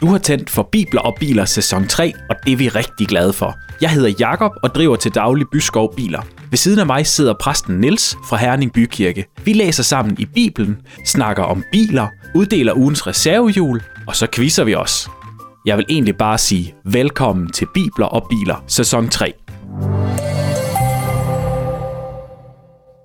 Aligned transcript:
Du 0.00 0.06
har 0.06 0.18
tændt 0.18 0.50
for 0.50 0.68
Bibler 0.72 1.00
og 1.00 1.16
Biler 1.20 1.44
sæson 1.44 1.86
3, 1.86 2.12
og 2.30 2.36
det 2.44 2.52
er 2.52 2.56
vi 2.56 2.68
rigtig 2.68 3.06
glade 3.08 3.32
for. 3.32 3.58
Jeg 3.80 3.90
hedder 3.90 4.14
Jakob 4.20 4.52
og 4.62 4.74
driver 4.74 4.96
til 4.96 5.14
daglig 5.14 5.46
Byskov 5.52 5.94
Biler. 5.96 6.22
Ved 6.50 6.56
siden 6.58 6.78
af 6.78 6.86
mig 6.86 7.06
sidder 7.06 7.34
præsten 7.40 7.80
Niels 7.80 8.16
fra 8.28 8.36
Herning 8.36 8.72
Bykirke. 8.72 9.26
Vi 9.44 9.52
læser 9.52 9.82
sammen 9.82 10.16
i 10.18 10.24
Bibelen, 10.24 10.78
snakker 11.06 11.42
om 11.42 11.64
biler, 11.72 12.08
uddeler 12.34 12.74
ugens 12.74 13.06
reservehjul, 13.06 13.82
og 14.06 14.16
så 14.16 14.26
quizzer 14.32 14.64
vi 14.64 14.74
os. 14.74 15.08
Jeg 15.66 15.76
vil 15.76 15.86
egentlig 15.88 16.16
bare 16.16 16.38
sige 16.38 16.74
velkommen 16.84 17.52
til 17.52 17.66
Bibler 17.74 18.06
og 18.06 18.26
Biler 18.30 18.64
sæson 18.66 19.08
3. 19.08 19.32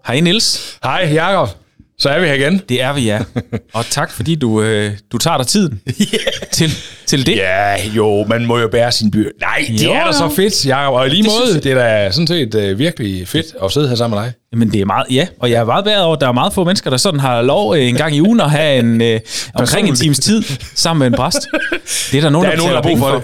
Hej 0.07 0.19
Niels. 0.19 0.79
Hej 0.83 1.09
Jakob. 1.13 1.64
Så 1.99 2.09
er 2.09 2.19
vi 2.19 2.25
her 2.27 2.33
igen. 2.33 2.61
Det 2.69 2.81
er 2.81 2.93
vi, 2.93 3.01
ja. 3.01 3.19
Og 3.73 3.85
tak, 3.89 4.11
fordi 4.11 4.35
du, 4.35 4.61
øh, 4.61 4.91
du 5.11 5.17
tager 5.17 5.37
dig 5.37 5.47
tiden 5.47 5.81
til, 6.51 6.71
til 7.05 7.25
det. 7.25 7.35
Ja, 7.35 7.75
jo, 7.95 8.25
man 8.29 8.45
må 8.45 8.57
jo 8.59 8.67
bære 8.67 8.91
sin 8.91 9.11
by. 9.11 9.27
Nej, 9.41 9.65
det 9.67 9.83
Jo, 9.83 9.91
er 9.91 10.05
da 10.05 10.11
så 10.11 10.29
fedt, 10.35 10.65
Jacob. 10.65 10.93
Og 10.93 11.07
i 11.07 11.09
lige 11.09 11.23
Det 11.23 11.31
måde, 11.39 11.49
synes 11.51 11.63
det 11.63 11.71
er 11.71 11.75
da 11.75 12.11
sådan 12.11 12.27
set 12.27 12.55
øh, 12.55 12.79
virkelig 12.79 13.27
fedt 13.27 13.45
at 13.63 13.71
sidde 13.71 13.87
her 13.87 13.95
sammen 13.95 14.17
med 14.19 14.25
dig. 14.25 14.33
Men 14.57 14.71
det 14.71 14.81
er 14.81 14.85
meget, 14.85 15.05
ja, 15.11 15.27
og 15.39 15.51
jeg 15.51 15.59
er 15.61 15.65
meget 15.65 15.85
bedre 15.85 16.03
over, 16.03 16.15
at 16.15 16.21
der 16.21 16.27
er 16.27 16.31
meget 16.31 16.53
få 16.53 16.63
mennesker, 16.63 16.89
der 16.89 16.97
sådan 16.97 17.19
har 17.19 17.41
lov 17.41 17.75
øh, 17.75 17.87
en 17.87 17.95
gang 17.95 18.15
i 18.15 18.21
ugen 18.21 18.41
at 18.41 18.51
have 18.51 18.79
en, 18.79 19.01
øh, 19.01 19.19
omkring 19.53 19.87
en 19.89 19.95
times 19.95 20.19
tid 20.19 20.43
sammen 20.75 20.99
med 20.99 21.07
en 21.07 21.13
præst. 21.13 21.47
Det 22.11 22.17
er 22.17 22.21
der 22.21 22.29
nogen, 22.35 22.45
Der 22.45 22.51
er 22.53 22.57
nogen, 22.57 22.69
der 22.71 22.75
har 22.77 22.89
brug 22.89 22.97
for 22.99 23.23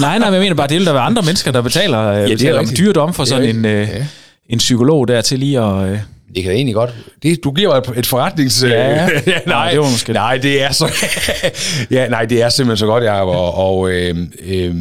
nej, 0.00 0.18
nej, 0.18 0.28
men 0.28 0.34
jeg 0.34 0.42
mener 0.42 0.54
bare, 0.56 0.66
det 0.68 0.76
vil 0.78 0.86
der 0.86 1.00
andre 1.00 1.22
mennesker, 1.22 1.52
der 1.52 1.60
betaler, 1.62 2.00
øh, 2.06 2.18
er 2.18 2.28
betaler 2.28 2.52
om 2.58 2.58
rigtigt. 2.60 2.78
dyrt 2.78 2.96
om 2.96 3.14
for 3.14 3.24
Det 3.24 3.32
er 3.32 3.36
sådan 3.36 3.56
en, 3.56 3.64
øh, 3.64 3.88
Ja. 3.88 4.06
en 4.48 4.58
psykolog 4.58 5.08
der 5.08 5.20
til 5.20 5.38
lige 5.38 5.60
at... 5.60 5.88
Øh, 5.90 5.98
Det 6.34 6.42
kan 6.42 6.52
egentlig 6.52 6.74
godt. 6.74 6.94
Det, 7.22 7.44
du 7.44 7.52
giver 7.52 7.68
mig 7.88 7.98
et 7.98 8.06
forretnings... 8.06 8.62
øh, 8.62 8.70
Ja. 8.70 9.08
nej, 9.46 9.70
det 9.70 9.78
var 9.80 9.90
måske- 9.90 10.12
nej, 10.12 10.36
det 10.36 10.62
er 10.62 10.72
så... 10.72 10.86
ja, 11.96 12.08
nej, 12.08 12.24
det 12.24 12.42
er 12.42 12.48
simpelthen 12.48 12.76
så 12.76 12.86
godt, 12.86 13.04
Jacob. 13.04 13.28
Og, 13.28 13.54
og 13.54 13.90
øh, 13.90 14.16
øh, 14.44 14.74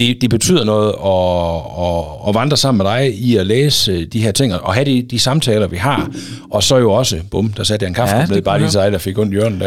det, 0.00 0.18
det 0.20 0.30
betyder 0.30 0.64
noget 0.64 0.88
at, 0.88 1.84
at, 1.86 2.28
at 2.28 2.34
vandre 2.34 2.56
sammen 2.56 2.84
med 2.84 2.92
dig 2.92 3.14
i 3.14 3.36
at 3.36 3.46
læse 3.46 3.92
øh, 3.92 4.06
de 4.12 4.20
her 4.22 4.32
ting, 4.32 4.54
og 4.54 4.74
have 4.74 4.84
de, 4.84 5.02
de 5.02 5.18
samtaler, 5.18 5.66
vi 5.66 5.76
har. 5.76 6.10
Og 6.50 6.62
så 6.62 6.76
jo 6.76 6.92
også, 6.92 7.20
bum, 7.30 7.52
der 7.52 7.64
satte 7.64 7.84
jeg 7.84 7.88
en 7.88 7.94
kaffe 7.94 8.14
Ja, 8.14 8.20
ja, 8.20 8.26
det 8.26 8.34
ned, 8.34 8.42
bare 8.42 8.58
lige 8.58 8.70
til 8.70 8.80
dig, 8.80 8.92
der 8.92 8.98
fik 8.98 9.18
ondt 9.18 9.32
i 9.32 9.36
hjørnet 9.36 9.60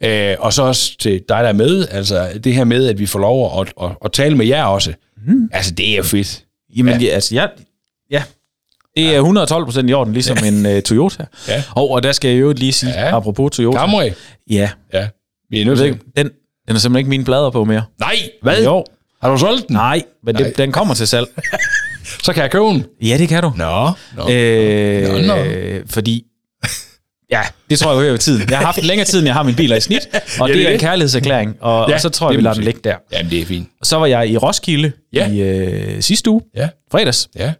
der. 0.00 0.30
Øh, 0.32 0.36
og 0.40 0.52
så 0.52 0.62
også 0.62 0.98
til 0.98 1.12
dig, 1.12 1.20
der 1.28 1.48
er 1.48 1.52
med. 1.52 1.86
Altså, 1.90 2.28
det 2.44 2.54
her 2.54 2.64
med, 2.64 2.86
at 2.88 2.98
vi 2.98 3.06
får 3.06 3.18
lov 3.18 3.60
at, 3.60 3.72
at, 3.82 3.90
at 4.04 4.12
tale 4.12 4.36
med 4.36 4.46
jer 4.46 4.64
også. 4.64 4.92
Mm. 5.26 5.48
Altså, 5.52 5.70
det 5.74 5.98
er 5.98 6.02
fedt. 6.02 6.42
jamen, 6.76 7.00
ja. 7.00 7.08
altså, 7.08 7.34
ja, 7.34 7.46
ja, 8.10 8.22
det 8.96 9.14
er 9.14 9.16
112 9.18 9.64
procent 9.64 9.90
i 9.90 9.92
orden, 9.92 10.12
ligesom 10.12 10.36
en 10.44 10.66
øh, 10.66 10.82
Toyota. 10.82 11.24
Ja. 11.48 11.62
Og, 11.70 11.90
og 11.90 12.02
der 12.02 12.12
skal 12.12 12.30
jeg 12.30 12.40
jo 12.40 12.52
lige 12.56 12.72
sige, 12.72 12.92
Ja. 12.92 13.16
apropos 13.16 13.50
Toyota. 13.56 13.78
Camry. 13.78 14.10
Ja, 14.50 14.70
Ja, 14.92 15.08
vi 15.50 15.60
er 15.60 15.64
nødt 15.64 15.78
til. 15.78 15.90
den, 15.92 16.00
den 16.16 16.30
er 16.76 16.78
simpelthen 16.78 16.96
ikke 16.96 17.10
mine 17.10 17.24
blader 17.24 17.50
på 17.50 17.64
mere. 17.64 17.84
Nej, 18.00 18.16
hvad? 18.42 18.64
Jo, 18.64 18.84
Har 19.22 19.30
du 19.30 19.38
solgt 19.38 19.68
den? 19.68 19.76
nej, 19.76 20.02
men 20.24 20.34
Nej. 20.34 20.42
det, 20.42 20.58
den 20.58 20.72
kommer 20.72 20.94
til 20.94 21.06
salg. 21.06 21.26
Så 22.22 22.32
kan 22.32 22.42
jeg 22.42 22.50
købe 22.50 22.64
den. 22.64 22.84
Ja, 23.02 23.16
det 23.18 23.28
kan 23.28 23.42
du. 23.42 23.52
Nå. 23.56 23.90
Nå. 24.16 24.30
Øh, 24.30 25.12
Nå, 25.12 25.18
nå. 25.34 25.36
Fordi, 25.90 26.22
ja, 27.30 27.40
det 27.70 27.78
tror 27.78 27.90
jeg 27.92 28.00
hører 28.00 28.10
ved 28.10 28.18
tiden. 28.18 28.50
Jeg 28.50 28.58
har 28.58 28.64
haft 28.64 28.82
længere 28.84 29.06
tid, 29.06 29.18
end 29.18 29.26
jeg 29.26 29.34
har 29.34 29.42
mine 29.42 29.56
biler 29.56 29.76
i 29.76 29.80
snit, 29.80 30.08
og 30.40 30.48
Ja, 30.48 30.54
det 30.54 30.60
det 30.62 30.68
er 30.68 30.72
en 30.72 30.78
kærlighedserklæring, 30.80 31.56
og, 31.60 31.88
Ja, 31.88 31.94
og 31.94 32.00
så 32.00 32.08
tror 32.08 32.30
jeg, 32.30 32.36
vi 32.36 32.42
lader 32.42 32.54
den 32.54 32.64
ligge 32.64 32.80
der. 32.84 32.96
Jamen, 33.12 33.30
det 33.30 33.40
er 33.40 33.44
fint. 33.46 33.68
Så 33.82 33.96
var 33.96 34.06
jeg 34.06 34.28
i 34.30 34.36
Roskilde 34.36 34.92
Ja. 35.12 35.30
i 35.32 35.40
øh, 35.40 36.02
sidste 36.02 36.30
uge, 36.30 36.40
Ja. 36.56 36.68
fredags, 36.92 37.28
Ja. 37.36 37.52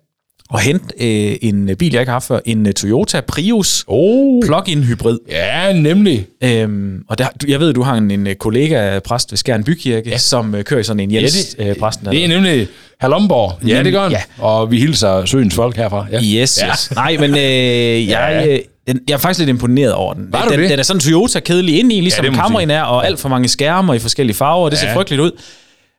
Og 0.50 0.60
hente 0.60 0.84
øh, 1.00 1.36
en 1.42 1.70
bil, 1.78 1.92
jeg 1.92 2.00
ikke 2.00 2.10
har 2.10 2.14
haft 2.14 2.26
før, 2.26 2.38
en 2.44 2.66
øh, 2.66 2.72
Toyota 2.72 3.20
Prius 3.20 3.84
Oh. 3.86 4.42
plug-in 4.46 4.82
hybrid. 4.84 5.18
Ja, 5.30 5.72
nemlig. 5.72 6.26
Øhm, 6.44 7.02
og 7.08 7.18
der, 7.18 7.26
jeg 7.48 7.60
ved, 7.60 7.72
du 7.72 7.82
har 7.82 7.94
en, 7.94 8.10
en 8.10 8.26
øh, 8.26 8.34
kollega, 8.34 8.98
præst 8.98 9.32
ved 9.32 9.36
Skjern 9.36 9.64
Bykirke, 9.64 10.10
ja. 10.10 10.18
som 10.18 10.54
øh, 10.54 10.64
kører 10.64 10.80
i 10.80 10.84
sådan 10.84 11.00
en 11.00 11.12
Jens, 11.12 11.56
Ja, 11.58 11.64
ja, 11.64 11.70
øh, 11.70 11.76
præsten. 11.76 12.06
Det 12.06 12.24
er 12.24 12.28
nemlig 12.28 12.68
herr 13.00 13.08
Lomborg. 13.10 13.68
Ja, 13.68 13.82
det 13.82 13.92
gør 13.92 14.02
han. 14.02 14.12
ja. 14.12 14.22
Og 14.38 14.70
vi 14.70 14.78
hilser 14.78 15.24
søens 15.24 15.54
folk 15.54 15.76
herfra. 15.76 16.06
Ja. 16.12 16.20
Yes, 16.22 16.58
Ja. 16.62 16.68
yes. 16.70 16.92
Nej, 16.94 17.16
men 17.20 17.30
øh, 17.30 18.08
jeg, 18.14 18.44
øh, 18.48 18.58
den, 18.88 19.00
jeg 19.08 19.14
er 19.14 19.18
faktisk 19.18 19.38
lidt 19.38 19.48
imponeret 19.50 19.92
over 19.92 20.14
den. 20.14 20.26
Var 20.32 20.44
du 20.44 20.50
den, 20.52 20.60
det? 20.60 20.70
den 20.70 20.78
er 20.78 20.82
sådan 20.82 21.00
Toyota-kedelig 21.00 21.78
ind 21.78 21.92
i, 21.92 22.00
ligesom 22.00 22.24
Ja, 22.24 22.30
det 22.30 22.36
Camry'en 22.38 22.72
er, 22.72 22.82
og 22.82 23.06
alt 23.06 23.20
for 23.20 23.28
mange 23.28 23.48
skærme 23.48 23.96
i 23.96 23.98
forskellige 23.98 24.36
farver, 24.36 24.64
og 24.64 24.70
det 24.70 24.78
ser 24.78 24.88
Ja. 24.88 24.94
frygteligt 24.96 25.22
ud. 25.22 25.30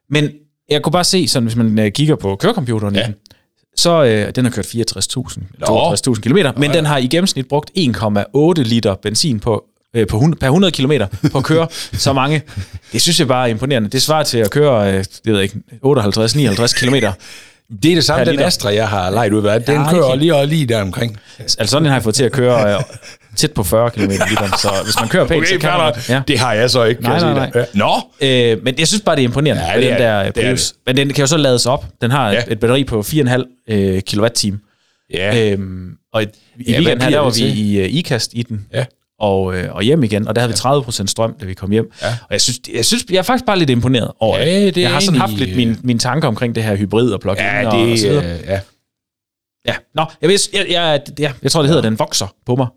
Men 0.10 0.30
jeg 0.70 0.82
kunne 0.82 0.92
bare 0.94 1.04
se, 1.04 1.28
sådan, 1.28 1.48
hvis 1.48 1.56
man 1.56 1.80
øh, 1.80 1.92
kigger 1.92 2.16
på 2.16 2.36
kørecomputeren 2.36 2.96
ja. 2.96 3.08
Den, 3.78 3.82
så 3.82 4.04
øh, 4.04 4.32
den 4.36 4.46
har 4.46 4.52
kørt 4.52 4.66
64.000 4.66 5.38
62.000 5.70 6.22
km, 6.22 6.38
men 6.60 6.72
den 6.74 6.86
har 6.86 6.98
i 6.98 7.08
gennemsnit 7.08 7.48
brugt 7.48 7.72
1,8 7.78 8.62
liter 8.64 8.96
benzin 8.96 9.40
på, 9.40 9.64
øh, 9.94 10.08
på 10.08 10.16
100, 10.18 10.40
per 10.40 10.48
100 10.48 10.72
km 10.72 10.92
på 11.32 11.38
at 11.38 11.44
køre 11.44 11.68
så 11.94 12.14
mange. 12.14 12.42
Det 12.94 13.02
synes 13.02 13.20
jeg 13.20 13.28
bare 13.28 13.48
er 13.48 13.52
imponerende. 13.52 13.90
Det 13.90 14.02
svarer 14.02 14.24
til 14.24 14.38
at 14.38 14.50
køre, 14.52 14.94
øh, 14.94 15.04
det 15.26 15.34
ved 15.34 15.42
ikke, 15.42 15.56
58-59 15.86 16.74
km. 16.86 16.96
Det 17.84 17.92
er 17.92 17.96
det 17.96 18.04
samme, 18.04 18.26
den. 18.26 18.40
Astra, 18.40 18.74
jeg 18.74 18.88
har 18.88 19.10
lejet 19.10 19.34
ud 19.34 19.44
af. 19.46 19.62
Den 19.64 19.76
Ja, 19.82 19.90
kører 19.92 20.16
lige 20.16 20.36
og 20.36 20.48
lige 20.48 20.66
der 20.66 20.82
omkring. 20.82 21.18
Altså 21.40 21.66
sådan 21.68 21.86
en 21.86 21.90
har 21.90 21.96
jeg 21.96 22.04
fået 22.04 22.16
til 22.16 22.24
at 22.24 22.32
køre 22.32 22.74
øh, 22.76 22.84
tæt 23.38 23.52
på 23.52 23.64
40 23.64 23.92
km 23.92 24.02
i 24.12 24.16
så 24.58 24.72
hvis 24.84 24.96
man 25.00 25.10
kører 25.10 25.28
pænt, 25.28 25.48
så 25.48 25.58
kan 25.60 25.70
man 25.70 25.94
det. 25.94 26.10
Ja. 26.10 26.22
Det 26.28 26.40
har 26.40 26.54
jeg 26.54 26.70
så 26.70 26.84
ikke, 26.84 27.02
kan 27.02 27.12
Nej, 27.12 27.20
jeg 27.26 27.34
nej, 27.34 27.50
dig. 27.50 27.66
Ja. 27.74 27.80
Nå. 27.80 28.56
Øh, 28.58 28.64
men 28.64 28.76
jeg 28.80 28.88
synes 28.88 29.02
bare, 29.06 29.16
det 29.16 29.22
er 29.22 29.28
imponerende 29.28 29.64
Ja, 29.64 29.76
det 29.76 29.84
den 29.84 29.94
er 29.94 29.98
der 29.98 30.24
det. 30.24 30.36
Det 30.36 30.44
Prius. 30.44 30.74
Men 30.86 30.98
den 30.98 31.08
kan 31.14 31.22
jo 31.24 31.28
så 31.28 31.38
lades 31.38 31.66
op. 31.66 31.86
Den 32.02 32.12
har 32.12 32.32
Ja. 32.32 32.44
et, 32.48 32.60
batteri 32.60 32.84
på 32.84 33.00
4,5 33.02 33.44
øh, 33.70 34.02
kWh. 34.02 34.54
Ja. 35.14 35.52
Øhm, 35.52 35.90
og 36.14 36.24
i, 36.24 36.26
Ja, 36.26 36.72
ja, 36.72 36.78
weekenden 36.78 37.02
her, 37.02 37.10
der 37.10 37.20
var 37.20 37.30
det 37.30 37.44
vi 37.56 37.62
i 37.62 37.82
uh, 37.84 37.94
IKAST 37.96 38.32
i 38.34 38.42
den. 38.44 38.66
Ja. 38.74 38.86
Og, 39.20 39.56
øh, 39.58 39.76
og 39.76 39.84
hjem 39.84 40.04
igen, 40.04 40.28
og 40.28 40.36
der 40.36 40.42
havde 40.42 40.54
vi 40.54 40.58
30% 41.02 41.08
strøm, 41.08 41.36
da 41.42 41.46
vi 41.46 41.54
kom 41.54 41.72
hjem. 41.72 41.92
Ja. 42.02 42.08
Og 42.08 42.28
jeg 42.32 42.42
synes, 42.42 42.60
jeg 42.74 42.86
synes, 42.86 43.04
jeg 43.10 43.18
er 43.18 43.22
faktisk 43.22 43.46
bare 43.46 43.60
lidt 43.60 43.70
imponeret 43.70 44.12
over 44.20 44.38
Ja, 44.38 44.60
det. 44.66 44.76
det 44.76 44.82
Jeg 44.82 44.92
har 44.92 45.00
sådan 45.00 45.20
haft 45.20 45.34
lidt 45.34 45.56
mine, 45.56 45.78
mine 45.84 46.00
tanker 46.00 46.28
omkring 46.28 46.56
det 46.56 46.64
her 46.64 46.76
hybrid 46.76 47.12
og 47.12 47.20
plug-in 47.22 47.38
Ja, 47.46 47.68
og, 47.68 47.80
og 47.80 47.88
det 47.88 48.00
så 48.00 48.08
videre. 48.10 48.34
øh, 48.34 48.40
ja. 48.48 48.60
Ja. 49.68 49.74
Nå, 49.96 50.06
jeg, 50.22 50.30
ved, 50.30 50.38
jeg, 50.54 50.66
jeg, 50.70 51.02
jeg, 51.20 51.34
jeg 51.44 51.52
tror, 51.52 51.62
det 51.62 51.70
hedder, 51.70 51.82
den 51.90 52.00
vokser 52.00 52.34
på 52.46 52.56
mig. 52.56 52.68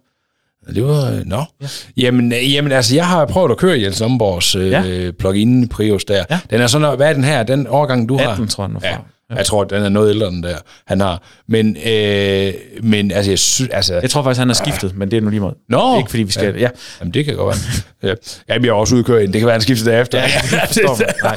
Det 0.74 0.84
var... 0.84 1.10
øh, 1.10 1.26
Nå. 1.26 1.44
Ja. 1.62 1.66
Jamen, 1.96 2.32
øh, 2.32 2.54
jamen, 2.54 2.72
altså, 2.72 2.94
jeg 2.94 3.06
har 3.06 3.26
prøvet 3.26 3.50
at 3.50 3.56
køre 3.56 3.80
Jens 3.82 4.00
Lomborgs 4.00 4.54
øh, 4.54 4.70
Ja. 4.70 4.82
ja. 4.82 5.10
plug-in 5.10 5.68
Prius 5.68 6.04
der. 6.04 6.24
Ja. 6.30 6.38
Den 6.50 6.60
er 6.60 6.66
sådan, 6.66 6.96
hvad 6.96 7.08
er 7.08 7.12
den 7.12 7.24
her? 7.24 7.42
Den 7.42 7.66
årgang, 7.70 8.08
du 8.08 8.18
har? 8.18 8.30
18, 8.30 8.48
tror 8.48 8.64
jeg, 8.64 8.68
den 8.68 8.76
er 8.76 8.80
fra. 8.80 8.88
Ja. 8.88 8.96
Jeg 9.36 9.46
tror, 9.46 9.64
den 9.64 9.82
er 9.82 9.88
noget 9.88 10.10
ældre, 10.10 10.26
den 10.26 10.42
der, 10.42 10.56
han 10.86 11.00
har. 11.00 11.22
Men, 11.48 11.76
øh, 11.86 12.52
men 12.82 13.10
altså, 13.10 13.30
jeg 13.30 13.38
synes, 13.38 13.70
altså... 13.72 13.94
Jeg 13.94 14.10
tror 14.10 14.22
faktisk, 14.22 14.38
han 14.38 14.48
har 14.48 14.54
skiftet, 14.54 14.96
men 14.96 15.10
det 15.10 15.16
er 15.16 15.20
nu 15.20 15.30
lige 15.30 15.40
meget. 15.40 15.54
Nå! 15.68 15.98
Ikke 15.98 16.10
fordi 16.10 16.22
vi 16.22 16.32
skal... 16.32 16.54
Ja, 16.54 16.60
ja. 16.60 16.68
Jamen, 17.00 17.14
det 17.14 17.24
kan 17.24 17.36
godt 17.36 17.56
være. 18.02 18.10
ja. 18.10 18.14
Jamen, 18.54 18.64
jeg 18.64 18.70
er 18.70 18.74
også 18.74 18.94
udkørt. 18.94 19.22
Det 19.32 19.32
kan 19.40 19.46
være, 19.46 19.52
han 19.54 19.60
skifter 19.60 19.90
derefter. 19.90 20.18
ja 20.18 20.24
jeg 20.52 20.62
forstår 20.66 20.96
mig. 20.98 21.14
Nej. 21.22 21.36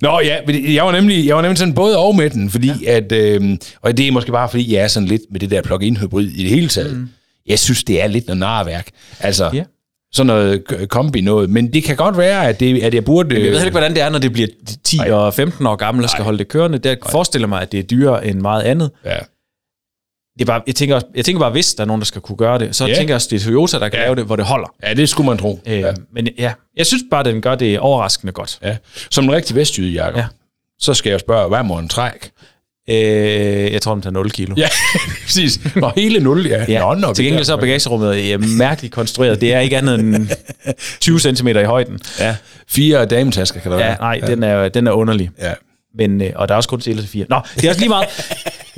Nå 0.00 0.20
ja, 0.20 0.36
jeg 0.74 0.84
var 0.86 0.92
nemlig, 0.92 1.26
jeg 1.26 1.36
var 1.36 1.42
nemlig 1.42 1.58
sådan 1.58 1.74
både 1.74 1.98
og 1.98 2.16
med 2.16 2.30
den, 2.30 2.50
fordi 2.50 2.72
ja. 2.82 2.96
at, 2.96 3.12
øh, 3.12 3.58
og 3.82 3.96
det 3.96 4.08
er 4.08 4.12
måske 4.12 4.32
bare 4.32 4.48
fordi, 4.48 4.74
jeg 4.74 4.82
er 4.82 4.88
sådan 4.88 5.08
lidt 5.08 5.22
med 5.30 5.40
det 5.40 5.50
der 5.50 5.62
plug-in 5.62 5.96
hybrid 5.96 6.26
i 6.28 6.42
det 6.42 6.50
hele 6.50 6.68
taget. 6.68 6.96
Mm. 6.96 7.08
Jeg 7.46 7.58
synes, 7.58 7.84
det 7.84 8.02
er 8.02 8.06
lidt 8.06 8.26
noget 8.26 8.38
narværk. 8.40 8.88
Altså, 9.20 9.50
Ja. 9.52 9.64
sådan 10.12 10.26
noget 10.26 10.64
kombi 10.88 11.20
noget. 11.20 11.50
Men 11.50 11.72
det 11.72 11.84
kan 11.84 11.96
godt 11.96 12.18
være, 12.18 12.48
at, 12.48 12.60
det, 12.60 12.82
at 12.82 12.94
jeg 12.94 13.04
burde... 13.04 13.28
Jeg 13.34 13.40
ved 13.42 13.48
heller 13.48 13.60
ikke, 13.64 13.70
hvordan 13.70 13.94
det 13.94 14.02
er, 14.02 14.08
når 14.10 14.18
det 14.18 14.32
bliver 14.32 14.48
10 14.84 14.96
Nej. 14.96 15.10
og 15.10 15.34
15 15.34 15.66
år 15.66 15.76
gammel 15.76 16.04
og 16.04 16.10
skal 16.10 16.24
holde 16.24 16.38
det 16.38 16.48
kørende. 16.48 16.78
Der 16.78 16.96
forestiller 17.10 17.48
mig, 17.48 17.62
at 17.62 17.72
det 17.72 17.78
er 17.80 17.84
dyrere 17.84 18.26
end 18.26 18.40
meget 18.40 18.62
andet. 18.62 18.90
Ja. 19.04 19.18
Det 20.34 20.40
er 20.40 20.44
bare, 20.46 20.62
jeg, 20.66 20.74
tænker, 20.74 21.00
jeg 21.14 21.24
tænker 21.24 21.40
bare, 21.40 21.50
hvis 21.50 21.74
der 21.74 21.82
er 21.82 21.86
nogen, 21.86 22.00
der 22.00 22.06
skal 22.06 22.20
kunne 22.20 22.36
gøre 22.36 22.58
det, 22.58 22.76
så 22.76 22.86
Ja. 22.86 22.94
tænker 22.94 23.12
jeg 23.12 23.14
også, 23.14 23.28
det 23.30 23.40
er 23.40 23.44
Toyota, 23.44 23.78
der 23.78 23.88
kan 23.88 23.98
Ja. 23.98 24.04
lave 24.04 24.14
det, 24.16 24.24
hvor 24.24 24.36
det 24.36 24.44
holder. 24.44 24.74
ja, 24.82 24.94
det 24.94 25.08
skulle 25.08 25.26
man 25.28 25.38
tro. 25.38 25.60
Øh, 25.66 25.80
Ja. 25.80 25.92
Men 26.12 26.28
ja, 26.38 26.52
jeg 26.76 26.86
synes 26.86 27.02
bare, 27.10 27.24
den 27.24 27.40
gør 27.40 27.54
det 27.54 27.78
overraskende 27.78 28.32
godt. 28.32 28.58
ja. 28.62 28.76
Som 29.10 29.24
en 29.24 29.32
rigtig 29.32 29.56
vestjyde, 29.56 29.92
Jacob, 29.92 30.16
Ja. 30.16 30.20
ja. 30.20 30.26
så 30.78 30.94
skal 30.94 31.10
jeg 31.10 31.20
spørge, 31.20 31.48
hvad 31.48 31.62
må 31.62 31.78
en 31.78 31.88
træk? 31.88 32.30
Øh, 32.90 33.72
jeg 33.72 33.82
tror, 33.82 33.92
den 33.94 34.02
tager 34.02 34.12
0 34.12 34.30
kilo. 34.30 34.54
Ja, 34.56 34.68
præcis. 35.24 35.60
Nå, 35.76 35.90
hele 35.96 36.20
0, 36.20 36.46
ja. 36.46 36.64
Ja, 36.68 36.80
Nå, 36.80 36.94
nå, 36.94 37.12
til 37.14 37.24
gengæld 37.24 37.44
så 37.44 37.52
er 37.52 37.56
bagagerummet 37.56 38.28
ja, 38.28 38.36
mærkeligt 38.36 38.94
konstrueret. 38.94 39.40
Det 39.40 39.54
er 39.54 39.60
ikke 39.60 39.76
andet 39.78 40.00
end 40.00 40.28
20 41.00 41.20
cm 41.20 41.48
i 41.48 41.52
højden. 41.64 41.98
Ja, 42.20 42.36
fire 42.68 43.04
dametasker 43.06 43.60
kan 43.60 43.72
der 43.72 43.78
Ja, 43.78 43.84
være. 43.84 43.96
nej, 44.00 44.18
den 44.26 44.42
er, 44.42 44.68
den 44.68 44.86
er 44.86 44.92
underlig. 44.92 45.30
Ja. 45.42 45.52
Men, 45.98 46.22
øh, 46.22 46.30
og 46.36 46.48
der 46.48 46.54
er 46.54 46.56
også 46.56 46.68
kun 46.68 46.80
til 46.80 47.08
fire. 47.08 47.26
Nå, 47.28 47.40
det 47.56 47.64
er 47.64 47.68
også 47.68 47.80
lige 47.80 47.88
meget. 47.88 48.06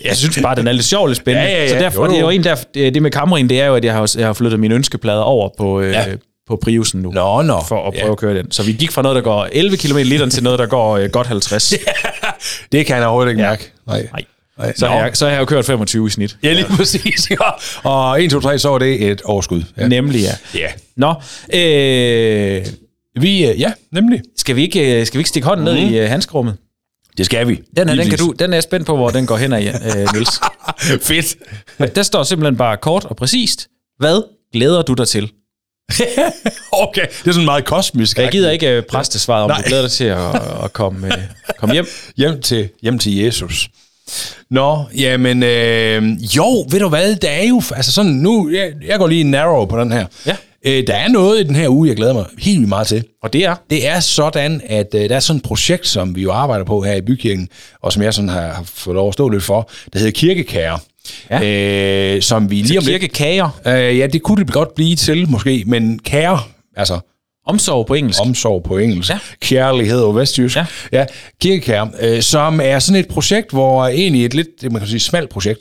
Jeg 0.04 0.16
synes 0.16 0.38
bare, 0.42 0.54
den 0.54 0.66
er 0.68 0.72
lidt 0.72 0.84
sjov 0.86 1.02
og 1.02 1.08
lidt 1.08 1.18
spændende. 1.18 1.48
Ja, 1.50 1.56
ja, 1.56 1.62
ja. 1.62 1.68
Så 1.68 1.74
derfor, 1.74 1.98
Jo, 2.00 2.04
jo. 2.04 2.10
det 2.10 2.16
er 2.18 2.22
jo 2.22 2.28
en 2.30 2.44
der, 2.44 2.54
det 2.74 2.94
det 2.94 3.02
med 3.02 3.10
Camryn, 3.10 3.48
det 3.48 3.60
er 3.60 3.66
jo, 3.66 3.74
at 3.74 3.84
jeg 3.84 3.92
har, 3.94 4.14
jeg 4.18 4.26
har 4.26 4.32
flyttet 4.32 4.60
mine 4.60 4.74
ønskeplader 4.74 5.20
over 5.20 5.48
på, 5.58 5.80
øh, 5.80 5.92
Ja. 5.92 6.04
på 6.48 6.58
Priusen 6.62 7.00
nu. 7.02 7.10
Nå, 7.10 7.42
nå. 7.42 7.64
For 7.68 7.86
at 7.86 7.92
prøve 7.92 8.06
Ja. 8.06 8.10
at 8.12 8.16
køre 8.18 8.34
den. 8.38 8.50
Så 8.50 8.62
vi 8.62 8.72
gik 8.72 8.92
fra 8.92 9.02
noget, 9.02 9.16
der 9.16 9.22
går 9.22 9.48
11 9.52 9.76
km 9.76 9.96
literen, 9.96 10.30
til 10.30 10.42
noget, 10.42 10.58
der 10.58 10.66
går 10.66 10.96
øh, 10.96 11.10
godt 11.10 11.26
50. 11.26 11.74
Det 12.72 12.86
kan 12.86 12.96
jeg 12.96 13.04
overhovedet 13.04 13.30
ikke 13.30 13.42
mærke. 13.42 13.72
Nej. 13.86 14.08
Nej. 14.12 14.24
Nej. 14.58 14.72
Så, 14.76 14.86
har 14.86 14.94
jeg, 14.96 15.16
så 15.16 15.24
har 15.24 15.32
jeg 15.32 15.40
jo 15.40 15.44
kørt 15.44 15.64
25 15.64 16.06
i 16.06 16.10
snit. 16.10 16.36
Ja, 16.42 16.52
lige 16.52 16.64
præcis. 16.76 17.30
Ja. 17.30 17.36
Og 17.90 18.24
1, 18.24 18.30
2, 18.30 18.40
3, 18.40 18.58
så 18.58 18.68
var 18.68 18.78
det 18.78 19.10
et 19.10 19.22
overskud. 19.22 19.62
Ja. 19.76 19.88
Nemlig, 19.88 20.20
ja. 20.20 20.58
ja. 20.58 20.68
Nå, 20.96 21.14
øh, 21.54 22.66
Vi, 23.22 23.46
øh, 23.46 23.60
ja, 23.60 23.72
nemlig. 23.92 24.22
skal, 24.36 24.56
vi 24.56 24.62
ikke, 24.62 25.00
øh, 25.00 25.06
skal 25.06 25.18
vi 25.18 25.20
ikke 25.20 25.28
stikke 25.28 25.48
hånden 25.48 25.64
ned 25.64 25.76
i 25.76 25.98
øh, 25.98 26.08
handskerummet? 26.08 26.56
Det 27.16 27.26
skal 27.26 27.48
vi. 27.48 27.62
Den, 27.76 27.88
her, 27.88 27.96
den, 27.96 28.08
kan 28.08 28.18
du, 28.18 28.34
den 28.38 28.50
er 28.52 28.56
jeg 28.56 28.62
spændt 28.62 28.86
på, 28.86 28.96
hvor 28.96 29.10
den 29.10 29.26
går 29.26 29.36
hen 29.36 29.52
af, 29.52 29.80
øh, 29.96 30.06
Niels. 30.14 30.40
Fedt. 31.02 31.36
Der 31.96 32.02
står 32.02 32.22
simpelthen 32.22 32.56
bare 32.56 32.76
kort 32.76 33.04
og 33.04 33.16
præcist. 33.16 33.68
Hvad 33.98 34.22
glæder 34.52 34.82
du 34.82 34.94
dig 34.94 35.08
til? 35.08 35.30
okay, 36.84 37.06
det 37.22 37.28
er 37.28 37.32
sådan 37.32 37.44
meget 37.44 37.64
kosmisk. 37.64 38.18
Jeg 38.18 38.32
gider 38.32 38.50
ikke 38.50 38.78
uh, 38.78 38.84
præstesvaret, 38.84 39.44
om 39.44 39.50
Nej. 39.50 39.58
du 39.58 39.68
glæder 39.68 39.82
dig 39.82 39.90
til 39.90 40.04
at, 40.04 40.34
at 40.64 40.72
komme, 40.72 41.06
uh, 41.06 41.12
komme 41.58 41.72
hjem. 41.72 41.86
Hjem 42.16 42.40
til, 42.40 42.68
hjem 42.82 42.98
til 42.98 43.16
Jesus. 43.16 43.68
Nå, 44.50 44.84
jamen, 44.96 45.42
øh, 45.42 46.02
jo, 46.36 46.66
ved 46.70 46.80
du 46.80 46.88
hvad, 46.88 47.16
der 47.16 47.28
er 47.28 47.44
jo, 47.44 47.62
altså 47.74 47.92
sådan, 47.92 48.12
nu, 48.12 48.50
jeg, 48.50 48.72
jeg 48.86 48.98
går 48.98 49.06
lige 49.06 49.24
narrow 49.24 49.64
på 49.64 49.80
den 49.80 49.92
her. 49.92 50.06
Ja. 50.26 50.36
Øh, 50.66 50.86
der 50.86 50.94
er 50.94 51.08
noget 51.08 51.40
i 51.40 51.42
den 51.42 51.56
her 51.56 51.68
uge, 51.68 51.88
jeg 51.88 51.96
glæder 51.96 52.12
mig 52.12 52.24
helt 52.38 52.58
vildt 52.58 52.68
meget 52.68 52.86
til. 52.86 53.04
Og 53.22 53.32
det 53.32 53.44
er? 53.44 53.54
Det 53.70 53.86
er 53.86 54.00
sådan, 54.00 54.62
at 54.66 54.94
øh, 54.94 55.08
der 55.08 55.16
er 55.16 55.20
sådan 55.20 55.36
et 55.36 55.42
projekt, 55.42 55.88
som 55.88 56.16
vi 56.16 56.22
jo 56.22 56.32
arbejder 56.32 56.64
på 56.64 56.80
her 56.80 56.94
i 56.94 57.00
Bykirken, 57.00 57.48
og 57.82 57.92
som 57.92 58.02
jeg 58.02 58.14
sådan 58.14 58.28
har, 58.28 58.52
har 58.52 58.62
fået 58.64 58.94
lov 58.94 59.08
at 59.08 59.14
stå 59.14 59.28
lidt 59.28 59.42
for, 59.42 59.70
der 59.92 59.98
hedder 59.98 60.12
Kirkekære. 60.12 60.78
Ja. 61.30 62.14
Øh, 62.14 62.22
som 62.22 62.50
vi 62.50 62.54
lige 62.54 62.78
om 62.78 62.84
lidt... 62.84 63.00
Kirkekager? 63.00 63.60
Øh, 63.66 63.98
ja, 63.98 64.06
det 64.06 64.22
kunne 64.22 64.44
det 64.44 64.52
godt 64.52 64.74
blive 64.74 64.96
til, 64.96 65.30
måske, 65.30 65.64
men 65.66 65.98
kære, 65.98 66.38
altså 66.76 67.00
Omsorg 67.46 67.86
på 67.86 67.94
engelsk. 67.94 68.20
Omsorg 68.20 68.62
på 68.62 68.78
engelsk. 68.78 69.10
Ja. 69.10 69.18
Kærlighed 69.40 70.00
og 70.00 70.16
vestjysk. 70.16 70.56
Ja. 70.56 70.66
ja 70.92 71.06
kirkekær, 71.40 71.86
øh, 72.00 72.22
som 72.22 72.60
er 72.62 72.78
sådan 72.78 73.00
et 73.00 73.08
projekt, 73.08 73.50
hvor 73.50 73.86
egentlig 73.86 74.24
et 74.24 74.34
lidt, 74.34 74.72
man 74.72 74.80
kan 74.80 74.88
sige, 74.88 75.00
smalt 75.00 75.30
projekt, 75.30 75.60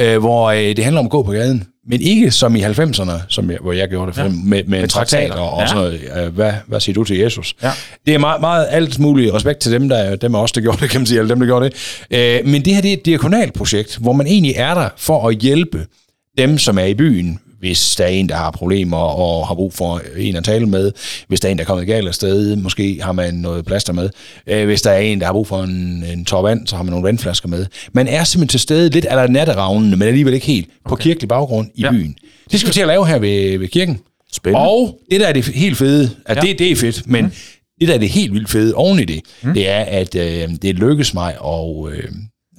øh, 0.00 0.18
hvor 0.18 0.50
øh, 0.50 0.58
det 0.58 0.84
handler 0.84 1.00
om 1.00 1.06
at 1.06 1.10
gå 1.10 1.22
på 1.22 1.32
gaden. 1.32 1.64
Men 1.88 2.00
ikke 2.00 2.30
som 2.30 2.56
i 2.56 2.62
90'erne, 2.62 3.12
som 3.28 3.50
jeg, 3.50 3.58
hvor 3.62 3.72
jeg 3.72 3.88
gjorde 3.88 4.12
det, 4.12 4.18
ja. 4.18 4.22
med, 4.28 4.32
med, 4.44 4.64
med 4.64 4.82
en 4.82 4.88
traktat 4.88 5.30
og, 5.30 5.60
Ja. 5.60 5.66
sådan 5.66 5.82
noget. 6.10 6.30
Hvad, 6.32 6.52
hvad 6.66 6.80
siger 6.80 6.94
du 6.94 7.04
til 7.04 7.16
Jesus? 7.18 7.54
Ja. 7.62 7.70
Det 8.06 8.14
er 8.14 8.18
meget, 8.18 8.40
meget 8.40 8.66
alt 8.70 8.98
muligt 8.98 9.34
respekt 9.34 9.58
til 9.60 9.72
dem, 9.72 9.88
der, 9.88 10.16
dem 10.16 10.34
af 10.34 10.42
os, 10.42 10.52
der 10.52 10.60
gjorde 10.60 10.78
det, 10.80 10.90
kan 10.90 11.00
man 11.00 11.06
sige, 11.06 11.18
eller 11.18 11.34
dem, 11.34 11.40
der 11.40 11.46
gjorde 11.46 11.70
det. 11.70 11.74
Øh, 12.40 12.46
men 12.46 12.64
det 12.64 12.74
her 12.74 12.80
det 12.82 12.88
er 12.88 12.92
et 12.96 13.06
diakonalt 13.06 13.54
projekt, 13.54 13.96
hvor 14.00 14.12
man 14.12 14.26
egentlig 14.26 14.52
er 14.56 14.74
der 14.74 14.88
for 14.96 15.28
at 15.28 15.36
hjælpe 15.38 15.86
dem, 16.38 16.58
som 16.58 16.78
er 16.78 16.84
i 16.84 16.94
byen, 16.94 17.38
hvis 17.62 17.94
der 17.96 18.04
er 18.04 18.08
en, 18.08 18.28
der 18.28 18.34
har 18.34 18.50
problemer 18.50 18.96
og 18.96 19.46
har 19.46 19.54
brug 19.54 19.74
for 19.74 20.00
en 20.16 20.36
at 20.36 20.44
tale 20.44 20.66
med, 20.66 20.92
hvis 21.28 21.40
der 21.40 21.48
er 21.48 21.52
en, 21.52 21.58
der 21.58 21.64
er 21.64 21.66
kommet 21.66 21.86
galt 21.86 22.08
afsted, 22.08 22.56
måske 22.56 22.98
har 23.02 23.12
man 23.12 23.34
noget 23.34 23.64
plaster 23.66 23.92
med, 23.92 24.10
øh, 24.46 24.66
hvis 24.66 24.82
der 24.82 24.90
er 24.90 24.98
en, 25.00 25.20
der 25.20 25.26
har 25.26 25.32
brug 25.32 25.46
for 25.46 25.62
en, 25.62 26.04
en 26.12 26.24
tår 26.24 26.42
vand, 26.42 26.66
så 26.66 26.76
har 26.76 26.82
man 26.82 26.90
nogle 26.90 27.04
vandflasker 27.06 27.48
med. 27.48 27.66
Man 27.92 28.08
er 28.08 28.24
simpelthen 28.24 28.48
til 28.48 28.60
stede 28.60 28.90
lidt 28.90 29.06
aller 29.10 29.26
natteravnene, 29.26 29.96
men 29.96 30.08
alligevel 30.08 30.34
ikke 30.34 30.46
helt, 30.46 30.68
på 30.88 30.96
kirkelig 30.96 31.28
baggrund 31.28 31.68
i 31.74 31.82
Ja. 31.82 31.90
byen. 31.90 32.14
Det 32.50 32.60
skal 32.60 32.68
vi 32.68 32.72
til 32.72 32.80
at 32.80 32.86
lave 32.86 33.06
her 33.06 33.18
ved, 33.18 33.58
ved 33.58 33.68
kirken. 33.68 33.98
Spændende. 34.32 34.66
Og 34.68 34.98
det, 35.10 35.20
der 35.20 35.26
er 35.26 35.32
det 35.32 35.44
helt 35.44 35.76
fede, 35.76 36.10
at 36.26 36.36
Ja. 36.36 36.40
det, 36.40 36.58
det 36.58 36.72
er 36.72 36.76
fedt, 36.76 37.02
men 37.06 37.24
mm. 37.24 37.30
det, 37.80 37.88
der 37.88 37.94
er 37.94 37.98
det 37.98 38.08
helt 38.08 38.32
vildt 38.34 38.50
fede 38.50 38.74
oven 38.74 38.98
i 38.98 39.04
det, 39.04 39.20
mm. 39.42 39.54
det 39.54 39.68
er, 39.68 39.80
at 39.80 40.14
øh, 40.14 40.48
det 40.62 40.74
lykkes 40.74 41.14
mig 41.14 41.34
at 41.46 41.92
øh, 41.92 42.04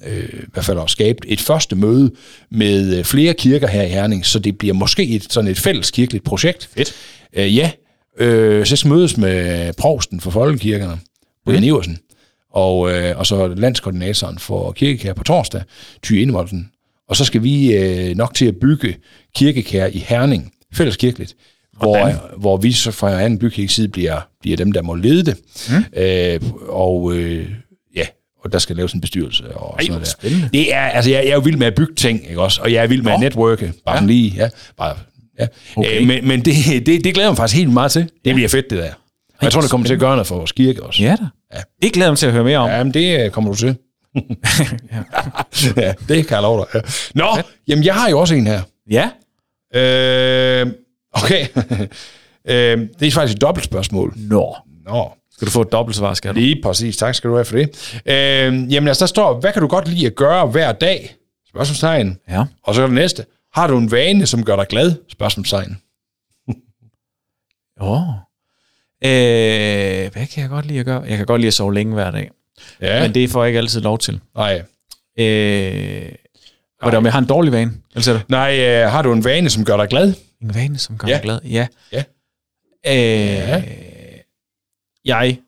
øh, 0.06 0.28
i 0.32 0.46
hvert 0.52 0.64
fald 0.64 0.78
at 0.78 0.90
skabe 0.90 1.28
et 1.28 1.40
første 1.40 1.76
møde 1.76 2.10
med 2.50 2.98
øh, 2.98 3.04
flere 3.04 3.34
kirker 3.34 3.68
her 3.68 3.82
i 3.82 3.88
Herning, 3.88 4.26
så 4.26 4.38
det 4.38 4.58
bliver 4.58 4.74
måske 4.74 5.08
et, 5.08 5.32
sådan 5.32 5.50
et 5.50 5.58
fælles 5.58 5.90
kirkeligt 5.90 6.24
projekt. 6.24 6.70
Fedt. 6.76 6.94
Øh, 7.32 7.56
ja, 7.56 7.70
øh, 8.18 8.66
så 8.66 8.72
jeg 8.72 8.78
skal 8.78 8.88
mødes 8.88 9.16
med 9.16 9.72
provsten 9.72 10.20
for 10.20 10.30
folkekirkerne, 10.30 10.98
Brian 11.44 11.60
mm. 11.60 11.66
Iversen, 11.66 11.98
og, 12.52 12.92
øh, 12.92 13.18
og 13.18 13.26
så 13.26 13.48
landskoordinatoren 13.48 14.38
for 14.38 14.72
kirkekær 14.72 15.12
på 15.12 15.24
torsdag, 15.24 15.62
Ty 16.02 16.12
Indevoldsen. 16.12 16.70
Og 17.08 17.16
så 17.16 17.24
skal 17.24 17.42
vi 17.42 17.76
øh, 17.76 18.16
nok 18.16 18.34
til 18.34 18.46
at 18.46 18.56
bygge 18.56 18.96
kirkekær 19.36 19.86
i 19.86 19.98
Herning, 19.98 20.52
fælles 20.72 20.96
kirkeligt, 20.96 21.36
hvor, 21.78 22.38
hvor 22.38 22.56
vi 22.56 22.72
så 22.72 22.90
fra 22.90 23.22
anden 23.22 23.38
bykirkes 23.38 23.72
side 23.72 23.88
bliver, 23.88 24.20
bliver 24.40 24.56
dem, 24.56 24.72
der 24.72 24.82
må 24.82 24.94
lede 24.94 25.24
det. 25.24 25.36
Mm. 25.70 26.00
Øh, 26.02 26.40
og 26.68 27.16
øh, 27.16 27.50
og 28.44 28.52
der 28.52 28.58
skal 28.58 28.76
laves 28.76 28.92
en 28.92 29.00
bestyrelse 29.00 29.56
og 29.56 29.76
sådan 29.80 29.92
noget 29.92 30.06
der. 30.06 30.10
spændende. 30.10 30.48
Det 30.52 30.74
er, 30.74 30.80
altså, 30.80 31.10
jeg, 31.10 31.22
jeg 31.24 31.30
er 31.30 31.34
jo 31.34 31.40
vild 31.40 31.56
med 31.56 31.66
at 31.66 31.74
bygge 31.74 31.94
ting, 31.94 32.28
ikke 32.28 32.40
også? 32.40 32.62
Og 32.62 32.72
jeg 32.72 32.82
er 32.82 32.86
vild 32.86 33.02
med 33.02 33.12
at 33.12 33.20
networke, 33.20 33.72
bare 33.84 33.94
ja. 33.94 33.96
sådan 33.96 34.06
lige, 34.06 34.32
ja, 34.36 34.48
bare, 34.76 34.96
ja. 35.38 35.46
Okay. 35.76 36.00
Øh, 36.00 36.06
men 36.06 36.28
men 36.28 36.44
det, 36.44 36.54
det, 36.86 37.04
det 37.04 37.14
glæder 37.14 37.22
jeg 37.22 37.30
mig 37.30 37.36
faktisk 37.36 37.58
helt 37.58 37.72
meget 37.72 37.92
til. 37.92 38.10
Det 38.24 38.34
bliver 38.34 38.48
fedt, 38.48 38.70
det 38.70 38.78
der. 38.78 38.92
Og 39.38 39.42
jeg 39.42 39.52
tror, 39.52 39.60
det 39.60 39.70
kommer 39.70 39.86
til 39.86 39.94
at 39.94 40.00
gøre 40.00 40.10
noget 40.10 40.26
for 40.26 40.36
vores 40.36 40.52
kirke 40.52 40.82
også. 40.82 41.02
Ja 41.02 41.16
da. 41.20 41.26
Ja. 41.54 41.60
Det 41.82 41.92
glæder 41.92 42.06
jeg 42.06 42.12
mig 42.12 42.18
til 42.18 42.26
at 42.26 42.32
høre 42.32 42.44
mere 42.44 42.58
om. 42.58 42.70
Ja, 42.70 42.84
men 42.84 42.94
det 42.94 43.24
øh, 43.24 43.30
kommer 43.30 43.50
du 43.50 43.56
til. 43.56 43.76
ja, 45.76 45.94
det 46.08 46.26
kan 46.26 46.34
jeg 46.34 46.42
love 46.42 46.58
dig. 46.58 46.66
Ja. 46.74 46.80
Nå, 47.14 47.26
jamen 47.68 47.84
jeg 47.84 47.94
har 47.94 48.10
jo 48.10 48.20
også 48.20 48.34
en 48.34 48.46
her. 48.46 48.62
Ja. 48.90 49.10
Øh, 49.74 50.66
okay. 51.12 51.46
øh, 52.48 52.88
det 53.00 53.08
er 53.08 53.10
faktisk 53.10 53.36
et 53.36 53.40
dobbelt 53.40 53.64
spørgsmål. 53.64 54.12
Nå. 54.16 54.56
Nå, 54.86 55.12
Skal 55.44 55.46
du 55.46 55.50
få 55.58 55.62
et 55.62 55.72
dobbelt 55.72 55.96
svar, 55.96 56.14
skal 56.14 56.34
du? 56.34 56.38
lige 56.40 56.62
præcis. 56.62 56.96
Tak 56.96 57.14
skal 57.14 57.30
du 57.30 57.34
have 57.34 57.44
for 57.44 57.56
det. 57.56 58.00
Øh, 58.06 58.72
jamen 58.72 58.88
altså, 58.88 59.00
der 59.00 59.06
står, 59.06 59.40
hvad 59.40 59.52
kan 59.52 59.62
du 59.62 59.68
godt 59.68 59.88
lide 59.88 60.06
at 60.06 60.14
gøre 60.14 60.46
hver 60.46 60.72
dag? 60.72 61.14
Spørgsmålstegn. 61.48 62.18
Ja. 62.30 62.44
Og 62.62 62.74
så 62.74 62.82
er 62.82 62.86
det 62.86 62.94
næste. 62.94 63.24
Har 63.54 63.66
du 63.66 63.78
en 63.78 63.90
vane, 63.90 64.26
som 64.26 64.44
gør 64.44 64.56
dig 64.56 64.66
glad? 64.68 64.92
Spørgsmålstegn. 65.08 65.76
Åh. 67.80 68.08
Øh, 69.04 70.12
hvad 70.12 70.26
kan 70.26 70.42
jeg 70.42 70.48
godt 70.48 70.66
lide 70.66 70.78
at 70.80 70.84
gøre? 70.86 71.00
Jeg 71.02 71.16
kan 71.16 71.26
godt 71.26 71.40
lide 71.40 71.48
at 71.48 71.54
sove 71.54 71.74
længe 71.74 71.94
hver 71.94 72.10
dag. 72.10 72.30
Ja, 72.80 73.02
Men 73.02 73.14
det 73.14 73.30
får 73.30 73.42
jeg 73.42 73.48
ikke 73.48 73.58
altid 73.58 73.80
lov 73.80 73.98
til. 73.98 74.20
nej. 74.36 74.62
Øh, 75.18 76.12
og 76.82 76.92
der, 76.92 77.00
jeg 77.00 77.12
har 77.12 77.18
en 77.18 77.26
dårlig 77.26 77.52
vane. 77.52 77.72
Du? 78.06 78.18
Nej, 78.28 78.58
øh, 78.60 78.90
har 78.90 79.02
du 79.02 79.12
en 79.12 79.24
vane, 79.24 79.50
som 79.50 79.64
gør 79.64 79.76
dig 79.76 79.88
glad? 79.88 80.12
En 80.42 80.54
vane, 80.54 80.78
som 80.78 80.98
gør 80.98 81.08
Ja. 81.08 81.14
mig 81.14 81.22
glad. 81.22 81.38
Ja. 81.44 81.66
Ja. 81.92 82.02
Øh, 82.86 83.62
Jeg... 85.04 85.38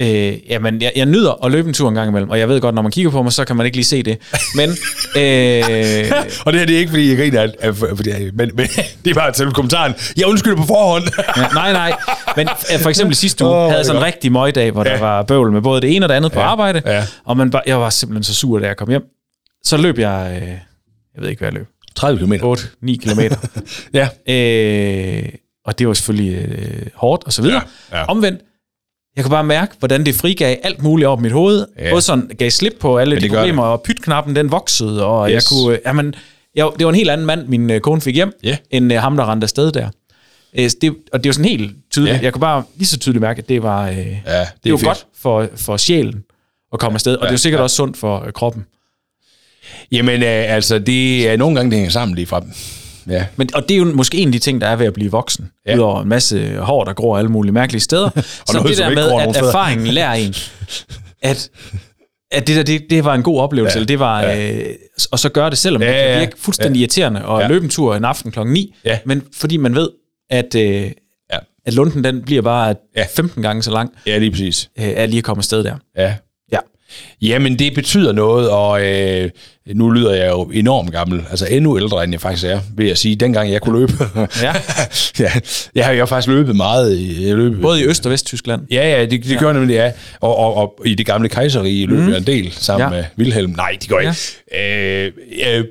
Øh, 0.00 0.50
jamen, 0.50 0.82
jeg, 0.82 0.92
jeg 0.96 1.06
nyder 1.06 1.44
at 1.44 1.52
løbe 1.52 1.68
en 1.68 1.74
tur 1.74 1.88
en 1.88 1.94
gang 1.94 2.08
imellem, 2.08 2.30
og 2.30 2.38
jeg 2.38 2.48
ved 2.48 2.60
godt, 2.60 2.74
når 2.74 2.82
man 2.82 2.92
kigger 2.92 3.10
på 3.10 3.22
mig, 3.22 3.32
så 3.32 3.44
kan 3.44 3.56
man 3.56 3.66
ikke 3.66 3.76
lige 3.76 3.84
se 3.84 4.02
det. 4.02 4.18
Men, 4.54 4.70
øh, 5.22 6.12
Og 6.46 6.52
det 6.52 6.60
her 6.60 6.66
det 6.66 6.74
er 6.74 6.78
ikke, 6.78 6.90
fordi 6.90 7.08
jeg 7.08 7.16
griner, 7.16 7.42
af, 7.42 7.48
af, 7.60 7.74
fordi, 7.76 8.10
men, 8.34 8.50
men 8.54 8.66
det 9.04 9.10
er 9.10 9.14
bare 9.14 9.32
til 9.32 9.50
kommentaren. 9.50 9.94
Jeg 10.16 10.26
undskylder 10.26 10.56
på 10.56 10.66
forhånd. 10.66 11.04
ja, 11.36 11.48
nej, 11.54 11.72
nej. 11.72 11.92
Men 12.36 12.48
øh, 12.74 12.80
for 12.80 12.88
eksempel 12.88 13.16
sidste 13.16 13.44
uge 13.44 13.52
oh, 13.54 13.62
havde 13.64 13.76
jeg 13.76 13.86
sådan 13.86 14.00
en 14.00 14.04
rigtig 14.06 14.32
møgdag, 14.32 14.70
hvor 14.70 14.84
ja. 14.88 14.92
der 14.94 15.00
var 15.00 15.22
bøvl 15.22 15.52
med 15.52 15.62
både 15.62 15.80
det 15.80 15.96
ene 15.96 16.04
og 16.04 16.08
det 16.08 16.14
andet 16.14 16.32
på 16.32 16.38
Ja. 16.40 16.46
arbejde, 16.46 16.82
Ja. 16.86 17.06
og 17.24 17.36
man 17.36 17.50
bare, 17.50 17.62
jeg 17.66 17.80
var 17.80 17.90
simpelthen 17.90 18.24
så 18.24 18.34
sur, 18.34 18.58
da 18.58 18.66
jeg 18.66 18.76
kom 18.76 18.88
hjem. 18.88 19.02
Så 19.64 19.76
løb 19.76 19.98
jeg, 19.98 20.38
øh, 20.42 20.48
jeg 20.48 21.22
ved 21.22 21.28
ikke, 21.28 21.40
hvad 21.40 21.48
jeg 21.48 21.54
løb, 21.54 21.66
30 21.96 22.20
km. 22.26 22.32
8-9 22.32 22.96
kilometer. 22.96 23.36
Ja. 23.94 24.08
Øh, 24.28 25.28
og 25.64 25.78
det 25.78 25.88
var 25.88 25.94
selvfølgelig 25.94 26.34
øh, 26.48 26.86
hårdt 26.94 27.24
og 27.24 27.32
så 27.32 27.42
videre. 27.42 27.62
Ja, 27.92 27.98
ja. 27.98 28.04
Omvendt, 28.04 28.40
jeg 29.16 29.24
kunne 29.24 29.30
bare 29.30 29.44
mærke, 29.44 29.74
hvordan 29.78 30.06
det 30.06 30.14
frigav 30.14 30.56
alt 30.62 30.82
muligt 30.82 31.06
op 31.08 31.20
mit 31.20 31.32
hoved. 31.32 31.66
Ja. 31.78 31.84
Ja. 31.84 31.90
Både 31.90 32.02
sådan 32.02 32.30
gav 32.38 32.50
slip 32.50 32.74
på 32.80 32.98
alle 32.98 33.16
de 33.16 33.20
det 33.20 33.30
problemer, 33.30 33.62
og 33.62 33.82
pytknappen 33.82 34.36
den 34.36 34.50
voksede, 34.50 35.04
og 35.06 35.28
yes. 35.30 35.34
jeg 35.34 35.42
kunne... 35.48 35.74
Øh, 35.74 35.80
jamen, 35.86 36.14
jeg, 36.54 36.68
det 36.78 36.84
var 36.86 36.90
en 36.92 36.96
helt 36.96 37.10
anden 37.10 37.26
mand, 37.26 37.48
min 37.48 37.70
øh, 37.70 37.80
kone 37.80 38.00
fik 38.00 38.14
hjem, 38.14 38.32
Ja. 38.42 38.56
end 38.70 38.92
øh, 38.92 39.00
ham, 39.00 39.16
der 39.16 39.30
rendte 39.30 39.44
afsted 39.44 39.72
der. 39.72 39.88
Øh, 40.58 40.70
det, 40.80 40.96
og 41.12 41.24
det 41.24 41.28
var 41.28 41.32
sådan 41.32 41.50
helt 41.50 41.72
tydeligt. 41.90 42.12
Ja. 42.12 42.18
Ja. 42.18 42.24
Jeg 42.24 42.32
kunne 42.32 42.40
bare 42.40 42.64
lige 42.76 42.88
så 42.88 42.98
tydeligt 42.98 43.20
mærke, 43.20 43.38
at 43.38 43.48
det 43.48 43.62
var, 43.62 43.88
øh, 43.88 43.96
Ja, 43.96 44.40
det 44.40 44.48
det 44.64 44.72
var 44.72 44.78
fedt. 44.78 44.86
godt 44.86 45.06
for, 45.18 45.48
for 45.56 45.76
sjælen 45.76 46.24
at 46.72 46.78
komme 46.78 46.96
afsted, 46.96 47.14
og 47.16 47.22
det 47.22 47.28
er 47.28 47.32
jo 47.32 47.38
sikkert 47.38 47.58
ja. 47.58 47.62
også 47.62 47.76
sundt 47.76 47.96
for 47.96 48.24
øh, 48.26 48.32
kroppen. 48.32 48.66
Jamen, 49.92 50.22
øh, 50.22 50.54
altså, 50.54 50.78
det 50.78 51.28
er 51.28 51.36
nogle 51.36 51.56
gange, 51.56 51.70
det 51.70 51.76
hænger 51.78 51.90
sammen 51.90 52.14
lige 52.14 52.26
fra. 52.26 52.42
Ja. 53.08 53.26
Men, 53.36 53.48
og 53.54 53.62
det 53.62 53.70
er 53.74 53.78
jo 53.78 53.84
måske 53.84 54.18
en 54.18 54.28
af 54.28 54.32
de 54.32 54.38
ting, 54.38 54.60
der 54.60 54.66
er 54.66 54.76
ved 54.76 54.86
at 54.86 54.92
blive 54.92 55.10
voksen. 55.10 55.50
Ja. 55.66 55.74
Udover 55.76 56.02
en 56.02 56.08
masse 56.08 56.56
hår, 56.56 56.84
der 56.84 56.92
gror 56.92 57.18
alle 57.18 57.30
mulige 57.30 57.52
mærkelige 57.52 57.80
steder. 57.80 58.10
så 58.46 58.52
noget, 58.54 58.68
det 58.68 58.78
der 58.78 58.90
med, 58.94 59.12
at 59.28 59.36
erfaringen 59.36 59.86
lærer 59.86 60.12
en, 60.12 60.34
at, 61.30 61.50
at 62.30 62.46
det, 62.46 62.56
der, 62.56 62.62
det, 62.62 62.82
det 62.90 63.04
var 63.04 63.14
en 63.14 63.22
god 63.22 63.40
oplevelse. 63.40 63.74
Ja. 63.76 63.78
Eller 63.78 63.86
det 63.86 63.98
var, 63.98 64.22
Ja. 64.22 64.52
øh, 64.52 64.74
og 65.12 65.18
så 65.18 65.28
gøre 65.28 65.50
det, 65.50 65.58
selvom 65.58 65.82
Ja, 65.82 65.88
det 65.88 65.96
kan 65.96 66.04
ja, 66.12 66.18
virke 66.18 66.32
fuldstændig 66.38 66.78
ja. 66.78 66.82
irriterende, 66.82 67.24
og 67.24 67.38
Ja. 67.40 67.44
ja. 67.44 67.48
løbe 67.52 67.64
en 67.64 67.70
tur 67.70 67.94
en 67.94 68.04
aften 68.04 68.30
klokken 68.32 68.52
9. 68.52 68.74
Ja. 68.84 68.98
Men 69.04 69.22
fordi 69.36 69.56
man 69.56 69.74
ved, 69.74 69.88
at, 70.30 70.54
øh, 70.54 70.62
Ja. 71.32 71.38
at 71.66 71.74
lunden 71.74 72.04
den 72.04 72.22
bliver 72.22 72.42
bare 72.42 72.74
Ja. 72.96 73.06
15 73.14 73.42
gange 73.42 73.62
så 73.62 73.70
lang, 73.70 73.90
ja, 74.06 74.18
lige 74.18 74.30
præcis. 74.30 74.70
øh, 74.78 74.92
at 74.96 75.08
lige 75.08 75.18
at 75.18 75.24
komme 75.24 75.40
afsted 75.40 75.64
der. 75.64 75.74
Ja. 75.96 76.14
Ja. 77.22 77.26
Jamen, 77.26 77.58
det 77.58 77.74
betyder 77.74 78.12
noget, 78.12 78.50
og 78.50 78.86
øh, 78.86 79.30
nu 79.74 79.90
lyder 79.90 80.14
jeg 80.14 80.30
jo 80.30 80.42
enormt 80.42 80.92
gammel, 80.92 81.24
altså 81.30 81.46
endnu 81.50 81.78
ældre, 81.78 82.04
end 82.04 82.12
jeg 82.12 82.20
faktisk 82.20 82.44
er, 82.46 82.60
vil 82.76 82.86
jeg 82.86 82.98
sige, 82.98 83.16
dengang 83.16 83.52
jeg 83.52 83.60
kunne 83.60 83.80
løbe. 83.80 83.92
Ja. 84.42 84.52
ja, 85.24 85.30
jeg 85.74 85.84
har 85.86 85.92
jo 85.92 86.06
faktisk 86.06 86.28
løbet 86.28 86.56
meget. 86.56 86.96
i- 86.98 87.26
Jeg 87.28 87.36
løb, 87.36 87.60
Både 87.62 87.80
i 87.80 87.84
Øst- 87.84 88.06
og 88.06 88.12
Vesttyskland. 88.12 88.62
Ja, 88.70 88.88
ja, 88.98 89.00
det, 89.06 89.10
det 89.24 89.30
ja. 89.30 89.38
gør 89.38 89.52
nemlig, 89.52 89.74
ja. 89.74 89.92
Og, 90.20 90.36
og, 90.36 90.56
og 90.56 90.74
i 90.86 90.94
det 90.94 91.06
gamle 91.06 91.28
kejserige 91.28 91.86
løb 91.86 92.08
jeg 92.08 92.16
en 92.18 92.26
del 92.26 92.52
sammen 92.52 92.84
Ja. 92.88 92.90
med 92.96 93.04
Wilhelm. 93.18 93.50
Nej, 93.50 93.76
det 93.80 93.88
gør 93.88 93.98
jeg 93.98 94.14
ikke. 94.52 95.06
Øh, 95.48 95.58
øh, 95.58 95.64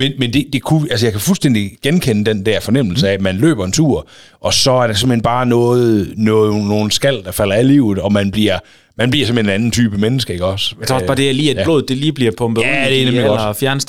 men 0.00 0.12
men 0.18 0.32
det, 0.32 0.46
det 0.52 0.62
kunne, 0.62 0.88
altså 0.90 1.06
jeg 1.06 1.12
kan 1.12 1.20
fuldstændig 1.20 1.70
genkende 1.82 2.30
den 2.30 2.46
der 2.46 2.60
fornemmelse 2.60 3.08
af, 3.08 3.12
at 3.12 3.20
man 3.20 3.36
løber 3.36 3.64
en 3.64 3.72
tur, 3.72 4.08
og 4.40 4.54
så 4.54 4.72
er 4.72 4.86
der 4.86 4.94
simpelthen 4.94 5.22
bare 5.22 5.46
noget, 5.46 6.12
noget 6.16 6.54
nogle 6.64 6.92
skal, 6.92 7.22
der 7.24 7.32
falder 7.32 7.54
af 7.54 7.66
livet, 7.68 7.98
og 7.98 8.12
man 8.12 8.30
bliver, 8.30 8.58
man 8.98 9.10
bliver 9.10 9.26
simpelthen 9.26 9.50
en 9.50 9.54
anden 9.54 9.70
type 9.70 9.98
menneske, 9.98 10.32
ikke 10.32 10.44
også? 10.44 10.74
Jeg 10.80 10.88
tror 10.88 10.94
også 10.94 11.06
bare, 11.06 11.16
det 11.16 11.28
er 11.28 11.32
lige, 11.34 11.50
at 11.50 11.56
ja. 11.56 11.64
blodet 11.64 11.88
det 11.88 11.96
lige 11.96 12.12
bliver 12.12 12.32
pumpet 12.38 12.62
Ja, 12.62 12.68
ud 12.86 12.90
det 12.90 13.00
er 13.00 13.04
nemlig 13.04 13.18
eller 13.18 13.28
godt. 13.28 13.40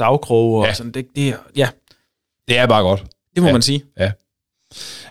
afkroge. 0.02 0.62
Og 0.62 0.68
Ja. 0.68 0.74
sådan. 0.74 0.92
Det, 0.92 1.06
det, 1.16 1.28
er- 1.30 1.34
ja, 1.56 1.68
Det 2.48 2.58
er 2.58 2.66
bare 2.68 2.82
godt. 2.84 3.04
det 3.36 3.42
må 3.44 3.48
Ja. 3.48 3.54
man 3.54 3.62
sige. 3.62 3.84
Ja. 4.00 4.12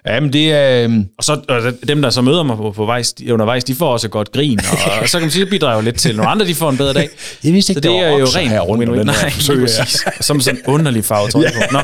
Jamen, 0.07 0.33
det 0.33 0.53
er... 0.53 0.85
øhm, 0.85 1.09
Og 1.19 1.25
så 1.25 1.41
og 1.49 1.63
dem, 1.89 2.03
der 2.03 2.11
så 2.11 2.23
møder 2.23 2.43
mig 2.43 2.57
på, 2.57 2.71
på 2.71 2.85
vejs, 2.87 3.15
undervejs, 3.31 3.65
de 3.65 3.75
får 3.75 3.93
også 3.93 4.07
et 4.07 4.11
godt 4.11 4.33
grin, 4.33 4.59
og, 4.73 4.93
og 5.03 5.09
så 5.09 5.19
kan 5.19 5.25
man 5.25 5.31
sige, 5.31 5.45
det 5.45 5.51
bidrager 5.51 5.83
lidt 5.83 5.97
til. 5.97 6.17
Nogle 6.17 6.31
andre, 6.31 6.47
de 6.47 6.55
får 6.55 6.71
en 6.71 6.77
bedre 6.77 6.93
dag. 6.93 7.09
Jeg 7.45 7.53
vidste 7.53 7.73
Så 7.73 7.79
ikke, 7.79 7.89
det 7.89 7.91
der 7.91 8.07
er 8.07 8.19
jo 8.19 8.25
rent 8.25 8.51
her 8.51 8.61
rundt 8.61 8.85
win-win. 8.85 9.03
Nej, 9.05 9.15
her. 9.15 9.61
præcis. 9.61 10.05
Som 10.21 10.41
sådan 10.41 10.61
en 10.61 10.67
underlig 10.67 11.05
farve, 11.05 11.29
tror 11.31 11.43
jeg 11.43 11.53
på. 11.55 11.73
Nå, 11.73 11.81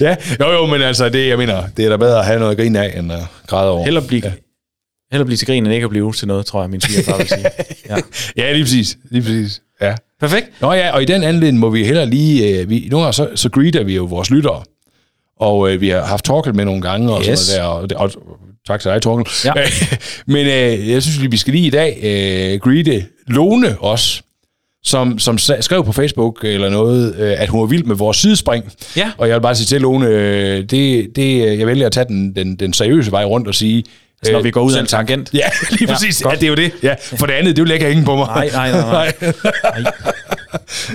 Ja, 0.00 0.16
jo 0.40 0.52
jo, 0.52 0.66
men 0.66 0.82
altså, 0.82 1.08
det, 1.08 1.28
jeg 1.28 1.38
mener, 1.38 1.62
det 1.76 1.84
er 1.84 1.88
da 1.88 1.96
bedre 1.96 2.18
at 2.18 2.26
have 2.26 2.38
noget 2.38 2.50
at 2.52 2.58
grine 2.58 2.80
af, 2.84 2.98
end 2.98 3.12
at 3.12 3.18
græde 3.46 3.70
over. 3.70 3.84
hellere 3.84 4.04
blive, 4.04 4.22
hellere 5.14 5.26
blive 5.26 5.36
til 5.36 5.46
grin, 5.46 5.64
end 5.64 5.74
ikke 5.74 5.84
at 5.84 5.90
blive 5.90 6.12
til 6.12 6.28
noget, 6.28 6.46
tror 6.46 6.60
jeg, 6.60 6.70
min 6.70 6.80
svigerfar 6.80 7.16
vil 7.16 7.28
sige. 7.28 7.44
Ja. 7.90 7.96
Ja, 8.36 8.52
lige 8.52 8.64
præcis. 8.64 8.98
Lige 9.10 9.22
præcis. 9.22 9.62
Ja. 9.80 9.94
Perfekt. 10.20 10.46
Nå 10.60 10.72
ja, 10.72 10.90
og 10.94 11.02
i 11.02 11.04
den 11.04 11.22
anledning 11.22 11.58
må 11.58 11.70
vi 11.70 11.84
heller 11.84 12.04
lige... 12.04 12.60
Øh, 12.60 12.70
vi, 12.70 12.88
nogle 12.90 13.04
gange 13.04 13.12
så, 13.14 13.28
så 13.34 13.48
greeter 13.50 13.84
vi 13.84 13.94
jo 13.96 14.04
vores 14.04 14.30
lyttere. 14.30 14.62
Og 15.40 15.72
øh, 15.72 15.80
vi 15.80 15.88
har 15.88 16.04
haft 16.04 16.24
Torkel 16.24 16.54
med 16.54 16.64
nogle 16.64 16.82
gange 16.82 17.12
og 17.12 17.22
Yes. 17.30 17.38
sådan 17.38 17.64
noget 17.64 17.90
der. 17.90 17.96
Og, 17.96 18.10
og, 18.16 18.36
tak 18.66 18.80
til 18.80 18.90
dig, 18.90 19.02
Torkel. 19.02 19.26
Ja. 19.44 19.52
Men 20.34 20.46
øh, 20.46 20.90
jeg 20.90 21.02
synes 21.02 21.18
lige, 21.18 21.30
vi 21.30 21.36
skal 21.36 21.54
lige 21.54 21.66
i 21.66 21.70
dag 21.70 21.98
øh, 22.02 22.60
greete 22.60 23.04
Lone 23.26 23.78
også, 23.78 24.22
som, 24.82 25.18
som 25.18 25.38
skrev 25.38 25.84
på 25.84 25.92
Facebook 25.92 26.44
eller 26.44 26.70
noget, 26.70 27.14
øh, 27.18 27.34
at 27.40 27.48
hun 27.48 27.60
var 27.60 27.66
vild 27.66 27.84
med 27.84 27.96
vores 27.96 28.16
sidespring. 28.16 28.64
Ja. 28.96 29.10
Og 29.18 29.28
jeg 29.28 29.34
vil 29.36 29.40
bare 29.42 29.54
sige 29.54 29.66
til 29.66 29.80
Lone, 29.80 30.06
øh, 30.06 30.62
det, 30.70 31.08
det, 31.16 31.58
jeg 31.58 31.66
vælger 31.66 31.86
at 31.86 31.92
tage 31.92 32.06
den, 32.08 32.36
den, 32.36 32.56
den 32.56 32.72
seriøse 32.72 33.10
vej 33.12 33.24
rundt 33.24 33.48
og 33.48 33.54
sige... 33.54 33.84
Så 34.24 34.32
når 34.32 34.38
øh, 34.38 34.44
vi 34.44 34.50
går 34.50 34.60
ud 34.62 34.72
af 34.72 34.80
en 34.80 34.86
tangent. 34.86 35.30
Ja, 35.34 35.38
lige 35.70 35.86
Ja, 35.88 35.92
præcis. 35.92 36.20
Ja, 36.22 36.28
godt. 36.28 36.40
det 36.40 36.46
er 36.46 36.50
jo 36.50 36.54
det. 36.54 36.72
Ja, 36.82 36.94
for 37.02 37.26
det 37.26 37.32
andet, 37.34 37.56
det 37.56 37.70
ikke 37.70 37.86
hænge 37.86 38.04
på 38.04 38.16
mig. 38.16 38.26
Nej, 38.26 38.50
nej, 38.52 38.70
nej, 38.72 38.80
nej. 38.92 39.12
Nej. 39.82 39.92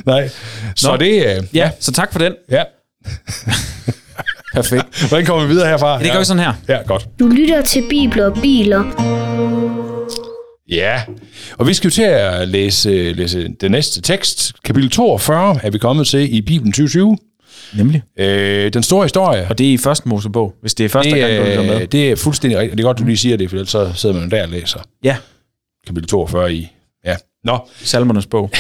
Nej. 0.05 0.29
Så 0.75 0.91
Nå. 0.91 0.98
det... 0.98 1.25
Øh, 1.38 1.43
Ja, 1.53 1.71
så 1.79 1.91
tak 1.91 2.12
for 2.12 2.19
den. 2.19 2.33
ja. 2.51 2.63
Perfekt. 4.53 5.07
Hvordan 5.07 5.25
kommer 5.25 5.43
vi 5.48 5.50
videre 5.53 5.67
herfra? 5.67 6.00
Det 6.00 6.12
gør 6.12 6.19
vi 6.19 6.25
sådan 6.25 6.43
her. 6.43 6.53
Ja, 6.67 6.77
godt. 6.88 7.07
Du 7.19 7.27
lytter 7.27 7.62
til 7.62 7.83
Bibler 7.89 8.25
og 8.25 8.33
Biler. 8.41 8.83
Ja, 10.71 11.01
og 11.57 11.67
vi 11.67 11.74
skal 11.74 11.88
jo 11.88 11.91
til 11.91 12.01
at 12.03 12.48
læse, 12.48 13.13
læse 13.13 13.48
den 13.62 13.71
næste 13.71 14.01
tekst. 14.01 14.53
Kapitel 14.65 14.89
42 14.89 15.59
er 15.63 15.69
vi 15.69 15.77
kommet 15.77 16.07
til 16.07 16.36
i 16.36 16.41
Bibelen 16.41 16.71
2020. 16.74 17.17
Nemlig. 17.77 18.03
Øh, 18.20 18.74
den 18.74 18.84
store 18.84 19.03
historie. 19.03 19.48
Og 19.50 19.58
det 19.58 19.70
er 19.70 19.72
i 19.72 19.77
første 19.77 20.10
Mosebog, 20.10 20.53
hvis 20.62 20.74
det 20.74 20.86
er 20.86 20.89
første 20.89 21.12
det, 21.12 21.20
gang, 21.20 21.32
du 21.38 21.44
lytter 21.44 21.74
er, 21.74 21.79
med. 21.79 21.88
det 21.88 22.12
er 22.12 22.15
fuldstændig 22.15 22.60
rigtigt. 22.60 22.77
Det 22.77 22.84
er 22.84 22.88
godt, 22.88 23.00
du 23.00 23.03
lige 23.03 23.18
siger 23.18 23.38
det, 23.38 23.50
for 23.50 23.58
ellers 23.58 23.70
så 23.70 23.91
sidder 23.96 24.20
man 24.20 24.32
der 24.32 24.44
og 24.44 24.50
læser 24.50 24.79
Ja, 25.03 25.18
kapitel 25.88 26.10
42 26.10 26.53
i. 26.53 26.68
Ja. 27.06 27.15
Nå, 27.44 27.58
Salmernes 27.82 28.25
bog. 28.25 28.51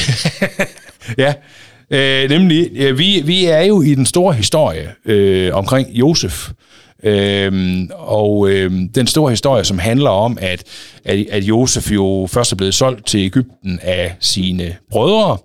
ja. 1.17 1.33
Øh, 1.91 2.29
nemlig, 2.29 2.69
øh, 2.75 2.97
vi, 2.97 3.21
vi 3.25 3.45
er 3.45 3.61
jo 3.61 3.81
i 3.81 3.95
den 3.95 4.05
store 4.05 4.33
historie 4.33 4.91
øh, 5.05 5.55
omkring 5.55 5.89
Josef. 5.89 6.49
Øhm, 7.03 7.89
og 7.93 8.49
øhm, 8.49 8.89
den 8.89 9.07
store 9.07 9.29
historie, 9.29 9.63
som 9.63 9.79
handler 9.79 10.09
om, 10.09 10.37
at, 10.41 10.63
at, 11.05 11.25
at 11.31 11.43
Josef 11.43 11.91
jo 11.91 12.27
først 12.31 12.51
er 12.51 12.55
blevet 12.55 12.73
solgt 12.73 13.07
til 13.07 13.19
Ægypten 13.19 13.79
af 13.81 14.15
sine 14.19 14.75
brødre. 14.91 15.37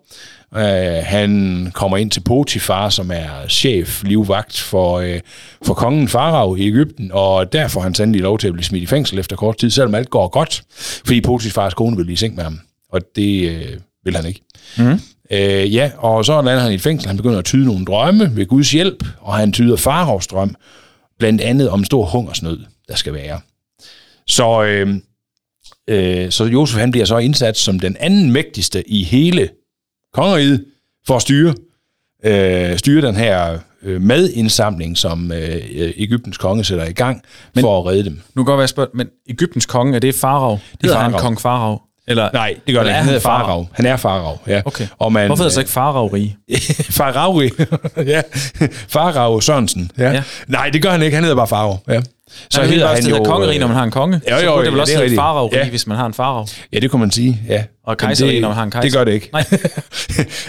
Øh, 0.57 1.03
han 1.05 1.71
kommer 1.75 1.97
ind 1.97 2.11
til 2.11 2.21
Potifar, 2.21 2.89
som 2.89 3.11
er 3.11 3.49
chef, 3.49 4.03
livvagt 4.05 4.59
for, 4.59 4.99
øh, 4.99 5.21
for 5.63 5.75
kongen 5.75 6.09
Farao 6.09 6.57
i 6.57 6.67
Ægypten, 6.67 7.11
og 7.13 7.53
der 7.53 7.69
får 7.69 7.81
han 7.81 7.95
sandelig 7.95 8.21
lov 8.21 8.39
til 8.39 8.47
at 8.47 8.53
blive 8.53 8.65
smidt 8.65 8.83
i 8.83 8.87
fængsel 8.87 9.19
efter 9.19 9.37
kort 9.37 9.59
tid, 9.59 9.71
selvom 9.71 9.95
alt 9.95 10.11
går 10.11 10.29
godt, 10.29 10.63
fordi 11.07 11.21
Potifars 11.21 11.75
kone 11.75 11.97
vil 11.97 12.05
blive 12.05 12.17
seng 12.17 12.35
med 12.35 12.45
ham, 12.45 12.61
og 12.93 13.01
det 13.17 13.51
øh, 13.51 13.79
vil 14.05 14.17
han 14.17 14.27
ikke. 14.27 14.41
Mm. 14.79 15.01
Øh, 15.31 15.75
ja, 15.75 15.91
og 15.99 16.25
så 16.25 16.43
lander 16.43 16.63
han 16.63 16.73
i 16.73 16.75
et 16.75 16.81
fængsel. 16.81 17.09
Han 17.09 17.17
begynder 17.17 17.39
at 17.39 17.45
tyde 17.45 17.67
nogle 17.67 17.85
drømme 17.85 18.37
ved 18.37 18.47
Guds 18.47 18.71
hjælp, 18.71 19.05
og 19.21 19.35
han 19.35 19.53
tyder 19.53 19.77
Faraos 19.77 20.27
drøm, 20.27 20.57
blandt 21.19 21.41
andet 21.41 21.71
om 21.71 21.85
stor 21.85 22.05
hungersnød, 22.05 22.61
der 22.89 22.95
skal 22.95 23.13
være. 23.15 23.41
Så, 24.27 24.65
øh, 24.65 24.95
øh, 25.89 26.31
så 26.31 26.45
Josef 26.45 26.79
han 26.79 26.91
bliver 26.91 27.07
så 27.07 27.19
indsat 27.19 27.57
som 27.57 27.81
den 27.81 27.97
anden 28.01 28.33
mægtigste 28.33 28.91
i 28.91 29.05
hele 29.05 29.49
kongeriget 30.15 30.65
for 31.07 31.17
at 31.17 31.23
styre, 31.23 31.55
øh, 32.25 32.79
styre 32.79 33.07
den 33.07 33.15
her 33.15 33.59
øh, 33.83 34.03
madindsamling, 34.03 34.99
som 34.99 35.33
øh, 35.33 35.61
Ægyptens 35.97 36.39
konge 36.39 36.65
sætter 36.65 36.85
i 36.85 36.93
gang 36.93 37.23
Men, 37.55 37.63
for 37.63 37.79
at 37.79 37.87
redde 37.87 38.05
dem. 38.05 38.21
Nu 38.35 38.45
kan 38.45 38.51
godt 38.51 38.59
være 38.59 38.69
spørgsmål, 38.69 38.97
men 38.97 39.09
Ægyptens 39.29 39.67
konge, 39.67 39.95
er 39.97 39.99
det 39.99 40.15
Farao? 40.15 40.53
Det 40.53 40.61
hedder 40.83 40.99
han 40.99 41.13
kong 41.13 41.41
Farao? 41.41 41.81
Eller, 42.09 42.29
Nej, 42.33 42.55
det 42.67 42.75
gør 42.75 42.81
det. 42.83 42.89
ikke. 42.89 42.95
Han 42.97 43.05
hedder? 43.05 43.21
Farao. 43.21 43.67
Han 43.73 43.87
er 43.87 43.97
Farao, 43.97 44.39
ja. 44.47 44.63
Okay. 44.65 44.87
Og 44.99 45.13
man, 45.13 45.27
Hvorfor 45.27 45.43
hedder 45.45 45.49
det 45.49 45.55
så 45.55 45.61
ikke 45.61 45.71
Farao-rige? 45.73 46.37
Farauri. 46.99 47.51
ja. 48.07 48.23
Farao 48.89 49.41
Sørensen. 49.41 49.91
Ja. 49.99 50.11
Ja. 50.13 50.23
Nej, 50.49 50.71
det 50.71 50.83
gør 50.83 50.91
han 50.91 51.03
ikke. 51.03 51.15
Han 51.15 51.25
hedder 51.25 51.37
bare 51.37 51.47
Farao. 51.47 51.77
Ja. 51.89 52.01
Så 52.51 52.61
han 52.61 52.71
hedder 52.71 52.89
han 52.95 53.05
jo... 53.07 53.25
kongerige, 53.25 53.59
når 53.59 53.67
man 53.67 53.77
har 53.77 53.85
en 53.85 53.91
konge. 53.91 54.21
Jo, 54.31 54.39
så 54.39 54.45
jo, 54.45 54.51
burde 54.51 54.65
det 54.65 54.73
vel 54.73 54.77
ja, 54.77 54.81
også 54.83 54.93
det 54.93 55.03
hedde. 55.03 55.17
Farao-rige, 55.17 55.59
Ja. 55.65 55.69
hvis 55.69 55.87
man 55.87 55.97
har 55.97 56.07
en 56.07 56.15
Farao. 56.15 56.47
Ja, 56.73 56.79
det 56.79 56.91
kunne 56.91 57.01
man 57.01 57.11
sige, 57.11 57.41
ja. 57.49 57.65
Og 57.87 58.01
det- 58.01 58.41
når 58.41 58.49
man 58.49 58.57
har 58.57 58.63
en 58.63 58.71
kejser. 58.71 58.83
Det 58.89 58.93
gør 58.99 59.05
det 59.05 59.13
ikke. 59.13 59.31
Nej. 59.33 59.45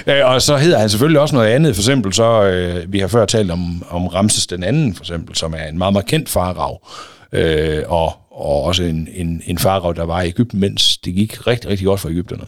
Øh, 0.07 0.25
og 0.25 0.41
så 0.41 0.57
hedder 0.57 0.79
han 0.79 0.89
selvfølgelig 0.89 1.19
også 1.21 1.35
noget 1.35 1.47
andet. 1.47 1.75
For 1.75 1.81
eksempel 1.81 2.13
så, 2.13 2.43
øh, 2.43 2.93
vi 2.93 2.99
har 2.99 3.07
før 3.07 3.25
talt 3.25 3.51
om, 3.51 3.83
om 3.89 4.07
Ramses 4.07 4.47
den 4.47 4.63
anden, 4.63 4.95
for 4.95 5.03
eksempel, 5.03 5.35
som 5.35 5.53
er 5.57 5.63
en 5.69 5.77
meget 5.77 5.93
markant 5.93 6.29
farao. 6.29 6.79
Øh, 7.33 7.83
og, 7.87 8.13
og 8.35 8.63
også 8.63 8.83
en, 8.83 9.07
en, 9.13 9.41
en 9.45 9.57
farao, 9.57 9.91
der 9.91 10.03
var 10.03 10.21
i 10.21 10.27
Ægypten, 10.27 10.59
mens 10.59 10.97
det 10.97 11.15
gik 11.15 11.47
rigtig, 11.47 11.69
rigtig 11.69 11.85
godt 11.85 11.99
for 11.99 12.09
Ægypterne. 12.09 12.43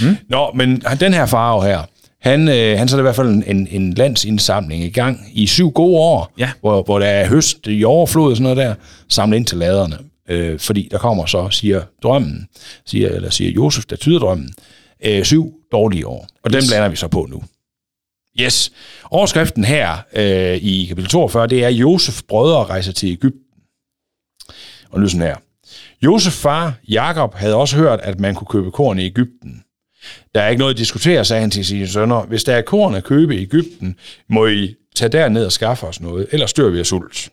Mm. 0.00 0.16
Nå, 0.28 0.52
men 0.54 0.82
den 1.00 1.14
her 1.14 1.26
farao 1.26 1.60
her, 1.60 1.82
han, 2.20 2.48
øh, 2.48 2.78
han 2.78 2.88
sætter 2.88 3.02
i 3.02 3.06
hvert 3.06 3.16
fald 3.16 3.42
en, 3.46 3.68
en, 3.70 3.94
landsindsamling 3.94 4.84
i 4.84 4.90
gang 4.90 5.20
i 5.32 5.46
syv 5.46 5.70
gode 5.70 5.98
år, 5.98 6.32
Ja. 6.38 6.50
hvor, 6.60 6.82
hvor 6.82 6.98
der 6.98 7.06
er 7.06 7.28
høst 7.28 7.58
i 7.66 7.84
overflod 7.84 8.30
og 8.30 8.36
sådan 8.36 8.42
noget 8.42 8.56
der, 8.56 8.74
samlet 9.08 9.36
ind 9.36 9.46
til 9.46 9.58
laderne. 9.58 9.98
Øh, 10.28 10.58
fordi 10.58 10.88
der 10.90 10.98
kommer 10.98 11.26
så, 11.26 11.50
siger 11.50 11.82
drømmen, 12.02 12.48
siger, 12.86 13.08
eller 13.08 13.30
siger 13.30 13.50
Josef, 13.50 13.84
der 13.84 13.96
tyder 13.96 14.18
drømmen, 14.18 14.54
øh, 15.04 15.24
syv 15.24 15.52
dårlige 15.72 16.06
år. 16.06 16.26
Og 16.44 16.50
yes. 16.54 16.64
dem 16.64 16.70
lander 16.70 16.88
vi 16.88 16.96
så 16.96 17.08
på 17.08 17.26
nu. 17.30 17.42
Yes. 18.40 18.72
Overskriften 19.10 19.64
her 19.64 19.96
øh, 20.16 20.56
i 20.56 20.86
kapitel 20.88 21.10
42, 21.10 21.46
det 21.46 21.64
er 21.64 21.68
Josef 21.68 22.22
brødre 22.28 22.64
rejser 22.64 22.92
til 22.92 23.08
Ægypten. 23.08 23.41
Og 24.92 25.00
lyder 25.00 25.10
sådan 25.10 25.26
her. 25.26 25.36
Josef 26.02 26.32
far, 26.32 26.74
Jakob, 26.88 27.34
havde 27.34 27.54
også 27.54 27.76
hørt, 27.76 28.00
at 28.00 28.20
man 28.20 28.34
kunne 28.34 28.46
købe 28.46 28.70
korn 28.70 28.98
i 28.98 29.04
Ægypten. 29.04 29.64
Der 30.34 30.42
er 30.42 30.48
ikke 30.48 30.58
noget 30.58 30.74
at 30.74 30.78
diskutere, 30.78 31.24
sagde 31.24 31.40
han 31.40 31.50
til 31.50 31.64
sine 31.66 31.88
sønner. 31.88 32.26
Hvis 32.26 32.44
der 32.44 32.54
er 32.54 32.62
korn 32.62 32.94
at 32.94 33.04
købe 33.04 33.36
i 33.36 33.42
Ægypten, 33.42 33.96
må 34.28 34.46
I 34.46 34.74
tage 34.94 35.08
derned 35.08 35.46
og 35.46 35.52
skaffe 35.52 35.86
os 35.86 36.00
noget, 36.00 36.28
ellers 36.32 36.52
dør 36.52 36.68
vi 36.68 36.78
af 36.78 36.86
sult. 36.86 37.30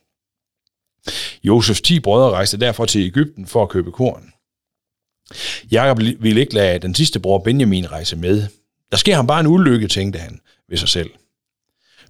Josefs 1.43 1.81
ti 1.81 1.99
brødre 1.99 2.31
rejste 2.31 2.57
derfor 2.57 2.85
til 2.85 3.01
Ægypten 3.01 3.47
for 3.47 3.63
at 3.63 3.69
købe 3.69 3.91
korn. 3.91 4.33
Jakob 5.71 5.99
ville 5.99 6.41
ikke 6.41 6.53
lade 6.53 6.79
den 6.79 6.95
sidste 6.95 7.19
bror 7.19 7.37
Benjamin 7.37 7.91
rejse 7.91 8.15
med. 8.15 8.47
Der 8.91 8.97
sker 8.97 9.15
ham 9.15 9.27
bare 9.27 9.39
en 9.39 9.47
ulykke, 9.47 9.87
tænkte 9.87 10.19
han 10.19 10.39
ved 10.69 10.77
sig 10.77 10.89
selv. 10.89 11.09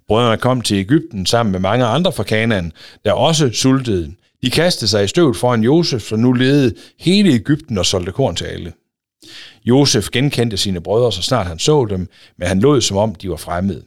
Brødrene 0.08 0.38
kom 0.38 0.60
til 0.60 0.76
Ægypten 0.76 1.26
sammen 1.26 1.52
med 1.52 1.60
mange 1.60 1.84
andre 1.84 2.12
fra 2.12 2.22
Kanaan, 2.22 2.72
der 3.04 3.12
også 3.12 3.50
sultede. 3.52 4.14
De 4.42 4.50
kastede 4.50 4.90
sig 4.90 5.04
i 5.04 5.08
støvet 5.08 5.36
foran 5.36 5.64
Josef, 5.64 6.02
som 6.02 6.18
nu 6.18 6.32
ledede 6.32 6.74
hele 6.98 7.32
Ægypten 7.32 7.78
og 7.78 7.86
solgte 7.86 8.12
korn 8.12 8.36
til 8.36 8.44
alle. 8.44 8.72
Josef 9.64 10.10
genkendte 10.10 10.56
sine 10.56 10.80
brødre, 10.80 11.12
så 11.12 11.22
snart 11.22 11.46
han 11.46 11.58
så 11.58 11.86
dem, 11.90 12.08
men 12.36 12.48
han 12.48 12.60
lod 12.60 12.80
som 12.80 12.96
om 12.96 13.14
de 13.14 13.30
var 13.30 13.36
fremmede. 13.36 13.84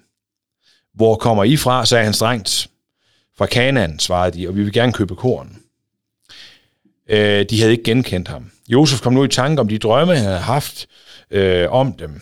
Hvor 0.94 1.16
kommer 1.16 1.44
I 1.44 1.58
fra, 1.58 1.86
sagde 1.86 2.04
han 2.04 2.14
strengt. 2.14 2.68
Fra 3.38 3.46
Kanaan, 3.46 4.00
svarede 4.00 4.38
de, 4.38 4.48
og 4.48 4.56
vi 4.56 4.64
vil 4.64 4.74
gerne 4.74 4.94
købe 4.94 5.16
korn. 5.16 5.58
Øh, 7.10 7.46
de 7.50 7.60
havde 7.60 7.72
ikke 7.72 7.84
genkendt 7.84 8.28
ham. 8.28 8.52
Josef 8.70 9.02
kom 9.02 9.14
nu 9.14 9.24
i 9.24 9.28
tanke 9.28 9.60
om 9.60 9.68
de 9.68 9.78
drømme, 9.78 10.16
han 10.16 10.26
havde 10.26 10.40
haft 10.40 10.88
øh, 11.32 11.72
om 11.72 11.94
dem. 11.94 12.22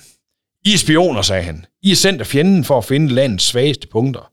I 0.66 0.74
er 0.74 0.78
spioner, 0.78 1.22
sagde 1.22 1.44
han. 1.44 1.66
I 1.82 1.92
er 1.92 1.96
sendt 1.96 2.22
af 2.22 2.28
fjenden 2.28 2.64
for 2.64 2.78
at 2.78 2.86
finde 2.86 3.14
landets 3.14 3.46
svageste 3.46 3.88
punkter. 3.88 4.31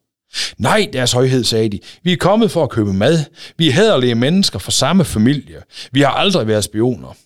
Nej, 0.59 0.89
deres 0.93 1.13
højhed, 1.13 1.45
sagde 1.45 1.69
de. 1.69 1.81
Vi 2.03 2.13
er 2.13 2.17
kommet 2.17 2.51
for 2.51 2.63
at 2.63 2.71
købe 2.71 2.93
mad. 2.93 3.25
Vi 3.57 3.69
er 3.69 3.73
hederlige 3.73 4.15
mennesker 4.15 4.59
fra 4.59 4.71
samme 4.71 5.05
familie. 5.05 5.63
Vi 5.93 6.01
har 6.01 6.11
aldrig 6.11 6.47
været 6.47 6.65
spioner. 6.65 7.17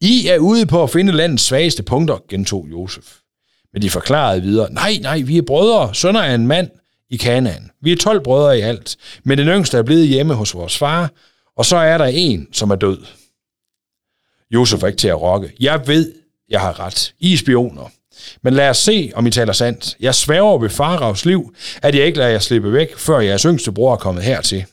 I 0.00 0.26
er 0.26 0.38
ude 0.38 0.66
på 0.66 0.82
at 0.82 0.90
finde 0.90 1.12
landets 1.12 1.44
svageste 1.44 1.82
punkter, 1.82 2.18
gentog 2.28 2.66
Josef. 2.70 3.14
Men 3.72 3.82
de 3.82 3.90
forklarede 3.90 4.42
videre, 4.42 4.72
nej, 4.72 4.98
nej, 5.02 5.20
vi 5.20 5.38
er 5.38 5.42
brødre, 5.42 5.94
sønner 5.94 6.22
af 6.22 6.34
en 6.34 6.46
mand 6.46 6.70
i 7.10 7.16
Kanaan. 7.16 7.70
Vi 7.82 7.92
er 7.92 7.96
12 7.96 8.24
brødre 8.24 8.58
i 8.58 8.60
alt, 8.60 8.96
men 9.24 9.38
den 9.38 9.48
yngste 9.48 9.78
er 9.78 9.82
blevet 9.82 10.08
hjemme 10.08 10.34
hos 10.34 10.54
vores 10.54 10.78
far, 10.78 11.10
og 11.56 11.64
så 11.66 11.76
er 11.76 11.98
der 11.98 12.04
en, 12.04 12.48
som 12.52 12.70
er 12.70 12.76
død. 12.76 12.98
Josef 14.50 14.82
var 14.82 14.88
ikke 14.88 14.98
til 14.98 15.08
at 15.08 15.20
rokke. 15.22 15.52
Jeg 15.60 15.86
ved, 15.86 16.14
jeg 16.48 16.60
har 16.60 16.80
ret. 16.80 17.14
I 17.18 17.32
er 17.32 17.36
spioner. 17.36 17.90
Men 18.42 18.54
lad 18.54 18.70
os 18.70 18.78
se, 18.78 19.12
om 19.14 19.26
I 19.26 19.30
taler 19.30 19.52
sandt. 19.52 19.96
Jeg 20.00 20.14
sværger 20.14 20.58
ved 20.58 20.70
Faravs 20.70 21.24
liv, 21.24 21.54
at 21.82 21.94
jeg 21.94 22.06
ikke 22.06 22.18
lader 22.18 22.30
jer 22.30 22.38
slippe 22.38 22.72
væk, 22.72 22.96
før 22.96 23.20
jeres 23.20 23.42
yngste 23.42 23.72
bror 23.72 23.92
er 23.92 23.96
kommet 23.96 24.24
hertil. 24.24 24.64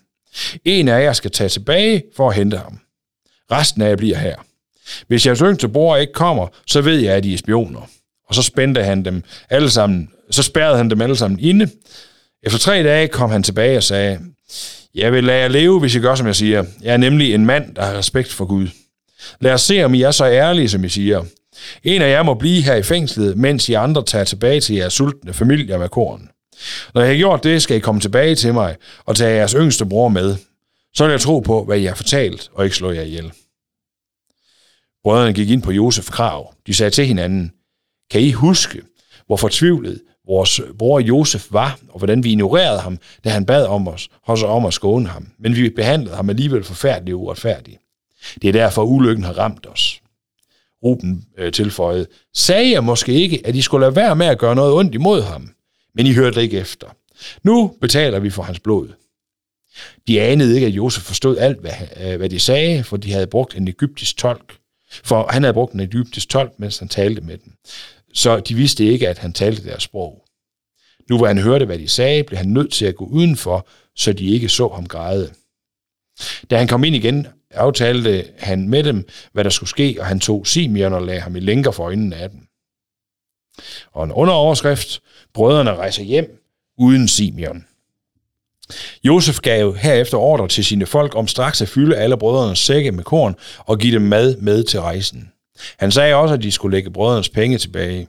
En 0.66 0.88
af 0.88 1.04
jer 1.04 1.14
skal 1.14 1.32
tage 1.32 1.50
tilbage 1.50 2.04
for 2.16 2.30
at 2.30 2.36
hente 2.36 2.58
ham. 2.58 2.80
Resten 3.52 3.82
af 3.82 3.90
jer 3.90 3.96
bliver 3.96 4.18
her. 4.18 4.36
Hvis 5.08 5.26
jeres 5.26 5.40
yngste 5.40 5.68
bror 5.68 5.98
ikke 5.98 6.14
kommer, 6.14 6.48
så 6.68 6.82
ved 6.82 7.00
jeg, 7.00 7.14
at 7.14 7.26
I 7.26 7.34
er 7.34 7.38
spioner. 7.38 7.90
Og 8.30 8.36
så 8.36 8.42
spændte 8.44 8.84
han 8.84 9.06
dem 9.06 9.24
alle 9.50 9.72
sammen, 9.72 10.10
så 10.32 10.44
spærrede 10.44 10.78
han 10.78 10.90
dem 10.90 11.02
alle 11.02 11.16
sammen 11.16 11.40
inde. 11.40 11.70
Efter 12.44 12.60
tre 12.60 12.84
dage 12.84 13.08
kom 13.08 13.30
han 13.32 13.44
tilbage 13.44 13.78
og 13.78 13.84
sagde, 13.84 14.20
Jeg 14.96 15.12
vil 15.12 15.24
lade 15.24 15.40
jer 15.40 15.48
leve, 15.48 15.80
hvis 15.80 15.96
I 15.96 16.00
gør, 16.00 16.16
som 16.16 16.28
jeg 16.28 16.36
siger. 16.36 16.64
Jeg 16.82 16.94
er 16.94 16.98
nemlig 16.98 17.34
en 17.34 17.46
mand, 17.46 17.76
der 17.76 17.86
har 17.86 17.98
respekt 17.98 18.32
for 18.34 18.46
Gud. 18.46 18.68
Lad 19.40 19.54
os 19.54 19.62
se, 19.62 19.84
om 19.84 19.94
I 19.94 20.02
er 20.02 20.12
så 20.12 20.26
ærlige, 20.26 20.70
som 20.70 20.84
I 20.84 20.90
siger. 20.90 21.24
En 21.83 22.01
af 22.01 22.10
jer 22.10 22.24
må 22.24 22.33
blive 22.33 22.63
her 22.63 22.75
i 22.75 22.83
fængslet, 22.83 23.38
mens 23.38 23.69
I 23.69 23.74
andre 23.74 24.03
tager 24.03 24.25
tilbage 24.25 24.62
til 24.62 24.75
jeres 24.75 24.93
sultne 24.93 25.33
familier 25.33 25.77
med 25.77 25.89
korn. 25.89 26.29
Når 26.93 27.01
jeg 27.01 27.10
har 27.10 27.17
gjort 27.17 27.43
det, 27.43 27.62
skal 27.62 27.77
I 27.77 27.79
komme 27.79 28.01
tilbage 28.01 28.36
til 28.36 28.53
mig 28.53 28.75
og 29.05 29.15
tage 29.15 29.36
jeres 29.36 29.51
yngste 29.51 29.86
bror 29.86 30.07
med. 30.07 30.36
Så 30.95 31.03
vil 31.03 31.12
jeg 31.12 31.22
tro 31.22 31.39
på, 31.39 31.63
hvad 31.63 31.79
I 31.79 31.86
har 31.86 31.95
fortalt, 31.95 32.50
og 32.53 32.63
ikke 32.63 32.75
slå 32.75 32.91
jer 32.91 33.01
ihjel. 33.01 33.31
Brødrene 35.03 35.33
gik 35.33 35.50
ind 35.50 35.62
på 35.62 35.72
Josef 35.72 36.10
Krav. 36.10 36.53
De 36.67 36.74
sagde 36.74 36.91
til 36.91 37.05
hinanden, 37.05 37.51
kan 38.12 38.22
I 38.22 38.31
huske, 38.31 38.81
hvor 39.27 39.38
fortvivlet 39.38 40.01
vores 40.27 40.62
bror 40.79 41.00
Josef 41.00 41.48
var, 41.51 41.79
og 41.89 41.98
hvordan 41.98 42.24
vi 42.24 42.29
ignorerede 42.29 42.79
ham, 42.79 43.00
da 43.24 43.29
han 43.29 43.45
bad 43.45 43.65
om 43.65 43.88
os, 43.88 44.10
hos 44.24 44.43
om 44.43 44.65
at 44.65 44.74
skåne 44.74 45.07
ham. 45.07 45.27
Men 45.39 45.55
vi 45.55 45.69
behandlede 45.69 46.15
ham 46.15 46.29
alligevel 46.29 46.63
forfærdeligt 46.63 47.15
og 47.15 47.22
uretfærdigt. 47.22 47.77
Det 48.41 48.48
er 48.48 48.51
derfor, 48.51 48.83
ulykken 48.83 49.24
har 49.24 49.38
ramt 49.38 49.65
os. 49.65 50.02
Ruben 50.84 51.25
øh, 51.38 51.52
tilføjede, 51.52 52.08
sagde 52.34 52.72
jeg 52.72 52.84
måske 52.84 53.13
ikke, 53.13 53.42
at 53.46 53.56
I 53.56 53.62
skulle 53.62 53.86
lade 53.86 53.96
være 53.96 54.16
med 54.16 54.25
at 54.25 54.40
gøre 54.40 54.56
noget 54.56 54.74
ondt 54.74 54.96
imod 54.96 55.22
ham, 55.22 55.50
men 55.96 56.08
I 56.08 56.13
hørte 56.13 56.42
ikke 56.42 56.60
efter. 56.60 56.88
Nu 57.44 57.75
betaler 57.82 58.20
vi 58.20 58.30
for 58.30 58.44
hans 58.44 58.60
blod. 58.60 58.90
De 60.08 60.22
anede 60.22 60.56
ikke, 60.56 60.68
at 60.68 60.74
Josef 60.74 61.04
forstod 61.04 61.38
alt, 61.38 61.60
hvad, 61.60 61.72
øh, 62.02 62.18
hvad 62.18 62.30
de 62.30 62.40
sagde, 62.40 62.84
for 62.84 62.98
de 62.98 63.12
havde 63.12 63.28
brugt 63.28 63.56
en 63.56 63.68
egyptisk 63.68 64.18
tolk. 64.18 64.58
For 65.04 65.28
han 65.30 65.44
havde 65.44 65.54
brugt 65.54 65.74
en 65.74 65.80
egyptisk 65.80 66.30
tolk, 66.30 66.52
mens 66.58 66.78
han 66.78 66.88
talte 66.88 67.22
med 67.22 67.38
dem. 67.38 67.54
Så 68.13 68.40
de 68.40 68.56
vidste 68.56 68.86
ikke, 68.86 69.10
at 69.10 69.18
han 69.18 69.34
talte 69.34 69.63
deres 69.66 69.84
sprog. 69.84 70.25
Nu 71.10 71.18
hvor 71.18 71.28
han 71.28 71.38
hørte, 71.38 71.66
hvad 71.66 71.80
de 71.80 71.88
sagde, 71.88 72.24
blev 72.24 72.38
han 72.38 72.48
nødt 72.48 72.72
til 72.72 72.86
at 72.86 72.96
gå 72.96 73.06
udenfor, 73.06 73.68
så 73.96 74.13
de 74.13 74.25
ikke 74.25 74.50
så 74.50 74.68
ham 74.68 74.86
græde. 74.86 75.34
Da 76.50 76.58
han 76.58 76.68
kom 76.68 76.84
ind 76.84 76.96
igen, 76.96 77.28
aftalte 77.53 78.25
han 78.39 78.69
med 78.69 78.83
dem, 78.83 79.07
hvad 79.33 79.43
der 79.43 79.50
skulle 79.50 79.69
ske, 79.69 79.95
og 80.00 80.05
han 80.05 80.19
tog 80.19 80.48
Simeon 80.48 80.93
og 80.93 81.01
lagde 81.01 81.22
ham 81.22 81.36
i 81.36 81.39
lænker 81.39 81.72
for 81.72 81.83
øjnene 81.83 82.15
af 82.15 82.29
dem. 82.29 82.39
Og 83.91 84.03
en 84.03 84.12
underoverskrift, 84.12 85.01
brødrene 85.33 85.75
rejser 85.75 86.03
hjem 86.03 86.39
uden 86.77 87.07
Simeon. 87.07 87.65
Josef 89.03 89.39
gav 89.39 89.75
herefter 89.75 90.17
ordre 90.17 90.48
til 90.48 90.65
sine 90.65 90.86
folk 90.86 91.15
om 91.15 91.27
straks 91.27 91.62
at 91.62 91.69
fylde 91.69 91.95
alle 91.95 92.17
brødrenes 92.17 92.60
sække 92.60 92.91
med 92.91 93.03
korn 93.03 93.36
og 93.57 93.79
give 93.79 93.93
dem 93.93 94.01
mad 94.01 94.38
med 94.38 94.63
til 94.63 94.81
rejsen. 94.81 95.31
Han 95.77 95.91
sagde 95.91 96.15
også, 96.15 96.33
at 96.33 96.43
de 96.43 96.51
skulle 96.51 96.77
lægge 96.77 96.91
brødrenes 96.91 97.29
penge 97.29 97.57
tilbage. 97.57 98.07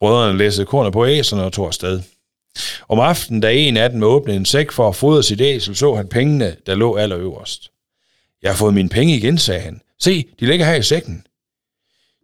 Brødrene 0.00 0.38
læssede 0.38 0.66
kornet 0.66 0.92
på 0.92 1.06
æserne 1.06 1.44
og 1.44 1.52
tog 1.52 1.66
afsted. 1.66 2.02
Om 2.88 3.00
aftenen, 3.00 3.40
da 3.40 3.54
en 3.54 3.76
af 3.76 3.90
dem 3.90 4.02
åbnede 4.02 4.36
en 4.36 4.44
sæk 4.44 4.70
for 4.70 4.88
at 4.88 4.96
fodre 4.96 5.22
sit 5.22 5.40
æsel, 5.40 5.76
så 5.76 5.94
han 5.94 6.08
pengene, 6.08 6.56
der 6.66 6.74
lå 6.74 6.96
allerøverst. 6.96 7.70
Jeg 8.44 8.52
har 8.52 8.56
fået 8.56 8.74
mine 8.74 8.88
penge 8.88 9.16
igen, 9.16 9.38
sagde 9.38 9.60
han. 9.60 9.80
Se, 9.98 10.24
de 10.40 10.46
ligger 10.46 10.66
her 10.66 10.74
i 10.74 10.82
sækken. 10.82 11.26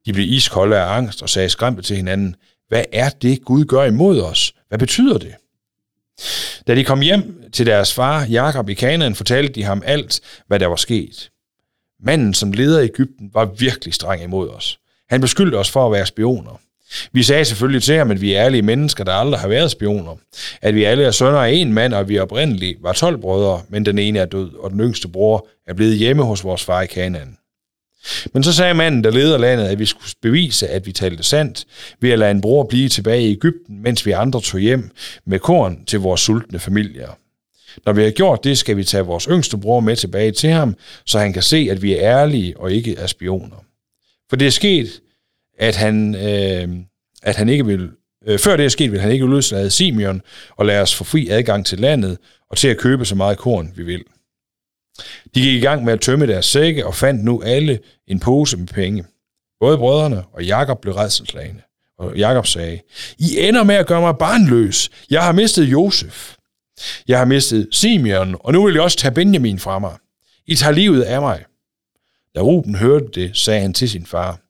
De 0.06 0.12
blev 0.12 0.28
iskolde 0.28 0.78
af 0.78 0.96
angst 0.96 1.22
og 1.22 1.28
sagde 1.28 1.48
skræmte 1.48 1.82
til 1.82 1.96
hinanden, 1.96 2.36
hvad 2.68 2.84
er 2.92 3.08
det, 3.08 3.44
Gud 3.44 3.64
gør 3.64 3.84
imod 3.84 4.20
os? 4.20 4.54
Hvad 4.68 4.78
betyder 4.78 5.18
det? 5.18 5.34
Da 6.66 6.74
de 6.74 6.84
kom 6.84 7.00
hjem 7.00 7.50
til 7.52 7.66
deres 7.66 7.94
far, 7.94 8.24
Jakob 8.24 8.68
i 8.68 8.74
Kanaan, 8.74 9.14
fortalte 9.14 9.52
de 9.52 9.62
ham 9.62 9.82
alt, 9.84 10.20
hvad 10.46 10.58
der 10.58 10.66
var 10.66 10.76
sket. 10.76 11.30
Manden, 12.00 12.34
som 12.34 12.52
leder 12.52 12.82
Ægypten, 12.82 13.30
var 13.34 13.44
virkelig 13.44 13.94
streng 13.94 14.22
imod 14.22 14.48
os. 14.48 14.78
Han 15.08 15.20
beskyldte 15.20 15.56
os 15.56 15.70
for 15.70 15.86
at 15.86 15.92
være 15.92 16.06
spioner. 16.06 16.60
Vi 17.12 17.22
sagde 17.22 17.44
selvfølgelig 17.44 17.82
til 17.82 17.96
ham, 17.96 18.10
at 18.10 18.20
vi 18.20 18.32
er 18.32 18.44
ærlige 18.44 18.62
mennesker, 18.62 19.04
der 19.04 19.12
aldrig 19.12 19.40
har 19.40 19.48
været 19.48 19.70
spioner. 19.70 20.16
At 20.62 20.74
vi 20.74 20.84
alle 20.84 21.04
er 21.04 21.10
sønner 21.10 21.38
af 21.38 21.50
en 21.50 21.72
mand, 21.72 21.94
og 21.94 22.08
vi 22.08 22.18
oprindeligt 22.18 22.82
var 22.82 22.92
12 22.92 23.18
brødre, 23.18 23.62
men 23.68 23.86
den 23.86 23.98
ene 23.98 24.18
er 24.18 24.24
død, 24.24 24.50
og 24.58 24.70
den 24.70 24.80
yngste 24.80 25.08
bror 25.08 25.48
er 25.66 25.74
blevet 25.74 25.96
hjemme 25.96 26.22
hos 26.22 26.44
vores 26.44 26.64
far 26.64 26.82
i 26.82 26.86
Kanaan. 26.86 27.36
Men 28.32 28.42
så 28.42 28.52
sagde 28.52 28.74
manden, 28.74 29.04
der 29.04 29.10
leder 29.10 29.38
landet, 29.38 29.64
at 29.64 29.78
vi 29.78 29.86
skulle 29.86 30.10
bevise, 30.22 30.68
at 30.68 30.86
vi 30.86 30.92
talte 30.92 31.22
sandt, 31.22 31.64
ved 32.00 32.10
at 32.10 32.18
lade 32.18 32.30
en 32.30 32.40
bror 32.40 32.64
blive 32.64 32.88
tilbage 32.88 33.22
i 33.22 33.32
Ægypten, 33.32 33.82
mens 33.82 34.06
vi 34.06 34.10
andre 34.10 34.40
tog 34.40 34.60
hjem 34.60 34.90
med 35.26 35.38
korn 35.38 35.84
til 35.84 36.00
vores 36.00 36.20
sultne 36.20 36.58
familier. 36.58 37.08
Når 37.86 37.92
vi 37.92 38.02
har 38.02 38.10
gjort 38.10 38.44
det, 38.44 38.58
skal 38.58 38.76
vi 38.76 38.84
tage 38.84 39.04
vores 39.04 39.24
yngste 39.24 39.58
bror 39.58 39.80
med 39.80 39.96
tilbage 39.96 40.32
til 40.32 40.50
ham, 40.50 40.76
så 41.06 41.18
han 41.18 41.32
kan 41.32 41.42
se, 41.42 41.68
at 41.70 41.82
vi 41.82 41.96
er 41.96 42.20
ærlige 42.20 42.60
og 42.60 42.72
ikke 42.72 42.96
er 42.96 43.06
spioner. 43.06 43.64
For 44.30 44.36
det 44.36 44.46
er 44.46 44.50
sket, 44.50 45.00
at 45.60 45.76
han, 45.76 46.14
øh, 46.14 46.68
at 47.22 47.36
han 47.36 47.48
ikke 47.48 47.66
vil, 47.66 47.90
øh, 48.26 48.38
før 48.38 48.56
det 48.56 48.64
er 48.64 48.68
sket, 48.68 48.92
vil 48.92 49.00
han 49.00 49.12
ikke 49.12 49.26
løslade 49.26 49.70
Simeon 49.70 50.22
og 50.56 50.66
lade 50.66 50.82
os 50.82 50.94
få 50.94 51.04
fri 51.04 51.28
adgang 51.28 51.66
til 51.66 51.80
landet 51.80 52.18
og 52.50 52.56
til 52.56 52.68
at 52.68 52.78
købe 52.78 53.04
så 53.04 53.14
meget 53.14 53.38
korn, 53.38 53.72
vi 53.76 53.82
vil. 53.82 54.04
De 55.34 55.40
gik 55.40 55.54
i 55.54 55.60
gang 55.60 55.84
med 55.84 55.92
at 55.92 56.00
tømme 56.00 56.26
deres 56.26 56.46
sække 56.46 56.86
og 56.86 56.94
fandt 56.94 57.24
nu 57.24 57.42
alle 57.42 57.78
en 58.06 58.20
pose 58.20 58.56
med 58.56 58.66
penge. 58.66 59.04
Både 59.60 59.78
brødrene 59.78 60.24
og 60.32 60.44
Jakob 60.44 60.80
blev 60.80 60.94
redselslagende. 60.94 61.62
Og 61.98 62.16
Jakob 62.16 62.46
sagde, 62.46 62.80
I 63.18 63.38
ender 63.38 63.64
med 63.64 63.74
at 63.74 63.86
gøre 63.86 64.00
mig 64.00 64.18
barnløs. 64.18 64.90
Jeg 65.10 65.22
har 65.22 65.32
mistet 65.32 65.64
Josef. 65.64 66.34
Jeg 67.08 67.18
har 67.18 67.24
mistet 67.24 67.68
Simeon, 67.72 68.36
og 68.40 68.52
nu 68.52 68.64
vil 68.64 68.74
jeg 68.74 68.82
også 68.82 68.96
tage 68.96 69.14
Benjamin 69.14 69.58
fra 69.58 69.78
mig. 69.78 69.96
I 70.46 70.54
tager 70.54 70.72
livet 70.72 71.02
af 71.02 71.20
mig. 71.20 71.44
Da 72.34 72.40
Ruben 72.40 72.74
hørte 72.74 73.06
det, 73.14 73.36
sagde 73.36 73.60
han 73.60 73.74
til 73.74 73.90
sin 73.90 74.06
far, 74.06 74.40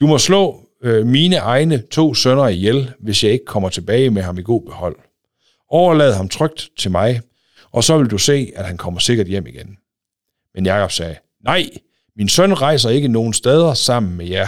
du 0.00 0.06
må 0.06 0.18
slå 0.18 0.68
øh, 0.82 1.06
mine 1.06 1.36
egne 1.36 1.82
to 1.90 2.14
sønner 2.14 2.48
ihjel, 2.48 2.92
hvis 3.00 3.24
jeg 3.24 3.32
ikke 3.32 3.44
kommer 3.44 3.68
tilbage 3.68 4.10
med 4.10 4.22
ham 4.22 4.38
i 4.38 4.42
god 4.42 4.62
behold. 4.62 4.96
Overlad 5.68 6.14
ham 6.14 6.28
trygt 6.28 6.70
til 6.78 6.90
mig, 6.90 7.20
og 7.72 7.84
så 7.84 7.98
vil 7.98 8.10
du 8.10 8.18
se, 8.18 8.52
at 8.56 8.66
han 8.66 8.76
kommer 8.76 9.00
sikkert 9.00 9.26
hjem 9.26 9.46
igen. 9.46 9.76
Men 10.54 10.66
Jakob 10.66 10.90
sagde, 10.90 11.16
nej, 11.44 11.70
min 12.16 12.28
søn 12.28 12.60
rejser 12.62 12.90
ikke 12.90 13.08
nogen 13.08 13.32
steder 13.32 13.74
sammen 13.74 14.16
med 14.16 14.26
jer. 14.26 14.46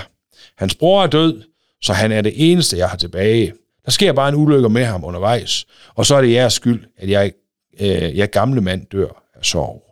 Hans 0.56 0.74
bror 0.74 1.02
er 1.02 1.06
død, 1.06 1.42
så 1.82 1.92
han 1.92 2.12
er 2.12 2.20
det 2.20 2.52
eneste, 2.52 2.78
jeg 2.78 2.88
har 2.88 2.96
tilbage. 2.96 3.52
Der 3.84 3.90
sker 3.90 4.12
bare 4.12 4.28
en 4.28 4.34
ulykke 4.34 4.68
med 4.68 4.84
ham 4.84 5.04
undervejs, 5.04 5.66
og 5.94 6.06
så 6.06 6.14
er 6.14 6.20
det 6.20 6.32
jeres 6.32 6.52
skyld, 6.52 6.84
at 6.96 7.10
jeg, 7.10 7.32
øh, 7.80 8.16
jeg 8.16 8.30
gamle 8.30 8.60
mand 8.60 8.86
dør 8.86 9.24
af 9.34 9.44
sorg. 9.44 9.84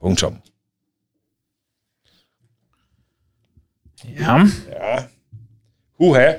Punktum. 0.00 0.43
Ja. 4.20 4.36
Ja. 4.38 5.02
Uha. 5.98 6.32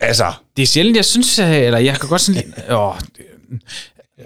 Altså, 0.00 0.32
Det 0.56 0.62
er 0.62 0.66
sjældent, 0.66 0.96
jeg 0.96 1.04
synes, 1.04 1.38
eller 1.38 1.78
jeg 1.78 1.96
kan 2.00 2.08
godt 2.08 2.20
sådan... 2.20 2.54
Åh, 2.70 2.94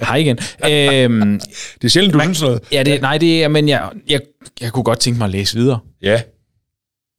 hej 0.02 0.16
igen. 0.16 0.38
Øhm, 0.68 1.40
det 1.74 1.85
er 1.85 1.88
sjældent, 1.88 2.14
du 2.14 2.20
synes 2.20 2.42
noget. 2.42 2.61
ja, 2.72 2.83
det, 2.83 3.00
nej, 3.00 3.18
det 3.18 3.44
er, 3.44 3.48
men 3.48 3.68
jeg, 3.68 3.90
jeg, 4.09 4.20
jeg 4.61 4.72
kunne 4.72 4.85
godt 4.85 5.00
tænke 5.00 5.18
mig 5.18 5.24
at 5.24 5.30
læse 5.30 5.56
videre. 5.56 5.78
Ja. 6.02 6.22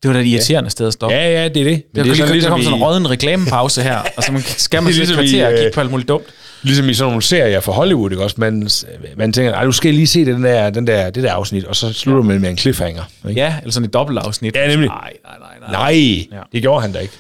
Det 0.04 0.08
var 0.10 0.14
da 0.14 0.20
et 0.20 0.26
irriterende 0.26 0.70
sted 0.70 0.88
at 0.88 0.94
stoppe. 0.94 1.16
Ja, 1.16 1.42
ja, 1.42 1.50
det 1.50 1.58
er 1.62 1.64
det. 1.64 1.84
Men 1.94 1.96
der, 1.96 2.04
det 2.04 2.12
er 2.12 2.16
sådan, 2.16 2.32
ligesom 2.34 2.50
der 2.50 2.56
kom 2.56 2.64
sådan 2.64 2.78
en 2.78 2.84
råden 2.84 3.10
reklamepause 3.10 3.84
her, 3.84 3.98
og 4.18 4.24
så 4.24 4.32
man, 4.32 4.42
skal 4.68 4.84
man 4.84 4.94
så 4.94 5.00
ligesom 5.00 5.20
i, 5.20 5.28
kvarter 5.28 5.46
og 5.48 5.52
øh, 5.54 5.58
kigge 5.60 5.72
på 5.74 5.80
alt 5.80 5.92
muligt 5.92 6.08
dumt. 6.08 6.26
Ligesom 6.64 6.90
i 6.90 6.94
sådan 6.94 7.10
nogle 7.10 7.22
serier 7.22 7.60
fra 7.60 7.72
Hollywood, 7.72 8.12
ikke 8.12 8.24
også? 8.24 8.36
Man, 8.40 8.70
man 9.18 9.34
tænker, 9.34 9.54
Ej, 9.54 9.66
du 9.66 9.72
skal 9.72 9.94
lige 9.94 10.08
se 10.08 10.26
den 10.26 10.44
der, 10.44 10.70
den 10.70 10.88
der, 10.88 11.10
det 11.10 11.24
der 11.24 11.32
afsnit, 11.34 11.66
og 11.66 11.76
så 11.76 11.94
slutter 11.94 12.24
man 12.24 12.42
med 12.42 12.50
en 12.50 12.58
cliffhanger. 12.58 13.04
Ikke? 13.30 13.42
Ja, 13.42 13.56
eller 13.62 13.72
sådan 13.72 13.86
et 13.88 13.94
dobbeltafsnit. 13.94 14.56
Ja, 14.56 14.68
nemlig. 14.68 14.88
Nej, 14.90 15.14
nej, 15.24 15.34
nej, 15.40 15.72
nej. 15.72 15.72
Nej, 15.72 16.28
Ja. 16.32 16.44
det 16.52 16.62
gjorde 16.62 16.82
han 16.82 16.92
da 16.92 17.00
ikke. 17.00 17.14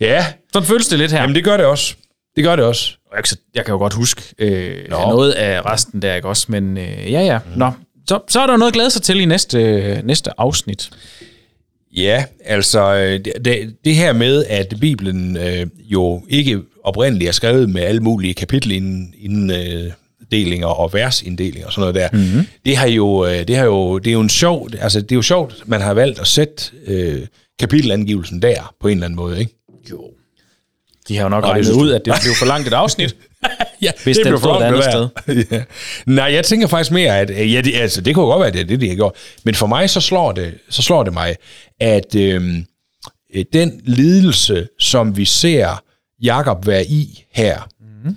Ja, 0.00 0.26
Sådan 0.52 0.66
føles 0.68 0.86
det 0.88 0.98
lidt 0.98 1.12
her. 1.12 1.20
jamen 1.20 1.34
det 1.34 1.44
gør 1.44 1.56
det 1.56 1.66
også. 1.66 1.94
Det 2.36 2.44
gør 2.44 2.56
det 2.56 2.64
også. 2.64 2.90
Og 3.10 3.16
jeg, 3.16 3.24
kan- 3.24 3.36
jeg 3.54 3.64
kan 3.64 3.72
jo 3.72 3.78
godt 3.78 3.92
huske 3.92 4.22
øh, 4.38 4.76
Nå. 4.90 4.96
noget 4.98 5.32
af 5.32 5.66
resten 5.66 6.02
der, 6.02 6.14
ikke 6.14 6.28
også? 6.28 6.46
Men 6.48 6.78
øh, 6.78 7.12
ja, 7.12 7.20
ja. 7.20 7.38
Nå, 7.56 7.70
så, 8.08 8.18
så 8.28 8.40
er 8.40 8.46
der 8.46 8.56
noget 8.56 8.70
at 8.70 8.74
glæde 8.74 8.90
sig 8.90 9.02
til 9.02 9.20
i 9.20 9.24
næste, 9.24 9.62
øh, 9.62 10.04
næste 10.04 10.30
afsnit. 10.40 10.90
Ja, 11.96 12.24
altså 12.44 12.94
øh, 12.94 13.12
det, 13.12 13.32
det, 13.44 13.76
det 13.84 13.94
her 13.94 14.12
med, 14.12 14.44
at 14.48 14.74
Bibelen 14.80 15.36
øh, 15.36 15.66
jo 15.84 16.22
ikke 16.28 16.60
oprindeligt 16.84 17.28
er 17.28 17.32
skrevet 17.32 17.70
med 17.70 17.82
alle 17.82 18.00
mulige 18.00 18.34
kapitelinddelinger 18.34 20.66
og 20.66 20.92
versinddelinger 20.92 21.66
og 21.66 21.72
sådan 21.72 21.80
noget 21.80 21.94
der, 21.94 22.08
mm-hmm. 22.12 22.46
det 22.64 22.76
har 22.76 22.86
jo, 22.86 23.26
øh, 23.26 23.48
det 23.48 23.56
har 23.56 23.64
jo, 23.64 23.98
det 23.98 24.10
er 24.10 24.12
jo 24.12 24.20
en 24.20 24.28
sjov, 24.28 24.68
altså 24.80 25.00
det 25.00 25.12
er 25.12 25.16
jo 25.16 25.22
sjovt, 25.22 25.62
man 25.66 25.80
har 25.80 25.94
valgt 25.94 26.20
at 26.20 26.26
sætte 26.26 26.64
øh, 26.86 27.26
kapitelangivelsen 27.58 28.42
der 28.42 28.74
på 28.80 28.88
en 28.88 28.92
eller 28.92 29.04
anden 29.04 29.16
måde, 29.16 29.40
ikke? 29.40 29.56
Jo. 29.90 30.10
De 31.08 31.16
har 31.16 31.22
jo 31.22 31.28
nok 31.28 31.44
det 31.44 31.50
regnet 31.50 31.72
ud, 31.72 31.92
at 31.92 32.04
det 32.04 32.14
blev 32.22 32.34
for 32.38 32.46
langt 32.46 32.68
et 32.68 32.72
afsnit. 32.72 33.16
ja, 33.82 33.90
Hvis 34.04 34.16
den 34.16 34.26
blev 34.26 34.38
stod 34.38 34.50
et 34.50 34.58
flot, 34.58 34.62
andet 34.62 35.10
det 35.26 35.50
der. 35.50 35.56
ja. 35.56 35.62
Nej, 36.06 36.24
jeg 36.24 36.44
tænker 36.44 36.66
faktisk 36.66 36.90
mere, 36.90 37.18
at 37.18 37.30
øh, 37.30 37.54
ja, 37.54 37.60
det, 37.60 37.74
altså, 37.74 38.00
det 38.00 38.14
kunne 38.14 38.26
godt 38.26 38.40
være, 38.40 38.48
at 38.48 38.54
det 38.54 38.60
er 38.60 38.66
det, 38.66 38.80
de 38.80 38.88
har 38.88 38.94
gjort. 38.94 39.12
Men 39.44 39.54
for 39.54 39.66
mig, 39.66 39.90
så 39.90 40.00
slår 40.00 40.32
det, 40.32 40.54
så 40.70 40.82
slår 40.82 41.02
det 41.02 41.12
mig, 41.12 41.36
at 41.80 42.14
øhm, 42.14 42.64
øh, 43.34 43.44
den 43.52 43.80
lidelse, 43.84 44.68
som 44.78 45.16
vi 45.16 45.24
ser 45.24 45.82
Jakob 46.22 46.66
være 46.66 46.86
i 46.86 47.24
her, 47.32 47.68
mm. 48.04 48.16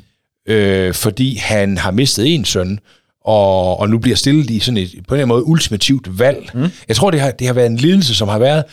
øh, 0.54 0.94
fordi 0.94 1.36
han 1.36 1.78
har 1.78 1.92
mistet 1.92 2.36
en 2.36 2.46
søn, 2.46 2.80
og, 3.26 3.80
og 3.80 3.90
nu 3.90 3.98
bliver 3.98 4.16
stillet 4.16 4.50
i 4.50 4.60
sådan 4.60 4.78
et, 4.78 4.90
på 4.90 4.96
en 4.96 5.02
eller 5.02 5.16
anden 5.16 5.28
måde, 5.28 5.48
ultimativt 5.48 6.20
valg. 6.20 6.50
Mm. 6.54 6.68
Jeg 6.88 6.96
tror, 6.96 7.12
det 7.12 7.22
har, 7.22 7.32
det 7.32 7.48
har 7.48 7.54
været 7.54 7.68
en 7.68 7.78
lidelse, 7.78 8.16
som 8.16 8.28
har 8.28 8.40
været 8.40 8.64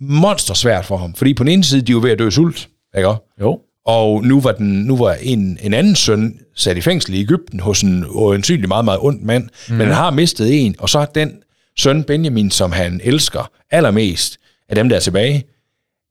monstersvært 0.00 0.84
for 0.84 0.96
ham. 0.96 1.14
Fordi 1.14 1.34
på 1.34 1.44
den 1.44 1.52
ene 1.52 1.64
side, 1.64 1.82
de 1.82 1.92
er 1.92 1.94
jo 1.94 2.00
ved 2.00 2.10
at 2.10 2.18
dø 2.18 2.30
sult, 2.30 2.68
ikke? 2.96 3.14
Jo. 3.40 3.60
Og 3.86 4.24
nu 4.24 4.40
var, 4.40 4.52
den, 4.52 4.84
nu 4.84 4.96
var 4.96 5.14
en, 5.14 5.58
en 5.62 5.74
anden 5.74 5.96
søn 5.96 6.38
sat 6.56 6.76
i 6.76 6.80
fængsel 6.80 7.14
i 7.14 7.20
Ægypten 7.20 7.60
hos 7.60 7.82
en 7.82 8.04
øjensynlig 8.16 8.68
meget, 8.68 8.84
meget 8.84 9.00
ond 9.02 9.20
mand, 9.22 9.48
mm. 9.68 9.74
men 9.74 9.86
han 9.86 9.94
har 9.94 10.10
mistet 10.10 10.64
en, 10.64 10.74
og 10.78 10.88
så 10.88 10.98
er 10.98 11.04
den 11.04 11.32
søn 11.76 12.04
Benjamin, 12.04 12.50
som 12.50 12.72
han 12.72 13.00
elsker 13.04 13.50
allermest 13.70 14.38
af 14.68 14.76
dem, 14.76 14.88
der 14.88 14.96
er 14.96 15.00
tilbage, 15.00 15.44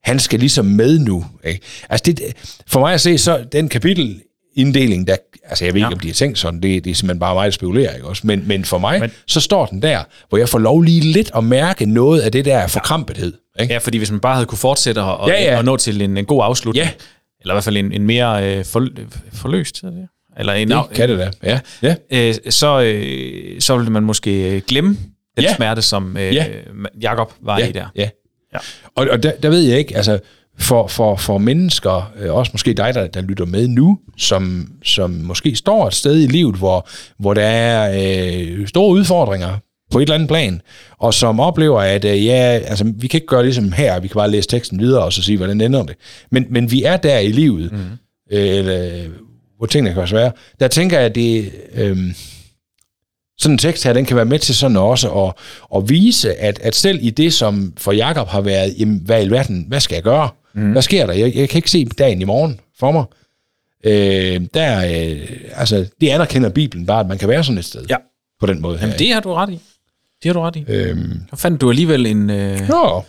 han 0.04 0.18
skal 0.18 0.40
ligesom 0.40 0.64
med 0.66 0.98
nu. 0.98 1.24
Ikke? 1.44 1.60
Altså 1.88 2.02
det, 2.12 2.20
for 2.66 2.80
mig 2.80 2.94
at 2.94 3.00
se, 3.00 3.18
så 3.18 3.44
den 3.52 3.68
kapitelinddeling, 3.68 5.06
der, 5.06 5.16
altså 5.44 5.64
jeg 5.64 5.74
ved 5.74 5.78
ikke, 5.80 5.88
Ja. 5.88 5.92
om 5.94 5.98
de 6.00 6.06
har 6.08 6.14
tænkt 6.14 6.38
sådan, 6.38 6.60
det, 6.62 6.84
det 6.84 6.90
er 6.90 6.94
simpelthen 6.94 7.20
bare 7.20 7.34
mig, 7.34 7.44
der 7.44 7.50
spekulerer, 7.50 7.94
ikke 7.94 8.06
også? 8.06 8.26
Men, 8.26 8.48
men 8.48 8.64
for 8.64 8.78
mig, 8.78 9.00
men, 9.00 9.10
så 9.26 9.40
står 9.40 9.66
den 9.66 9.82
der, 9.82 10.02
hvor 10.28 10.38
jeg 10.38 10.48
får 10.48 10.58
lov 10.58 10.82
lige 10.82 11.00
lidt 11.00 11.30
at 11.36 11.44
mærke 11.44 11.86
noget 11.86 12.20
af 12.20 12.32
det 12.32 12.44
der 12.44 12.66
forkrampethed. 12.66 13.32
Ikke? 13.60 13.72
Ja, 13.72 13.78
fordi 13.78 13.98
hvis 13.98 14.10
man 14.10 14.20
bare 14.20 14.34
havde 14.34 14.46
kunne 14.46 14.58
fortsætte 14.58 15.02
og, 15.02 15.28
Ja, 15.28 15.42
ja. 15.42 15.58
og 15.58 15.64
nå 15.64 15.76
til 15.76 16.02
en, 16.02 16.16
en 16.16 16.24
god 16.24 16.40
afslutning, 16.44 16.84
Ja. 16.86 16.90
eller 17.40 17.54
i 17.54 17.56
hvert 17.56 17.64
fald 17.64 17.76
en, 17.76 17.92
en 17.92 18.02
mere 18.06 18.56
øh, 18.58 18.64
for, 18.64 18.88
forløst, 19.32 19.82
det? 19.82 20.08
eller 20.38 20.52
en, 20.52 20.70
Det 20.70 20.84
kan 20.94 21.08
det 21.08 21.18
da. 21.18 21.30
Ja. 21.42 21.60
ja. 21.82 21.94
øh, 22.10 22.34
så, 22.50 22.80
øh, 22.82 23.60
så 23.60 23.76
ville 23.76 23.92
man 23.92 24.02
måske 24.02 24.60
glemme 24.60 24.96
den 25.36 25.44
Ja. 25.44 25.54
smerte, 25.56 25.82
som 25.82 26.16
øh, 26.16 26.34
Ja. 26.34 26.46
Jakob 27.02 27.32
var 27.42 27.58
ja, 27.58 27.66
i 27.68 27.72
der. 27.72 27.86
Ja. 27.96 28.08
Ja. 28.54 28.58
Og, 28.94 29.06
og 29.10 29.22
der, 29.22 29.32
der 29.42 29.48
ved 29.48 29.60
jeg 29.60 29.78
ikke, 29.78 29.96
altså 29.96 30.18
for, 30.58 30.86
for, 30.86 31.16
for 31.16 31.38
mennesker, 31.38 32.12
øh, 32.18 32.34
også 32.34 32.50
måske 32.54 32.72
dig, 32.72 32.94
der, 32.94 33.06
der 33.06 33.20
lytter 33.20 33.44
med 33.44 33.68
nu, 33.68 33.98
som, 34.16 34.72
som 34.84 35.10
måske 35.10 35.56
står 35.56 35.86
et 35.86 35.94
sted 35.94 36.22
i 36.22 36.26
livet, 36.26 36.56
hvor, 36.56 36.88
hvor 37.18 37.34
der 37.34 37.42
er 37.42 37.92
øh, 38.60 38.68
store 38.68 38.88
udfordringer 38.88 39.58
på 39.90 39.98
et 39.98 40.02
eller 40.02 40.14
andet 40.14 40.28
plan, 40.28 40.60
og 40.98 41.14
som 41.14 41.40
oplever, 41.40 41.80
at 41.80 42.04
øh, 42.04 42.26
ja, 42.26 42.60
altså, 42.66 42.92
vi 42.96 43.06
kan 43.06 43.18
ikke 43.18 43.26
gøre 43.26 43.42
ligesom 43.42 43.72
her, 43.72 44.00
vi 44.00 44.08
kan 44.08 44.14
bare 44.14 44.30
læse 44.30 44.48
teksten 44.48 44.80
videre 44.80 45.04
og 45.04 45.12
så 45.12 45.22
sige, 45.22 45.36
hvordan 45.36 45.60
ender 45.60 45.82
det. 45.82 45.96
Men, 46.30 46.46
men 46.50 46.70
vi 46.70 46.82
er 46.82 46.96
der 46.96 47.18
i 47.18 47.32
livet, 47.32 47.72
mm. 47.72 47.78
øh, 48.30 48.56
eller, 48.58 49.08
hvor 49.58 49.66
tingene 49.66 49.90
kan 49.90 49.96
være 49.96 50.08
svære. 50.08 50.32
Der 50.60 50.68
tænker 50.68 50.96
jeg, 50.98 51.06
at 51.06 51.14
det... 51.14 51.52
Øh, 51.74 51.96
sådan 53.42 53.54
en 53.54 53.58
tekst 53.58 53.84
her, 53.84 53.92
den 53.92 54.04
kan 54.04 54.16
være 54.16 54.24
med 54.24 54.38
til 54.38 54.54
sådan 54.54 54.76
også 54.76 55.10
at, 55.10 55.32
at 55.76 55.88
vise, 55.88 56.34
at, 56.34 56.58
at 56.62 56.74
selv 56.74 56.98
i 57.02 57.10
det, 57.10 57.32
som 57.34 57.72
for 57.76 57.92
Jakob 57.92 58.28
har 58.28 58.40
været, 58.40 58.74
jamen, 58.78 59.00
hvad 59.04 59.18
i 59.18 59.20
alverden, 59.20 59.64
hvad 59.68 59.80
skal 59.80 59.94
jeg 59.94 60.02
gøre? 60.02 60.28
Mm. 60.54 60.72
Hvad 60.72 60.82
sker 60.82 61.06
der? 61.06 61.12
Jeg, 61.12 61.36
jeg 61.36 61.48
kan 61.48 61.58
ikke 61.58 61.70
se 61.70 61.84
dagen 61.84 62.20
i 62.20 62.24
morgen 62.24 62.60
for 62.78 62.92
mig. 62.92 63.04
Øh, 63.84 64.40
der, 64.54 64.78
øh, 64.78 65.28
altså, 65.54 65.86
det 66.00 66.08
anerkender 66.08 66.48
Bibelen 66.48 66.86
bare, 66.86 67.00
at 67.00 67.06
man 67.06 67.18
kan 67.18 67.28
være 67.28 67.44
sådan 67.44 67.58
et 67.58 67.64
sted. 67.64 67.84
Ja. 67.90 67.96
På 68.40 68.46
den 68.46 68.60
måde 68.60 68.78
her. 68.78 68.86
Jamen, 68.86 68.98
det 68.98 69.14
har 69.14 69.20
du 69.20 69.34
ret 69.34 69.50
i. 69.50 69.60
Det 70.22 70.28
har 70.28 70.32
du 70.32 70.40
ret 70.40 70.56
i. 70.56 70.64
Øhm, 70.68 71.20
fandt 71.34 71.60
du 71.60 71.70
alligevel 71.70 72.06
en, 72.06 72.30
øh, 72.30 72.58
jo. 72.68 73.02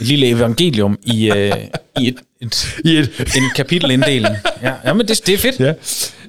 et 0.00 0.06
lille 0.06 0.26
evangelium 0.28 0.98
i, 1.02 1.30
øh, 1.30 1.52
i 2.00 2.08
et, 2.08 2.16
et, 2.40 2.66
I 2.84 2.96
et, 2.96 3.10
en 3.36 3.42
kapitelinddeling. 3.56 4.36
Ja, 4.62 4.74
jamen 4.84 5.08
det, 5.08 5.20
det 5.26 5.34
er 5.34 5.38
fedt. 5.38 5.60
ja. 5.60 5.72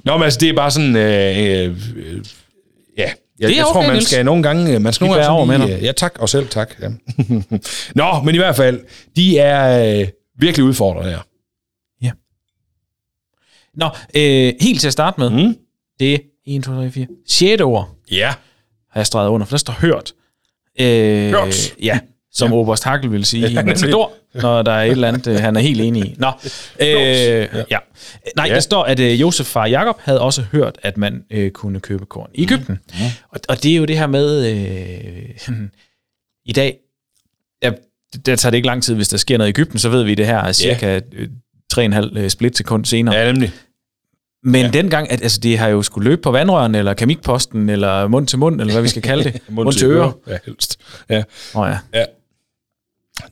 Nå, 0.04 0.18
men 0.18 0.24
altså, 0.24 0.40
det 0.40 0.50
er 0.50 0.54
bare 0.54 0.72
sådan, 0.72 0.96
øh, 0.96 1.38
øh, 1.40 1.78
ja, 2.16 2.22
jeg, 3.42 3.48
Det 3.50 3.54
er 3.54 3.60
jeg 3.60 3.66
tror, 3.66 3.76
okay, 3.80 3.88
man 3.88 3.96
Niels. 3.96 4.08
skal 4.10 4.26
nogle 4.26 4.44
gange, 4.44 4.80
man 4.80 4.94
skal 4.94 5.06
nogle 5.06 5.20
bærer 5.20 5.30
over 5.30 5.46
gange 5.46 5.60
med 5.60 5.68
lige, 5.68 5.78
øh, 5.80 5.84
ja, 5.84 5.92
tak, 5.92 6.18
og 6.20 6.30
selv 6.30 6.48
tak. 6.48 6.76
Ja. 6.82 6.88
Nå, 7.96 8.22
men 8.26 8.36
i 8.36 8.38
hvert 8.38 8.56
fald, 8.56 8.82
de 9.16 9.38
er 9.40 10.00
øh, 10.02 10.08
virkelig 10.40 10.66
udfordret 10.66 11.10
her. 11.12 11.20
Nå, 13.74 13.86
øh, 14.16 14.54
helt 14.62 14.80
til 14.80 14.88
at 14.88 14.94
starte 14.94 15.20
med, 15.20 15.30
Mm. 15.30 15.56
det 16.00 16.14
er 16.14 16.18
1, 16.46 16.64
2, 16.64 16.72
3, 16.76 16.92
4, 16.92 17.08
6. 17.28 17.62
ord 17.62 17.90
Ja. 18.12 18.34
har 18.92 19.00
jeg 19.00 19.08
streget 19.08 19.30
under, 19.30 19.46
for 19.48 19.52
der 19.52 19.58
står 19.58 19.74
hørt. 19.74 20.14
Øh, 20.80 21.30
Hørt. 21.32 21.76
Ja, 21.84 22.00
som 22.34 22.52
ja. 22.52 22.58
Oberst 22.58 22.84
Hakkel 22.84 23.12
vil 23.12 23.26
sige. 23.26 23.42
Ja, 23.42 23.48
Ja, 23.48 23.54
nemlig. 23.62 23.66
Matador, 23.82 24.12
når 24.34 24.62
der 24.62 24.72
er 24.72 24.84
et 24.84 24.92
eller 24.92 25.08
andet, 25.08 25.28
øh, 25.28 25.40
han 25.40 25.56
er 25.56 25.60
helt 25.60 25.82
enig 25.82 26.06
i. 26.06 26.16
Nå, 26.18 26.28
øh, 26.82 26.88
ja. 27.72 27.78
Nej, 28.36 28.48
Ja. 28.48 28.54
der 28.54 28.60
står, 28.60 28.84
at 28.84 29.00
øh, 29.00 29.22
Josef 29.22 29.46
far 29.48 29.66
Jakob 29.66 29.96
havde 30.00 30.22
også 30.22 30.42
hørt, 30.52 30.78
at 30.84 30.98
man 30.98 31.24
øh, 31.32 31.52
kunne 31.52 31.80
købe 31.80 32.06
korn 32.06 32.30
i 32.34 32.44
Ægypten. 32.44 32.80
Mm. 32.94 33.00
Og, 33.30 33.40
og 33.50 33.64
det 33.64 33.72
er 33.72 33.76
jo 33.76 33.86
det 33.86 33.98
her 33.98 34.08
med, 34.08 34.48
øh, 35.48 35.58
i 36.46 36.52
dag, 36.54 36.78
der, 37.62 37.72
der 38.26 38.36
tager 38.36 38.50
det 38.52 38.58
ikke 38.58 38.68
lang 38.68 38.84
tid, 38.84 38.96
hvis 38.96 39.08
der 39.10 39.18
sker 39.18 39.38
noget 39.38 39.48
i 39.50 39.52
Ægypten, 39.52 39.80
så 39.80 39.90
ved 39.90 40.04
vi 40.04 40.16
det 40.16 40.26
her 40.26 40.38
er 40.38 40.52
cirka 40.52 41.00
øh, 41.14 41.28
3,5 41.74 42.20
øh, 42.20 42.30
splitsekund 42.30 42.86
senere. 42.86 43.16
Ja, 43.16 43.32
nemlig. 43.32 43.52
Men 44.44 44.62
ja. 44.66 44.72
dengang, 44.72 45.12
at 45.12 45.22
altså, 45.22 45.40
det 45.40 45.58
har 45.58 45.68
jo 45.68 45.82
skulle 45.82 46.10
løbe 46.10 46.22
på 46.22 46.32
vandrøren, 46.32 46.76
eller 46.76 46.94
kamikposten, 46.94 47.70
eller 47.70 48.08
mund 48.08 48.28
til 48.28 48.40
mund, 48.40 48.62
eller 48.62 48.74
hvad 48.74 48.82
vi 48.82 48.88
skal 48.88 49.02
kalde 49.02 49.24
det. 49.24 49.42
mund, 49.50 49.72
til 49.74 49.88
øre. 49.88 50.14
Ja, 50.28 50.38
helst. 50.46 50.80
Ja. 51.10 51.24
Oh, 51.54 51.70
ja. 51.70 52.00
ja. 52.00 52.06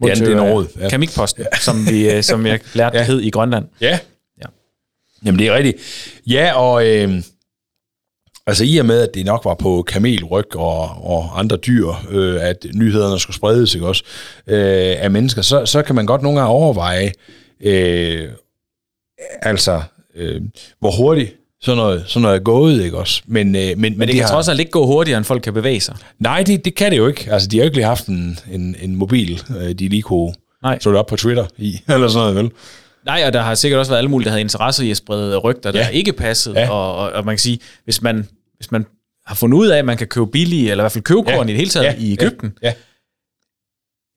Det 0.03 0.09
andet, 0.09 0.17
det 0.19 0.27
øre, 0.27 0.35
Norge. 0.35 0.67
Ja. 0.77 0.83
Ja. 0.83 0.89
Kamikposten, 0.89 1.45
som, 1.61 1.87
vi, 1.89 2.11
øh, 2.11 2.23
som 2.23 2.45
jeg 2.45 2.59
lærte 2.73 2.97
ja. 2.97 3.01
Ja. 3.01 3.07
hed 3.07 3.21
i 3.21 3.29
Grønland. 3.29 3.65
Ja. 3.81 3.99
Ja. 4.41 4.45
Jamen, 5.25 5.39
det 5.39 5.47
er 5.47 5.55
rigtigt. 5.55 5.77
Ja, 6.27 6.53
og 6.53 6.87
øh, 6.87 7.21
altså 8.47 8.63
i 8.63 8.77
og 8.77 8.85
med, 8.85 9.01
at 9.01 9.09
det 9.13 9.25
nok 9.25 9.45
var 9.45 9.53
på 9.53 9.81
kamelryg 9.81 10.55
og, 10.55 10.81
og 11.03 11.39
andre 11.39 11.57
dyr, 11.57 11.87
øh, 12.09 12.43
at 12.43 12.65
nyhederne 12.75 13.19
skulle 13.19 13.35
spredes, 13.35 13.75
ikke 13.75 13.87
også, 13.87 14.03
øh, 14.47 14.95
af 15.03 15.11
mennesker, 15.11 15.41
så, 15.41 15.65
så 15.65 15.81
kan 15.81 15.95
man 15.95 16.05
godt 16.05 16.21
nogle 16.21 16.39
gange 16.39 16.53
overveje, 16.53 17.11
øh, 17.61 18.29
altså, 19.41 19.81
øh, 20.15 20.41
hvor 20.79 20.91
hurtigt 20.91 21.35
sådan 21.61 21.77
noget, 21.77 22.03
sådan 22.07 22.21
noget 22.21 22.35
er 22.35 22.39
gået, 22.43 22.83
ikke 22.83 22.97
også? 22.97 23.21
Men, 23.27 23.55
øh, 23.55 23.61
men, 23.61 23.81
men, 23.81 23.97
Men 23.97 23.99
det 23.99 24.07
de 24.07 24.13
kan 24.13 24.23
har, 24.23 24.33
trods 24.33 24.47
alt 24.47 24.59
ikke 24.59 24.71
gå 24.71 24.85
hurtigere, 24.85 25.17
end 25.17 25.25
folk 25.25 25.41
kan 25.41 25.53
bevæge 25.53 25.79
sig. 25.81 25.95
Nej, 26.19 26.43
det, 26.43 26.65
det 26.65 26.75
kan 26.75 26.91
det 26.91 26.97
jo 26.97 27.07
ikke. 27.07 27.31
Altså, 27.31 27.47
de 27.47 27.57
har 27.57 27.63
jo 27.63 27.65
ikke 27.65 27.77
lige 27.77 27.85
haft 27.85 28.05
en, 28.07 28.39
en, 28.51 28.75
en 28.81 28.95
mobil, 28.95 29.41
øh, 29.61 29.69
de 29.71 29.87
lige 29.87 30.01
kunne 30.01 30.33
Nej. 30.63 30.79
slå 30.79 30.91
det 30.91 30.99
op 30.99 31.07
på 31.07 31.15
Twitter 31.15 31.45
i, 31.57 31.79
eller 31.87 32.07
sådan 32.07 32.33
noget, 32.33 32.35
vel? 32.35 32.51
Nej, 33.05 33.23
og 33.27 33.33
der 33.33 33.41
har 33.41 33.55
sikkert 33.55 33.79
også 33.79 33.91
været 33.91 33.97
alle 33.97 34.09
mulige, 34.09 34.25
der 34.25 34.31
havde 34.31 34.41
interesse 34.41 34.85
i 34.85 34.91
at 34.91 34.97
sprede 34.97 35.37
rygter, 35.37 35.71
der 35.71 35.79
Ja. 35.79 35.85
ja. 35.85 35.91
ikke 35.91 36.13
passede. 36.13 36.59
Ja. 36.59 36.65
Ja. 36.65 36.69
Og, 36.71 36.95
og, 36.95 37.11
og 37.11 37.25
man 37.25 37.33
kan 37.35 37.39
sige, 37.39 37.59
hvis 37.83 38.01
man, 38.01 38.27
hvis 38.57 38.71
man 38.71 38.85
har 39.25 39.35
fundet 39.35 39.57
ud 39.57 39.67
af, 39.67 39.77
at 39.77 39.85
man 39.85 39.97
kan 39.97 40.07
købe 40.07 40.27
billige, 40.27 40.71
eller 40.71 40.81
i 40.81 40.83
hvert 40.83 40.91
fald 40.91 41.03
købe 41.03 41.23
korn 41.23 41.49
i 41.49 41.51
det 41.51 41.57
hele 41.57 41.69
taget 41.69 41.95
i 41.99 42.11
Ægypten, 42.13 42.53
Ja, 42.63 42.73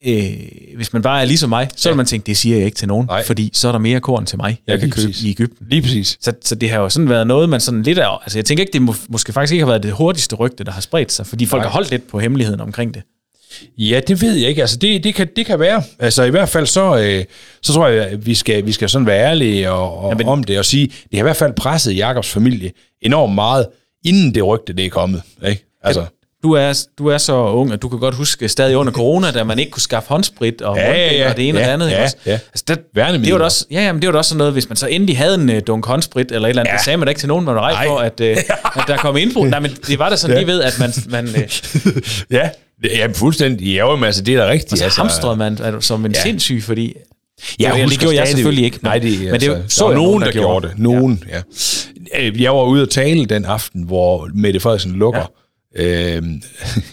øh, 0.07 0.33
hvis 0.75 0.93
man 0.93 1.01
bare 1.01 1.21
er 1.21 1.25
ligesom 1.25 1.49
mig, 1.49 1.69
så 1.75 1.89
Ja. 1.89 1.91
vil 1.93 1.97
man 1.97 2.05
tænke, 2.05 2.25
det 2.25 2.37
siger 2.37 2.55
jeg 2.57 2.65
ikke 2.65 2.75
til 2.77 2.87
nogen, 2.87 3.05
Nej. 3.07 3.23
fordi 3.25 3.49
så 3.53 3.67
er 3.67 3.71
der 3.71 3.79
mere 3.79 3.99
korn 3.99 4.25
til 4.25 4.37
mig, 4.37 4.57
jeg 4.67 4.79
kan 4.79 4.87
lige 4.89 4.91
købe 4.91 5.07
præcis. 5.07 5.23
i 5.23 5.29
Ægypten. 5.29 5.67
lige 5.69 5.81
præcis. 5.81 6.17
Så, 6.21 6.33
så 6.43 6.55
det 6.55 6.69
har 6.69 6.77
jo 6.79 6.89
sådan 6.89 7.09
været 7.09 7.27
noget, 7.27 7.49
man 7.49 7.59
sådan 7.59 7.83
lidt 7.83 7.97
af... 7.99 8.17
Altså 8.23 8.37
jeg 8.37 8.45
tænker 8.45 8.61
ikke, 8.61 8.73
det 8.73 8.81
må, 8.81 8.95
måske 9.09 9.33
faktisk 9.33 9.53
ikke 9.53 9.63
har 9.65 9.71
været 9.71 9.83
det 9.83 9.91
hurtigste 9.91 10.35
rygte, 10.35 10.63
der 10.63 10.71
har 10.71 10.81
spredt 10.81 11.11
sig, 11.11 11.27
fordi 11.27 11.45
folk 11.45 11.59
Nej. 11.59 11.67
har 11.67 11.73
holdt 11.73 11.91
lidt 11.91 12.07
på 12.07 12.19
hemmeligheden 12.19 12.61
omkring 12.61 12.93
det. 12.93 13.01
Ja, 13.77 14.01
det 14.07 14.21
ved 14.21 14.33
jeg 14.35 14.49
ikke. 14.49 14.61
Altså, 14.61 14.77
det, 14.77 15.03
det, 15.03 15.15
kan, 15.15 15.27
det 15.35 15.45
kan 15.45 15.59
være. 15.59 15.83
Altså, 15.99 16.23
i 16.23 16.29
hvert 16.29 16.49
fald 16.49 16.65
så, 16.65 16.97
øh, 16.97 17.23
så 17.61 17.73
tror 17.73 17.87
jeg, 17.87 18.05
at 18.05 18.25
vi 18.25 18.35
skal, 18.35 18.65
vi 18.65 18.71
skal 18.71 18.89
sådan 18.89 19.05
være 19.05 19.19
ærlige 19.29 19.71
og, 19.71 19.97
og 19.97 20.09
Ja, 20.11 20.15
men- 20.17 20.27
om 20.27 20.43
det, 20.43 20.59
og 20.59 20.65
sige, 20.65 20.87
det 20.87 20.95
har 21.13 21.19
i 21.19 21.21
hvert 21.21 21.35
fald 21.37 21.53
presset 21.53 21.97
Jakobs 21.97 22.29
familie 22.29 22.71
enormt 23.01 23.35
meget, 23.35 23.67
inden 24.05 24.35
det 24.35 24.45
rygte, 24.47 24.73
det 24.73 24.85
er 24.85 24.89
kommet. 24.89 25.21
Ikke? 25.47 25.65
Altså, 25.83 26.05
Du 26.43 26.51
er, 26.51 26.85
du 26.97 27.07
er 27.07 27.17
så 27.17 27.33
ung, 27.35 27.71
at 27.71 27.81
du 27.81 27.89
kan 27.89 27.99
godt 27.99 28.15
huske 28.15 28.49
stadig 28.49 28.77
under 28.77 28.93
corona, 28.93 29.31
da 29.31 29.43
man 29.43 29.59
ikke 29.59 29.71
kunne 29.71 29.81
skaffe 29.81 30.09
håndsprit 30.09 30.61
og, 30.61 30.77
Ja, 30.77 30.91
ja, 30.93 31.13
ja. 31.17 31.29
og 31.31 31.37
det 31.37 31.49
ene 31.49 31.59
Ja, 31.59 31.63
og 31.63 31.67
det 31.67 31.73
andet. 31.83 31.91
ja, 31.91 32.03
også? 32.03 32.15
ja. 32.25 32.31
Altså, 32.31 32.63
det, 32.67 32.79
Værnemidler. 32.95 33.25
det 33.33 33.39
var 33.39 33.45
også, 33.45 33.65
ja, 33.71 33.81
jamen, 33.85 34.01
det 34.01 34.07
var 34.07 34.11
da 34.11 34.17
også 34.17 34.29
sådan 34.29 34.37
noget, 34.37 34.53
hvis 34.53 34.69
man 34.69 34.75
så 34.75 34.87
endelig 34.87 35.17
havde 35.17 35.35
en 35.35 35.49
uh, 35.49 35.55
dunk 35.67 35.85
håndsprit 35.85 36.31
eller 36.31 36.47
et 36.47 36.49
eller 36.49 36.61
andet, 36.61 36.71
ja. 36.71 36.75
Det 36.77 36.85
sagde 36.85 36.97
man 36.97 37.05
da 37.07 37.09
ikke 37.09 37.19
til 37.19 37.27
nogen, 37.27 37.45
man 37.45 37.55
var 37.55 37.61
rej 37.61 37.87
for, 37.87 37.97
at, 37.97 38.19
uh, 38.21 38.27
at 38.81 38.83
der 38.87 38.97
kom 38.97 39.17
indbrud. 39.17 39.47
Nej, 39.47 39.59
men 39.59 39.71
det 39.87 39.99
var 39.99 40.09
da 40.09 40.15
sådan 40.15 40.35
Ja. 40.35 40.41
lige 40.41 40.47
ved, 40.51 40.61
at 40.61 40.79
man, 40.79 40.93
man 41.09 41.25
uh, 41.27 41.91
ja, 42.37 42.49
ja, 42.83 43.07
fuldstændig. 43.13 43.67
Ja, 43.75 43.95
men 43.95 44.03
altså, 44.03 44.21
det 44.21 44.35
er 44.35 44.45
da 44.45 44.51
rigtigt. 44.51 44.77
så 44.79 44.83
altså, 44.83 45.01
hamstrede 45.01 45.35
man 45.35 45.57
altså, 45.63 45.87
som 45.87 46.05
en 46.05 46.11
Ja. 46.15 46.21
sindssyg, 46.21 46.63
fordi... 46.63 46.93
Ja, 47.59 47.71
det, 47.73 47.79
jeg 47.79 47.89
det 47.89 47.99
gjorde 47.99 48.15
jeg 48.17 48.27
selvfølgelig 48.27 48.65
ikke. 48.65 48.79
Nej, 48.83 48.97
det, 48.99 49.19
men 49.19 49.41
det 49.41 49.49
altså, 49.49 49.77
så 49.77 49.83
der 49.83 49.89
var 49.89 49.95
nogen, 49.95 50.21
der, 50.23 50.31
gjorde 50.31 50.67
det. 50.67 50.79
Nogen, 50.79 51.23
ja. 51.29 51.41
ja. 52.23 52.29
Jeg 52.39 52.51
var 52.55 52.63
ude 52.63 52.81
at 52.81 52.89
tale 52.89 53.25
den 53.25 53.45
aften, 53.45 53.83
hvor 53.83 54.29
Mette 54.35 54.59
Frederiksen 54.59 54.91
lukker. 54.91 55.31
Øh, 55.75 56.21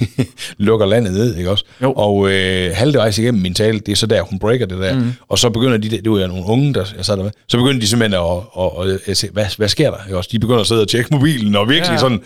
lukker 0.58 0.86
landet 0.86 1.12
ned, 1.12 1.36
ikke 1.36 1.50
også? 1.50 1.64
Jo. 1.82 1.92
Og 1.92 2.30
øh, 2.32 2.70
halvvejs 2.76 3.18
igennem 3.18 3.42
min 3.42 3.54
tale, 3.54 3.80
det 3.80 3.92
er 3.92 3.96
så 3.96 4.06
der, 4.06 4.22
hun 4.22 4.38
breaker 4.38 4.66
det 4.66 4.78
der. 4.78 4.94
Mm. 4.98 5.12
Og 5.28 5.38
så 5.38 5.50
begynder 5.50 5.76
de, 5.78 5.90
det 5.90 6.10
var 6.10 6.20
jo 6.20 6.26
nogle 6.26 6.44
unge, 6.46 6.74
der 6.74 6.84
jeg 6.96 7.04
sad 7.04 7.16
der 7.16 7.22
med, 7.22 7.30
så 7.48 7.56
begynder 7.56 7.80
de 7.80 7.86
simpelthen 7.88 8.20
at, 8.20 8.36
at, 8.58 8.90
at, 8.94 9.00
at 9.06 9.16
se, 9.16 9.28
hvad, 9.32 9.46
hvad 9.56 9.68
sker 9.68 9.90
der? 9.90 10.04
Ikke 10.06 10.16
også? 10.16 10.28
De 10.32 10.38
begynder 10.38 10.60
at 10.60 10.66
sidde 10.66 10.80
og 10.82 10.88
tjekke 10.88 11.08
mobilen, 11.14 11.54
og 11.54 11.68
virkelig 11.68 11.92
Ja. 11.92 11.98
sådan... 11.98 12.20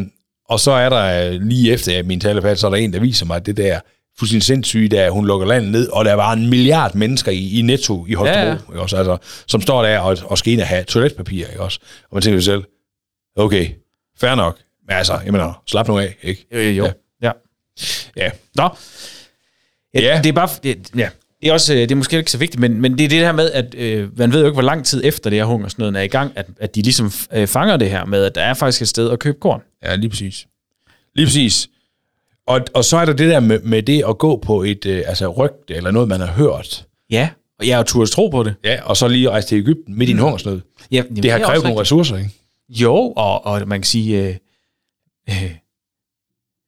Øh, 0.00 0.06
og 0.48 0.60
så 0.60 0.70
er 0.70 0.88
der 0.88 1.30
lige 1.38 1.72
efter 1.72 2.02
min 2.02 2.20
talepad, 2.20 2.56
så 2.56 2.66
er 2.66 2.70
der 2.70 2.76
en, 2.76 2.92
der 2.92 3.00
viser 3.00 3.26
mig, 3.26 3.36
at 3.36 3.46
det 3.46 3.56
der 3.56 3.80
fuldstændig 4.18 4.44
sindssygt, 4.46 4.94
at 4.94 5.12
hun 5.12 5.26
lukker 5.26 5.46
landet 5.46 5.72
ned, 5.72 5.88
og 5.88 6.04
der 6.04 6.14
var 6.14 6.32
en 6.32 6.50
milliard 6.50 6.94
mennesker 6.94 7.32
i, 7.32 7.58
i 7.58 7.62
Netto 7.62 8.06
i 8.08 8.12
Holstebro, 8.14 8.46
ja. 8.48 8.52
Ikke 8.54 8.80
også? 8.80 8.96
Altså, 8.96 9.16
som 9.46 9.60
står 9.60 9.82
der 9.82 9.98
og, 9.98 10.16
og 10.24 10.38
skal 10.38 10.52
ind 10.52 10.60
og 10.60 10.66
have 10.66 10.84
toiletpapir, 10.84 11.46
ikke 11.46 11.60
også? 11.60 11.78
Og 12.02 12.08
man 12.16 12.22
tænker 12.22 12.40
sig 12.40 12.44
selv, 12.44 12.62
okay, 13.36 13.68
fair 14.20 14.34
nok, 14.34 14.58
men 14.88 14.96
altså, 14.96 15.18
jeg 15.24 15.32
mener, 15.32 15.62
slap 15.66 15.88
nu 15.88 15.98
af, 15.98 16.16
ikke? 16.22 16.46
Jo, 16.54 16.58
jo, 16.58 16.70
jo. 16.70 16.84
Ja. 16.84 16.92
Ja. 17.22 17.32
Ja, 18.16 18.30
Nå. 18.56 18.68
Ja, 19.94 20.00
Ja. 20.00 20.20
Det 20.22 20.28
er 20.28 20.32
bare... 20.32 20.48
Det, 20.62 20.90
ja. 20.96 21.08
Det 21.42 21.48
er, 21.48 21.52
også, 21.52 21.74
øh, 21.74 21.80
det 21.80 21.90
er 21.90 21.94
måske 21.96 22.18
ikke 22.18 22.30
så 22.30 22.38
vigtigt, 22.38 22.60
men, 22.60 22.80
men 22.80 22.98
det 22.98 23.04
er 23.04 23.08
det 23.08 23.18
her 23.18 23.32
med, 23.32 23.50
at 23.50 23.74
øh, 23.74 24.18
man 24.18 24.32
ved 24.32 24.40
jo 24.40 24.46
ikke, 24.46 24.54
hvor 24.54 24.62
lang 24.62 24.86
tid 24.86 25.00
efter 25.04 25.30
det 25.30 25.38
her 25.38 25.44
hungersnøden 25.44 25.96
er 25.96 26.00
i 26.00 26.06
gang, 26.08 26.32
at, 26.36 26.46
at 26.60 26.74
de 26.74 26.82
ligesom 26.82 27.12
øh, 27.32 27.46
fanger 27.46 27.76
det 27.76 27.90
her 27.90 28.04
med, 28.04 28.24
at 28.24 28.34
der 28.34 28.40
er 28.42 28.54
faktisk 28.54 28.82
et 28.82 28.88
sted 28.88 29.10
at 29.10 29.18
købe 29.18 29.38
korn. 29.40 29.62
ja 29.84 29.94
lige 29.94 30.10
præcis. 30.10 30.46
Lige 31.14 31.26
præcis. 31.26 31.68
Og, 32.46 32.60
og 32.74 32.84
så 32.84 32.96
er 32.96 33.04
der 33.04 33.12
det 33.12 33.30
der 33.30 33.40
med, 33.40 33.60
med 33.60 33.82
det 33.82 34.04
at 34.08 34.18
gå 34.18 34.36
på 34.36 34.62
et 34.62 34.86
øh, 34.86 35.02
altså 35.06 35.28
rygte, 35.28 35.74
eller 35.74 35.90
noget, 35.90 36.08
man 36.08 36.20
har 36.20 36.26
hørt. 36.32 36.86
Ja, 37.10 37.28
Og 37.60 37.66
jeg 37.66 37.76
har 37.76 37.82
turde 37.84 38.10
tro 38.10 38.28
på 38.28 38.42
det. 38.42 38.54
Ja, 38.64 38.82
og 38.84 38.96
så 38.96 39.08
lige 39.08 39.30
rejse 39.30 39.48
til 39.48 39.58
Ægypten 39.58 39.98
midt 39.98 40.08
i 40.08 40.12
en 40.12 40.18
hungersnød. 40.18 40.60
Ja, 40.90 40.96
jamen, 40.96 41.22
Det 41.22 41.30
har 41.30 41.38
krævet 41.38 41.64
nogle 41.64 41.80
ressourcer, 41.80 42.16
ikke? 42.16 42.30
Jo, 42.68 42.94
og, 43.16 43.46
og 43.46 43.68
man 43.68 43.80
kan 43.80 43.86
sige, 43.86 44.28
øh, 44.28 44.34
øh, 45.30 45.50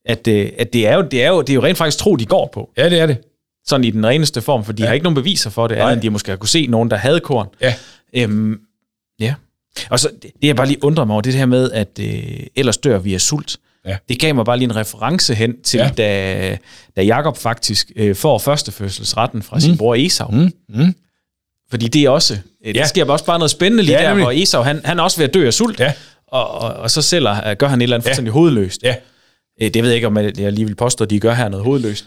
at, 0.04 0.26
øh, 0.28 0.50
at 0.58 0.72
det, 0.72 0.86
er 0.86 0.94
jo, 0.94 1.02
det, 1.02 1.24
er 1.24 1.28
jo, 1.28 1.40
det 1.40 1.50
er 1.50 1.54
jo 1.54 1.62
rent 1.62 1.78
faktisk 1.78 1.98
tro, 1.98 2.16
de 2.16 2.26
går 2.26 2.50
på. 2.52 2.70
Ja, 2.76 2.88
det 2.90 3.00
er 3.00 3.06
det. 3.06 3.18
Sådan 3.66 3.84
i 3.84 3.90
den 3.90 4.06
reneste 4.06 4.40
form, 4.40 4.64
for 4.64 4.72
de 4.72 4.82
ja. 4.82 4.86
har 4.86 4.94
ikke 4.94 5.04
nogen 5.04 5.14
beviser 5.14 5.50
for 5.50 5.66
det, 5.66 5.76
Nej. 5.76 5.86
andet 5.86 5.94
end 5.96 6.02
de 6.02 6.10
måske 6.10 6.30
har 6.30 6.36
kunne 6.36 6.48
se 6.48 6.66
nogen, 6.66 6.90
der 6.90 6.96
havde 6.96 7.20
korn. 7.20 7.46
Ja. 7.60 7.74
Øhm, 8.14 8.60
ja. 9.20 9.34
Og 9.90 10.00
så 10.00 10.08
det, 10.22 10.30
jeg 10.42 10.56
bare 10.56 10.66
lige 10.66 10.84
undrer 10.84 11.04
mig 11.04 11.12
over, 11.14 11.20
det 11.20 11.34
her 11.34 11.46
med, 11.46 11.70
at 11.72 11.88
øh, 12.00 12.22
ellers 12.56 12.76
dør 12.78 12.98
vi 12.98 13.14
af 13.14 13.20
sult. 13.20 13.56
Ja. 13.86 13.96
Det 14.08 14.18
gav 14.20 14.34
mig 14.34 14.44
bare 14.44 14.56
lige 14.58 14.64
en 14.70 14.76
reference 14.76 15.34
hen 15.34 15.62
til, 15.62 15.78
Ja. 15.78 15.90
da, 15.96 16.58
da 16.96 17.02
Jakob 17.02 17.36
faktisk 17.36 17.90
øh, 17.96 18.16
får 18.16 18.38
førstefødselsretten 18.38 19.42
fra 19.42 19.56
mm. 19.56 19.60
sin 19.60 19.76
bror 19.78 19.94
Esau. 19.98 20.30
Mm, 20.30 20.52
mm. 20.68 20.94
Fordi 21.70 21.88
det 21.88 22.02
er 22.04 22.10
også, 22.10 22.34
øh, 22.34 22.76
Ja. 22.76 22.80
der 22.80 22.86
sker 22.86 23.04
også 23.04 23.24
bare 23.24 23.38
noget 23.38 23.50
spændende 23.50 23.82
lige 23.84 23.94
Ja, 23.94 24.00
ja, 24.02 24.04
der, 24.08 24.14
nemlig. 24.14 24.24
hvor 24.24 24.42
Esau, 24.42 24.62
han, 24.62 24.80
han 24.84 24.98
er 24.98 25.02
også 25.02 25.16
ved 25.20 25.28
at 25.28 25.34
dø 25.34 25.46
af 25.46 25.54
sult, 25.54 25.80
Ja. 25.80 25.92
Og, 26.32 26.50
og, 26.50 26.72
og 26.74 26.90
så 26.90 27.02
sælger, 27.02 27.54
gør 27.54 27.66
han 27.66 27.80
et 27.80 27.82
eller 27.82 27.96
andet 27.96 28.06
Ja. 28.06 28.10
fuldstændig 28.10 28.32
hovedløst. 28.32 28.82
Ja. 28.82 28.94
Øh, 29.62 29.70
Det 29.74 29.82
ved 29.82 29.90
jeg 29.90 29.94
ikke, 29.94 30.06
om 30.06 30.16
jeg 30.16 30.40
jeg 30.40 30.52
lige 30.52 30.66
vil 30.66 30.74
påstå, 30.74 31.04
at 31.04 31.10
de 31.10 31.20
gør 31.20 31.34
her 31.34 31.48
noget 31.48 31.64
hovedløst. 31.64 32.04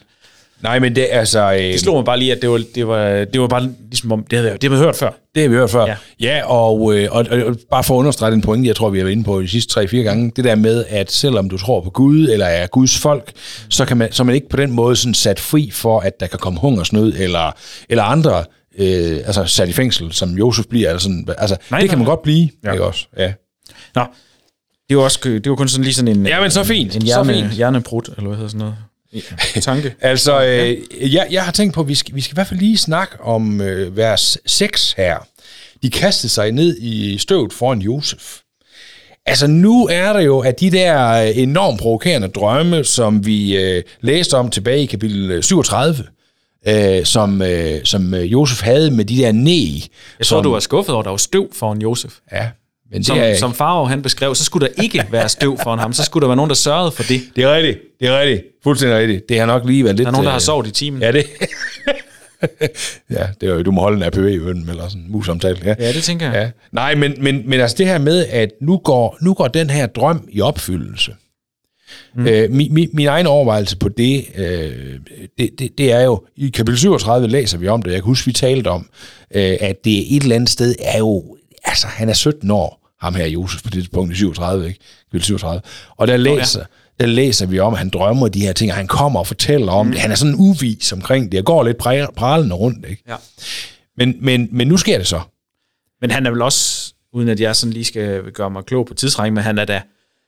Nej, 0.61 0.79
men 0.79 0.95
det 0.95 1.07
altså... 1.11 1.53
Øh, 1.53 1.59
Det 1.59 1.79
slog 1.79 1.95
mig 1.95 2.05
bare 2.05 2.19
lige, 2.19 2.31
at 2.31 2.41
det 2.41 2.49
var, 2.49 2.61
det 2.75 2.87
var, 2.87 3.07
det 3.25 3.41
var 3.41 3.47
bare 3.47 3.69
ligesom 3.89 4.11
om, 4.11 4.23
det 4.29 4.39
havde, 4.39 4.51
jeg- 4.51 4.61
det 4.61 4.69
havde 4.69 4.79
jeg 4.81 4.85
hørt 4.87 4.95
før. 4.95 5.09
Det 5.35 5.41
har 5.43 5.49
vi 5.49 5.55
hørt 5.55 5.69
før. 5.69 5.85
Ja. 5.85 5.95
Ja, 6.19 6.41
og, 6.45 6.95
øh, 6.97 7.07
og, 7.11 7.25
og, 7.31 7.37
og 7.43 7.55
bare 7.71 7.83
for 7.83 7.93
at 7.95 7.99
understrege 7.99 8.31
den 8.31 8.41
pointe, 8.41 8.67
jeg 8.67 8.75
tror, 8.75 8.89
vi 8.89 8.97
har 8.97 9.03
været 9.05 9.11
inde 9.15 9.23
på 9.23 9.41
de 9.41 9.47
sidste 9.47 9.79
3-4 9.81 9.95
gange, 9.97 10.31
det 10.35 10.43
der 10.43 10.55
med, 10.55 10.85
at 10.89 11.11
selvom 11.11 11.49
du 11.49 11.57
tror 11.57 11.81
på 11.81 11.89
Gud, 11.89 12.29
eller 12.29 12.45
er 12.45 12.67
Guds 12.67 12.97
folk, 12.99 13.31
så, 13.69 13.85
kan 13.85 13.97
man, 13.97 14.11
så 14.11 14.23
er 14.23 14.25
man 14.25 14.35
ikke 14.35 14.49
på 14.49 14.57
den 14.57 14.71
måde 14.71 14.95
sådan 14.95 15.13
sat 15.13 15.39
fri 15.39 15.69
for, 15.73 15.99
at 15.99 16.19
der 16.19 16.27
kan 16.27 16.39
komme 16.39 16.59
hungersnød, 16.59 17.13
eller, 17.17 17.51
eller 17.89 18.03
andre, 18.03 18.43
øh, 18.79 19.17
altså 19.25 19.45
sat 19.45 19.69
i 19.69 19.73
fængsel, 19.73 20.11
som 20.13 20.29
Josef 20.37 20.65
bliver. 20.65 20.89
Eller 20.89 20.99
sådan, 20.99 21.27
altså, 21.37 21.57
Nej, 21.71 21.79
det 21.79 21.89
kan 21.89 21.97
nej, 21.97 21.99
man 21.99 22.05
nej. 22.07 22.11
godt 22.15 22.21
blive, 22.23 22.49
ja. 22.63 22.71
ikke 22.71 22.83
også? 22.83 23.05
Ja. 23.17 23.33
Nå, 23.95 24.05
det 24.89 24.97
var, 24.97 25.03
også, 25.03 25.19
det 25.23 25.49
var 25.49 25.55
kun 25.55 25.67
sådan 25.67 25.83
lige 25.83 25.93
sådan 25.93 26.17
en, 26.17 26.27
Ja, 26.27 26.41
men 26.41 26.51
så 26.51 26.63
fint, 26.63 26.95
en 26.95 27.01
så 27.01 27.05
hjerne, 27.05 27.33
fint. 27.33 27.51
hjernebrud, 27.51 28.13
eller 28.17 28.27
hvad 28.27 28.35
hedder 28.37 28.49
sådan 28.49 28.59
noget. 28.59 28.75
Ja, 29.55 29.59
tanke. 29.61 29.95
Altså, 30.01 30.43
øh, 30.45 31.13
jeg, 31.13 31.27
jeg 31.31 31.43
har 31.43 31.51
tænkt 31.51 31.75
på, 31.75 31.81
at 31.81 31.87
vi 31.87 31.95
skal, 31.95 32.15
vi 32.15 32.21
skal 32.21 32.33
i 32.33 32.37
hvert 32.37 32.47
fald 32.47 32.59
lige 32.59 32.77
snakke 32.77 33.21
om 33.21 33.61
øh, 33.61 33.97
vers 33.97 34.37
6 34.45 34.93
her. 34.97 35.17
De 35.83 35.89
kastede 35.89 36.31
sig 36.31 36.51
ned 36.51 36.77
i 36.79 37.17
støvet 37.17 37.53
foran 37.53 37.79
Josef. 37.81 38.37
Altså, 39.25 39.47
nu 39.47 39.87
er 39.91 40.13
der 40.13 40.19
jo, 40.19 40.39
at 40.39 40.59
de 40.59 40.71
der 40.71 41.09
øh, 41.09 41.37
enormt 41.37 41.79
provokerende 41.79 42.27
drømme, 42.27 42.83
som 42.83 43.25
vi 43.25 43.57
øh, 43.57 43.83
læste 44.01 44.33
om 44.37 44.49
tilbage 44.49 44.83
i 44.83 44.85
kapitel 44.85 45.43
37, 45.43 46.03
øh, 46.67 47.05
som, 47.05 47.41
øh, 47.41 47.81
som 47.83 48.13
øh, 48.13 48.31
Josef 48.31 48.61
havde 48.61 48.91
med 48.91 49.05
de 49.05 49.17
der 49.17 49.31
næ. 49.31 49.65
Jeg 50.19 50.27
tror, 50.27 50.41
du 50.41 50.51
var 50.51 50.59
skuffet 50.59 50.93
over, 50.93 51.01
at 51.01 51.05
der 51.05 51.09
var 51.11 51.17
støv 51.17 51.53
foran 51.53 51.81
Josef. 51.81 52.13
Ja, 52.31 52.49
men 52.93 52.99
det 52.99 53.07
Som, 53.07 53.17
er, 53.17 53.35
som 53.35 53.53
Farov 53.53 53.89
han 53.89 54.01
beskrev, 54.01 54.35
så 54.35 54.43
skulle 54.43 54.67
der 54.67 54.83
ikke 54.83 55.07
være 55.11 55.29
støv 55.29 55.57
foran 55.63 55.79
ham. 55.79 55.93
Så 55.93 56.03
skulle 56.03 56.21
der 56.21 56.27
være 56.27 56.35
nogen, 56.35 56.49
der 56.49 56.55
sørgede 56.55 56.91
for 56.91 57.03
det. 57.03 57.21
det 57.35 57.43
er 57.43 57.55
rigtigt. 57.55 57.79
Det 57.99 58.07
er 58.07 58.19
rigtigt. 58.19 58.43
Fuldstændig 58.63 58.97
rigtigt. 58.97 59.29
Det 59.29 59.39
har 59.39 59.45
nok 59.45 59.65
lige 59.65 59.83
været 59.83 59.95
lidt... 59.95 60.05
Der 60.05 60.09
er 60.09 60.11
nogen, 60.11 60.25
der 60.25 60.31
har 60.31 60.37
øh, 60.37 60.41
sovet 60.41 60.67
i 60.67 60.71
timen. 60.71 61.01
Ja, 61.01 61.11
det... 61.11 61.25
ja, 63.17 63.27
det 63.41 63.49
er 63.49 63.53
jo, 63.53 63.61
du 63.61 63.71
må 63.71 63.81
holde 63.81 63.97
en 63.97 64.03
APV 64.03 64.27
i 64.27 64.37
øen, 64.37 64.69
eller 64.69 64.87
sådan 64.87 65.01
en 65.01 65.11
mus-samtale. 65.11 65.57
Ja. 65.65 65.75
Ja, 65.79 65.93
det 65.93 66.03
tænker 66.03 66.25
jeg. 66.25 66.35
Ja. 66.35 66.49
Nej, 66.71 66.95
men, 66.95 67.15
men, 67.19 67.49
men 67.49 67.59
altså 67.59 67.77
det 67.77 67.85
her 67.85 67.97
med, 67.97 68.25
at 68.25 68.49
nu 68.61 68.77
går, 68.77 69.17
nu 69.21 69.33
går 69.33 69.47
den 69.47 69.69
her 69.69 69.85
drøm 69.85 70.27
i 70.31 70.41
opfyldelse. 70.41 71.11
Mm. 72.15 72.27
Øh, 72.27 72.51
min, 72.51 72.73
min, 72.73 72.89
min 72.93 73.07
egen 73.07 73.27
overvejelse 73.27 73.77
på 73.77 73.89
det, 73.89 74.25
øh, 74.35 74.99
det, 75.37 75.49
det, 75.59 75.77
det 75.77 75.91
er 75.91 76.01
jo, 76.01 76.25
i 76.35 76.49
kapitel 76.49 76.77
37 76.77 77.27
læser 77.27 77.57
vi 77.57 77.67
om 77.67 77.81
det, 77.81 77.91
jeg 77.91 77.99
kan 77.99 78.05
huske, 78.05 78.25
vi 78.25 78.33
talte 78.33 78.67
om, 78.67 78.89
øh, 79.35 79.57
at 79.59 79.85
det 79.85 80.15
et 80.15 80.23
eller 80.23 80.35
andet 80.35 80.49
sted 80.49 80.75
er 80.79 80.97
jo, 80.97 81.37
altså 81.65 81.87
han 81.87 82.09
er 82.09 82.13
17 82.13 82.51
år, 82.51 82.82
ham 83.03 83.15
her 83.15 83.25
Josef 83.25 83.63
på 83.63 83.69
det 83.69 83.73
tidspunkt 83.73 84.13
i 84.13 84.15
37, 84.15 84.67
ikke? 84.67 84.79
Kapitel 85.05 85.25
37. 85.25 85.61
Og 85.97 86.07
der 86.07 86.17
læser, 86.17 86.59
oh, 86.59 86.65
ja. 86.99 87.05
der 87.05 87.11
læser 87.11 87.45
vi 87.45 87.59
om, 87.59 87.73
at 87.73 87.79
han 87.79 87.89
drømmer 87.89 88.27
de 88.27 88.39
her 88.39 88.53
ting, 88.53 88.71
og 88.71 88.77
han 88.77 88.87
kommer 88.87 89.19
og 89.19 89.27
fortæller 89.27 89.71
om 89.71 89.85
mm. 89.85 89.91
det. 89.91 90.01
Han 90.01 90.11
er 90.11 90.15
sådan 90.15 90.35
uvis 90.37 90.91
omkring 90.91 91.31
det, 91.31 91.39
og 91.39 91.45
går 91.45 91.63
lidt 91.63 91.77
pralende 92.15 92.55
rundt, 92.55 92.85
ikke? 92.89 93.03
Ja. 93.07 93.15
Men, 93.97 94.15
men, 94.21 94.49
men 94.51 94.67
nu 94.67 94.77
sker 94.77 94.97
det 94.97 95.07
så. 95.07 95.21
Men 96.01 96.11
han 96.11 96.25
er 96.25 96.31
vel 96.31 96.41
også, 96.41 96.93
uden 97.13 97.29
at 97.29 97.39
jeg 97.39 97.55
sådan 97.55 97.73
lige 97.73 97.85
skal 97.85 98.31
gøre 98.31 98.49
mig 98.49 98.65
klog 98.65 98.85
på 98.85 98.93
tidsregning, 98.93 99.33
men 99.33 99.43
han 99.43 99.57
er 99.57 99.65
da, 99.65 99.81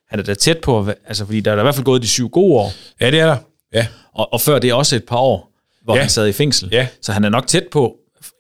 han 0.10 0.20
er 0.20 0.24
da 0.24 0.34
tæt 0.34 0.58
på, 0.58 0.90
altså 1.08 1.26
fordi 1.26 1.40
der 1.40 1.52
er 1.52 1.56
da 1.56 1.62
i 1.62 1.64
hvert 1.64 1.76
fald 1.76 1.86
gået 1.86 2.02
de 2.02 2.08
syv 2.08 2.30
gode 2.30 2.54
år, 2.54 2.72
Ja, 3.02 3.12
det 3.12 3.20
er 3.20 3.26
der. 3.26 3.38
Ja. 3.74 3.88
og, 4.14 4.34
og 4.34 4.42
før 4.42 4.60
det 4.60 4.70
er 4.70 4.74
også 4.74 4.96
et 4.96 5.04
par 5.04 5.18
år, 5.18 5.52
hvor 5.84 5.96
ja. 5.96 6.02
han 6.02 6.10
sad 6.10 6.28
i 6.28 6.32
fængsel. 6.32 6.70
Ja. 6.72 6.88
Så 7.02 7.12
han 7.12 7.24
er 7.24 7.30
nok 7.30 7.48
tæt 7.48 7.64
på, 7.72 7.96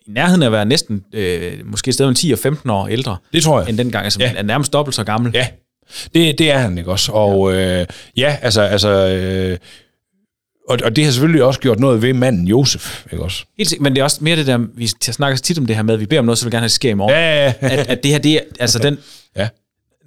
i 0.07 0.11
nærheden 0.11 0.41
af 0.41 0.45
at 0.45 0.51
være 0.51 0.65
næsten, 0.65 1.03
øh, 1.13 1.53
måske 1.65 1.89
et 1.89 1.93
sted 1.93 2.05
mellem 2.05 2.15
10 2.15 2.31
og 2.31 2.39
15 2.39 2.69
år 2.69 2.87
ældre, 2.87 3.17
Det 3.33 3.43
tror 3.43 3.59
jeg. 3.59 3.69
end 3.69 3.77
dengang. 3.77 4.03
Altså, 4.03 4.19
Ja. 4.21 4.31
ja. 4.31 4.37
er 4.37 4.43
nærmest 4.43 4.73
dobbelt 4.73 4.95
så 4.95 5.03
gammel. 5.03 5.31
Ja, 5.33 5.47
det, 6.13 6.37
det 6.39 6.51
er 6.51 6.57
han 6.57 6.77
ikke 6.77 6.91
også. 6.91 7.11
Og 7.11 7.53
ja, 7.53 7.79
øh, 7.81 7.87
ja 8.17 8.37
altså, 8.41 8.61
altså 8.61 8.89
øh, 8.89 9.57
og, 10.69 10.79
og 10.83 10.95
det 10.95 11.03
har 11.05 11.11
selvfølgelig 11.11 11.43
også 11.43 11.59
gjort 11.59 11.79
noget 11.79 12.01
ved 12.01 12.13
manden 12.13 12.47
Josef, 12.47 13.05
ikke 13.11 13.23
også? 13.23 13.45
Helt 13.57 13.69
sikkert, 13.69 13.83
men 13.83 13.93
det 13.95 13.99
er 13.99 14.03
også 14.03 14.17
mere 14.21 14.35
det 14.35 14.47
der, 14.47 14.57
vi 14.75 14.87
snakker 14.87 15.37
tit 15.37 15.57
om 15.59 15.65
det 15.65 15.75
her 15.75 15.83
med, 15.83 15.93
at 15.93 15.99
vi 15.99 16.05
beder 16.05 16.19
om 16.19 16.25
noget, 16.25 16.37
så 16.39 16.45
vi 16.45 16.51
gerne 16.51 16.59
have, 16.59 16.63
det 16.67 16.71
sker 16.71 16.89
i 16.89 16.93
morgen. 16.93 17.13
Ja, 17.15 17.45
ja, 17.45 17.53
ja. 17.61 17.67
At, 17.79 17.87
at 17.87 18.03
det 18.03 18.11
her, 18.11 18.17
det 18.17 18.31
er, 18.35 18.39
altså 18.59 18.79
den, 18.79 18.97
Ja. 19.37 19.47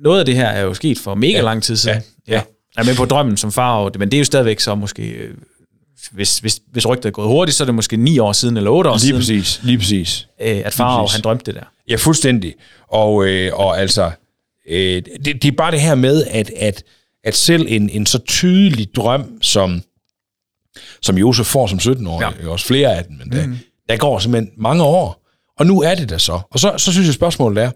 noget 0.00 0.18
af 0.20 0.26
det 0.26 0.34
her 0.34 0.46
er 0.46 0.60
jo 0.62 0.74
sket 0.74 0.98
for 0.98 1.14
mega 1.14 1.32
Ja. 1.32 1.40
lang 1.40 1.62
tid 1.62 1.76
siden. 1.76 2.02
Ja. 2.28 2.32
Ja. 2.34 2.42
Jeg 2.76 2.82
er 2.82 2.86
med 2.86 2.94
på 2.96 3.04
drømmen 3.04 3.36
som 3.36 3.52
far, 3.52 3.90
men 3.98 4.08
det 4.10 4.16
er 4.16 4.18
jo 4.18 4.24
stadigvæk 4.24 4.60
så 4.60 4.74
måske, 4.74 5.02
øh, 5.02 5.34
hvis, 6.12 6.38
hvis, 6.38 6.60
hvis 6.72 6.86
rygtet 6.86 7.06
er 7.06 7.10
gået 7.10 7.28
hurtigt, 7.28 7.56
så 7.56 7.64
er 7.64 7.66
det 7.66 7.74
måske 7.74 7.96
ni 7.96 8.18
år 8.18 8.32
siden, 8.32 8.56
eller 8.56 8.70
otte 8.70 8.90
år 8.90 8.94
Lige 8.94 9.00
siden, 9.00 9.16
præcis, 9.16 9.60
lige 9.62 9.78
præcis. 9.78 10.28
øh, 10.40 10.62
at 10.64 10.74
far 10.74 11.00
præcis. 11.00 11.14
han 11.14 11.22
drømte 11.22 11.44
det 11.44 11.54
der. 11.54 11.66
Ja, 11.88 11.96
fuldstændig. 11.96 12.54
Og, 12.88 13.26
øh, 13.26 13.50
og 13.54 13.80
altså, 13.80 14.10
øh, 14.68 15.02
det, 15.24 15.42
det 15.42 15.44
er 15.44 15.52
bare 15.56 15.70
det 15.70 15.80
her 15.80 15.94
med, 15.94 16.24
at, 16.24 16.50
at, 16.56 16.82
at 17.24 17.36
selv 17.36 17.66
en, 17.68 17.90
en 17.90 18.06
så 18.06 18.18
tydelig 18.18 18.88
drøm, 18.96 19.42
som, 19.42 19.82
som 21.02 21.18
Josef 21.18 21.46
får 21.46 21.66
som 21.66 21.78
17-årig, 21.78 22.34
ja. 22.42 22.48
også 22.48 22.66
flere 22.66 22.96
af 22.96 23.04
dem, 23.04 23.16
men 23.16 23.32
der, 23.32 23.46
mm. 23.46 23.58
der 23.88 23.96
går 23.96 24.18
simpelthen 24.18 24.52
mange 24.56 24.82
år. 24.82 25.24
Og 25.58 25.66
nu 25.66 25.82
er 25.82 25.94
det 25.94 26.08
der 26.08 26.18
så. 26.18 26.40
Og 26.50 26.60
så, 26.60 26.74
så 26.76 26.92
synes 26.92 27.06
jeg, 27.06 27.14
spørgsmålet 27.14 27.64
er, 27.64 27.70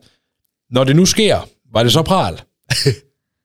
når 0.70 0.84
det 0.84 0.96
nu 0.96 1.06
sker, 1.06 1.48
var 1.72 1.82
det 1.82 1.92
så 1.92 2.02
pral? 2.02 2.40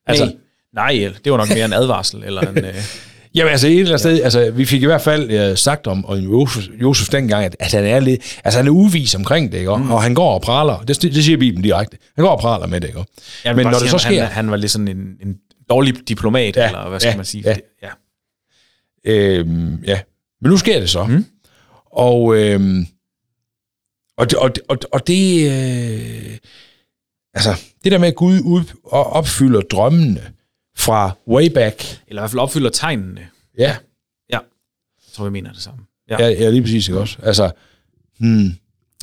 Altså, 0.09 0.25
nej, 0.73 0.97
nej, 0.97 1.13
det 1.23 1.31
var 1.31 1.37
nok 1.37 1.49
mere 1.49 1.65
en 1.65 1.73
advarsel, 1.73 2.23
eller 2.23 2.41
en... 2.41 2.65
Øh, 2.65 2.75
Jamen 3.35 3.51
altså, 3.51 3.67
et 3.67 3.71
eller 3.71 3.87
andet 3.87 3.99
sted, 3.99 4.23
altså, 4.23 4.51
vi 4.51 4.65
fik 4.65 4.81
i 4.81 4.85
hvert 4.85 5.01
fald 5.01 5.31
øh, 5.31 5.57
sagt 5.57 5.87
om, 5.87 6.05
om 6.05 6.17
Josef, 6.17 6.67
Josef 6.81 7.07
dengang, 7.07 7.45
at, 7.45 7.55
at 7.59 7.71
han 7.71 7.85
er 7.85 7.99
lidt, 7.99 8.39
altså 8.43 8.59
han 8.59 8.67
er 8.67 8.71
uvis 8.71 9.15
omkring 9.15 9.51
det, 9.51 9.57
ikke? 9.57 9.77
Mm. 9.77 9.91
og 9.91 10.03
han 10.03 10.13
går 10.13 10.33
og 10.33 10.41
praler, 10.41 10.79
det, 10.79 11.01
det 11.01 11.23
siger 11.23 11.37
Bibelen 11.37 11.63
direkte, 11.63 11.97
han 12.15 12.25
går 12.25 12.31
og 12.31 12.39
praler 12.39 12.67
med 12.67 12.81
det, 12.81 12.87
ikke? 12.87 12.99
vil 13.43 13.55
men 13.55 13.65
når 13.65 13.79
det 13.79 13.89
så 13.89 13.97
sker, 13.97 14.23
Han, 14.23 14.33
han 14.33 14.51
var 14.51 14.57
lidt 14.57 14.71
sådan 14.71 14.87
en, 14.87 14.97
en 14.97 15.37
dårlig 15.69 16.07
diplomat, 16.07 16.55
Ja, 16.57 16.61
ja, 16.61 16.67
eller 16.67 16.89
hvad 16.89 16.99
skal 16.99 17.09
ja, 17.09 17.15
man 17.15 17.25
sige? 17.25 17.43
ja. 17.45 17.53
Det, 17.53 17.61
ja. 17.83 17.89
Øhm, 19.05 19.83
ja, 19.83 19.99
men 20.41 20.49
nu 20.51 20.57
sker 20.57 20.79
det 20.79 20.89
så. 20.89 21.03
Mm. 21.03 21.25
Og, 21.91 22.35
øhm, 22.37 22.87
og, 24.17 24.29
det, 24.29 24.39
og, 24.39 24.51
og, 24.69 24.77
og 24.91 25.07
det, 25.07 25.51
øh, 25.51 26.37
altså, 27.33 27.55
det 27.83 27.91
der 27.91 27.97
med, 27.97 28.07
at 28.07 28.15
Gud 28.15 28.39
ud, 28.39 28.63
og 28.83 29.13
opfylder 29.13 29.61
drømmene 29.61 30.21
fra 30.87 31.11
way 31.27 31.49
back, 31.53 32.01
Eller 32.07 32.21
i 32.21 32.23
hvert 32.23 32.31
fald 32.31 32.39
opfylder 32.39 32.69
tegnene. 32.69 33.27
ja, 33.57 33.75
Ja, 34.29 34.37
jeg 34.37 35.13
tror, 35.13 35.23
vi 35.25 35.29
mener 35.31 35.51
det 35.53 35.61
samme. 35.61 35.79
Ja. 36.09 36.15
ja, 36.19 36.27
ja 36.27 36.49
lige 36.49 36.61
præcis, 36.61 36.87
ikke 36.87 36.99
også? 36.99 37.17
Altså, 37.23 37.51
hmm, 38.19 38.51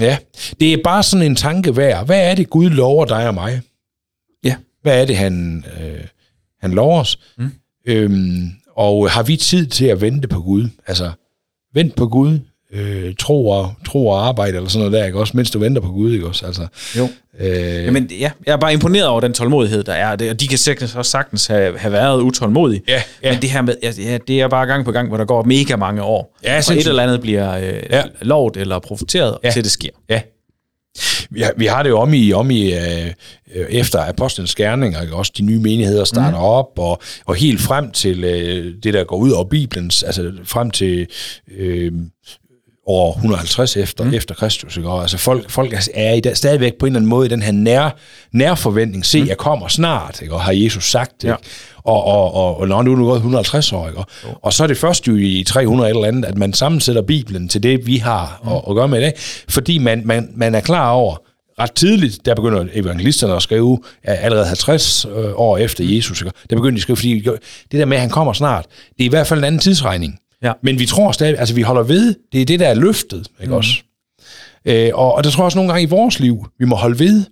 ja, 0.00 0.18
det 0.60 0.72
er 0.72 0.78
bare 0.84 1.02
sådan 1.02 1.26
en 1.26 1.36
tanke 1.36 1.76
værd. 1.76 2.06
Hvad 2.06 2.30
er 2.30 2.34
det, 2.34 2.50
Gud 2.50 2.70
lover 2.70 3.04
dig 3.04 3.28
og 3.28 3.34
mig? 3.34 3.60
Ja. 4.44 4.56
Hvad 4.82 5.00
er 5.02 5.04
det, 5.06 5.16
han, 5.16 5.64
øh, 5.80 6.04
han 6.60 6.70
lover 6.70 7.00
os? 7.00 7.18
Mm. 7.38 7.50
Øhm, 7.86 8.48
og 8.76 9.10
har 9.10 9.22
vi 9.22 9.36
tid 9.36 9.66
til 9.66 9.84
at 9.86 10.00
vente 10.00 10.28
på 10.28 10.40
Gud? 10.42 10.68
Altså, 10.86 11.12
vent 11.74 11.94
på 11.96 12.06
Gud, 12.08 12.38
øh, 12.74 13.14
tro, 13.18 13.48
og, 13.48 13.72
tro 13.86 14.06
og 14.06 14.26
arbejde, 14.28 14.56
eller 14.56 14.68
sådan 14.68 14.86
noget 14.86 15.00
der, 15.00 15.06
ikke 15.06 15.18
også? 15.18 15.36
Mens 15.36 15.50
du 15.50 15.58
venter 15.58 15.82
på 15.82 15.88
Gud, 15.88 16.12
ikke 16.12 16.26
også? 16.26 16.46
Altså, 16.46 16.66
Jo. 16.98 17.08
øh, 17.40 17.84
Jamen, 17.84 18.10
ja, 18.20 18.30
jeg 18.46 18.52
er 18.52 18.56
bare 18.56 18.72
imponeret 18.72 19.06
over 19.06 19.20
den 19.20 19.32
tålmodighed, 19.32 19.82
der 19.84 19.92
er. 19.92 20.30
Og 20.30 20.40
de 20.40 20.48
kan 20.48 20.58
sikkert 20.58 20.96
også 20.96 21.10
sagtens 21.10 21.46
have, 21.46 21.78
have 21.78 21.92
været 21.92 22.20
utålmodige. 22.20 22.82
Ja, 22.88 23.02
ja. 23.22 23.32
Men 23.32 23.42
det 23.42 23.50
her 23.50 23.62
med, 23.62 23.74
ja, 23.98 24.18
det 24.28 24.40
er 24.40 24.48
bare 24.48 24.66
gang 24.66 24.84
på 24.84 24.92
gang, 24.92 25.08
hvor 25.08 25.16
der 25.16 25.24
går 25.24 25.42
mega 25.42 25.76
mange 25.76 26.02
år. 26.02 26.36
Ja, 26.44 26.60
og 26.70 26.76
et 26.76 26.86
eller 26.86 27.02
andet 27.02 27.20
bliver 27.20 27.56
øh, 27.56 27.82
Ja. 27.90 28.02
lovet 28.22 28.56
eller 28.56 28.78
profeteret, 28.78 29.38
Ja. 29.44 29.50
til 29.50 29.64
det 29.64 29.70
sker. 29.70 29.90
Ja. 30.08 30.20
Vi 31.30 31.40
har, 31.40 31.52
vi 31.56 31.66
har 31.66 31.82
det 31.82 31.90
jo 31.90 31.98
om 31.98 32.14
i, 32.14 32.32
om 32.32 32.50
i 32.50 32.72
øh, 32.74 33.06
øh, 33.54 33.66
efter 33.70 34.08
apostlenes 34.08 34.54
gerninger, 34.54 35.02
ikke? 35.02 35.14
også 35.14 35.32
de 35.38 35.42
nye 35.42 35.58
menigheder 35.58 36.04
starter 36.04 36.38
mm. 36.38 36.44
op, 36.44 36.78
og, 36.78 37.02
og 37.24 37.34
helt 37.34 37.60
frem 37.60 37.90
til 37.90 38.24
øh, 38.24 38.74
det, 38.82 38.94
der 38.94 39.04
går 39.04 39.16
ud 39.16 39.30
over 39.30 39.44
Bibelens, 39.44 40.02
altså 40.02 40.32
frem 40.44 40.70
til 40.70 41.06
øh, 41.58 41.92
år 42.86 43.12
150 43.14 43.76
efter, 43.76 44.04
mm. 44.04 44.14
efter 44.14 44.34
Kristus. 44.34 44.76
Ikke? 44.76 44.88
Og 44.88 45.02
altså 45.02 45.18
folk, 45.18 45.50
folk 45.50 45.88
er, 45.94 46.12
i 46.12 46.20
dag, 46.20 46.36
stadigvæk 46.36 46.72
på 46.78 46.86
en 46.86 46.92
eller 46.92 46.98
anden 46.98 47.08
måde 47.08 47.26
i 47.26 47.28
den 47.28 47.42
her 47.42 47.52
nær, 47.52 47.90
nærforventning. 48.32 49.06
Se, 49.06 49.22
mm. 49.22 49.28
jeg 49.28 49.36
kommer 49.36 49.68
snart, 49.68 50.22
ikke? 50.22 50.34
og 50.34 50.40
har 50.40 50.52
Jesus 50.52 50.90
sagt. 50.90 51.24
Ikke? 51.24 51.28
Ja. 51.28 51.36
Og, 51.84 52.04
og, 52.04 52.34
og, 52.34 52.60
og 52.60 52.68
når 52.68 52.82
nu 52.82 52.92
er 52.92 52.96
du 52.96 53.04
gået 53.04 53.16
150 53.16 53.72
år. 53.72 53.88
Ikke? 53.88 53.98
Og, 53.98 54.06
og 54.42 54.52
så 54.52 54.62
er 54.62 54.66
det 54.66 54.78
først 54.78 55.08
jo 55.08 55.16
i 55.16 55.44
300 55.46 55.90
eller 55.90 56.04
andet, 56.04 56.24
at 56.24 56.38
man 56.38 56.52
sammensætter 56.52 57.02
Bibelen 57.02 57.48
til 57.48 57.62
det, 57.62 57.86
vi 57.86 57.96
har 57.96 58.40
mm. 58.44 58.52
at, 58.52 58.62
at 58.68 58.74
gøre 58.74 58.88
med 58.88 58.98
i 58.98 59.02
dag. 59.02 59.12
Fordi 59.48 59.78
man, 59.78 60.02
man, 60.04 60.30
man 60.36 60.54
er 60.54 60.60
klar 60.60 60.90
over, 60.90 61.16
ret 61.58 61.72
tidligt, 61.72 62.26
der 62.26 62.34
begynder 62.34 62.66
evangelisterne 62.72 63.34
at 63.34 63.42
skrive, 63.42 63.78
allerede 64.04 64.46
50 64.46 65.04
øh, 65.04 65.10
år 65.34 65.58
efter 65.58 65.84
Jesus, 65.84 66.20
ikke? 66.20 66.32
der 66.50 66.56
begynder 66.56 66.72
de 66.72 66.76
at 66.76 66.82
skrive, 66.82 66.96
fordi 66.96 67.20
det 67.72 67.80
der 67.80 67.84
med, 67.84 67.96
at 67.96 68.00
han 68.00 68.10
kommer 68.10 68.32
snart, 68.32 68.66
det 68.96 69.00
er 69.00 69.04
i 69.04 69.08
hvert 69.08 69.26
fald 69.26 69.38
en 69.38 69.44
anden 69.44 69.60
tidsregning. 69.60 70.18
Ja. 70.44 70.52
Men 70.62 70.78
vi 70.78 70.86
tror 70.86 71.12
stadig, 71.12 71.38
altså 71.38 71.54
vi 71.54 71.62
holder 71.62 71.82
ved, 71.82 72.14
det 72.32 72.40
er 72.40 72.46
det, 72.46 72.60
der 72.60 72.68
er 72.68 72.74
løftet, 72.74 73.28
ikke 73.40 73.50
mm. 73.50 73.56
også? 73.56 73.72
Øh, 74.64 74.90
og, 74.94 75.14
og 75.14 75.24
der 75.24 75.30
tror 75.30 75.42
jeg 75.42 75.44
også 75.44 75.58
nogle 75.58 75.72
gange 75.72 75.82
i 75.82 75.90
vores 75.90 76.20
liv, 76.20 76.46
vi 76.58 76.64
må 76.64 76.76
holde 76.76 76.98
ved, 76.98 77.24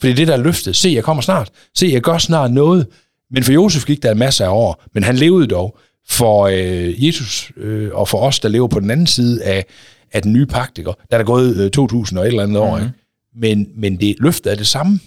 for 0.00 0.06
det 0.06 0.10
er 0.10 0.14
det, 0.14 0.28
der 0.28 0.34
er 0.34 0.42
løftet. 0.42 0.76
Se, 0.76 0.88
jeg 0.88 1.04
kommer 1.04 1.20
snart. 1.22 1.50
Se, 1.74 1.88
jeg 1.92 2.02
gør 2.02 2.18
snart 2.18 2.52
noget. 2.52 2.86
Men 3.30 3.42
for 3.42 3.52
Josef 3.52 3.84
gik 3.84 4.02
der 4.02 4.12
en 4.12 4.18
masse 4.18 4.44
af 4.44 4.48
år, 4.48 4.84
men 4.94 5.02
han 5.02 5.16
levede 5.16 5.46
dog 5.46 5.78
for 6.08 6.46
øh, 6.46 7.06
Jesus 7.06 7.52
øh, 7.56 7.90
og 7.92 8.08
for 8.08 8.18
os, 8.18 8.40
der 8.40 8.48
lever 8.48 8.68
på 8.68 8.80
den 8.80 8.90
anden 8.90 9.06
side 9.06 9.44
af, 9.44 9.64
af 10.12 10.22
den 10.22 10.32
nye 10.32 10.46
pagt. 10.46 10.78
Ikke? 10.78 10.88
Der 10.88 10.94
er 11.10 11.18
der 11.18 11.24
gået 11.24 11.56
øh, 11.56 11.70
2000 11.70 12.18
og 12.18 12.24
et 12.24 12.28
eller 12.28 12.42
andet 12.42 12.56
mm. 12.56 12.68
år. 12.68 12.78
Ikke? 12.78 12.92
Men, 13.36 13.68
men 13.76 14.00
det 14.00 14.16
løftet 14.20 14.52
er 14.52 14.56
det 14.56 14.66
samme. 14.66 15.00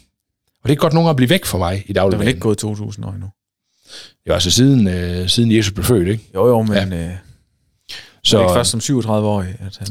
Og 0.64 0.70
det 0.70 0.76
er 0.76 0.80
godt 0.80 0.94
nogle 0.94 1.08
gange 1.08 1.10
at 1.10 1.16
blive 1.16 1.30
væk 1.30 1.46
for 1.46 1.58
mig 1.58 1.84
i 1.88 1.94
dagligdagen. 1.94 2.12
Det 2.12 2.16
er 2.16 2.18
vel 2.18 2.28
ikke 2.28 2.40
gået 2.40 2.58
2000 2.58 3.06
år 3.06 3.12
endnu? 3.12 3.28
Jo, 4.28 4.34
altså 4.34 4.52
siden, 4.52 4.88
øh, 4.88 5.30
siden 5.30 5.52
Jesus 5.52 5.72
blev 5.72 5.86
født, 5.86 6.08
ikke? 6.08 6.24
Jo, 6.36 6.48
jo, 6.48 6.62
men... 6.62 6.94
Ja. 6.94 7.08
Øh, 7.08 7.12
så, 8.28 8.38
det 8.38 8.44
er 8.44 8.48
ikke 8.48 8.58
først 8.58 8.72
som 8.72 9.00
37-årig? 9.00 9.48
At 9.68 9.80
han... 9.80 9.88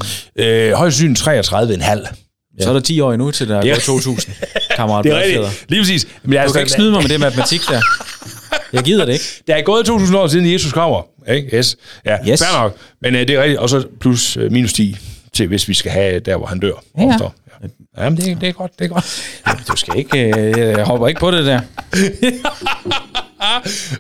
øh, 0.47 0.73
højst 0.73 0.97
syn 0.97 1.15
33,5. 1.15 2.27
Ja. 2.59 2.65
Så 2.65 2.69
er 2.69 2.73
der 2.73 2.81
10 2.81 3.01
år 3.01 3.13
endnu 3.13 3.31
til 3.31 3.49
der 3.49 3.57
er 3.57 3.79
2000, 3.79 4.35
kammerat. 4.77 5.05
det 5.05 5.13
er 5.13 5.21
rigtigt. 5.21 5.65
Lige 5.69 5.81
præcis. 5.81 6.07
Men 6.23 6.33
du 6.33 6.39
altså, 6.39 6.55
kan 6.55 6.61
ikke 6.61 6.73
snyde 6.73 6.91
mig 6.91 7.03
med 7.03 7.09
det 7.09 7.21
matematik 7.21 7.61
der. 7.69 7.81
Jeg 8.73 8.83
gider 8.85 9.05
det 9.05 9.13
ikke. 9.13 9.25
Der 9.47 9.55
er 9.55 9.63
gået 9.63 9.87
2000 9.87 10.19
år 10.19 10.27
siden 10.27 10.53
Jesus 10.53 10.73
kommer. 10.73 11.03
Ikke? 11.29 11.57
Yes. 11.57 11.77
Ja, 12.05 12.17
yes. 12.29 12.43
fair 12.43 12.63
nok. 12.63 12.77
Men 13.03 13.15
uh, 13.15 13.21
det 13.21 13.31
er 13.31 13.43
rigtigt. 13.43 13.59
Og 13.59 13.71
så 13.71 13.87
plus 14.01 14.37
uh, 14.37 14.53
minus 14.53 14.73
10 14.73 14.97
til, 15.33 15.47
hvis 15.47 15.69
vi 15.69 15.75
skal 15.75 15.93
have 15.93 16.19
der, 16.19 16.37
hvor 16.37 16.47
han 16.47 16.61
dør. 16.61 16.73
Ja. 16.99 17.03
ja. 17.03 17.19
Jamen, 17.99 18.17
det, 18.17 18.41
det 18.41 18.49
er 18.49 18.53
godt, 18.53 18.79
det 18.79 18.85
er 18.85 18.89
godt. 18.89 19.23
du 19.69 19.77
skal 19.77 19.99
ikke, 19.99 20.35
uh, 20.37 20.61
jeg 20.61 20.85
hopper 20.85 21.09
ikke 21.09 21.21
på 21.21 21.31
det 21.31 21.47
der. 21.47 21.61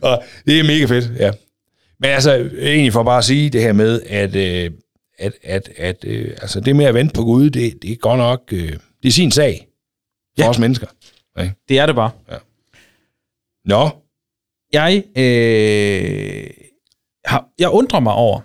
og 0.10 0.22
det 0.46 0.60
er 0.60 0.64
mega 0.64 0.84
fedt, 0.84 1.10
ja. 1.18 1.30
Men 2.00 2.10
altså, 2.10 2.50
egentlig 2.58 2.92
for 2.92 3.02
bare 3.02 3.18
at 3.18 3.24
sige 3.24 3.50
det 3.50 3.60
her 3.62 3.72
med, 3.72 4.02
at, 4.02 4.36
øh, 4.36 4.70
at, 5.18 5.32
at, 5.42 5.68
at 5.76 6.04
øh, 6.04 6.30
altså 6.42 6.60
det 6.60 6.76
med 6.76 6.84
at 6.84 6.94
vente 6.94 7.14
på 7.14 7.24
Gud, 7.24 7.50
det, 7.50 7.82
det 7.82 7.92
er 7.92 7.96
godt 7.96 8.18
nok, 8.18 8.40
øh, 8.52 8.72
det 9.02 9.08
er 9.08 9.12
sin 9.12 9.30
sag 9.30 9.66
for 10.38 10.44
ja. 10.44 10.50
os 10.50 10.58
mennesker. 10.58 10.86
Okay? 11.36 11.50
Det 11.68 11.78
er 11.78 11.86
det 11.86 11.94
bare. 11.94 12.10
Ja. 12.30 12.36
Nå. 13.64 13.88
Jeg, 14.72 15.04
øh, 15.16 16.50
har, 17.24 17.48
jeg 17.58 17.70
undrer 17.70 18.00
mig 18.00 18.12
over, 18.12 18.40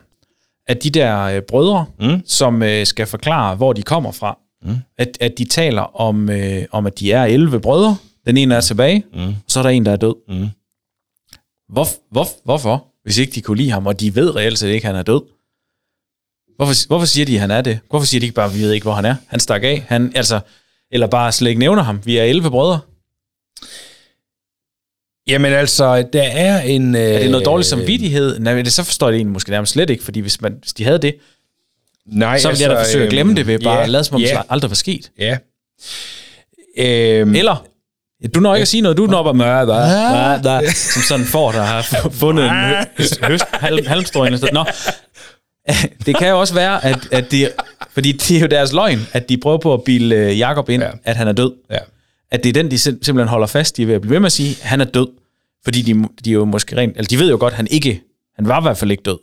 at 0.68 0.84
de 0.84 0.90
der 0.90 1.22
øh, 1.22 1.42
brødre, 1.42 1.86
mm. 2.00 2.22
som 2.26 2.64
øh, 2.64 2.86
skal 2.86 3.08
forklare, 3.08 3.56
hvor 3.56 3.74
de 3.74 3.84
kommer 3.84 4.12
fra, 4.12 4.40
mm. 4.62 4.76
at, 4.98 5.18
at 5.22 5.38
de 5.38 5.46
taler 5.46 5.82
om, 5.82 6.30
øh, 6.30 6.66
om, 6.72 6.86
at 6.86 7.00
de 7.00 7.12
er 7.12 7.24
11 7.24 7.60
brødre. 7.60 7.98
Den 8.26 8.38
ene 8.38 8.56
er 8.56 8.62
tilbage, 8.62 9.04
mm. 9.14 9.28
og 9.28 9.34
så 9.48 9.60
er 9.60 9.64
der 9.64 9.70
en, 9.70 9.86
der 9.86 9.92
er 9.92 9.96
død. 9.96 10.16
Mm. 10.28 10.48
Hvor, 11.70 11.86
hvor, 12.12 12.26
hvorfor? 12.44 12.91
Hvis 13.04 13.18
ikke 13.18 13.32
de 13.32 13.42
kunne 13.42 13.58
lide 13.58 13.72
ham, 13.72 13.88
og 13.88 14.00
de 14.00 14.16
ved 14.16 14.36
reelt 14.36 14.60
set 14.60 14.68
ikke, 14.68 14.88
at 14.88 14.94
han 14.94 15.00
er 15.00 15.04
død. 15.04 15.22
Hvorfor, 16.56 16.88
hvorfor 16.88 17.06
siger 17.06 17.26
de, 17.26 17.34
at 17.34 17.42
han 17.42 17.52
er 17.52 17.62
det? 17.62 17.80
Hvorfor 17.90 18.06
siger 18.06 18.20
de 18.20 18.26
ikke 18.26 18.36
bare, 18.36 18.46
at 18.46 18.56
vi 18.56 18.62
ved 18.62 18.72
ikke, 18.72 18.84
hvor 18.84 18.94
han 18.94 19.06
er? 19.06 19.16
Han 19.28 19.40
stak 19.40 19.64
af. 19.64 19.86
Han, 19.88 20.12
altså, 20.16 20.40
eller 20.92 21.08
bare 21.08 21.32
slet 21.32 21.50
ikke 21.50 21.60
nævner 21.60 21.84
ham. 21.84 22.00
Vi 22.06 22.18
er 22.18 22.24
11 22.24 22.50
brødre. 22.50 22.80
Jamen 25.28 25.54
altså, 25.54 26.02
der 26.14 26.24
er 26.24 26.62
en... 26.62 26.96
Øh, 26.96 27.02
er 27.02 27.20
det 27.20 27.32
noget 27.32 27.46
dårlig 27.46 27.66
samvittighed? 27.66 28.40
Nej, 28.40 28.56
men 28.56 28.66
det, 28.66 28.74
så 28.74 28.84
forstår 28.84 29.08
jeg 29.08 29.12
det 29.12 29.18
egentlig 29.18 29.34
måske 29.34 29.52
nærmest 29.52 29.74
slet 29.74 29.90
ikke, 29.90 30.04
fordi 30.04 30.20
hvis, 30.20 30.42
man, 30.42 30.58
hvis 30.62 30.74
de 30.74 30.84
havde 30.84 31.00
det, 31.00 31.16
Nej, 32.06 32.40
så 32.40 32.48
ville 32.48 32.52
altså, 32.52 32.64
jeg 32.64 32.70
da 32.70 32.76
altså, 32.76 32.92
forsøge 32.92 33.06
at 33.06 33.12
glemme 33.12 33.36
det 33.36 33.48
ved 33.48 33.60
bare 33.60 33.76
yeah, 33.76 33.84
at 33.84 33.90
lade 33.90 34.04
som 34.04 34.16
om, 34.16 34.22
yeah. 34.22 34.38
det 34.38 34.44
aldrig 34.50 34.72
var 34.72 34.76
sket. 34.76 35.12
Ja. 35.20 35.38
Øhm, 36.78 37.36
Eller 37.36 37.66
du 38.28 38.40
når 38.40 38.56
ikke 38.56 38.62
at 38.62 38.68
sige 38.68 38.82
noget, 38.82 38.98
du 38.98 39.06
når 39.06 39.24
bare 39.24 39.34
mør, 39.34 39.66
der, 39.66 40.42
der, 40.42 40.72
som 40.72 41.02
sådan 41.02 41.26
får, 41.26 41.52
der 41.52 41.62
har 41.62 41.82
fundet 42.12 42.46
en 42.46 42.52
høst, 43.24 43.44
halm, 43.54 43.86
halmstrøg. 43.86 44.32
Nå, 44.54 44.66
det 46.06 46.18
kan 46.18 46.30
jo 46.30 46.40
også 46.40 46.54
være, 46.54 46.86
at, 46.86 47.08
at 47.12 47.32
de, 47.32 47.50
fordi 47.94 48.12
det 48.12 48.38
er 48.38 48.42
jo 48.42 48.48
deres 48.48 48.74
løgn, 48.74 49.08
at 49.14 49.30
de 49.30 49.38
prøver 49.38 49.58
på 49.58 49.74
at 49.74 49.84
bilde 49.84 50.16
øh, 50.16 50.40
Jakob 50.40 50.70
ind, 50.70 50.84
ja. 50.84 50.90
at 51.04 51.16
han 51.16 51.28
er 51.28 51.32
død. 51.32 51.54
Ja. 51.72 51.78
At 52.32 52.44
det 52.44 52.50
er 52.50 52.54
den, 52.54 52.72
de 52.72 52.78
simpelthen 52.78 53.28
holder 53.28 53.48
fast 53.48 53.80
i 53.80 53.84
ved 53.84 53.94
at 53.94 54.02
blive 54.02 54.12
ved 54.12 54.20
med 54.20 54.26
at 54.26 54.32
sige, 54.32 54.50
at 54.62 54.68
han 54.68 54.82
er 54.82 54.86
død. 54.86 55.08
Fordi 55.64 55.82
de, 55.82 56.08
de 56.26 56.32
jo 56.32 56.46
måske 56.46 56.78
rent, 56.78 56.98
eller 56.98 57.08
de 57.08 57.20
ved 57.20 57.30
jo 57.30 57.38
godt, 57.40 57.54
at 57.54 57.58
han 57.58 57.68
ikke, 57.72 58.02
han 58.36 58.48
var 58.48 58.62
i 58.62 58.64
hvert 58.64 58.78
fald 58.78 58.92
ikke 58.92 59.04
død. 59.04 59.18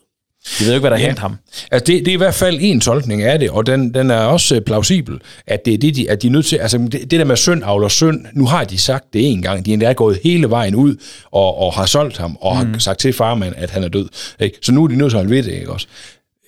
De 0.59 0.65
ved 0.65 0.69
jo 0.69 0.75
ikke, 0.75 0.81
hvad 0.81 0.91
der 0.91 0.99
ja. 0.99 1.07
hentede 1.07 1.21
ham. 1.21 1.37
Altså, 1.71 1.85
det, 1.85 2.05
det 2.05 2.09
er 2.09 2.13
i 2.13 2.17
hvert 2.17 2.35
fald 2.35 2.59
en 2.61 2.81
tolkning 2.81 3.23
af 3.23 3.39
det, 3.39 3.51
og 3.51 3.67
den, 3.67 3.95
den 3.95 4.11
er 4.11 4.19
også 4.21 4.55
øh, 4.55 4.61
plausibel, 4.61 5.21
at 5.47 5.65
det 5.65 5.75
er 5.75 5.79
det, 5.79 5.97
de, 5.97 6.11
at 6.11 6.23
de 6.23 6.27
er 6.27 6.31
nødt 6.31 6.47
til, 6.47 6.57
altså 6.57 6.79
det, 6.79 6.93
det 6.93 7.11
der 7.11 7.25
med 7.25 7.37
synd 7.37 7.63
avler 7.65 7.89
synd, 7.89 8.27
nu 8.33 8.47
har 8.47 8.65
de 8.65 8.79
sagt 8.79 9.13
det 9.13 9.31
en 9.31 9.43
gang, 9.43 9.67
de 9.67 9.85
er 9.85 9.93
gået 9.93 10.19
hele 10.25 10.51
vejen 10.51 10.75
ud, 10.75 10.97
og, 11.31 11.59
og 11.59 11.73
har 11.75 11.87
solgt 11.87 12.17
ham, 12.17 12.37
og 12.41 12.67
mm. 12.67 12.73
har 12.73 12.79
sagt 12.79 13.01
til 13.01 13.13
farmand, 13.13 13.55
at 13.57 13.71
han 13.71 13.85
er 13.85 13.89
død. 13.89 14.09
Ikke? 14.41 14.59
Så 14.63 14.73
nu 14.73 14.85
er 14.85 14.89
de 14.89 14.97
nødt 14.97 15.11
til 15.11 15.17
at 15.17 15.21
holde 15.21 15.37
ved 15.37 15.43
det, 15.43 15.53
ikke 15.53 15.73
også? 15.73 15.87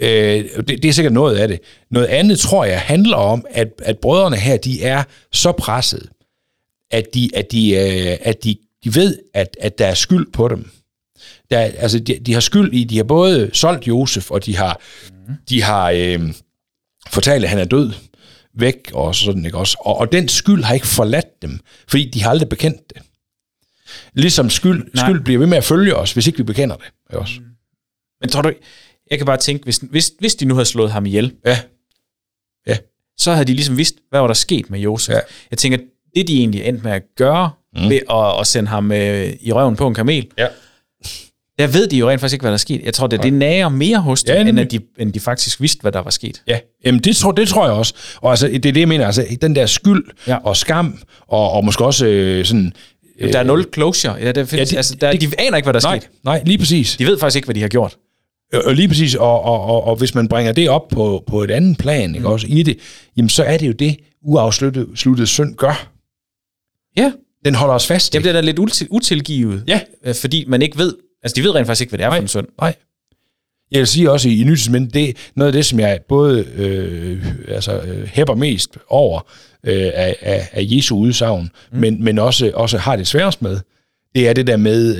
Øh, 0.00 0.44
det, 0.56 0.68
det 0.68 0.84
er 0.84 0.92
sikkert 0.92 1.12
noget 1.12 1.36
af 1.36 1.48
det. 1.48 1.60
Noget 1.90 2.06
andet, 2.06 2.38
tror 2.38 2.64
jeg, 2.64 2.80
handler 2.80 3.16
om, 3.16 3.44
at, 3.50 3.68
at 3.82 3.98
brødrene 3.98 4.36
her, 4.36 4.56
de 4.56 4.82
er 4.82 5.02
så 5.32 5.52
presset, 5.52 6.08
at 6.90 7.14
de, 7.14 7.30
at 7.34 7.52
de, 7.52 7.70
øh, 7.70 8.16
at 8.20 8.44
de, 8.44 8.56
de 8.84 8.94
ved, 8.94 9.18
at, 9.34 9.56
at 9.60 9.78
der 9.78 9.86
er 9.86 9.94
skyld 9.94 10.32
på 10.32 10.48
dem 10.48 10.70
der, 11.50 11.58
altså, 11.58 11.98
de, 11.98 12.18
de 12.26 12.32
har 12.32 12.40
skyld 12.40 12.72
i, 12.72 12.84
de 12.84 12.96
har 12.96 13.04
både 13.04 13.50
solgt 13.52 13.88
Josef, 13.88 14.30
og 14.30 14.46
de 14.46 14.56
har, 14.56 14.80
mm. 15.28 15.34
de 15.48 15.62
har 15.62 15.90
øh, 15.90 16.34
fortalt, 17.08 17.44
at 17.44 17.50
han 17.50 17.58
er 17.58 17.64
død 17.64 17.92
væk, 18.54 18.90
og 18.94 19.14
sådan, 19.14 19.46
ikke 19.46 19.58
også? 19.58 19.76
Og, 19.80 19.96
og 19.96 20.12
den 20.12 20.28
skyld 20.28 20.64
har 20.64 20.74
ikke 20.74 20.86
forladt 20.86 21.42
dem, 21.42 21.60
fordi 21.88 22.10
de 22.10 22.22
har 22.22 22.30
aldrig 22.30 22.48
bekendt 22.48 22.90
det. 22.94 23.02
Ligesom 24.14 24.50
skyld, 24.50 24.90
skyld 24.94 25.24
bliver 25.24 25.38
ved 25.38 25.46
med 25.46 25.58
at 25.58 25.64
følge 25.64 25.96
os, 25.96 26.12
hvis 26.12 26.26
ikke 26.26 26.36
vi 26.36 26.42
bekender 26.42 26.76
det. 26.76 26.84
Ikke 27.10 27.18
også? 27.18 27.40
Mm. 27.40 27.46
Men 28.20 28.30
tror 28.30 28.42
du, 28.42 28.52
jeg 29.10 29.18
kan 29.18 29.26
bare 29.26 29.36
tænke, 29.36 29.64
hvis, 29.64 29.76
hvis, 29.76 30.12
hvis 30.18 30.34
de 30.34 30.44
nu 30.44 30.54
havde 30.54 30.66
slået 30.66 30.92
ham 30.92 31.06
ihjel, 31.06 31.34
ja. 31.46 31.58
Ja. 32.66 32.76
så 33.18 33.32
havde 33.32 33.44
de 33.44 33.52
ligesom 33.52 33.76
vidst, 33.76 33.94
hvad 34.10 34.20
var 34.20 34.26
der 34.26 34.34
sket 34.34 34.70
med 34.70 34.80
Josef. 34.80 35.14
Ja. 35.14 35.20
Jeg 35.50 35.58
tænker, 35.58 35.78
det 36.16 36.28
de 36.28 36.38
egentlig 36.38 36.64
endte 36.64 36.84
med 36.84 36.92
at 36.92 37.02
gøre, 37.16 37.50
mm. 37.76 37.88
ved 37.88 38.00
at, 38.10 38.40
at 38.40 38.46
sende 38.46 38.68
ham 38.68 38.92
øh, 38.92 39.32
i 39.40 39.52
røven 39.52 39.76
på 39.76 39.88
en 39.88 39.94
kamel, 39.94 40.26
ja 40.38 40.46
der 41.60 41.66
ved 41.66 41.86
de 41.86 41.96
jo 41.96 42.10
rent 42.10 42.20
faktisk 42.20 42.34
ikke, 42.34 42.42
hvad 42.42 42.50
der 42.50 42.54
er 42.54 42.58
sket. 42.58 42.80
Jeg 42.84 42.94
tror, 42.94 43.06
det, 43.06 43.22
det 43.22 43.32
nærer 43.32 43.68
mere 43.68 43.98
hos 43.98 44.24
dem, 44.24 44.36
ja, 44.36 44.48
end, 44.48 44.60
at 44.60 44.70
de, 44.70 44.80
end 44.98 45.12
de 45.12 45.20
faktisk 45.20 45.60
vidste, 45.60 45.80
hvad 45.82 45.92
der 45.92 45.98
var 46.02 46.10
sket. 46.10 46.42
Ja, 46.46 46.58
Jamen, 46.84 47.00
det, 47.00 47.16
tror, 47.16 47.32
det 47.32 47.48
tror 47.48 47.64
jeg 47.64 47.74
også. 47.74 47.94
Og 48.16 48.30
altså, 48.30 48.46
det 48.46 48.66
er 48.66 48.72
det, 48.72 48.80
jeg 48.80 48.88
mener. 48.88 49.06
Altså, 49.06 49.26
den 49.42 49.54
der 49.54 49.66
skyld 49.66 50.04
ja. 50.26 50.36
og 50.36 50.56
skam, 50.56 50.98
og, 51.28 51.50
og 51.50 51.64
måske 51.64 51.84
også 51.84 52.06
øh, 52.06 52.44
sådan... 52.44 52.72
Øh, 53.18 53.32
der 53.32 53.38
er 53.38 53.42
nul 53.42 53.66
closure. 53.74 54.14
Ja, 54.14 54.32
der 54.32 54.44
findes, 54.44 54.72
ja, 54.72 54.74
de, 54.74 54.76
altså, 54.76 54.94
der, 55.00 55.12
de, 55.12 55.18
de 55.18 55.26
aner 55.38 55.56
ikke, 55.56 55.66
hvad 55.66 55.74
der 55.80 55.86
er 55.88 55.90
nej, 55.90 56.00
sket. 56.00 56.10
Nej, 56.24 56.42
lige 56.46 56.58
præcis. 56.58 56.96
De 56.96 57.06
ved 57.06 57.18
faktisk 57.18 57.36
ikke, 57.36 57.46
hvad 57.46 57.54
de 57.54 57.60
har 57.60 57.68
gjort. 57.68 57.96
Og 58.52 58.74
lige 58.74 58.88
præcis, 58.88 59.14
og, 59.14 59.42
og, 59.42 59.64
og, 59.64 59.84
og 59.84 59.96
hvis 59.96 60.14
man 60.14 60.28
bringer 60.28 60.52
det 60.52 60.68
op 60.68 60.88
på, 60.88 61.24
på 61.26 61.42
et 61.42 61.50
andet 61.50 61.78
plan, 61.78 62.14
ikke, 62.14 62.26
mm. 62.26 62.32
også 62.32 62.46
i 62.50 62.62
det, 62.62 62.78
jamen 63.16 63.28
så 63.28 63.42
er 63.42 63.56
det 63.56 63.66
jo 63.66 63.72
det, 63.72 63.96
uafsluttet 64.22 65.28
synd 65.28 65.54
gør. 65.56 65.88
Ja. 66.96 67.12
Den 67.44 67.54
holder 67.54 67.74
os 67.74 67.86
fast. 67.86 68.14
Jamen, 68.14 68.24
det 68.24 68.28
er 68.28 68.32
da 68.32 68.40
lidt 68.40 68.58
utilgivet. 68.90 69.64
Ja. 69.68 69.80
Øh, 70.06 70.14
fordi 70.14 70.44
man 70.48 70.62
ikke 70.62 70.78
ved, 70.78 70.94
Altså, 71.22 71.36
de 71.36 71.42
ved 71.42 71.54
rent 71.54 71.66
faktisk 71.66 71.80
ikke, 71.80 71.90
hvad 71.90 71.98
det 71.98 72.04
er 72.04 72.08
nej, 72.08 72.18
for 72.18 72.22
en 72.22 72.28
søn. 72.28 72.46
Nej. 72.60 72.74
Jeg 73.70 73.78
vil 73.78 73.86
sige 73.86 74.10
også 74.10 74.28
i, 74.28 74.40
i 74.40 74.44
men 74.70 74.90
det 74.90 75.16
noget 75.34 75.46
af 75.46 75.52
det, 75.52 75.66
som 75.66 75.80
jeg 75.80 76.00
både 76.08 76.44
øh, 76.54 77.26
altså, 77.48 77.80
øh, 77.80 78.06
hæpper 78.06 78.34
mest 78.34 78.78
over 78.88 79.20
øh, 79.64 79.90
af, 79.94 80.16
af, 80.20 80.48
af 80.52 80.66
Jesu 80.70 80.96
udsagn, 80.96 81.50
mm. 81.72 81.78
men, 81.78 82.04
men 82.04 82.18
også, 82.18 82.50
også 82.54 82.78
har 82.78 82.96
det 82.96 83.06
sværest 83.06 83.42
med, 83.42 83.60
det 84.14 84.28
er 84.28 84.32
det 84.32 84.46
der 84.46 84.56
med, 84.56 84.96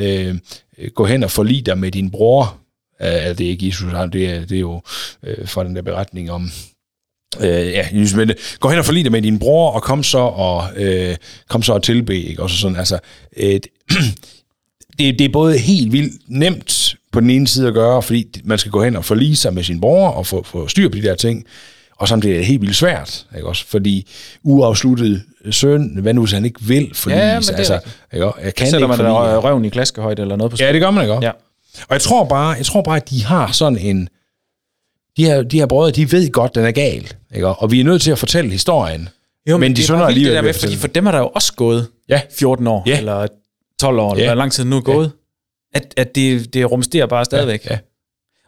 øh, 0.79 0.91
gå 0.95 1.05
hen 1.05 1.23
og 1.23 1.31
forlige 1.31 1.63
dig 1.63 1.79
med 1.79 1.91
din 1.91 2.11
bror. 2.11 2.59
Øh, 3.03 3.09
det 3.09 3.41
er 3.41 3.49
ikke 3.49 3.67
Jesus, 3.67 3.93
det 4.13 4.31
er, 4.31 4.41
det 4.41 4.57
er 4.57 4.61
jo 4.61 4.83
øh, 5.23 5.49
fra 5.49 5.65
den 5.65 5.77
der 5.77 5.83
beretning 5.83 6.31
om, 6.31 6.51
Øh, 7.39 7.73
ja, 7.73 7.89
men 8.17 8.31
gå 8.61 8.69
hen 8.69 8.79
og 8.79 8.85
forlige 8.85 9.05
dig 9.05 9.13
med 9.13 9.23
din 9.23 9.39
bror, 9.39 9.71
og 9.71 9.83
kom 9.83 10.03
så 10.03 10.19
og, 10.19 10.65
øh, 10.77 11.17
kom 11.49 11.63
så 11.63 11.73
og 11.73 11.83
tilbe, 11.83 12.21
ikke? 12.21 12.43
Og 12.43 12.51
så 12.51 12.57
sådan, 12.57 12.77
altså, 12.77 12.99
øh, 13.37 13.61
det, 14.99 15.19
det 15.19 15.25
er 15.25 15.29
både 15.33 15.59
helt 15.59 15.93
vildt 15.93 16.13
nemt 16.29 16.97
på 17.13 17.21
den 17.21 17.31
ene 17.31 17.49
side 17.49 17.69
at 17.69 17.75
gøre, 17.75 18.03
fordi 18.03 18.41
man 18.45 18.59
skal 18.59 18.73
gå 18.73 18.85
hen 18.85 18.97
og 18.97 19.05
forlige 19.05 19.37
sig 19.37 19.55
med 19.55 19.63
sin 19.63 19.81
bror 19.81 20.09
og 20.09 20.27
få, 20.27 20.43
få 20.43 20.69
styr 20.69 20.89
på 20.89 20.97
de 20.97 21.03
der 21.03 21.15
ting, 21.15 21.45
og 21.97 22.09
samtidig 22.09 22.35
er 22.35 22.39
det 22.39 22.47
helt 22.47 22.61
vildt 22.61 22.77
svært, 22.77 23.27
ikke 23.37 23.49
også? 23.49 23.65
Fordi 23.67 24.09
uafsluttet 24.43 25.23
søn, 25.51 25.99
hvad 26.03 26.15
nu 26.15 26.21
hvis 26.21 26.33
han 26.33 26.45
ikke 26.45 26.63
vil 26.63 26.91
forlige 26.95 27.19
ja, 27.27 27.41
sig, 27.41 27.57
altså, 27.57 27.81
ikke? 28.15 28.33
jeg 28.45 28.55
kan 28.55 28.67
Sætter 28.67 28.79
ikke 28.79 28.89
man 28.89 28.97
forlige. 28.97 29.37
røven 29.39 29.65
i 29.65 29.69
klaskehøjde 29.69 30.23
eller 30.23 30.37
noget 30.37 30.51
på 30.51 30.57
Ja, 30.61 30.73
det 30.73 30.81
gør 30.81 30.91
man 30.91 31.03
ikke 31.05 31.15
Ja. 31.23 31.31
Og 31.81 31.93
jeg 31.93 32.01
tror 32.01 32.25
bare, 32.25 32.49
jeg 32.51 32.67
tror 32.67 32.83
bare, 32.83 32.97
at 32.97 33.11
de 33.11 33.25
har 33.25 33.53
sådan 33.53 33.79
en, 33.79 34.09
de 35.17 35.25
her, 35.25 35.43
de 35.43 35.59
her 35.59 35.67
brødre, 35.67 35.91
de 35.91 36.13
ved 36.13 36.31
godt, 36.33 36.55
den 36.55 36.65
er 36.65 36.71
gal. 36.71 37.13
Ikke? 37.35 37.47
Og 37.49 37.71
vi 37.71 37.81
er 37.81 37.85
nødt 37.85 38.03
til 38.03 38.11
at 38.11 38.19
fortælle 38.19 38.51
historien. 38.51 39.09
Jo, 39.49 39.57
men, 39.57 39.61
Men 39.61 39.77
de 39.77 39.83
det 39.83 39.91
er 39.91 39.95
bare 39.95 39.99
vildt 39.99 40.07
det 40.07 40.13
alligevel 40.13 40.35
der 40.37 40.43
med, 40.43 40.55
fordi 40.55 40.77
for 40.77 40.87
dem 40.89 41.07
er 41.07 41.11
der 41.11 41.19
jo 41.19 41.29
også 41.35 41.53
gået 41.53 41.87
Ja. 42.09 42.21
14 42.39 42.67
år, 42.67 42.83
Ja. 42.87 42.99
eller 42.99 43.27
12 43.81 43.99
år, 43.99 44.17
Ja. 44.17 44.35
lang 44.35 44.53
tid 44.53 44.65
nu 44.65 44.77
er 44.77 44.81
gået. 44.81 45.13
At, 45.75 45.95
at 45.97 46.15
det, 46.15 46.55
det 46.55 46.71
rumsterer 46.71 47.07
bare 47.07 47.25
stadigvæk. 47.25 47.67
Ja. 47.71 47.79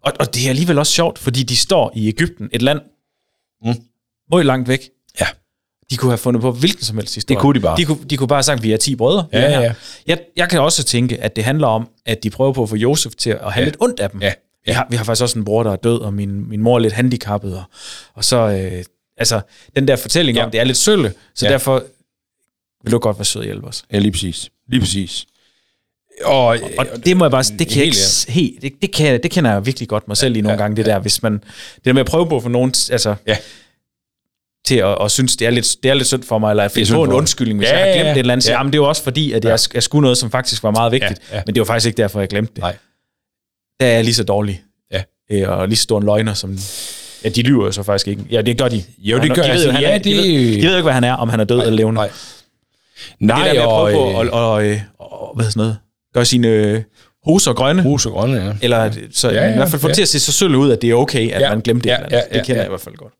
Og, 0.02 0.12
og 0.20 0.34
det 0.34 0.44
er 0.44 0.48
alligevel 0.48 0.78
også 0.78 0.92
sjovt, 0.92 1.18
fordi 1.18 1.42
de 1.42 1.56
står 1.56 1.92
i 1.94 2.08
Ægypten, 2.08 2.48
et 2.52 2.62
land, 2.62 2.80
Mm. 3.64 3.74
meget 4.30 4.46
langt 4.46 4.68
væk. 4.68 4.88
Ja. 5.20 5.26
De 5.90 5.96
kunne 5.96 6.10
have 6.10 6.18
fundet 6.18 6.42
på 6.42 6.52
hvilken 6.52 6.84
som 6.84 6.96
helst 6.96 7.14
historie. 7.14 7.36
Det 7.36 7.40
kunne 7.42 7.54
de 7.54 7.60
bare. 7.60 7.76
De 7.76 7.84
kunne, 7.84 8.04
de 8.10 8.16
kunne 8.16 8.28
bare 8.28 8.36
have 8.36 8.42
sagt, 8.42 8.58
at 8.58 8.62
vi 8.62 8.72
er 8.72 8.76
10 8.76 8.96
brødre. 8.96 9.26
Ja, 9.32 9.40
her. 9.40 9.60
ja. 9.60 9.74
Jeg, 10.06 10.18
jeg 10.36 10.48
kan 10.50 10.60
også 10.60 10.84
tænke, 10.84 11.18
at 11.20 11.36
det 11.36 11.44
handler 11.44 11.66
om, 11.66 11.88
at 12.06 12.22
de 12.22 12.30
prøver 12.30 12.52
på 12.52 12.62
at 12.62 12.68
få 12.68 12.76
Josef 12.76 13.14
til 13.14 13.30
at 13.30 13.38
have 13.52 13.60
Ja. 13.60 13.64
lidt 13.64 13.76
ondt 13.80 14.00
af 14.00 14.10
dem. 14.10 14.22
Ja. 14.22 14.32
Vi, 14.66 14.72
har, 14.72 14.86
vi 14.90 14.96
har 14.96 15.04
faktisk 15.04 15.22
også 15.22 15.38
en 15.38 15.44
bror, 15.44 15.62
der 15.62 15.72
er 15.72 15.76
død, 15.76 16.00
og 16.00 16.14
min, 16.14 16.48
min 16.48 16.62
mor 16.62 16.74
er 16.74 16.78
lidt 16.78 16.92
handicappet. 16.92 17.54
Og, 17.56 17.64
og 18.14 18.24
så, 18.24 18.36
øh, 18.36 18.84
altså, 19.16 19.40
den 19.76 19.88
der 19.88 19.96
fortælling 19.96 20.38
Ja. 20.38 20.44
om, 20.44 20.50
det 20.50 20.60
er 20.60 20.64
lidt 20.64 20.76
sølle, 20.76 21.14
så 21.34 21.46
Ja. 21.46 21.52
derfor 21.52 21.84
vil 22.84 22.92
du 22.92 22.98
godt 22.98 23.18
være 23.18 23.24
sød 23.24 23.40
og 23.40 23.44
hjælpe 23.46 23.66
os. 23.66 23.84
Ja, 23.92 23.98
lige 23.98 24.12
præcis. 24.12 24.50
Lige 24.72 24.80
præcis. 24.80 25.26
Og, 26.24 26.46
Og 26.78 26.86
det 27.04 27.16
må 27.16 27.24
jeg 27.24 27.30
bare, 27.30 27.42
det 27.58 27.68
kan 27.68 27.76
jeg 27.76 27.84
ikke, 27.84 27.96
helt, 28.28 28.62
det, 28.62 28.72
det, 28.82 28.92
kan, 28.92 29.22
det 29.22 29.30
kender 29.30 29.52
jeg 29.52 29.66
virkelig 29.66 29.88
godt 29.88 30.08
mig 30.08 30.16
selv 30.16 30.36
i 30.36 30.40
nogle 30.40 30.52
Ja, 30.58 30.62
gange, 30.62 30.76
det 30.76 30.86
der, 30.86 30.98
hvis 30.98 31.22
man, 31.22 31.32
det 31.32 31.84
der 31.84 31.92
med 31.92 32.00
at 32.00 32.06
prøve 32.06 32.28
på 32.28 32.40
få 32.40 32.48
nogen, 32.48 32.74
altså, 32.90 33.14
Ja. 33.26 33.36
til 34.66 34.76
at, 34.76 34.96
at 35.04 35.10
synes, 35.10 35.36
det 35.36 35.46
er, 35.46 35.50
lidt, 35.50 35.76
det 35.82 35.90
er 35.90 35.94
lidt 35.94 36.06
synd 36.06 36.22
for 36.22 36.38
mig, 36.38 36.50
eller 36.50 36.62
at 36.64 36.72
finde 36.72 36.92
på 36.92 37.04
en 37.04 37.10
for 37.10 37.16
undskyldning, 37.16 37.58
hvis 37.58 37.68
Ja, 37.68 37.78
jeg 37.78 37.80
har 37.82 37.86
ja, 37.88 37.94
glemt 37.94 38.06
ja. 38.06 38.12
et 38.12 38.18
eller 38.18 38.32
andet, 38.32 38.48
Ja. 38.48 38.52
jamen, 38.52 38.72
det 38.72 38.78
er 38.78 38.82
jo 38.82 38.88
også 38.88 39.02
fordi, 39.02 39.32
at 39.32 39.44
jeg, 39.44 39.58
jeg 39.74 39.82
skulle 39.82 40.02
noget, 40.02 40.18
som 40.18 40.30
faktisk 40.30 40.62
var 40.62 40.70
meget 40.70 40.92
vigtigt, 40.92 41.20
Ja, 41.30 41.36
ja. 41.36 41.42
men 41.46 41.54
det 41.54 41.60
var 41.60 41.64
faktisk 41.66 41.86
ikke 41.86 41.96
derfor, 41.96 42.20
jeg 42.20 42.28
glemte 42.28 42.52
det. 42.54 42.60
Nej. 42.62 42.76
Der 43.80 43.86
er 43.86 43.90
jeg 43.92 44.04
lige 44.04 44.14
så 44.14 44.24
dårlig, 44.24 44.62
Ja. 44.92 45.02
øh, 45.30 45.48
og 45.50 45.68
lige 45.68 45.76
så 45.76 45.82
stor 45.82 45.98
en 45.98 46.04
løgner, 46.04 46.34
som, 46.34 46.58
ja, 47.24 47.28
de 47.28 47.42
lyver 47.42 47.64
jo 47.66 47.72
så 47.72 47.82
faktisk 47.82 48.08
ikke. 48.08 48.22
Ja, 48.30 48.42
det 48.42 48.58
gør 48.58 48.68
de. 48.68 48.84
Jo, 48.98 49.18
det 49.18 49.28
gør 49.34 49.42
de 49.42 49.48
ved 49.48 49.54
altså, 49.54 49.70
ja, 49.70 49.90
er, 49.90 49.98
de, 49.98 50.10
ved, 50.14 50.22
de 50.22 50.62
ved 50.62 50.70
jo 50.70 50.76
ikke, 50.76 50.82
hvad 50.82 50.92
han 50.92 51.04
er, 51.04 51.12
om 51.14 51.28
han 51.28 51.40
er 51.40 51.44
død 51.44 51.58
eller 51.58 51.70
levende. 51.70 51.98
Nej. 51.98 52.10
Det 53.09 53.16
Nej, 53.20 53.47
der 53.47 53.53
med 53.55 53.61
at 53.62 53.66
og, 53.66 53.90
prøve 53.90 53.93
på 54.14 54.20
øh, 54.20 54.26
at, 54.26 54.30
og, 54.32 54.66
øh, 54.66 54.80
og, 54.99 55.32
hvad 55.34 55.45
hedder 55.45 55.51
sådan 55.51 55.61
noget, 55.61 55.76
gøre 56.14 56.24
sine 56.24 56.49
øh, 56.49 56.82
hoser 57.24 57.53
grønne, 57.53 57.82
og 57.86 58.01
grønne, 58.01 58.36
ja. 58.36 58.53
eller 58.62 58.93
så 59.12 59.30
Ja, 59.30 59.45
ja, 59.45 59.53
i 59.53 59.57
hvert 59.57 59.68
fald 59.70 59.80
få 59.80 59.88
det 59.88 59.93
ja. 59.93 59.95
til 59.95 60.03
at 60.03 60.09
se 60.09 60.20
så 60.20 60.32
sølv 60.32 60.57
ud, 60.57 60.70
at 60.72 60.82
det 60.82 60.90
er 60.90 60.95
okay, 60.95 61.30
at 61.30 61.40
Ja, 61.40 61.49
man 61.49 61.61
glemte 61.61 61.88
ja, 61.88 61.97
det. 62.05 62.12
ja, 62.12 62.16
ja, 62.16 62.22
det 62.38 62.47
kender 62.47 62.55
ja. 62.55 62.59
jeg 62.61 62.66
i 62.66 62.68
hvert 62.68 62.80
fald 62.80 62.95
godt. 62.95 63.12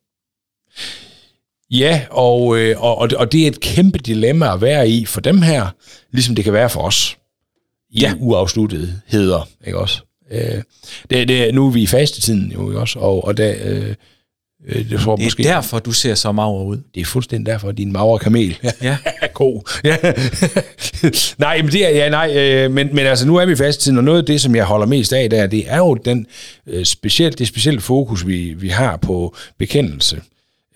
Ja, 1.70 2.03
og, 2.11 2.59
øh, 2.59 2.83
og, 2.83 2.99
og, 2.99 3.11
det- 3.11 3.18
og 3.18 3.33
det 3.33 3.43
er 3.43 3.47
et 3.47 3.61
kæmpe 3.61 3.99
dilemma 3.99 4.53
at 4.55 4.61
være 4.61 4.89
i 4.89 5.05
for 5.05 5.20
dem 5.20 5.43
her, 5.43 5.66
ligesom 6.12 6.35
det 6.35 6.45
kan 6.45 6.53
være 6.53 6.70
for 6.70 6.81
os. 6.81 7.16
I 7.91 8.01
Ja. 8.01 8.09
ja. 8.09 8.14
uafsluttetheder, 8.18 9.49
ikke 9.66 9.79
også? 9.79 10.01
Øh, 10.31 10.62
det, 11.11 11.29
det, 11.29 11.55
nu 11.55 11.66
er 11.66 11.70
vi 11.70 11.83
i 11.83 11.87
fastetiden 11.87 12.53
jo, 12.53 12.68
ikke 12.70 12.81
også? 12.81 12.99
Og, 12.99 13.25
og 13.25 13.37
der, 13.37 13.55
øh, 13.64 13.95
øh, 14.68 14.90
det 14.90 15.00
tror 15.00 15.12
jeg 15.12 15.18
Det 15.18 15.26
måske, 15.26 15.46
er 15.48 15.54
derfor, 15.54 15.78
du 15.78 15.92
ser 15.92 16.14
så 16.14 16.32
mager 16.32 16.62
ud. 16.64 16.78
det 16.94 17.00
er 17.00 17.04
fuldstændig 17.04 17.52
derfor, 17.52 17.68
at 17.68 17.78
din 17.78 17.92
magre 17.92 18.18
kamel. 18.18 18.58
Ja. 18.82 18.96
ko. 19.34 19.64
Ja. 19.84 19.96
nej, 21.38 21.62
men 21.62 21.72
det 21.72 21.86
er, 21.86 21.90
ja, 21.90 22.08
nej, 22.08 22.32
øh, 22.36 22.70
men, 22.70 22.88
men 22.92 23.06
altså, 23.06 23.26
nu 23.26 23.36
er 23.36 23.46
vi 23.46 23.52
i 23.52 23.56
fastetiden, 23.56 23.98
og 23.98 24.04
noget 24.04 24.18
af 24.18 24.24
det, 24.24 24.40
som 24.40 24.56
jeg 24.56 24.64
holder 24.64 24.86
mest 24.86 25.12
af 25.12 25.30
der, 25.30 25.46
det 25.46 25.64
er 25.66 25.76
jo 25.78 25.94
den, 25.94 26.26
øh, 26.66 26.84
specielt, 26.84 27.38
det 27.38 27.48
specielle 27.48 27.80
fokus, 27.80 28.26
vi, 28.26 28.54
vi 28.58 28.68
har 28.68 28.96
på 28.96 29.36
bekendelse 29.58 30.20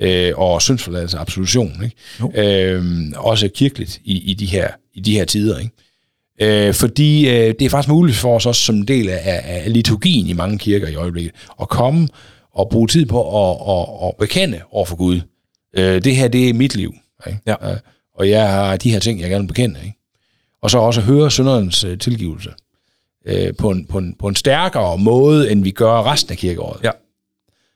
øh, 0.00 0.32
og 0.36 0.62
syndsforladelse, 0.62 1.18
absolution. 1.18 1.82
Ikke? 1.84 2.40
Øh, 2.72 2.84
også 3.16 3.48
kirkeligt 3.54 4.00
i, 4.04 4.30
i, 4.30 4.34
de 4.34 4.46
her, 4.46 4.68
i 4.94 5.00
de 5.00 5.12
her 5.12 5.24
tider. 5.24 5.58
Ikke? 5.58 5.70
Øh, 6.68 6.74
fordi 6.74 7.28
øh, 7.28 7.54
det 7.58 7.62
er 7.62 7.68
faktisk 7.68 7.88
muligt 7.88 8.16
for 8.18 8.36
os 8.36 8.46
også 8.46 8.62
som 8.62 8.74
en 8.74 8.88
del 8.88 9.08
af, 9.08 9.20
af 9.44 9.72
liturgien 9.72 10.26
i 10.26 10.32
mange 10.32 10.58
kirker 10.58 10.88
i 10.88 10.94
øjeblikket, 10.94 11.32
at 11.60 11.68
komme 11.68 12.08
og 12.56 12.68
bruge 12.70 12.88
tid 12.88 13.06
på 13.06 13.50
at, 13.50 13.56
at, 13.68 14.08
at 14.08 14.14
bekende 14.18 14.60
over 14.70 14.84
for 14.86 14.96
Gud. 14.96 15.20
Øh, 15.76 16.04
det 16.04 16.16
her, 16.16 16.28
det 16.28 16.48
er 16.48 16.54
mit 16.54 16.76
liv. 16.76 16.94
Ikke? 17.26 17.38
Ja. 17.46 17.70
Øh, 17.70 17.76
og 18.14 18.30
jeg 18.30 18.50
har 18.52 18.76
de 18.76 18.90
her 18.90 18.98
ting, 18.98 19.20
jeg 19.20 19.30
gerne 19.30 19.42
vil 19.42 19.48
bekende. 19.48 19.80
Ikke? 19.84 19.96
Og 20.62 20.70
så 20.70 20.78
også 20.78 21.00
høre 21.00 21.30
synderens 21.30 21.84
øh, 21.84 21.98
tilgivelse 21.98 22.50
øh, 23.26 23.52
på, 23.58 23.70
en, 23.70 23.86
på, 23.86 23.98
en, 23.98 24.14
på 24.18 24.28
en 24.28 24.34
stærkere 24.36 24.98
måde, 24.98 25.50
end 25.50 25.62
vi 25.62 25.70
gør 25.70 26.02
resten 26.02 26.32
af 26.32 26.38
kirkeåret. 26.38 26.80
Ja. 26.84 26.90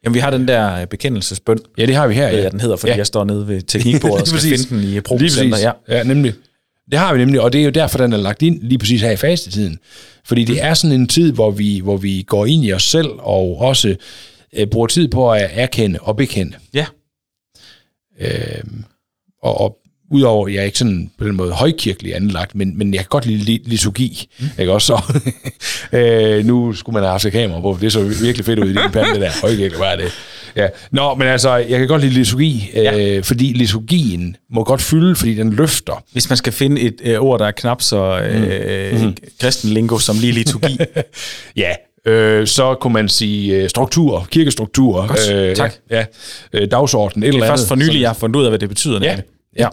Jamen, 0.05 0.15
vi 0.15 0.19
har 0.21 0.31
den 0.31 0.49
der 0.49 0.81
øh, 0.81 0.87
bekendelsesbøn, 0.87 1.59
Ja, 1.79 1.87
det 1.87 1.95
har 1.95 2.07
vi 2.07 2.15
her. 2.15 2.29
ja. 2.29 2.43
jeg 2.43 2.53
den 2.53 2.61
hedder, 2.61 2.77
fordi 2.77 2.91
Ja. 2.91 2.95
ja. 2.95 2.99
jeg 2.99 3.07
står 3.07 3.25
nede 3.25 3.49
ved 3.49 3.63
teknikbordet 3.63 4.21
og 4.23 4.27
skal 4.29 4.41
finde 4.41 4.87
den 4.87 4.97
i 4.97 5.01
præcis. 5.01 5.63
Ja. 5.63 5.73
ja, 5.89 6.03
nemlig. 6.03 6.35
Det 6.91 6.99
har 6.99 7.13
vi 7.13 7.19
nemlig, 7.19 7.41
og 7.41 7.53
det 7.53 7.61
er 7.61 7.65
jo 7.65 7.71
derfor, 7.71 7.99
den 7.99 8.13
er 8.13 8.17
lagt 8.17 8.43
ind 8.43 8.63
lige 8.63 8.79
præcis 8.79 9.03
her 9.03 9.11
i 9.11 9.17
fastetiden. 9.17 9.79
Fordi 10.25 10.45
det 10.45 10.63
er 10.65 10.75
sådan 10.75 11.01
en 11.01 11.09
tid, 11.09 11.33
hvor 11.33 11.51
vi, 11.51 11.81
hvor 11.81 11.97
vi 11.97 12.25
går 12.27 12.47
ind 12.47 12.65
i 12.65 12.73
os 12.73 12.83
selv, 12.91 13.09
og 13.19 13.59
også 13.61 13.97
øh, 14.57 14.67
bruger 14.67 14.87
tid 14.87 15.09
på 15.09 15.33
at 15.33 15.51
erkende 15.53 15.99
og 16.03 16.17
bekende. 16.17 16.57
ja. 16.75 16.87
Øh, 18.21 18.65
og, 19.43 19.61
og 19.61 19.77
udover, 20.13 20.49
jeg 20.49 20.61
er 20.61 20.65
ikke 20.65 20.79
sådan 20.79 21.11
på 21.19 21.25
den 21.25 21.37
måde 21.37 21.53
højkirkelig 21.53 22.17
anlagt, 22.17 22.55
men, 22.55 22.79
men 22.79 22.95
jeg 22.95 23.01
kan 23.01 23.09
godt 23.09 23.27
lide 23.27 23.41
li- 23.59 23.69
liturgi. 23.69 24.29
Mm. 24.41 24.47
Ikke 24.59 24.73
også? 24.73 24.87
Så, 24.87 25.21
øh, 25.99 26.45
nu 26.47 26.73
skulle 26.73 26.95
man 26.95 27.03
have 27.03 27.11
haft 27.11 27.33
kamera 27.33 27.61
på, 27.61 27.75
for 27.75 27.81
det 27.81 27.93
så 27.93 28.03
virkelig 28.03 28.45
fedt 28.45 28.59
ud 28.59 28.65
i 28.65 28.69
din 28.69 28.91
pande, 28.93 29.13
det 29.13 29.21
der 29.21 29.31
højkirkelig, 29.41 29.77
hvad 29.79 29.89
er 29.93 29.97
det? 29.97 30.13
Ja. 30.57 30.69
Nå, 30.91 31.15
men 31.15 31.29
altså, 31.29 31.55
jeg 31.57 31.79
kan 31.79 31.89
godt 31.89 32.03
lide 32.03 32.13
liturgi, 32.15 32.71
øh, 32.75 32.83
Ja. 32.85 33.21
fordi 33.21 33.45
liturgien 33.53 34.37
må 34.51 34.65
godt 34.65 34.83
fylde, 34.83 35.17
fordi 35.17 35.35
den 35.35 35.53
løfter. 35.53 36.05
Hvis 36.13 36.29
man 36.29 36.37
skal 36.37 36.53
finde 36.53 36.81
et 36.81 37.01
øh, 37.05 37.19
ord, 37.21 37.39
der 37.39 37.47
er 37.47 37.51
knap 37.51 37.83
så 37.83 38.21
øh, 38.21 39.03
mm. 39.03 39.17
kristen 39.41 39.71
lingo 39.71 39.99
som 39.99 40.17
lige 40.21 40.33
liturgi. 40.33 40.79
Ja, 41.57 41.71
øh, 42.07 42.47
så 42.47 42.75
kunne 42.81 42.93
man 42.93 43.09
sige 43.09 43.57
øh, 43.57 43.69
struktur, 43.69 44.27
kirkestruktur. 44.31 45.07
Godt, 45.07 45.33
øh, 45.33 45.57
tak. 45.57 45.73
Ja, 45.91 45.97
ja 45.99 46.05
øh, 46.53 46.71
dagsorden, 46.71 47.23
et 47.23 47.27
Det 47.27 47.29
eller 47.29 47.41
er 47.41 47.45
andet. 47.51 47.59
først 47.61 47.69
for 47.69 47.75
nylig, 47.75 48.01
jeg 48.01 48.09
har 48.09 48.15
fundet 48.15 48.37
ud 48.41 48.45
af, 48.45 48.51
hvad 48.51 48.59
det 48.59 48.69
betyder. 48.69 49.01
Ja, 49.03 49.09
nemlig. 49.09 49.25
ja. 49.59 49.69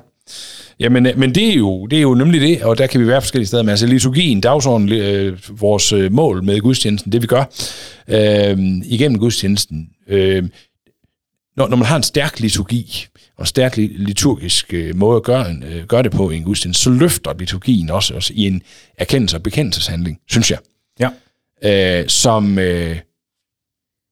Jamen, 0.80 1.06
øh, 1.06 1.18
men 1.20 1.36
det 1.36 1.50
er, 1.50 1.54
jo, 1.54 1.86
det 1.86 1.98
er 1.98 2.02
jo 2.02 2.16
nemlig 2.16 2.42
det, 2.42 2.64
og 2.64 2.78
der 2.78 2.88
kan 2.88 3.02
vi 3.02 3.08
være 3.08 3.22
forskellige 3.22 3.48
steder. 3.48 3.64
Men 3.64 3.70
altså 3.70 3.86
liturgien, 3.88 4.42
dagsordenen, 4.42 4.92
øh, 4.94 5.38
vores 5.50 5.94
mål 6.12 6.44
med 6.44 6.60
gudstjenesten, 6.62 7.12
det 7.12 7.22
vi 7.22 7.28
gør 7.28 7.44
øh, 8.08 8.58
igennem 8.86 9.20
gudstjenesten, 9.20 9.88
øh, 10.08 10.44
når, 11.58 11.68
når 11.68 11.78
man 11.78 11.86
har 11.88 11.96
en 11.98 12.04
stærk 12.04 12.40
liturgi, 12.40 13.06
og 13.38 13.42
en 13.42 13.46
stærk 13.46 13.78
li- 13.78 14.04
liturgisk 14.04 14.74
øh, 14.74 14.96
måde 14.96 15.16
at 15.16 15.24
gøre, 15.24 15.50
en, 15.50 15.64
øh, 15.64 15.84
gøre 15.86 16.04
det 16.04 16.12
på 16.12 16.30
i 16.32 16.38
en 16.38 16.44
gudstjeneste, 16.44 16.84
så 16.84 16.90
løfter 16.90 17.34
liturgien 17.40 17.90
også, 17.90 18.14
også 18.14 18.34
i 18.36 18.48
en 18.48 18.62
erkendelse 18.98 19.38
og 19.38 19.44
bekendelseshandling, 19.44 20.18
synes 20.30 20.52
jeg. 20.52 20.60
Øh, 21.64 22.08
som, 22.08 22.60
øh, 22.60 22.98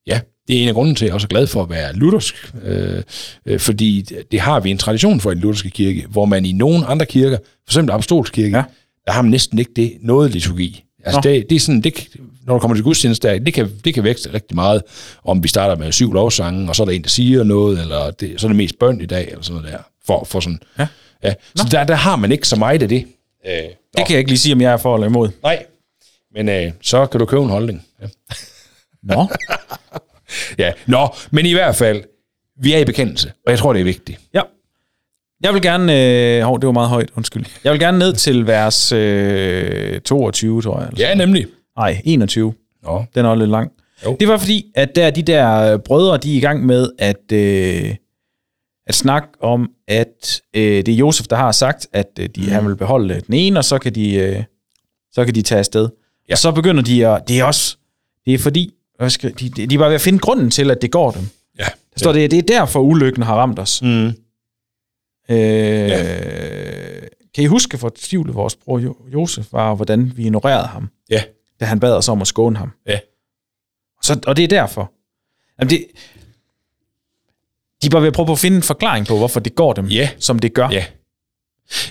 ja, 0.08 0.20
det 0.48 0.58
er 0.58 0.62
en 0.64 0.68
af 0.68 0.74
grunden 0.74 0.96
til, 0.96 1.06
at 1.06 1.08
jeg 1.08 1.14
også 1.14 1.26
er 1.26 1.30
glad 1.30 1.48
for 1.48 1.64
at 1.64 1.70
være 1.70 1.94
luthersk, 1.94 2.54
øh, 2.64 3.04
øh, 3.46 3.60
fordi 3.60 4.02
det- 4.32 4.40
har 4.42 4.60
vi 4.60 4.72
en 4.72 4.78
tradition 4.78 5.20
for 5.22 5.32
i 5.32 5.34
den 5.36 5.42
lutherske 5.42 5.70
kirke, 5.70 6.06
hvor 6.10 6.26
man 6.26 6.46
i 6.46 6.52
nogle 6.52 6.86
andre 6.86 7.06
kirker, 7.06 7.38
for 7.38 7.70
eksempel 7.72 7.94
apostolsk 7.94 8.34
kirke, 8.34 8.58
Ja. 8.58 8.64
der 9.06 9.12
har 9.12 9.22
man 9.22 9.32
næsten 9.32 9.60
ikke 9.60 9.72
det, 9.76 9.94
noget 10.02 10.32
liturgi. 10.32 10.82
Altså 11.04 11.22
Nå. 11.24 11.32
det, 11.32 11.50
det 11.50 11.56
er 11.56 11.60
sådan, 11.60 11.82
det, 11.82 12.08
når 12.46 12.54
du 12.54 12.60
kommer 12.60 12.76
til 12.76 12.84
gudstjeneste, 12.84 13.40
det 13.40 13.54
kan, 13.54 13.72
det 13.86 13.94
kan 13.94 14.04
vækste 14.04 14.34
rigtig 14.34 14.56
meget, 14.56 14.82
om 15.24 15.44
vi 15.44 15.48
starter 15.48 15.76
med 15.76 15.92
syv 15.92 16.14
lovsange, 16.14 16.70
og 16.70 16.76
så 16.76 16.84
er 16.84 16.86
der 16.86 16.94
en, 16.94 17.04
der 17.04 17.10
siger 17.10 17.44
noget, 17.44 17.82
eller 17.82 18.12
det, 18.12 18.42
så 18.42 18.48
er 18.48 18.50
det 18.50 18.56
mest 18.56 18.80
bøn 18.80 19.02
i 19.02 19.06
dag, 19.06 19.28
eller 19.28 19.42
sådan 19.44 19.62
noget 19.62 19.74
der. 19.74 19.80
For, 20.06 20.24
for 20.24 20.40
sådan, 20.40 20.60
Ja. 20.80 20.88
ja. 21.24 21.34
Så 21.56 21.68
der, 21.72 21.84
der 21.84 21.96
har 21.96 22.16
man 22.16 22.32
ikke 22.32 22.48
så 22.48 22.56
meget 22.56 22.84
af 22.84 22.90
det. 22.90 23.06
Øh, 23.48 23.52
Det 23.54 24.06
kan 24.06 24.10
jeg 24.10 24.18
ikke 24.20 24.32
lige 24.32 24.40
sige, 24.40 24.54
om 24.54 24.62
jeg 24.62 24.74
er 24.74 24.78
for 24.78 24.96
eller 24.96 25.08
imod. 25.08 25.30
Nej, 25.44 25.66
men 26.36 26.50
øh, 26.50 26.72
så 26.82 27.06
kan 27.06 27.20
du 27.20 27.26
købe 27.26 27.44
en 27.44 27.50
holdning. 27.50 27.86
Ja. 28.02 28.08
Nå. 29.16 29.28
ja. 30.64 30.72
Nå, 30.88 31.08
men 31.32 31.46
i 31.46 31.54
hvert 31.54 31.76
fald, 31.76 32.04
vi 32.62 32.74
er 32.74 32.78
i 32.78 32.86
bekendelse, 32.86 33.32
og 33.46 33.52
jeg 33.52 33.60
tror, 33.60 33.74
det 33.74 33.80
er 33.80 33.84
vigtigt. 33.84 34.20
Ja. 34.34 34.42
Jeg 35.44 35.54
vil 35.54 35.62
gerne... 35.62 36.38
Øh, 36.38 36.42
hov, 36.42 36.62
det 36.62 36.68
var 36.68 36.74
meget 36.74 36.90
højt, 36.90 37.10
undskyld. 37.16 37.46
Jeg 37.64 37.72
vil 37.72 37.80
gerne 37.80 38.00
ned 38.00 38.14
til 38.14 38.48
vers 38.48 38.92
øh, 38.92 40.02
22, 40.02 40.62
tror 40.62 40.80
jeg. 40.80 41.00
Ja, 41.00 41.14
nemlig. 41.14 41.46
Nej, 41.78 42.02
21. 42.06 42.54
Nå. 42.84 43.06
Den 43.16 43.26
er 43.26 43.30
også 43.30 43.40
lidt 43.40 43.52
lang. 43.52 43.72
Jo. 44.06 44.18
Det 44.20 44.28
var 44.28 44.38
fordi, 44.38 44.72
at 44.76 44.96
der 44.96 45.10
de 45.10 45.24
der 45.24 45.74
øh, 45.74 45.80
brødre, 45.80 46.18
de 46.18 46.34
er 46.34 46.38
i 46.38 46.40
gang 46.40 46.66
med 46.66 46.90
at, 47.00 47.32
øh, 47.34 47.96
at 48.88 48.96
snakke 48.96 49.28
om, 49.42 49.70
at 49.88 50.42
øh, 50.54 50.62
det 50.62 50.88
er 50.88 50.96
Josef, 50.96 51.28
der 51.28 51.36
har 51.36 51.52
sagt, 51.52 51.88
at 51.94 52.10
øh, 52.20 52.30
de, 52.36 52.42
mm. 52.42 52.48
han 52.48 52.68
vil 52.68 52.76
beholde 52.76 53.22
den 53.28 53.34
ene, 53.34 53.60
og 53.60 53.66
så 53.66 53.78
kan 53.78 53.96
de, 53.96 54.14
øh, 54.14 54.44
så 55.12 55.26
kan 55.26 55.36
de 55.36 55.42
tage 55.42 55.60
afsted. 55.60 55.90
Ja. 56.30 56.34
Og 56.34 56.38
så 56.38 56.52
begynder 56.52 56.84
de 56.84 57.08
at... 57.08 57.28
Det 57.28 57.40
er 57.40 57.44
også... 57.44 57.78
Det 58.26 58.34
er 58.34 58.38
fordi... 58.38 58.74
hvad 58.98 59.10
skal- 59.10 59.34
De, 59.40 59.50
de, 59.50 59.68
de 59.68 59.76
er 59.76 59.80
bare 59.80 59.90
ved 59.90 59.96
at 59.96 60.02
finde 60.02 60.20
grunden 60.20 60.52
til, 60.52 60.72
at 60.72 60.82
det 60.82 60.92
går 60.92 61.12
dem. 61.12 61.28
Ja. 61.60 61.64
Der 61.64 62.00
står, 62.00 62.12
det, 62.14 62.32
det 62.32 62.38
er 62.40 62.44
derfor, 62.60 62.80
ulykken 62.80 63.24
har 63.24 63.36
ramt 63.36 63.60
os. 63.60 63.82
Mm. 63.82 64.14
Øh, 65.30 65.38
ja. 65.90 66.06
Kan 67.36 67.44
I 67.44 67.46
huske, 67.48 67.78
hvor 67.78 67.92
tvivlet 67.96 68.36
vores 68.36 68.56
bror 68.56 68.80
jo- 68.80 68.98
Josef 69.14 69.48
var, 69.52 69.70
og 69.70 69.76
hvordan 69.76 70.12
vi 70.18 70.24
ignorerede 70.24 70.68
ham, 70.68 70.90
Ja. 71.10 71.24
da 71.60 71.66
han 71.66 71.80
bad 71.80 71.94
os 71.94 72.10
om 72.10 72.22
at 72.22 72.28
skåne 72.28 72.58
ham? 72.58 72.72
Ja. 72.88 73.00
Så, 74.02 74.20
og 74.28 74.38
det 74.38 74.44
er 74.44 74.48
derfor. 74.48 74.92
Jamen 75.60 75.70
det, 75.70 75.86
de 77.84 77.90
bare 77.90 78.02
ved 78.02 78.08
at 78.08 78.14
prøve 78.14 78.26
på 78.26 78.32
at 78.32 78.40
finde 78.40 78.58
en 78.58 78.64
forklaring 78.64 79.08
på, 79.08 79.18
hvorfor 79.18 79.40
det 79.40 79.56
går 79.56 79.74
dem, 79.74 79.86
Ja. 79.88 80.10
som 80.20 80.40
det 80.40 80.54
gør. 80.54 80.70
Ja. 80.72 80.86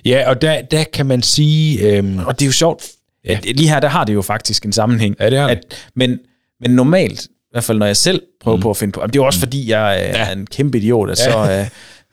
Ja, 0.05 0.29
og 0.29 0.43
der, 0.43 0.63
der 0.63 0.85
kan 0.85 1.07
man 1.07 1.23
sige... 1.23 1.81
Øhm, 1.97 2.19
Og 2.19 2.39
det 2.39 2.45
er 2.45 2.47
jo 2.47 2.53
sjovt. 2.53 2.91
Ja. 3.25 3.39
Ja. 3.45 3.53
Lige 3.53 3.69
her, 3.69 3.81
der 3.81 3.89
har 3.89 4.05
det 4.05 4.15
jo 4.15 4.23
faktisk 4.23 4.65
en 4.65 4.73
sammenhæng. 4.73 5.17
Ja, 5.21 5.31
det 5.31 5.39
har 5.39 5.49
det. 5.49 5.57
At, 5.57 5.91
men, 5.97 6.19
men 6.61 6.71
normalt, 6.71 7.29
hvert 7.55 7.65
fald 7.65 7.79
når 7.79 7.87
jeg 7.87 7.97
selv 7.97 8.23
prøver 8.41 8.57
mm. 8.57 8.63
på 8.63 8.71
at 8.71 8.77
finde 8.77 8.93
på, 8.93 9.01
det 9.07 9.17
er 9.17 9.21
jo 9.21 9.27
også 9.27 9.39
fordi, 9.39 9.71
jeg 9.71 10.01
øh, 10.01 10.09
ja. 10.09 10.27
er 10.27 10.33
en 10.33 10.47
kæmpe 10.47 10.79
idiot, 10.79 11.11
og 11.11 11.17
så, 11.17 11.51
øh, 11.51 11.69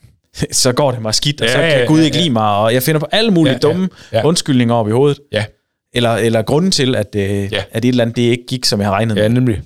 så 0.64 0.74
går 0.74 0.92
det 0.92 1.02
mig 1.02 1.16
skidt, 1.16 1.42
og 1.42 1.48
ja, 1.48 1.54
så 1.54 1.78
kan 1.78 1.88
Gud 1.88 2.00
ja, 2.00 2.06
ikke 2.06 2.18
ja. 2.18 2.24
lide 2.24 2.34
mig, 2.34 2.56
og 2.56 2.74
jeg 2.74 2.84
finder 2.84 3.00
på 3.00 3.08
alle 3.12 3.32
mulige 3.32 3.54
ja, 3.54 3.60
dumme 3.60 3.90
ja, 4.12 4.18
ja. 4.18 4.26
undskyldninger 4.26 4.76
op 4.76 4.88
i 4.88 4.92
hovedet. 4.92 5.20
Ja. 5.32 5.46
Eller, 5.94 6.10
eller 6.10 6.42
grunden 6.42 6.72
til, 6.72 6.96
at, 6.96 7.16
øh, 7.16 7.24
ja. 7.24 7.64
at 7.72 7.86
et 7.86 7.90
eller 7.90 8.04
andet 8.04 8.16
det 8.16 8.22
ikke 8.22 8.46
gik, 8.48 8.66
som 8.66 8.80
jeg 8.80 8.88
har 8.88 8.94
regnet 8.94 9.16
med. 9.16 9.24
Ja, 9.24 9.30
nemlig. 9.30 9.62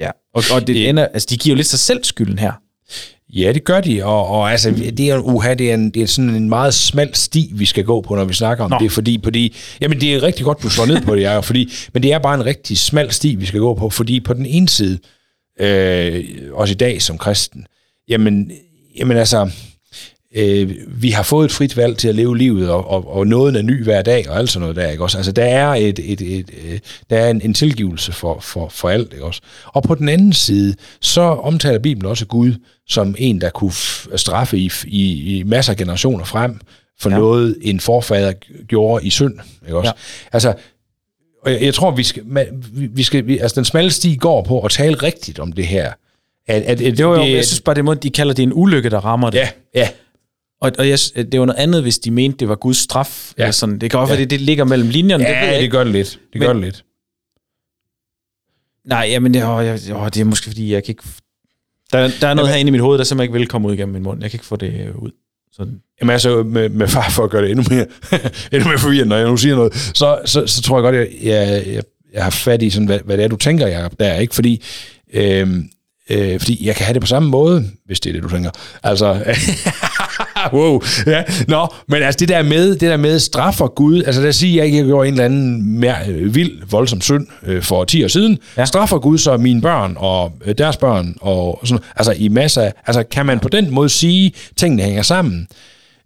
Ja, 0.00 0.10
og, 0.34 0.42
og 0.54 0.66
det, 0.66 0.88
ender, 0.88 1.06
altså, 1.06 1.26
de 1.30 1.36
giver 1.36 1.54
jo 1.54 1.56
lidt 1.56 1.66
sig 1.66 1.78
selv 1.78 2.04
skylden 2.04 2.38
her. 2.38 2.52
Ja, 3.34 3.52
det 3.52 3.64
gør 3.64 3.80
de, 3.80 4.04
og, 4.04 4.26
og 4.26 4.50
altså, 4.50 4.70
det 4.70 5.00
er, 5.00 5.18
uha, 5.18 5.54
det 5.54 5.70
er, 5.70 5.74
en, 5.74 5.90
det 5.90 6.02
er 6.02 6.06
sådan 6.06 6.30
en 6.30 6.48
meget 6.48 6.74
smal 6.74 7.14
sti, 7.14 7.50
vi 7.54 7.64
skal 7.64 7.84
gå 7.84 8.00
på, 8.00 8.14
når 8.14 8.24
vi 8.24 8.34
snakker 8.34 8.64
om 8.64 8.70
Nå. 8.70 8.76
det, 8.80 8.92
fordi, 8.92 9.20
fordi, 9.24 9.56
jamen 9.80 10.00
det 10.00 10.14
er 10.14 10.22
rigtig 10.22 10.44
godt, 10.44 10.62
du 10.62 10.70
slår 10.70 10.86
ned 10.86 11.00
på 11.00 11.16
det, 11.16 11.22
Jacob, 11.22 11.44
fordi, 11.44 11.72
men 11.92 12.02
det 12.02 12.12
er 12.12 12.18
bare 12.18 12.34
en 12.34 12.46
rigtig 12.46 12.78
smal 12.78 13.12
sti, 13.12 13.34
vi 13.34 13.46
skal 13.46 13.60
gå 13.60 13.74
på, 13.74 13.90
fordi 13.90 14.20
på 14.20 14.34
den 14.34 14.46
ene 14.46 14.68
side, 14.68 14.98
øh, 15.60 16.24
også 16.52 16.72
i 16.72 16.74
dag 16.74 17.02
som 17.02 17.18
kristen, 17.18 17.66
jamen, 18.08 18.50
jamen 18.98 19.16
altså, 19.16 19.50
øh, 20.34 20.70
vi 20.88 21.10
har 21.10 21.22
fået 21.22 21.44
et 21.44 21.52
frit 21.52 21.76
valg 21.76 21.98
til 21.98 22.08
at 22.08 22.14
leve 22.14 22.38
livet, 22.38 22.70
og, 22.70 22.90
og, 22.90 23.16
og 23.16 23.26
noget 23.26 23.56
er 23.56 23.62
ny 23.62 23.84
hver 23.84 24.02
dag, 24.02 24.30
og 24.30 24.38
alt 24.38 24.50
sådan 24.50 24.60
noget 24.60 24.76
der, 24.76 24.90
ikke 24.90 25.02
også? 25.02 25.16
Altså, 25.16 25.32
der 25.32 25.44
er, 25.44 25.68
et, 25.68 25.98
et, 25.98 26.20
et, 26.20 26.38
et, 26.38 26.50
øh, 26.66 26.78
der 27.10 27.18
er 27.18 27.30
en, 27.30 27.40
en 27.44 27.54
tilgivelse 27.54 28.12
for, 28.12 28.40
for, 28.40 28.68
for 28.68 28.88
alt, 28.88 29.12
ikke 29.12 29.24
også? 29.24 29.40
Og 29.64 29.82
på 29.82 29.94
den 29.94 30.08
anden 30.08 30.32
side, 30.32 30.74
så 31.00 31.20
omtaler 31.20 31.78
Bibelen 31.78 32.10
også 32.10 32.26
Gud 32.26 32.54
som 32.88 33.14
en, 33.18 33.40
der 33.40 33.50
kunne 33.50 33.72
straffe 34.16 34.58
i, 34.58 34.70
i, 34.86 35.38
i 35.38 35.42
masser 35.42 35.72
af 35.72 35.76
generationer 35.76 36.24
frem, 36.24 36.60
for 37.00 37.10
ja. 37.10 37.16
noget, 37.16 37.56
en 37.62 37.80
forfader 37.80 38.32
gjorde 38.68 39.06
i 39.06 39.10
synd, 39.10 39.34
ikke 39.66 39.78
også? 39.78 39.92
Ja. 39.96 40.26
Altså, 40.32 40.54
og 41.42 41.52
jeg, 41.52 41.62
jeg 41.62 41.74
tror, 41.74 41.90
vi 41.90 42.02
skal, 42.02 42.22
vi 42.72 43.02
skal, 43.02 43.26
vi, 43.26 43.38
altså 43.38 43.54
den 43.54 43.64
smalle 43.64 43.90
sti 43.90 44.16
går 44.16 44.42
på 44.42 44.60
at 44.60 44.70
tale 44.70 44.96
rigtigt 44.96 45.38
om 45.38 45.52
det 45.52 45.66
her. 45.66 45.92
At, 46.46 46.62
at, 46.62 46.80
at, 46.80 46.98
det 46.98 47.06
var 47.06 47.16
jo, 47.16 47.22
det, 47.22 47.32
jeg 47.32 47.44
synes 47.44 47.60
bare, 47.60 47.74
det 47.74 47.84
måde, 47.84 47.98
de 48.02 48.10
kalder 48.10 48.34
det 48.34 48.42
en 48.42 48.52
ulykke, 48.54 48.90
der 48.90 49.04
rammer 49.04 49.30
det. 49.30 49.38
Ja, 49.38 49.48
ja. 49.74 49.88
Og, 50.64 50.72
og 50.78 50.88
jeg, 50.88 50.98
det 51.32 51.40
var 51.40 51.46
noget 51.46 51.58
andet, 51.58 51.82
hvis 51.82 51.98
de 51.98 52.10
mente, 52.10 52.38
det 52.38 52.48
var 52.48 52.54
Guds 52.54 52.76
straf. 52.76 53.32
Ja. 53.38 53.42
Eller 53.42 53.52
sådan. 53.52 53.78
Det 53.78 53.90
kan 53.90 54.00
også 54.00 54.12
ja. 54.12 54.16
være, 54.16 54.24
det, 54.24 54.30
det 54.30 54.40
ligger 54.40 54.64
mellem 54.64 54.88
linjerne. 54.88 55.24
Ja, 55.24 55.52
det, 55.52 55.62
det 55.62 55.70
gør 55.70 55.84
det 55.84 55.92
lidt. 55.92 56.10
Det 56.10 56.40
men, 56.40 56.42
gør 56.42 56.52
det 56.52 56.62
lidt. 56.62 56.84
Nej, 58.84 59.06
jamen, 59.10 59.34
det, 59.34 59.44
åh, 59.44 59.64
jeg, 59.64 59.80
åh, 59.94 60.06
det 60.06 60.16
er 60.20 60.24
måske, 60.24 60.46
fordi 60.46 60.72
jeg 60.72 60.84
kan 60.84 60.92
ikke... 60.92 61.02
Der, 61.92 62.10
der 62.20 62.28
er 62.28 62.34
noget 62.34 62.50
herinde 62.50 62.68
i 62.68 62.72
mit 62.72 62.80
hoved, 62.80 62.98
der 62.98 63.04
simpelthen 63.04 63.34
ikke 63.34 63.38
vil 63.38 63.48
komme 63.48 63.68
ud 63.68 63.74
igennem 63.74 63.92
min 63.92 64.02
mund. 64.02 64.22
Jeg 64.22 64.30
kan 64.30 64.36
ikke 64.36 64.46
få 64.46 64.56
det 64.56 64.92
ud. 64.94 65.10
Sådan. 65.52 65.80
Jamen 66.00 66.12
altså, 66.12 66.42
med, 66.42 66.68
med 66.68 66.88
far 66.88 67.10
for 67.10 67.24
at 67.24 67.30
gøre 67.30 67.42
det 67.42 67.50
endnu 67.50 67.64
mere, 67.70 67.86
endnu 68.52 68.68
mere 68.68 68.78
forvirrende, 68.78 69.08
når 69.08 69.16
jeg 69.16 69.28
nu 69.28 69.36
siger 69.36 69.56
noget, 69.56 69.74
så, 69.74 70.20
så, 70.24 70.46
så 70.46 70.62
tror 70.62 70.78
jeg 70.78 70.82
godt, 70.82 70.94
jeg, 70.94 71.08
jeg, 71.22 71.64
jeg, 71.66 71.82
jeg 72.12 72.24
har 72.24 72.30
fat 72.30 72.62
i, 72.62 72.70
sådan, 72.70 72.86
hvad, 72.86 72.98
hvad 73.04 73.16
det 73.16 73.24
er, 73.24 73.28
du 73.28 73.36
tænker, 73.36 73.66
Jacob, 73.66 73.92
der, 74.00 74.14
ikke? 74.14 74.34
Fordi, 74.34 74.64
øhm, 75.12 75.68
øh, 76.10 76.40
fordi 76.40 76.66
jeg 76.66 76.76
kan 76.76 76.86
have 76.86 76.94
det 76.94 77.02
på 77.02 77.06
samme 77.06 77.28
måde, 77.28 77.70
hvis 77.86 78.00
det 78.00 78.10
er 78.10 78.14
det, 78.14 78.22
du 78.22 78.28
tænker. 78.28 78.50
Altså, 78.82 79.14
wow. 80.56 80.82
Ja. 81.06 81.22
Nå, 81.48 81.66
men 81.88 82.02
altså 82.02 82.18
det 82.18 82.28
der 82.28 82.42
med, 82.42 82.70
det 82.70 82.80
der 82.80 82.96
med 82.96 83.18
straffer 83.18 83.66
Gud, 83.66 84.02
altså 84.02 84.20
lad 84.20 84.28
os 84.28 84.36
sige, 84.36 84.62
at 84.62 84.74
jeg 84.74 84.84
gjorde 84.84 85.08
en 85.08 85.14
eller 85.14 85.24
anden 85.24 85.80
mere 85.80 85.96
øh, 86.08 86.34
vild, 86.34 86.62
voldsom 86.70 87.00
synd 87.00 87.26
øh, 87.46 87.62
for 87.62 87.84
10 87.84 88.04
år 88.04 88.08
siden. 88.08 88.38
Ja. 88.56 88.64
Straffer 88.64 88.98
Gud 88.98 89.18
så 89.18 89.36
mine 89.36 89.60
børn 89.60 89.94
og 89.96 90.32
øh, 90.46 90.54
deres 90.58 90.76
børn 90.76 91.14
og 91.20 91.60
sådan 91.64 91.84
Altså 91.96 92.14
i 92.18 92.28
masser 92.28 92.62
af, 92.62 92.72
altså 92.86 93.02
kan 93.02 93.26
man 93.26 93.40
på 93.40 93.48
den 93.48 93.70
måde 93.70 93.88
sige, 93.88 94.26
at 94.26 94.56
tingene 94.56 94.82
hænger 94.82 95.02
sammen? 95.02 95.48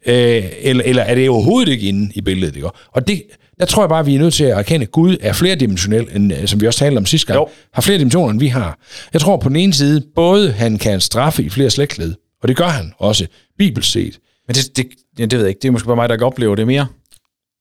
Øh, 0.07 0.45
eller, 0.61 0.83
eller 0.87 1.03
er 1.03 1.15
det 1.15 1.29
overhovedet 1.29 1.73
ikke 1.73 1.89
inde 1.89 2.13
i 2.15 2.21
billedet? 2.21 2.57
Ikke? 2.57 2.69
Og 2.93 3.09
det, 3.09 3.23
der 3.61 3.67
tror 3.67 3.83
jeg 3.83 3.89
bare, 3.89 4.05
vi 4.05 4.15
er 4.15 4.19
nødt 4.19 4.35
til 4.35 4.45
at 4.45 4.59
erkende, 4.59 4.85
at 4.85 4.93
Gud 4.93 5.17
er 5.21 5.33
flerdimensionel, 5.33 6.07
end, 6.15 6.33
øh, 6.33 6.47
som 6.47 6.61
vi 6.61 6.67
også 6.67 6.79
talte 6.79 6.99
om 6.99 7.07
sidste 7.07 7.27
gang. 7.27 7.39
Jo. 7.39 7.49
Har 7.75 7.83
flere 7.83 7.99
dimensioner, 7.99 8.31
end 8.31 8.41
vi 8.41 8.47
har. 8.47 8.79
Jeg 9.13 9.21
tror 9.21 9.37
på 9.37 9.49
den 9.49 9.57
ene 9.57 9.75
side, 9.75 10.03
både 10.15 10.53
han 10.53 10.79
kan 10.79 11.01
straffe 11.01 11.43
i 11.43 11.49
flere 11.49 11.71
slægtled, 11.71 12.15
og 12.43 12.49
det 12.49 12.57
gør 12.57 12.69
han 12.69 12.93
også, 12.99 13.27
bibelsk 13.59 13.93
set. 13.93 14.19
Men 14.49 14.55
det, 14.55 14.77
det, 14.77 14.87
ja, 15.19 15.23
det 15.23 15.33
ved 15.33 15.41
jeg 15.41 15.49
ikke. 15.49 15.59
Det 15.63 15.69
er 15.69 15.73
måske 15.73 15.87
bare 15.87 15.97
mig, 15.97 16.09
der 16.09 16.15
ikke 16.15 16.27
oplever 16.27 16.55
det 16.55 16.67
mere. 16.67 16.87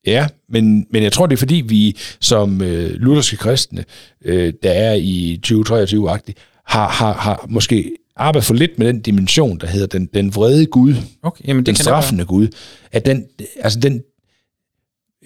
Ja, 0.06 0.28
men, 0.50 0.88
men 0.92 1.04
jeg 1.04 1.14
tror, 1.14 1.26
det 1.26 1.34
er 1.34 1.38
fordi, 1.38 1.56
vi 1.56 1.98
som 2.20 2.62
øh, 2.62 2.90
lutherske 2.90 3.38
kristne, 3.38 3.86
øh, 4.26 4.54
der 4.64 4.72
er 4.72 4.94
i 4.94 5.42
2023-agtigt, 5.48 6.38
har, 6.66 6.90
har, 6.90 7.14
har 7.14 7.46
måske 7.50 7.92
arbejdet 8.16 8.46
for 8.46 8.54
lidt 8.54 8.80
med 8.80 8.88
den 8.88 9.02
dimension, 9.02 9.60
der 9.60 9.68
hedder 9.68 9.88
den, 9.88 10.06
den 10.14 10.36
vrede 10.36 10.66
Gud, 10.66 10.96
okay, 11.24 11.48
jamen 11.48 11.60
det 11.60 11.68
den 11.68 11.76
straffende 11.76 12.26
Gud, 12.26 12.48
at 12.92 13.06
den, 13.06 13.26
altså 13.60 13.80
den, 13.80 14.02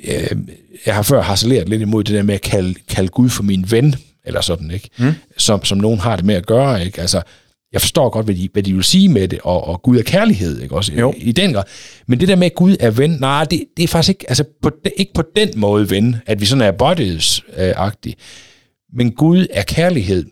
øh, 0.03 0.37
jeg 0.85 0.95
har 0.95 1.01
før 1.01 1.21
harceleret 1.21 1.69
lidt 1.69 1.81
imod 1.81 2.03
det 2.03 2.15
der 2.15 2.23
med 2.23 2.35
at 2.35 2.41
kalde, 2.41 2.73
kalde 2.87 3.09
Gud 3.09 3.29
for 3.29 3.43
min 3.43 3.71
ven, 3.71 3.95
eller 4.25 4.41
sådan, 4.41 4.71
ikke? 4.71 4.89
Mm. 4.97 5.13
Som, 5.37 5.65
som 5.65 5.77
nogen 5.77 5.99
har 5.99 6.15
det 6.15 6.25
med 6.25 6.35
at 6.35 6.45
gøre, 6.45 6.85
ikke? 6.85 7.01
Altså, 7.01 7.21
jeg 7.73 7.81
forstår 7.81 8.09
godt, 8.09 8.25
hvad 8.25 8.35
de, 8.35 8.49
hvad 8.53 8.63
de 8.63 8.73
vil 8.73 8.83
sige 8.83 9.09
med 9.09 9.27
det, 9.27 9.39
og, 9.43 9.67
og 9.67 9.81
Gud 9.81 9.97
er 9.97 10.03
kærlighed, 10.03 10.61
ikke 10.61 10.75
også? 10.75 10.93
Jo. 10.93 11.13
I, 11.17 11.21
I 11.21 11.31
den 11.31 11.53
grad. 11.53 11.63
Men 12.07 12.19
det 12.19 12.27
der 12.27 12.35
med, 12.35 12.45
at 12.45 12.55
Gud 12.55 12.75
er 12.79 12.91
ven, 12.91 13.09
nej, 13.09 13.43
det, 13.43 13.63
det 13.77 13.83
er 13.83 13.87
faktisk 13.87 14.09
ikke, 14.09 14.25
altså 14.27 14.43
på, 14.61 14.71
ikke 14.97 15.13
på 15.13 15.23
den 15.35 15.49
måde 15.55 15.89
ven, 15.89 16.15
at 16.25 16.41
vi 16.41 16.45
sådan 16.45 16.61
er 16.61 16.71
bodies-agtige. 16.71 18.13
Men 18.93 19.11
Gud 19.11 19.47
er 19.49 19.63
kærlighed. 19.63 20.25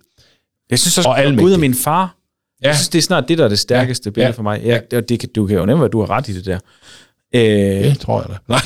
Jeg 0.69 0.79
synes 0.79 0.97
også, 0.97 1.11
at 1.11 1.37
Gud 1.37 1.53
er 1.53 1.57
min 1.57 1.73
far. 1.73 2.15
Ja. 2.63 2.67
Jeg 2.67 2.75
synes, 2.75 2.89
det 2.89 2.97
er 2.97 3.03
snart 3.03 3.27
det, 3.27 3.37
der 3.37 3.43
er 3.43 3.49
det 3.49 3.59
stærkeste 3.59 4.07
ja. 4.09 4.11
billede 4.11 4.27
ja. 4.27 4.37
for 4.37 4.43
mig. 4.43 4.61
Jeg, 4.63 4.83
ja. 4.91 5.01
det, 5.01 5.35
du 5.35 5.47
kan 5.47 5.57
jo 5.57 5.65
nemme, 5.65 5.85
at 5.85 5.91
du 5.91 5.99
har 5.99 6.09
ret 6.09 6.27
i 6.27 6.33
det 6.33 6.45
der. 6.45 6.59
Øh, 7.35 7.41
det 7.83 7.99
tror 7.99 8.21
jeg 8.21 8.29
da. 8.29 8.35
Nej. 8.47 8.61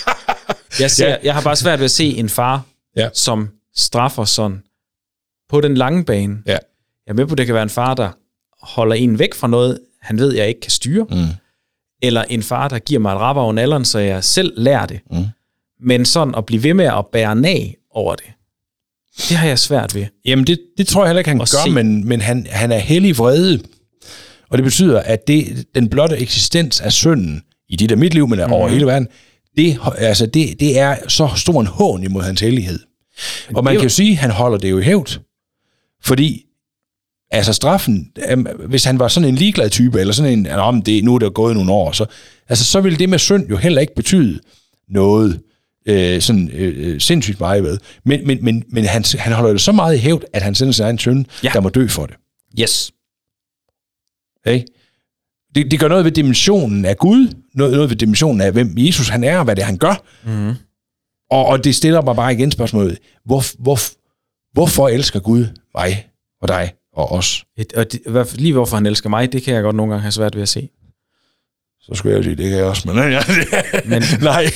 jeg, 0.80 0.90
ser, 0.90 1.08
ja. 1.08 1.16
jeg 1.22 1.34
har 1.34 1.42
bare 1.42 1.56
svært 1.56 1.78
ved 1.78 1.84
at 1.84 1.90
se 1.90 2.04
en 2.04 2.28
far, 2.28 2.62
ja. 2.96 3.08
som 3.14 3.48
straffer 3.76 4.24
sådan 4.24 4.62
på 5.48 5.60
den 5.60 5.74
lange 5.74 6.04
bane. 6.04 6.38
Ja 6.46 6.58
jeg 7.08 7.12
er 7.12 7.16
med 7.16 7.26
på, 7.26 7.32
at 7.32 7.38
det 7.38 7.46
kan 7.46 7.54
være 7.54 7.62
en 7.62 7.70
far, 7.70 7.94
der 7.94 8.10
holder 8.62 8.94
en 8.94 9.18
væk 9.18 9.34
fra 9.34 9.48
noget, 9.48 9.80
han 10.02 10.18
ved, 10.18 10.34
jeg 10.34 10.48
ikke 10.48 10.60
kan 10.60 10.70
styre. 10.70 11.06
Mm. 11.10 11.26
Eller 12.02 12.22
en 12.22 12.42
far, 12.42 12.68
der 12.68 12.78
giver 12.78 13.00
mig 13.00 13.12
et 13.12 13.18
rap 13.18 13.36
over 13.36 13.52
nalderen, 13.52 13.84
så 13.84 13.98
jeg 13.98 14.24
selv 14.24 14.52
lærer 14.56 14.86
det. 14.86 15.00
Mm. 15.10 15.24
Men 15.80 16.04
sådan 16.04 16.34
at 16.34 16.46
blive 16.46 16.62
ved 16.62 16.74
med 16.74 16.84
at 16.84 17.06
bære 17.12 17.36
nag 17.36 17.76
over 17.90 18.14
det, 18.14 18.26
det 19.28 19.36
har 19.36 19.46
jeg 19.46 19.58
svært 19.58 19.94
ved. 19.94 20.06
Jamen, 20.24 20.46
det, 20.46 20.60
det 20.78 20.86
tror 20.86 21.02
jeg 21.02 21.08
heller 21.08 21.18
ikke, 21.18 21.28
han 21.28 21.38
gør, 21.38 21.44
se. 21.44 21.70
men, 21.70 22.08
men 22.08 22.20
han, 22.20 22.46
han 22.50 22.72
er 22.72 22.78
hellig 22.78 23.18
vrede. 23.18 23.60
Og 24.48 24.58
det 24.58 24.64
betyder, 24.64 25.00
at 25.00 25.28
det, 25.28 25.66
den 25.74 25.88
blotte 25.88 26.16
eksistens 26.16 26.80
af 26.80 26.92
synden, 26.92 27.42
i 27.68 27.76
dit 27.76 27.92
og 27.92 27.98
mit 27.98 28.14
liv, 28.14 28.28
men 28.28 28.38
mm. 28.46 28.52
over 28.52 28.68
hele 28.68 28.86
verden, 28.86 29.08
det, 29.56 29.78
altså 29.98 30.26
det, 30.26 30.60
det 30.60 30.78
er 30.78 30.96
så 31.08 31.28
stor 31.36 31.60
en 31.60 31.66
hån 31.66 32.02
imod 32.02 32.22
hans 32.22 32.40
hellighed. 32.40 32.78
Og 33.54 33.64
man 33.64 33.74
kan 33.74 33.82
jo 33.82 33.88
sige, 33.88 34.10
at 34.10 34.16
han 34.16 34.30
holder 34.30 34.58
det 34.58 34.70
jo 34.70 34.78
i 34.78 34.82
hævd. 34.82 35.20
Fordi 36.02 36.44
altså 37.30 37.52
straffen, 37.52 38.12
hvis 38.68 38.84
han 38.84 38.98
var 38.98 39.08
sådan 39.08 39.28
en 39.28 39.34
ligeglad 39.34 39.70
type, 39.70 40.00
eller 40.00 40.14
sådan 40.14 40.32
en, 40.32 40.46
om 40.46 40.82
det, 40.82 41.04
nu 41.04 41.14
er 41.14 41.18
der 41.18 41.30
gået 41.30 41.56
nogle 41.56 41.72
år, 41.72 41.92
så, 41.92 42.06
altså, 42.48 42.64
så 42.64 42.80
ville 42.80 42.98
det 42.98 43.08
med 43.08 43.18
synd 43.18 43.48
jo 43.48 43.56
heller 43.56 43.80
ikke 43.80 43.94
betyde 43.94 44.40
noget 44.88 45.40
øh, 45.86 46.20
sådan 46.20 46.50
øh, 46.52 46.74
øh 46.76 47.00
sindssygt 47.00 47.40
meget 47.40 47.62
ved. 47.62 47.78
Men, 48.04 48.26
men, 48.26 48.44
men, 48.44 48.64
men 48.68 48.84
han, 48.84 49.04
han 49.18 49.32
holder 49.32 49.50
det 49.50 49.60
så 49.60 49.72
meget 49.72 49.96
i 49.96 49.98
hævd, 49.98 50.24
at 50.32 50.42
han 50.42 50.54
sender 50.54 50.72
sig 50.72 50.90
en 50.90 50.98
søn, 50.98 51.26
ja. 51.44 51.50
der 51.54 51.60
må 51.60 51.68
dø 51.68 51.86
for 51.86 52.06
det. 52.06 52.16
Yes. 52.60 52.92
Hey? 54.46 54.60
Det, 55.54 55.70
det 55.70 55.80
gør 55.80 55.88
noget 55.88 56.04
ved 56.04 56.12
dimensionen 56.12 56.84
af 56.84 56.96
Gud, 56.96 57.34
noget, 57.54 57.72
noget 57.74 57.90
ved 57.90 57.96
dimensionen 57.96 58.40
af, 58.40 58.52
hvem 58.52 58.74
Jesus 58.76 59.08
han 59.08 59.24
er, 59.24 59.38
og 59.38 59.44
hvad 59.44 59.56
det 59.56 59.62
er, 59.62 59.66
han 59.66 59.78
gør. 59.78 60.04
Mm. 60.24 60.54
Og, 61.30 61.46
og 61.46 61.64
det 61.64 61.74
stiller 61.74 62.02
mig 62.02 62.16
bare 62.16 62.32
igen 62.32 62.50
spørgsmålet, 62.50 62.98
hvor, 63.24 63.62
hvor, 63.62 63.78
hvorfor 64.52 64.88
elsker 64.88 65.20
Gud 65.20 65.46
mig 65.74 66.06
og 66.42 66.48
dig? 66.48 66.72
Og 66.98 67.12
os. 67.12 67.44
Et, 67.58 67.72
og 67.72 67.92
det, 67.92 68.34
lige 68.40 68.52
hvorfor 68.52 68.76
han 68.76 68.86
elsker 68.86 69.08
mig, 69.08 69.32
det 69.32 69.42
kan 69.42 69.54
jeg 69.54 69.62
godt 69.62 69.76
nogle 69.76 69.92
gange 69.92 70.02
have 70.02 70.12
svært 70.12 70.34
ved 70.34 70.42
at 70.42 70.48
se. 70.48 70.68
Så 71.80 71.94
skulle 71.94 72.12
jeg 72.12 72.18
jo 72.18 72.22
sige, 72.22 72.36
det 72.36 72.48
kan 72.48 72.58
jeg 72.58 72.66
også, 72.66 72.88
men, 72.88 72.96
ja, 73.12 73.20
men 73.84 74.02
nej. 74.22 74.46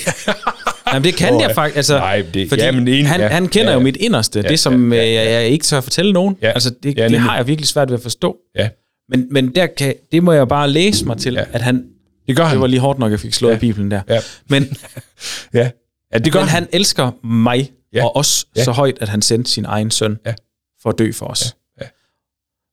Jamen, 0.92 1.04
det 1.04 1.14
kan 1.14 1.34
oh, 1.34 1.42
jeg 1.42 1.54
faktisk, 1.54 1.76
altså, 1.76 1.98
nej, 1.98 2.24
det, 2.34 2.48
fordi 2.48 2.62
ja, 2.62 2.72
men 2.72 2.88
en, 2.88 3.06
han, 3.06 3.20
ja, 3.20 3.28
han 3.28 3.48
kender 3.48 3.70
ja, 3.70 3.78
jo 3.78 3.82
mit 3.82 3.96
inderste, 3.96 4.40
ja, 4.40 4.48
det 4.48 4.60
som 4.60 4.92
ja, 4.92 5.04
ja, 5.04 5.24
ja. 5.24 5.30
Jeg, 5.30 5.48
ikke 5.48 5.64
tør 5.64 5.78
at 5.78 5.84
fortælle 5.84 6.12
nogen. 6.12 6.36
Ja, 6.42 6.50
altså, 6.50 6.74
det, 6.82 6.98
ja, 6.98 7.08
det 7.08 7.18
har 7.18 7.36
jeg 7.36 7.46
virkelig 7.46 7.68
svært 7.68 7.88
ved 7.88 7.96
at 7.96 8.02
forstå. 8.02 8.36
Ja. 8.58 8.68
Men, 9.08 9.26
men 9.30 9.54
der 9.54 9.66
kan, 9.66 9.94
det 10.12 10.22
må 10.22 10.32
jeg 10.32 10.48
bare 10.48 10.70
læse 10.70 11.06
mig 11.06 11.18
til, 11.18 11.34
ja. 11.34 11.44
at 11.52 11.62
han, 11.62 11.84
det 12.26 12.36
gør 12.36 12.44
han. 12.44 12.52
Det 12.52 12.60
var 12.60 12.66
lige 12.66 12.80
hårdt 12.80 12.98
nok, 12.98 13.10
jeg 13.10 13.20
fik 13.20 13.32
slået 13.32 13.52
ja. 13.52 13.58
Bibelen 13.58 13.90
der. 13.90 14.00
Ja. 14.08 14.20
Men, 14.48 14.76
ja. 15.54 15.70
Ja, 16.12 16.18
det 16.18 16.32
gør 16.32 16.40
men 16.40 16.48
han. 16.48 16.62
han 16.62 16.68
elsker 16.72 17.26
mig 17.26 17.70
ja. 17.92 18.04
og 18.04 18.16
os 18.16 18.46
ja. 18.56 18.64
så 18.64 18.70
højt, 18.70 18.98
at 19.00 19.08
han 19.08 19.22
sendte 19.22 19.50
sin 19.50 19.64
egen 19.64 19.90
søn 19.90 20.18
ja. 20.26 20.34
for 20.82 20.90
at 20.90 20.98
dø 20.98 21.12
for 21.12 21.26
os. 21.26 21.44
Ja. 21.44 21.61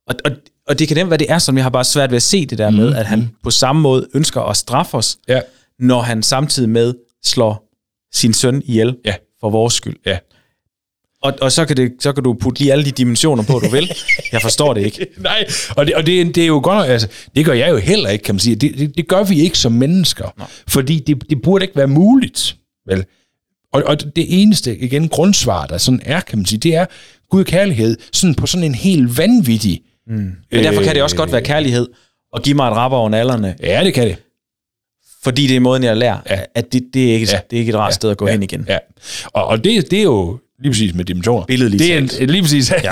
Og, 0.09 0.15
og, 0.25 0.31
og 0.67 0.79
det 0.79 0.87
kan 0.87 0.97
nemt 0.97 1.09
være, 1.09 1.17
det 1.17 1.31
er 1.31 1.37
sådan, 1.37 1.55
vi 1.55 1.61
har 1.61 1.69
bare 1.69 1.83
svært 1.83 2.11
ved 2.11 2.15
at 2.15 2.23
se 2.23 2.45
det 2.45 2.57
der 2.57 2.69
mm. 2.69 2.75
med, 2.75 2.95
at 2.95 3.05
han 3.05 3.29
på 3.43 3.51
samme 3.51 3.81
måde 3.81 4.07
ønsker 4.13 4.41
at 4.41 4.57
straffe 4.57 4.97
os, 4.97 5.17
ja. 5.27 5.41
når 5.79 6.01
han 6.01 6.23
samtidig 6.23 6.69
med 6.69 6.93
slår 7.23 7.69
sin 8.13 8.33
søn 8.33 8.61
ihjel 8.65 8.97
ja. 9.05 9.15
for 9.39 9.49
vores 9.49 9.73
skyld. 9.73 9.95
Ja. 10.05 10.17
Og, 11.21 11.33
og 11.41 11.51
så, 11.51 11.65
kan 11.65 11.77
det, 11.77 11.91
så 11.99 12.13
kan 12.13 12.23
du 12.23 12.33
putte 12.33 12.59
lige 12.59 12.71
alle 12.71 12.85
de 12.85 12.91
dimensioner 12.91 13.43
på, 13.43 13.59
du 13.59 13.69
vil. 13.69 13.91
Jeg 14.31 14.41
forstår 14.41 14.73
det 14.73 14.85
ikke. 14.85 15.07
Nej, 15.17 15.45
og, 15.77 15.85
det, 15.85 15.95
og 15.95 16.05
det, 16.05 16.35
det 16.35 16.43
er 16.43 16.47
jo 16.47 16.59
godt, 16.63 16.89
altså, 16.89 17.07
det 17.35 17.45
gør 17.45 17.53
jeg 17.53 17.69
jo 17.69 17.77
heller 17.77 18.09
ikke, 18.09 18.23
kan 18.23 18.35
man 18.35 18.39
sige. 18.39 18.55
Det, 18.55 18.77
det, 18.77 18.97
det 18.97 19.07
gør 19.07 19.23
vi 19.23 19.41
ikke 19.41 19.57
som 19.57 19.71
mennesker, 19.71 20.33
Nå. 20.37 20.43
fordi 20.67 20.99
det, 20.99 21.29
det 21.29 21.41
burde 21.41 21.65
ikke 21.65 21.75
være 21.75 21.87
muligt, 21.87 22.55
vel? 22.87 23.05
Og, 23.73 23.83
og 23.85 24.15
det 24.15 24.41
eneste, 24.41 24.77
igen, 24.77 25.09
grundsvar, 25.09 25.65
der 25.65 25.77
sådan 25.77 26.01
er, 26.05 26.19
kan 26.19 26.37
man 26.37 26.45
sige, 26.45 26.59
det 26.59 26.75
er, 26.75 26.85
Gud 27.29 27.43
kærlighed, 27.43 27.97
sådan 28.13 28.35
på 28.35 28.47
sådan 28.47 28.63
en 28.63 28.75
helt 28.75 29.17
vanvittig... 29.17 29.81
Mm. 30.09 30.15
Men 30.51 30.63
derfor 30.63 30.83
kan 30.83 30.95
det 30.95 31.03
også 31.03 31.15
godt 31.15 31.31
være 31.31 31.41
kærlighed 31.41 31.87
at 32.35 32.43
give 32.43 32.55
mig 32.55 32.67
et 32.67 32.73
rap 32.73 32.91
over 32.91 33.09
nallerne, 33.09 33.55
Ja, 33.63 33.81
det 33.83 33.93
kan 33.93 34.07
det. 34.07 34.15
fordi 35.23 35.47
det 35.47 35.55
er 35.55 35.59
måden, 35.59 35.83
jeg 35.83 35.97
lærer, 35.97 36.17
Ja. 36.29 36.39
at 36.55 36.73
det, 36.73 36.83
det, 36.93 37.09
er 37.09 37.13
ikke, 37.13 37.27
Ja. 37.31 37.39
det 37.49 37.55
er 37.55 37.59
ikke 37.59 37.69
et 37.69 37.75
rart 37.75 37.89
ja. 37.91 37.93
sted 37.93 38.09
at 38.09 38.17
gå 38.17 38.25
ja, 38.27 38.31
hen 38.31 38.43
igen. 38.43 38.65
Ja. 38.69 38.77
Og, 39.25 39.45
og 39.47 39.63
det, 39.63 39.91
det 39.91 39.99
er 39.99 40.03
jo 40.03 40.39
lige 40.61 40.71
præcis 40.71 40.93
med 40.93 41.05
dimensioner. 41.05 41.45
Billedligt 41.45 41.79
det 41.83 41.93
er 41.93 41.97
en, 41.97 42.29
lige 42.29 42.41
præcis. 42.41 42.71
Ja. 42.71 42.91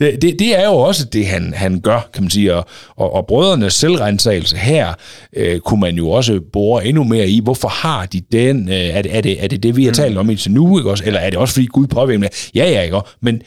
det, 0.22 0.38
det, 0.38 0.58
er 0.58 0.66
jo 0.66 0.72
også 0.72 1.04
det, 1.04 1.26
han, 1.26 1.52
han 1.56 1.80
gør, 1.80 2.08
kan 2.14 2.22
man 2.22 2.30
sige. 2.30 2.54
Og, 2.54 2.66
og, 2.96 3.12
og 3.12 3.26
brødrenes 3.26 3.74
selvrensagelse 3.74 4.56
her, 4.56 4.92
øh, 5.36 5.60
kunne 5.60 5.80
man 5.80 5.96
jo 5.96 6.10
også 6.10 6.40
bore 6.52 6.86
endnu 6.86 7.04
mere 7.04 7.28
i. 7.28 7.40
Hvorfor 7.40 7.68
har 7.68 8.06
de 8.06 8.20
den? 8.32 8.68
Øh, 8.68 8.74
er, 8.74 9.02
det, 9.02 9.16
er, 9.16 9.20
det, 9.20 9.44
er 9.44 9.48
det 9.48 9.62
det, 9.62 9.76
vi 9.76 9.84
har 9.84 9.92
talt 9.92 10.18
om 10.18 10.30
indtil 10.30 10.50
nu? 10.52 10.78
Ikke 10.78 10.90
også? 10.90 11.04
Eller 11.06 11.20
er 11.20 11.30
det 11.30 11.38
også, 11.38 11.54
fordi 11.54 11.66
Gud 11.66 11.86
påvirker? 11.86 12.28
Ja, 12.54 12.70
ja, 12.70 12.82
ikke 12.82 12.96
også? 12.96 13.12
Men, 13.22 13.42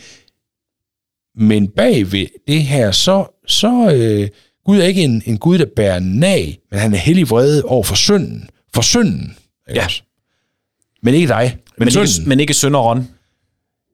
men 1.35 1.67
bag 1.67 2.11
ved 2.11 2.27
det 2.47 2.63
her, 2.63 2.91
så, 2.91 3.39
så 3.47 3.91
øh, 3.95 4.29
Gud 4.65 4.79
er 4.79 4.83
ikke 4.85 5.01
en, 5.03 5.23
en 5.25 5.37
Gud, 5.37 5.57
der 5.57 5.65
bærer 5.75 5.99
nag, 5.99 6.57
men 6.71 6.79
han 6.79 6.93
er 6.93 6.97
hellig 6.97 7.29
vrede 7.29 7.63
over 7.63 7.83
for 7.83 7.95
synden. 7.95 8.49
For 8.73 8.81
synden. 8.81 9.37
Ikke 9.69 9.79
Ja. 9.79 9.85
også? 9.85 10.03
Men 11.03 11.13
ikke 11.13 11.27
dig. 11.27 11.57
Men, 11.77 11.85
Men, 11.85 11.91
synden. 11.91 12.07
ikke, 12.19 12.29
men 12.29 12.39
ikke 12.39 12.53
sønderånd. 12.53 13.05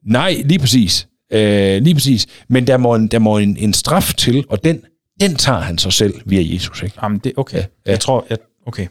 Nej, 0.04 0.42
lige 0.44 0.58
præcis. 0.58 1.08
Øh, 1.32 1.82
lige 1.82 1.94
præcis. 1.94 2.26
Men 2.48 2.66
der 2.66 2.76
må, 2.76 2.94
en, 2.94 3.08
der 3.08 3.18
må 3.18 3.38
en, 3.38 3.56
en 3.56 3.72
straf 3.72 4.14
til, 4.14 4.44
og 4.48 4.64
den, 4.64 4.82
den 5.20 5.34
tager 5.36 5.58
han 5.60 5.78
sig 5.78 5.92
selv 5.92 6.14
via 6.26 6.54
Jesus. 6.54 6.82
Ikke? 6.82 6.94
Jamen, 7.02 7.18
det 7.18 7.32
okay. 7.36 7.58
Ja. 7.58 7.64
Jeg 7.86 8.00
tror, 8.00 8.26
jeg, 8.30 8.38
okay. 8.66 8.86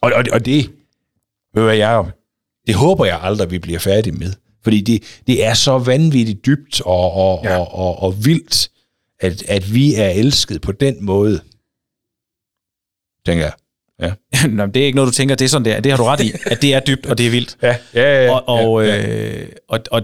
Og, 0.00 0.12
og, 0.14 0.24
og 0.32 0.44
det, 0.44 0.70
ved 1.54 1.74
Jacob, 1.76 2.06
det 2.66 2.74
håber 2.74 3.04
jeg 3.04 3.18
aldrig, 3.22 3.50
vi 3.50 3.58
bliver 3.58 3.78
færdige 3.78 4.12
med. 4.16 4.32
Fordi 4.64 4.80
det, 4.80 5.02
det 5.26 5.44
er 5.44 5.54
så 5.54 5.78
vanvittigt 5.78 6.46
dybt 6.46 6.80
og, 6.80 7.12
og, 7.12 7.40
ja. 7.44 7.50
Ja. 7.52 7.58
og, 7.58 7.74
og, 7.74 8.02
og 8.02 8.24
vildt, 8.24 8.70
at, 9.20 9.42
at 9.48 9.74
vi 9.74 9.94
er 9.94 10.08
elsket 10.08 10.60
på 10.60 10.72
den 10.72 11.04
måde, 11.04 11.40
tænker 13.26 13.44
jeg. 13.44 13.52
Ja, 14.00 14.46
Nå, 14.48 14.66
det 14.66 14.82
er 14.82 14.86
ikke 14.86 14.96
noget, 14.96 15.06
du 15.08 15.12
tænker, 15.12 15.34
det 15.34 15.44
er 15.44 15.48
sådan, 15.48 15.64
det 15.64 15.72
er. 15.72 15.80
Det 15.80 15.92
har 15.92 15.96
du 15.96 16.04
ret 16.04 16.20
i, 16.20 16.32
at 16.46 16.62
det 16.62 16.74
er 16.74 16.80
dybt, 16.80 17.06
og 17.06 17.18
det 17.18 17.26
er 17.26 17.30
vildt. 17.30 17.56
ja, 17.62 17.76
ja. 17.94 18.24
ja, 18.24 18.30
og, 18.34 18.48
og, 18.48 18.86
ja, 18.86 18.96
ja. 18.96 19.28
Øh, 19.40 19.48
og, 19.68 19.80
og 19.90 20.02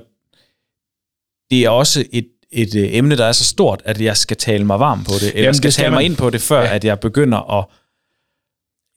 det 1.50 1.64
er 1.64 1.68
også 1.70 2.04
et, 2.12 2.28
et 2.52 2.74
øh, 2.74 2.88
emne, 2.96 3.16
der 3.16 3.24
er 3.24 3.32
så 3.32 3.44
stort, 3.44 3.82
at 3.84 4.00
jeg 4.00 4.16
skal 4.16 4.36
tale 4.36 4.64
mig 4.64 4.80
varm 4.80 5.04
på 5.04 5.12
det, 5.20 5.28
eller 5.28 5.40
Jamen, 5.42 5.54
skal, 5.54 5.72
skal 5.72 5.82
tale 5.82 5.90
man. 5.90 5.98
mig 5.98 6.04
ind 6.04 6.16
på 6.16 6.30
det, 6.30 6.40
før 6.40 6.60
Ja. 6.60 6.66
ja. 6.66 6.74
at 6.74 6.84
jeg 6.84 7.00
begynder 7.00 7.58
at 7.58 7.64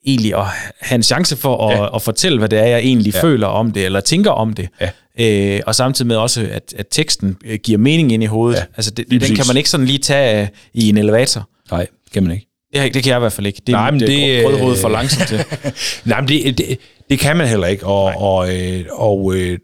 egentlig 0.05 0.35
at 0.39 0.45
have 0.79 0.95
en 0.95 1.03
chance 1.03 1.37
for 1.37 1.67
at, 1.67 1.77
Ja. 1.77 1.83
ja. 1.83 1.95
at 1.95 2.01
fortælle, 2.01 2.37
hvad 2.37 2.49
det 2.49 2.59
er, 2.59 2.65
jeg 2.65 2.79
egentlig 2.79 3.13
Ja. 3.13 3.17
ja. 3.19 3.23
føler 3.23 3.47
om 3.47 3.71
det, 3.71 3.85
eller 3.85 3.99
tænker 4.01 4.31
om 4.31 4.53
det. 4.53 4.69
Ja. 4.81 4.89
Øh, 5.21 5.59
og 5.67 5.75
samtidig 5.75 6.07
med 6.07 6.15
også, 6.15 6.47
at, 6.51 6.73
at 6.77 6.85
teksten 6.91 7.37
øh, 7.45 7.59
giver 7.63 7.77
mening 7.77 8.11
ind 8.11 8.23
i 8.23 8.25
hovedet. 8.25 8.57
Ja. 8.59 8.63
Altså, 8.75 8.91
det, 8.91 9.09
den 9.11 9.19
præcis. 9.19 9.37
kan 9.37 9.45
man 9.47 9.57
ikke 9.57 9.69
sådan 9.69 9.85
lige 9.85 9.99
tage 9.99 10.41
øh, 10.41 10.47
i 10.73 10.89
en 10.89 10.97
elevator. 10.97 11.49
Nej, 11.71 11.87
kan 12.13 12.23
man 12.23 12.31
ikke. 12.31 12.47
Det, 12.73 12.93
det 12.93 13.03
kan 13.03 13.09
jeg 13.09 13.17
i 13.17 13.19
hvert 13.19 13.33
fald 13.33 13.47
ikke. 13.47 13.61
Det, 13.67 13.71
Nej, 13.71 13.91
men 13.91 13.99
det, 13.99 14.07
det, 14.07 14.17
det 14.17 14.71
øh, 14.71 14.77
for 14.77 14.89
langsomt 14.89 15.27
til. 15.27 15.43
Nej, 16.09 16.21
men 16.21 16.27
det, 16.27 16.57
det, 16.57 16.77
det 17.09 17.19
kan 17.19 17.37
man 17.37 17.47
heller 17.47 17.67
ikke. 17.67 17.85
Og, 17.85 18.03
og, 18.03 18.55
øh, 18.59 18.85
og 18.91 19.35
øh, 19.35 19.59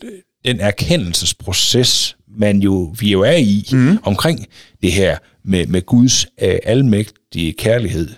den 0.45 0.59
erkendelsesproces, 0.59 2.17
man 2.37 2.59
jo, 2.59 2.95
vi 2.99 3.11
jo 3.11 3.21
er 3.21 3.35
i, 3.35 3.65
mm. 3.71 3.97
omkring 4.03 4.45
det 4.81 4.91
her 4.91 5.17
med, 5.45 5.65
med 5.67 5.81
Guds 5.85 6.27
øh, 6.41 6.55
almægtige 6.63 7.53
kærlighed, 7.53 8.09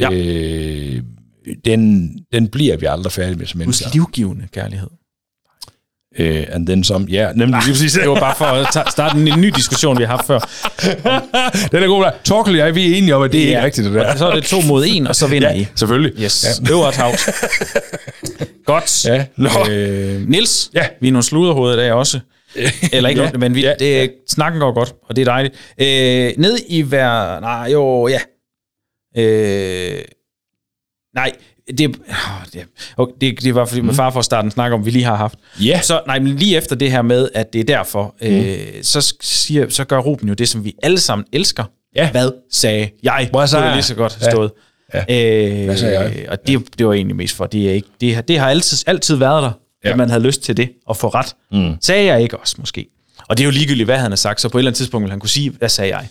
Ja. 0.00 0.10
øh, 0.12 1.02
den, 1.64 2.10
den 2.32 2.48
bliver 2.48 2.76
vi 2.76 2.86
aldrig 2.86 3.12
færdige 3.12 3.36
med 3.38 3.46
som 3.46 3.58
Guds 3.58 3.66
mennesker. 3.66 3.88
livgivende 3.92 4.46
kærlighed. 4.52 4.88
Øh, 6.18 6.46
and 6.52 6.66
then 6.66 6.84
some, 6.84 7.06
ja, 7.10 7.32
nemlig 7.32 7.60
lige 7.64 7.72
præcis. 7.72 7.92
Det 7.92 8.08
var 8.08 8.20
bare 8.20 8.34
for 8.38 8.44
at 8.44 8.66
ta- 8.72 8.90
starte 8.90 9.18
en, 9.18 9.28
en 9.28 9.40
ny 9.40 9.48
diskussion, 9.48 9.98
vi 9.98 10.04
har 10.04 10.16
haft 10.16 10.26
før. 10.26 10.38
den 11.72 11.82
er 11.82 11.86
god. 11.86 12.04
Torkel 12.24 12.52
og 12.52 12.58
jeg, 12.66 12.74
vi 12.74 12.92
er 12.92 12.96
enige 12.98 13.14
om, 13.16 13.22
at 13.22 13.32
det 13.32 13.40
er 13.40 13.44
Ja. 13.44 13.50
ikke 13.50 13.64
rigtigt, 13.66 13.84
det 13.84 13.94
der. 13.94 14.12
Og 14.12 14.18
så 14.18 14.26
er 14.28 14.34
det 14.34 14.44
to 14.44 14.60
mod 14.60 14.84
en, 14.88 15.06
og 15.06 15.16
så 15.16 15.26
vinder 15.26 15.50
Ja, 15.52 15.60
I. 15.60 15.66
selvfølgelig. 15.76 16.22
Yes, 16.22 16.46
Ja. 16.68 16.72
øvert 16.72 16.96
havt. 16.96 17.28
Godt. 18.66 19.04
Ja, 19.04 19.26
nå. 19.36 19.48
Øh, 19.70 20.28
Nils, 20.28 20.70
Ja. 20.74 20.86
vi 21.00 21.08
er 21.08 21.12
nogle 21.12 21.22
sluderhoveder 21.22 21.74
i 21.74 21.80
dag 21.80 21.92
også. 21.92 22.20
Eller 22.92 23.08
ikke 23.08 23.20
Ja. 23.22 23.26
noget, 23.26 23.40
men 23.40 23.54
vi, 23.54 23.60
ja. 23.64 23.74
det, 23.78 24.10
snakken 24.28 24.60
går 24.60 24.72
godt, 24.74 24.94
og 25.08 25.16
det 25.16 25.22
er 25.22 25.32
dejligt. 25.32 25.54
Øh, 25.80 26.32
ned 26.42 26.58
i 26.68 26.80
hver... 26.82 27.40
Nej, 27.40 27.68
jo, 27.72 28.08
ja. 28.08 28.20
Øh, 29.18 30.04
nej, 31.14 31.32
det, 31.68 31.78
det, 32.52 32.64
okay, 32.96 33.12
det, 33.20 33.42
det 33.42 33.54
var 33.54 33.64
fordi 33.64 33.80
med 33.80 33.94
far 33.94 34.10
for 34.10 34.18
at 34.18 34.24
starte 34.24 34.44
en 34.44 34.50
snak 34.50 34.72
om, 34.72 34.86
vi 34.86 34.90
lige 34.90 35.04
har 35.04 35.16
haft. 35.16 35.38
Ja. 35.60 35.80
Så 35.82 36.00
nej, 36.06 36.18
men 36.18 36.36
lige 36.36 36.56
efter 36.56 36.76
det 36.76 36.90
her 36.90 37.02
med, 37.02 37.28
at 37.34 37.52
det 37.52 37.60
er 37.60 37.64
derfor, 37.64 38.14
mm. 38.22 38.26
øh, 38.28 38.56
så, 38.82 39.14
siger, 39.20 39.68
så 39.68 39.84
gør 39.84 39.98
Ruben 39.98 40.28
jo 40.28 40.34
det, 40.34 40.48
som 40.48 40.64
vi 40.64 40.74
alle 40.82 41.00
sammen 41.00 41.26
elsker. 41.32 41.64
Ja. 41.96 42.10
Hvad 42.10 42.30
sagde 42.52 42.90
jeg? 43.02 43.28
Hvad 43.32 43.46
sagde 43.46 43.60
Kunne 43.62 43.64
det 43.64 43.68
jeg? 43.68 43.76
lige 43.76 43.82
så 43.84 43.94
godt 43.94 44.18
Ja. 44.22 44.30
stået. 44.30 44.50
Ja. 44.94 45.00
Øh, 45.58 45.64
Hvad 45.64 45.76
sagde 45.76 46.00
jeg? 46.00 46.26
Og 46.28 46.46
det, 46.46 46.62
det 46.78 46.86
var 46.86 46.92
egentlig 46.92 47.16
mest 47.16 47.36
for, 47.36 47.46
det, 47.46 47.68
er 47.70 47.72
ikke, 47.72 47.88
det, 48.00 48.14
har, 48.14 48.22
det 48.22 48.38
har 48.38 48.50
altid, 48.50 48.78
altid 48.88 49.16
været 49.16 49.42
der, 49.42 49.50
Ja. 49.84 49.88
ja. 49.88 49.92
at 49.92 49.98
man 49.98 50.08
havde 50.10 50.22
lyst 50.22 50.42
til 50.42 50.56
det, 50.56 50.70
og 50.86 50.96
få 50.96 51.08
ret. 51.08 51.34
Mm. 51.52 51.74
Sagde 51.80 52.04
jeg 52.04 52.22
ikke 52.22 52.38
også, 52.38 52.56
måske? 52.58 52.86
Og 53.28 53.36
det 53.38 53.42
er 53.42 53.46
jo 53.46 53.50
ligegyldigt, 53.50 53.86
hvad 53.86 53.98
han 53.98 54.10
har 54.10 54.16
sagt, 54.16 54.40
så 54.40 54.48
på 54.48 54.58
et 54.58 54.60
eller 54.60 54.68
andet 54.70 54.76
tidspunkt 54.76 55.02
vil 55.04 55.10
han 55.10 55.20
kunne 55.20 55.28
sige, 55.30 55.50
hvad 55.50 55.68
sagde 55.68 55.96
jeg? 55.96 56.08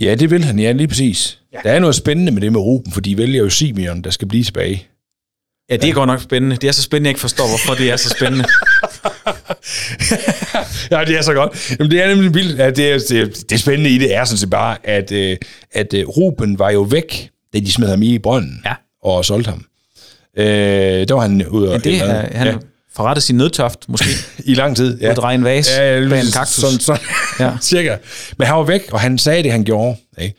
Ja, 0.00 0.14
det 0.14 0.30
vil 0.30 0.44
han, 0.44 0.58
ja, 0.58 0.72
lige 0.72 0.88
præcis. 0.88 1.38
Ja. 1.52 1.58
Der 1.64 1.70
er 1.70 1.78
noget 1.80 1.94
spændende 1.94 2.32
med 2.32 2.40
det 2.42 2.52
med 2.52 2.60
Ruben, 2.60 2.92
for 2.92 3.00
de 3.00 3.18
vælger 3.18 3.38
jo 3.42 3.50
Simeon, 3.50 4.02
der 4.02 4.10
skal 4.10 4.28
blive 4.28 4.44
tilbage. 4.44 4.86
Ja, 5.70 5.76
det 5.76 5.88
er 5.90 5.92
godt 5.94 6.06
nok 6.06 6.20
spændende. 6.20 6.56
Det 6.56 6.68
er 6.68 6.72
så 6.72 6.82
spændende, 6.82 7.08
jeg 7.08 7.10
ikke 7.10 7.20
forstår, 7.20 7.48
hvorfor 7.48 7.74
det 7.74 7.90
er 7.90 7.96
så 7.96 8.08
spændende. 8.08 8.44
ja, 10.96 11.04
det 11.04 11.16
er 11.18 11.22
så 11.22 11.34
godt. 11.34 11.70
Jamen, 11.78 11.90
det 11.90 12.02
er 12.02 12.08
nemlig 12.14 12.34
vildt. 12.34 12.58
Ja, 12.58 12.70
det, 12.70 12.92
er, 12.92 12.98
det, 13.08 13.50
det 13.50 13.60
spændende 13.60 13.90
i 13.90 13.98
det 13.98 14.14
er 14.14 14.24
sådan 14.24 14.38
set 14.38 14.50
bare, 14.50 14.76
at, 14.86 15.12
øh, 15.12 15.36
at 15.72 15.94
øh, 15.94 16.08
Ruben 16.08 16.58
var 16.58 16.70
jo 16.70 16.80
væk, 16.80 17.30
da 17.54 17.58
de 17.58 17.72
smed 17.72 17.88
ham 17.88 18.02
i 18.02 18.18
brønden 18.18 18.62
Ja. 18.64 18.74
og 19.02 19.24
solgte 19.24 19.48
ham. 19.50 19.64
Øh, 20.38 20.44
der 21.08 21.14
var 21.14 21.20
han 21.22 21.46
ude 21.48 21.68
og... 21.68 21.72
Men 21.72 21.80
det 21.84 21.96
er, 22.00 22.36
han 22.38 22.46
ja, 22.46 22.54
ja. 22.98 23.02
forrettede 23.02 23.24
sin 23.24 23.36
nødtoft, 23.36 23.88
måske. 23.88 24.08
i 24.50 24.54
lang 24.54 24.76
tid. 24.76 25.00
Ja. 25.00 25.10
At 25.10 25.16
dreje 25.16 25.34
en 25.34 25.44
vase 25.44 25.82
ja, 25.82 26.08
bag 26.08 26.20
en 26.20 26.26
kaktus. 26.32 26.54
Sådan, 26.54 26.80
sådan, 26.80 27.02
ja. 27.38 27.44
Ja. 27.44 27.52
cirka. 27.70 27.96
Men 28.38 28.46
han 28.46 28.56
var 28.56 28.62
væk, 28.62 28.92
og 28.92 29.00
han 29.00 29.18
sagde 29.18 29.42
det, 29.42 29.52
han 29.52 29.64
gjorde. 29.64 29.96
Ikke? 30.18 30.36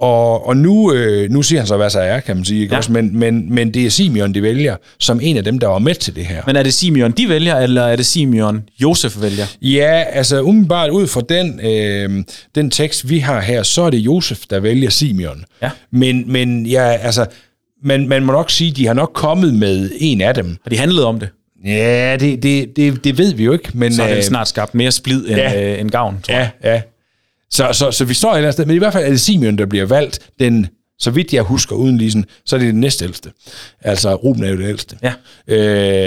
Og, 0.00 0.46
og 0.46 0.56
nu, 0.56 0.92
øh, 0.92 1.30
nu 1.30 1.42
siger 1.42 1.60
han 1.60 1.66
så, 1.66 1.76
hvad 1.76 1.90
så 1.90 2.00
er, 2.00 2.20
kan 2.20 2.36
man 2.36 2.44
sige. 2.44 2.62
Ikke? 2.62 2.74
Ja. 2.74 2.78
Også, 2.78 2.92
men, 2.92 3.18
men, 3.18 3.54
men 3.54 3.74
det 3.74 3.86
er 3.86 3.90
Simeon, 3.90 4.34
de 4.34 4.42
vælger, 4.42 4.76
som 4.98 5.20
en 5.22 5.36
af 5.36 5.44
dem, 5.44 5.58
der 5.58 5.66
var 5.66 5.78
med 5.78 5.94
til 5.94 6.16
det 6.16 6.26
her. 6.26 6.42
Men 6.46 6.56
er 6.56 6.62
det 6.62 6.74
Simeon, 6.74 7.10
de 7.10 7.28
vælger, 7.28 7.56
eller 7.56 7.82
er 7.82 7.96
det 7.96 8.06
Simeon, 8.06 8.62
Josef 8.82 9.22
vælger? 9.22 9.46
Ja, 9.62 10.04
altså 10.12 10.42
umiddelbart 10.42 10.90
ud 10.90 11.06
fra 11.06 11.20
den, 11.28 11.60
øh, 11.60 12.24
den 12.54 12.70
tekst, 12.70 13.08
vi 13.08 13.18
har 13.18 13.40
her, 13.40 13.62
så 13.62 13.82
er 13.82 13.90
det 13.90 13.98
Josef, 13.98 14.38
der 14.50 14.60
vælger 14.60 14.90
Simeon. 14.90 15.44
Ja. 15.62 15.70
Men, 15.92 16.32
men 16.32 16.66
ja, 16.66 16.96
altså, 16.96 17.26
man, 17.84 18.08
man 18.08 18.24
må 18.24 18.32
nok 18.32 18.50
sige, 18.50 18.72
de 18.72 18.86
har 18.86 18.94
nok 18.94 19.10
kommet 19.14 19.54
med 19.54 19.90
en 19.98 20.20
af 20.20 20.34
dem. 20.34 20.56
Og 20.64 20.70
de 20.70 20.78
handlede 20.78 21.06
om 21.06 21.20
det. 21.20 21.28
Ja, 21.64 22.16
det, 22.20 22.42
det, 22.42 22.76
det, 22.76 23.04
det 23.04 23.18
ved 23.18 23.34
vi 23.34 23.44
jo 23.44 23.52
ikke. 23.52 23.70
Men, 23.74 23.92
Så 23.94 24.02
har 24.02 24.10
øh, 24.10 24.16
det 24.16 24.24
snart 24.24 24.48
skabt 24.48 24.74
mere 24.74 24.92
splid 24.92 25.26
end, 25.26 25.36
ja. 25.36 25.72
øh, 25.72 25.80
end 25.80 25.90
gavn, 25.90 26.20
tror 26.22 26.34
jeg. 26.34 26.50
Ja, 26.64 26.72
ja. 26.72 26.82
Så, 27.50 27.68
så, 27.72 27.90
så 27.90 28.04
vi 28.04 28.14
står 28.14 28.30
et 28.30 28.36
eller 28.36 28.46
andet 28.48 28.52
sted, 28.52 28.66
men 28.66 28.76
i 28.76 28.78
hvert 28.78 28.92
fald 28.92 29.04
er 29.04 29.10
det 29.10 29.20
Simeon, 29.20 29.58
der 29.58 29.66
bliver 29.66 29.86
valgt. 29.86 30.20
Den, 30.38 30.66
så 30.98 31.10
vidt 31.10 31.34
jeg 31.34 31.42
husker 31.42 31.76
uden 31.76 31.98
lisen, 31.98 32.24
så 32.46 32.56
er 32.56 32.60
det 32.60 32.72
den 32.72 32.80
næstældste. 32.80 33.30
Altså, 33.82 34.14
Ruben 34.14 34.44
er 34.44 34.48
jo 34.48 34.56
det 34.56 34.68
ældste. 34.68 34.96
Ja. 35.02 35.12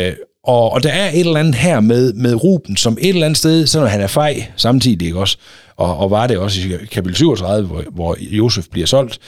Øh, 0.09 0.15
og, 0.43 0.71
og 0.71 0.83
der 0.83 0.89
er 0.89 1.09
et 1.09 1.19
eller 1.19 1.39
andet 1.39 1.55
her 1.55 1.79
med, 1.79 2.13
med 2.13 2.43
Ruben, 2.43 2.77
som 2.77 2.97
et 3.01 3.09
eller 3.09 3.25
andet 3.25 3.37
sted, 3.37 3.67
selvom 3.67 3.89
han 3.89 4.01
er 4.01 4.07
fej 4.07 4.45
samtidig, 4.55 5.01
ikke 5.01 5.19
også? 5.19 5.37
Og, 5.77 5.97
og 5.97 6.11
var 6.11 6.27
det 6.27 6.37
også 6.37 6.61
i 6.61 6.85
kapitel 6.91 7.15
37, 7.15 7.67
hvor, 7.67 7.83
hvor 7.91 8.17
Josef 8.19 8.65
bliver 8.71 8.87
solgt, 8.87 9.19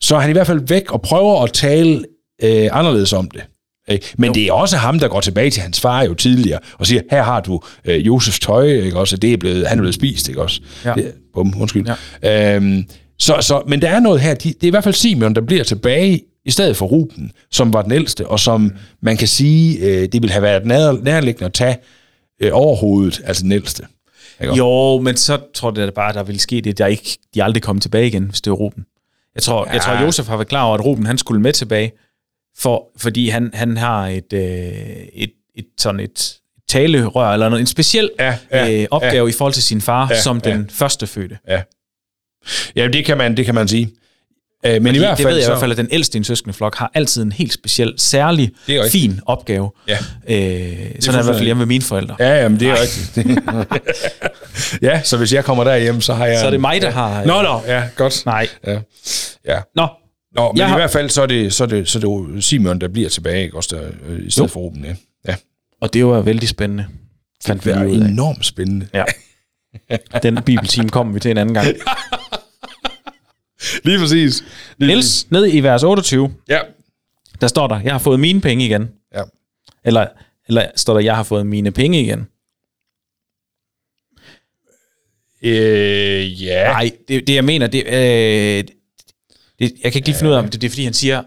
så 0.00 0.16
er 0.16 0.20
han 0.20 0.30
i 0.30 0.32
hvert 0.32 0.46
fald 0.46 0.60
væk 0.68 0.92
og 0.92 1.02
prøver 1.02 1.42
at 1.42 1.52
tale 1.52 2.04
øh, 2.42 2.68
anderledes 2.72 3.12
om 3.12 3.30
det. 3.30 3.42
Ikke? 3.90 4.06
Men 4.18 4.28
jo. 4.28 4.32
det 4.32 4.46
er 4.46 4.52
også 4.52 4.76
ham, 4.76 4.98
der 4.98 5.08
går 5.08 5.20
tilbage 5.20 5.50
til 5.50 5.62
hans 5.62 5.80
far 5.80 6.02
jo 6.02 6.14
tidligere, 6.14 6.58
og 6.78 6.86
siger, 6.86 7.02
her 7.10 7.22
har 7.22 7.40
du 7.40 7.60
øh, 7.84 8.06
Josefs 8.06 8.40
tøj, 8.40 8.66
ikke 8.66 8.98
også? 8.98 9.16
Og 9.16 9.22
det 9.22 9.32
er 9.32 9.36
blevet, 9.36 9.66
han 9.66 9.78
er 9.78 9.82
blevet 9.82 9.94
spist, 9.94 10.28
ikke 10.28 10.42
også? 10.42 10.60
Ja. 10.84 10.92
Det, 10.94 11.12
bum, 11.34 11.54
undskyld. 11.60 11.86
Ja. 12.22 12.56
Øhm, 12.56 12.84
så, 13.18 13.36
så, 13.40 13.62
men 13.66 13.82
der 13.82 13.88
er 13.88 14.00
noget 14.00 14.20
her, 14.20 14.34
de, 14.34 14.48
det 14.48 14.62
er 14.62 14.66
i 14.66 14.70
hvert 14.70 14.84
fald 14.84 14.94
Simeon, 14.94 15.34
der 15.34 15.40
bliver 15.40 15.64
tilbage 15.64 16.20
i 16.44 16.50
stedet 16.50 16.76
for 16.76 16.86
Ruben, 16.86 17.32
som 17.50 17.72
var 17.72 17.82
den 17.82 17.92
ældste, 17.92 18.26
og 18.26 18.40
som 18.40 18.72
man 19.02 19.16
kan 19.16 19.28
sige, 19.28 19.78
øh, 19.78 20.02
det 20.02 20.22
ville 20.22 20.32
have 20.32 20.42
været 20.42 20.66
nær, 20.66 20.92
nærliggende 21.02 21.46
at 21.46 21.52
tage 21.52 21.76
øh, 22.42 22.50
overhovedet, 22.52 23.20
altså 23.24 23.42
den 23.42 23.52
ældste. 23.52 23.82
Ikke? 24.42 24.54
Jo, 24.54 25.00
men 25.00 25.16
så 25.16 25.38
tror 25.54 25.72
jeg 25.76 25.86
da 25.86 25.90
bare, 25.90 26.12
der 26.12 26.22
ville 26.22 26.40
ske 26.40 26.60
det, 26.60 26.78
der 26.78 26.86
ikke, 26.86 27.18
de 27.34 27.44
aldrig 27.44 27.62
kom 27.62 27.78
tilbage 27.78 28.06
igen, 28.06 28.24
hvis 28.24 28.40
det 28.40 28.50
var 28.50 28.56
Ruben. 28.56 28.84
Jeg 29.34 29.42
tror, 29.42 29.66
ja. 29.66 29.72
jeg 29.72 29.80
tror 29.82 30.04
Josef 30.04 30.26
har 30.26 30.36
været 30.36 30.48
klar 30.48 30.64
over, 30.64 30.74
at 30.74 30.84
Ruben 30.84 31.06
han 31.06 31.18
skulle 31.18 31.42
med 31.42 31.52
tilbage, 31.52 31.92
for, 32.58 32.88
fordi 32.98 33.28
han, 33.28 33.50
han 33.54 33.76
har 33.76 34.06
et, 34.06 34.32
øh, 34.32 34.42
et, 35.12 35.32
et, 35.56 35.66
sådan 35.78 36.00
et 36.00 36.36
talerør, 36.68 37.32
eller 37.32 37.48
noget, 37.48 37.60
en 37.60 37.66
speciel 37.66 38.10
Ja, 38.18 38.38
ja, 38.52 38.80
øh, 38.82 38.86
opgave 38.90 39.28
i 39.28 39.32
forhold 39.32 39.54
til 39.54 39.62
sin 39.62 39.80
far, 39.80 40.08
Ja, 40.10 40.20
som 40.20 40.40
ja. 40.44 40.50
den 40.50 40.70
første 40.72 41.06
fødte. 41.06 41.38
Ja. 41.48 41.62
Ja, 42.76 42.88
det 42.88 43.04
kan 43.04 43.18
man, 43.18 43.36
det 43.36 43.44
kan 43.44 43.54
man 43.54 43.68
sige. 43.68 43.90
Øh, 44.66 44.82
men 44.82 44.94
i 44.94 44.98
hvert 44.98 45.18
det 45.18 45.22
fald, 45.24 45.34
ved 45.34 45.40
jeg 45.40 45.48
i 45.48 45.50
hvert 45.50 45.60
fald, 45.60 45.70
at 45.70 45.76
den 45.76 45.88
ældste 45.92 46.16
i 46.16 46.18
en 46.18 46.24
søskendeflok 46.24 46.76
har 46.76 46.90
altid 46.94 47.22
en 47.22 47.32
helt 47.32 47.52
speciel, 47.52 47.94
særlig 47.96 48.50
Det 48.66 48.76
er 48.76 48.90
fin 48.90 49.20
opgave. 49.26 49.70
Ja. 49.88 49.92
Øh, 49.92 49.98
sådan 49.98 50.34
er 50.34 50.98
det 50.98 51.06
i 51.06 51.10
hvert 51.10 51.24
fald 51.24 51.44
hjemme 51.44 51.58
med 51.58 51.66
mine 51.66 51.82
forældre. 51.82 52.16
Ja, 52.18 52.42
jamen, 52.42 52.60
det 52.60 52.68
er 52.68 52.76
rigtigt. 52.82 53.38
ja, 54.88 55.02
så 55.02 55.16
hvis 55.16 55.32
jeg 55.32 55.44
kommer 55.44 55.64
derhjem, 55.64 56.00
så 56.00 56.14
har 56.14 56.26
jeg... 56.26 56.40
Så 56.40 56.46
er 56.46 56.50
det 56.50 56.60
mig, 56.60 56.82
der 56.82 56.90
har... 56.90 57.24
Nå, 57.24 57.42
nå, 57.42 57.60
ja, 57.66 57.82
godt. 57.96 58.26
Nej. 58.26 58.48
Ja. 58.66 58.78
ja. 59.46 59.60
Nå, 59.76 59.88
Nå, 60.32 60.52
men 60.52 60.58
Jeg 60.58 60.66
i 60.66 60.68
har- 60.68 60.76
hvert 60.78 60.90
fald, 60.90 61.10
så 61.10 61.22
er 61.22 61.26
det, 61.26 61.52
så 61.54 61.64
er 61.64 61.68
det, 61.68 61.88
så 61.88 61.98
er 61.98 62.00
det 62.00 62.06
jo 62.06 62.40
Simon, 62.40 62.80
der 62.80 62.88
bliver 62.88 63.08
tilbage, 63.08 63.42
ikke? 63.44 63.56
Også 63.56 63.76
der, 63.76 63.90
øh, 64.06 64.26
i 64.26 64.30
stedet 64.30 64.50
for 64.50 64.60
Ruben, 64.60 64.84
ja. 64.84 64.94
ja. 65.28 65.36
og 65.80 65.94
det 65.94 66.06
var 66.06 66.20
vældig 66.20 66.48
spændende. 66.48 66.86
Fandt 67.44 67.64
Det 67.64 67.72
er 67.72 67.84
ud 67.84 68.00
af. 68.00 68.08
enormt 68.08 68.46
spændende. 68.46 68.88
Ja. 68.94 69.04
Den 70.22 70.42
bibeltime 70.46 70.88
kommer 70.88 71.12
vi 71.14 71.20
til 71.20 71.30
en 71.30 71.38
anden 71.38 71.54
gang. 71.54 71.66
Lige 73.84 73.98
præcis. 73.98 74.44
Lige 74.78 74.88
Niels, 74.88 75.30
ned 75.30 75.54
i 75.54 75.60
vers 75.60 75.82
28, 75.82 76.34
Ja. 76.48 76.58
der 77.40 77.46
står 77.46 77.66
der, 77.66 77.80
jeg 77.80 77.92
har 77.92 77.98
fået 77.98 78.20
mine 78.20 78.40
penge 78.40 78.64
igen. 78.64 78.88
Ja. 79.14 79.22
Eller, 79.84 80.06
eller 80.48 80.66
står 80.76 80.94
der, 80.94 81.00
jeg 81.00 81.16
har 81.16 81.22
fået 81.22 81.46
mine 81.46 81.70
penge 81.70 82.02
igen. 82.02 82.26
Øh, 85.42 86.42
ja. 86.42 86.64
Nej, 86.72 86.90
det, 87.08 87.26
det 87.26 87.34
jeg 87.34 87.44
mener, 87.44 87.66
det, 87.66 87.86
øh, 87.86 88.64
det, 89.60 89.72
jeg 89.84 89.92
kan 89.92 89.98
ikke 89.98 90.08
lige 90.08 90.16
finde 90.18 90.30
ud 90.30 90.34
af, 90.34 90.38
om 90.38 90.48
det, 90.48 90.60
det 90.60 90.66
er 90.68 90.70
fordi, 90.70 90.84
han 90.84 90.92
siger, 90.92 91.22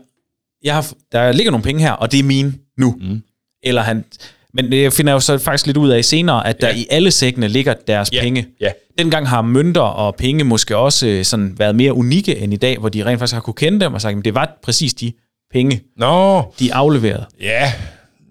jeg 0.63 0.73
har, 0.75 0.91
der 1.11 1.31
ligger 1.31 1.51
nogle 1.51 1.63
penge 1.63 1.81
her, 1.81 1.91
og 1.91 2.11
det 2.11 2.19
er 2.19 2.23
mine 2.23 2.53
nu. 2.77 2.95
Mm. 3.01 3.21
Eller 3.63 3.81
han, 3.81 4.05
men 4.53 4.71
det 4.71 4.93
finder 4.93 5.11
jeg 5.11 5.15
jo 5.15 5.19
så 5.19 5.37
faktisk 5.37 5.65
lidt 5.65 5.77
ud 5.77 5.89
af 5.89 6.05
senere, 6.05 6.47
at 6.47 6.61
der 6.61 6.67
Ja. 6.67 6.75
i 6.75 6.87
alle 6.89 7.11
sækkene 7.11 7.47
ligger 7.47 7.73
deres 7.87 8.13
Ja, 8.13 8.21
penge. 8.21 8.47
ja. 8.61 8.69
Dengang 8.97 9.29
har 9.29 9.41
mønter 9.41 9.81
og 9.81 10.15
penge 10.15 10.43
måske 10.43 10.77
også 10.77 11.07
øh, 11.07 11.25
sådan 11.25 11.55
været 11.57 11.75
mere 11.75 11.93
unikke 11.93 12.37
end 12.39 12.53
i 12.53 12.57
dag, 12.57 12.77
hvor 12.77 12.89
de 12.89 13.05
rent 13.05 13.19
faktisk 13.19 13.33
har 13.33 13.41
kunne 13.41 13.53
kende 13.53 13.79
dem 13.79 13.93
og 13.93 14.01
sagt, 14.01 14.17
at 14.17 14.25
det 14.25 14.35
var 14.35 14.57
præcis 14.63 14.93
de 14.93 15.13
penge, 15.53 15.81
Nå, 15.97 16.43
de 16.59 16.73
afleverede. 16.73 17.25
ja. 17.41 17.73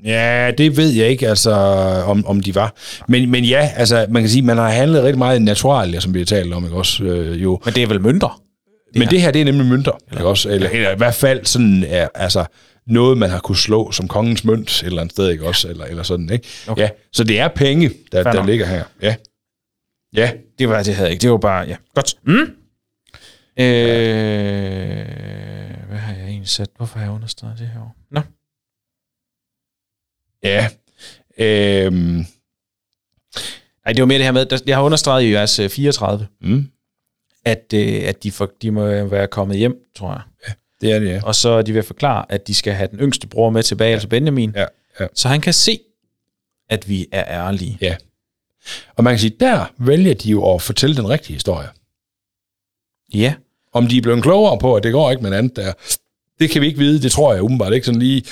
Ja, 0.04 0.50
det 0.58 0.76
ved 0.76 0.90
jeg 0.90 1.08
ikke, 1.08 1.28
altså, 1.28 1.50
om, 2.06 2.26
om 2.26 2.40
de 2.40 2.54
var. 2.54 2.74
Men, 3.08 3.30
men 3.30 3.44
ja, 3.44 3.70
altså, 3.76 4.06
man 4.10 4.22
kan 4.22 4.30
sige, 4.30 4.42
man 4.42 4.56
har 4.56 4.68
handlet 4.68 5.02
rigtig 5.02 5.18
meget 5.18 5.36
i 5.40 5.42
naturalia, 5.42 6.00
som 6.00 6.14
vi 6.14 6.18
har 6.18 6.26
talt 6.26 6.52
om, 6.54 6.64
ikke 6.64 6.76
også? 6.76 7.04
Øh, 7.04 7.42
jo. 7.42 7.60
Men 7.64 7.74
det 7.74 7.82
er 7.82 7.86
vel 7.86 8.00
mønter? 8.00 8.41
Men 8.98 9.08
det 9.08 9.20
her, 9.20 9.30
det 9.30 9.40
er 9.40 9.44
nemlig 9.44 9.66
mønter, 9.66 9.92
ikke 10.12 10.24
også? 10.26 10.48
Eller, 10.50 10.70
eller 10.70 10.90
i 10.90 10.96
hvert 10.96 11.14
fald 11.14 11.44
sådan, 11.46 11.84
er, 11.88 12.08
altså, 12.14 12.44
noget, 12.86 13.18
man 13.18 13.30
har 13.30 13.40
kunne 13.40 13.56
slå 13.56 13.90
som 13.92 14.08
kongens 14.08 14.44
mønt 14.44 14.70
et 14.70 14.86
eller 14.86 15.00
andet 15.00 15.12
sted, 15.12 15.28
ikke 15.30 15.46
også? 15.46 15.68
Eller, 15.68 15.84
eller 15.84 16.02
sådan, 16.02 16.30
ikke? 16.30 16.48
Okay. 16.68 16.82
Ja, 16.82 16.88
så 17.12 17.24
det 17.24 17.40
er 17.40 17.48
penge, 17.48 17.90
der, 18.12 18.22
Fair 18.22 18.32
der 18.32 18.40
nok. 18.40 18.46
ligger 18.48 18.66
her. 18.66 18.84
Ja. 19.02 19.16
Ja. 20.16 20.32
Det 20.58 20.68
var 20.68 20.82
det 20.82 20.94
havde 20.94 21.06
jeg 21.06 21.12
ikke. 21.12 21.22
Det 21.22 21.30
var 21.30 21.36
bare, 21.38 21.66
ja. 21.68 21.76
Godt. 21.94 22.14
Mm? 22.26 22.32
Øh, 23.58 23.66
hvad 25.88 25.98
har 25.98 26.14
jeg 26.14 26.24
egentlig 26.24 26.48
sat? 26.48 26.68
Hvorfor 26.76 26.98
har 26.98 27.06
jeg 27.06 27.14
understreget 27.14 27.58
det 27.58 27.68
her? 27.68 27.94
Nå. 28.10 28.20
Ja. 30.42 30.68
Øhm, 31.38 32.24
Nej, 33.84 33.92
det 33.92 34.00
var 34.00 34.06
mere 34.06 34.18
det 34.18 34.24
her 34.24 34.32
med, 34.32 34.46
der- 34.46 34.58
jeg 34.66 34.76
har 34.76 34.82
understreget 34.82 35.22
i 35.58 35.62
øh, 35.64 35.70
34, 35.70 36.26
mm, 36.40 36.68
at, 37.44 37.72
øh, 37.74 38.02
at 38.08 38.22
de, 38.22 38.32
for, 38.32 38.50
de 38.62 38.70
må 38.70 39.04
være 39.04 39.26
kommet 39.26 39.56
hjem, 39.58 39.76
tror 39.96 40.10
jeg. 40.10 40.54
det 40.80 40.92
er 40.92 40.98
det, 40.98 41.08
ja. 41.08 41.20
Og 41.24 41.34
så 41.34 41.48
er 41.48 41.62
de 41.62 41.72
ved 41.72 41.78
at 41.78 41.84
forklare, 41.84 42.24
at 42.28 42.46
de 42.48 42.54
skal 42.54 42.72
have 42.72 42.88
den 42.90 42.98
yngste 42.98 43.26
bror 43.26 43.50
med 43.50 43.62
tilbage, 43.62 43.88
ja. 43.88 43.92
altså 43.94 44.08
Benjamin, 44.08 44.52
Ja, 44.56 44.64
ja. 45.00 45.06
så 45.14 45.28
han 45.28 45.40
kan 45.40 45.52
se, 45.52 45.80
at 46.70 46.88
vi 46.88 47.06
er 47.12 47.24
ærlige. 47.46 47.78
Ja. 47.80 47.96
Og 48.96 49.04
man 49.04 49.12
kan 49.12 49.18
sige, 49.18 49.36
der 49.40 49.72
vælger 49.78 50.14
de 50.14 50.30
jo 50.30 50.54
at 50.54 50.62
fortælle 50.62 50.96
den 50.96 51.08
rigtige 51.08 51.34
historie. 51.34 51.68
Ja. 53.14 53.34
Om 53.72 53.86
de 53.86 53.98
er 53.98 54.02
blevet 54.02 54.22
klogere 54.22 54.58
på, 54.58 54.74
at 54.76 54.82
det 54.82 54.92
går 54.92 55.10
ikke 55.10 55.22
med 55.22 55.30
en 55.30 55.36
andet 55.38 55.56
der, 55.56 55.72
det 56.40 56.50
kan 56.50 56.62
vi 56.62 56.66
ikke 56.66 56.78
vide. 56.78 57.02
Det 57.02 57.12
tror 57.12 57.32
jeg 57.34 57.42
umiddelbart 57.42 57.72
ikke 57.72 57.86
sådan 57.86 58.00
lige. 58.00 58.22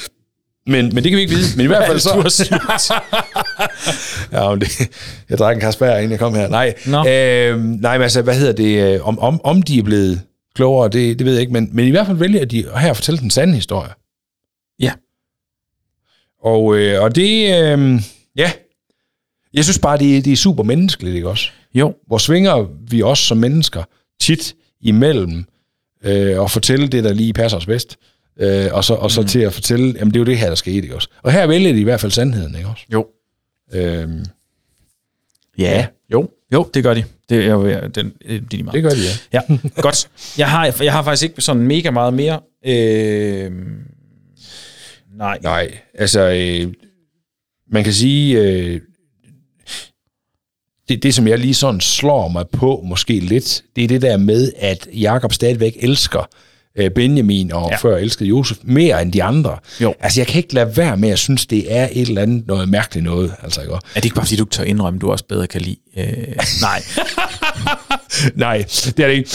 Men, 0.66 0.94
men 0.94 0.96
det 1.04 1.10
kan 1.10 1.16
vi 1.16 1.20
ikke 1.22 1.34
vide. 1.34 1.56
Men 1.56 1.64
i 1.64 1.66
hvert 1.66 1.86
fald 1.86 1.98
så... 2.08 2.94
ja, 4.32 4.50
men 4.50 4.60
det, 4.60 4.88
jeg 5.30 5.38
drak 5.38 5.54
en 5.54 5.60
Kasper, 5.60 5.96
inden 5.96 6.10
jeg 6.10 6.18
kom 6.18 6.34
her. 6.34 6.48
Nej, 6.48 6.74
Nå. 6.86 7.06
øhm, 7.08 7.60
nej 7.62 7.98
men 7.98 8.02
altså, 8.02 8.22
hvad 8.22 8.34
hedder 8.38 8.52
det? 8.52 8.94
øh, 8.94 9.08
Om, 9.08 9.18
om, 9.18 9.40
om 9.44 9.62
de 9.62 9.78
er 9.78 9.82
blevet 9.82 10.20
klogere, 10.54 10.88
det, 10.88 11.18
det 11.18 11.24
ved 11.26 11.32
jeg 11.32 11.40
ikke. 11.40 11.52
Men, 11.52 11.68
men 11.72 11.86
i 11.86 11.90
hvert 11.90 12.06
fald 12.06 12.16
vælger 12.18 12.44
de 12.44 12.62
her 12.78 12.90
at 12.90 12.96
fortælle 12.96 13.20
den 13.20 13.30
sande 13.30 13.54
historie. 13.54 13.90
Ja. 14.80 14.92
Og, 16.44 16.76
øh, 16.76 17.02
og 17.02 17.14
det... 17.14 17.62
Øh, 17.62 18.02
ja. 18.36 18.52
Jeg 19.54 19.64
synes 19.64 19.78
bare, 19.78 19.98
det, 19.98 20.16
er- 20.16 20.22
det 20.22 20.32
er 20.32 20.36
super 20.36 20.62
menneskeligt, 20.62 21.14
ikke 21.16 21.28
også? 21.28 21.50
Jo. 21.74 21.94
hvor 22.06 22.18
svinger 22.18 22.66
vi 22.90 23.02
også 23.02 23.24
som 23.24 23.36
mennesker 23.36 23.82
tit 24.20 24.54
imellem 24.80 25.44
øh, 26.04 26.40
og 26.40 26.50
fortælle 26.50 26.88
det, 26.88 27.04
der 27.04 27.12
lige 27.12 27.32
passer 27.32 27.58
os 27.58 27.66
bedst, 27.66 27.96
øh, 28.36 28.66
og 28.72 28.84
så, 28.84 28.94
og 28.94 29.10
så 29.10 29.20
mm. 29.20 29.26
til 29.26 29.38
at 29.40 29.52
fortælle, 29.52 29.94
jamen 29.98 30.14
det 30.14 30.16
er 30.16 30.20
jo 30.20 30.24
det 30.26 30.38
her, 30.38 30.48
der 30.48 30.54
skete, 30.54 30.76
ikke 30.76 30.94
også? 30.94 31.08
Og 31.22 31.32
her 31.32 31.46
vælger 31.46 31.72
de 31.72 31.80
i 31.80 31.84
hvert 31.84 32.00
fald 32.00 32.12
sandheden, 32.12 32.54
ikke 32.54 32.68
også? 32.68 32.84
Jo. 32.92 33.06
Øhm, 33.72 34.24
Ja. 35.58 35.86
Jo. 36.12 36.30
Jo, 36.52 36.70
det 36.74 36.82
gør 36.82 36.94
de. 36.94 37.04
Det 37.28 37.44
er 37.44 37.50
jo 37.50 37.70
den, 37.88 38.12
det 38.28 38.36
er 38.36 38.40
de 38.40 38.62
meget. 38.62 38.74
det 38.74 38.82
gør 38.82 38.90
de, 38.90 38.96
ja. 39.32 39.40
Ja, 39.50 39.56
godt. 39.82 40.08
Jeg 40.38 40.50
har, 40.50 40.82
jeg 40.82 40.92
har 40.92 41.02
faktisk 41.02 41.22
ikke 41.22 41.40
sådan 41.40 41.62
mega 41.62 41.90
meget 41.90 42.14
mere. 42.14 42.40
Øh, 42.66 43.52
nej. 45.16 45.38
Nej, 45.42 45.78
altså, 45.94 46.20
øh, 46.20 46.72
man 47.72 47.84
kan 47.84 47.92
sige, 47.92 48.38
øh, 48.40 48.80
det, 50.88 51.02
det 51.02 51.14
som 51.14 51.28
jeg 51.28 51.38
lige 51.38 51.54
sådan 51.54 51.80
slår 51.80 52.28
mig 52.28 52.48
på 52.48 52.82
måske 52.84 53.20
lidt, 53.20 53.62
det 53.76 53.84
er 53.84 53.88
det 53.88 54.02
der 54.02 54.16
med, 54.16 54.52
at 54.56 54.88
Jakob 54.92 55.32
stadigvæk 55.32 55.76
elsker 55.80 56.28
Benjamin 56.94 57.52
og 57.52 57.68
Ja. 57.70 57.76
før 57.76 57.96
elskede 57.96 58.28
Josef 58.28 58.56
mere 58.62 59.02
end 59.02 59.12
de 59.12 59.22
andre. 59.22 59.56
Jo. 59.80 59.94
Altså, 60.00 60.20
jeg 60.20 60.26
kan 60.26 60.38
ikke 60.38 60.54
lade 60.54 60.76
være 60.76 60.96
med 60.96 61.08
at 61.10 61.18
synes, 61.18 61.46
det 61.46 61.76
er 61.76 61.88
et 61.92 62.08
eller 62.08 62.22
andet 62.22 62.46
noget 62.46 62.68
mærkeligt 62.68 63.04
noget. 63.04 63.32
Altså, 63.42 63.60
ikke? 63.60 63.72
Er 63.74 63.78
det 63.94 64.04
ikke 64.04 64.14
bare, 64.16 64.24
fordi 64.24 64.36
du 64.36 64.42
ikke 64.44 64.52
tør 64.52 64.64
indrømme, 64.64 64.96
at 64.98 65.00
du 65.00 65.10
også 65.10 65.24
bedre 65.28 65.46
kan 65.46 65.60
lide? 65.60 65.76
Øh, 65.96 66.06
nej. 66.62 66.82
Nej, 68.34 68.56
det 68.84 69.00
er 69.00 69.06
det 69.06 69.14
ikke. 69.14 69.30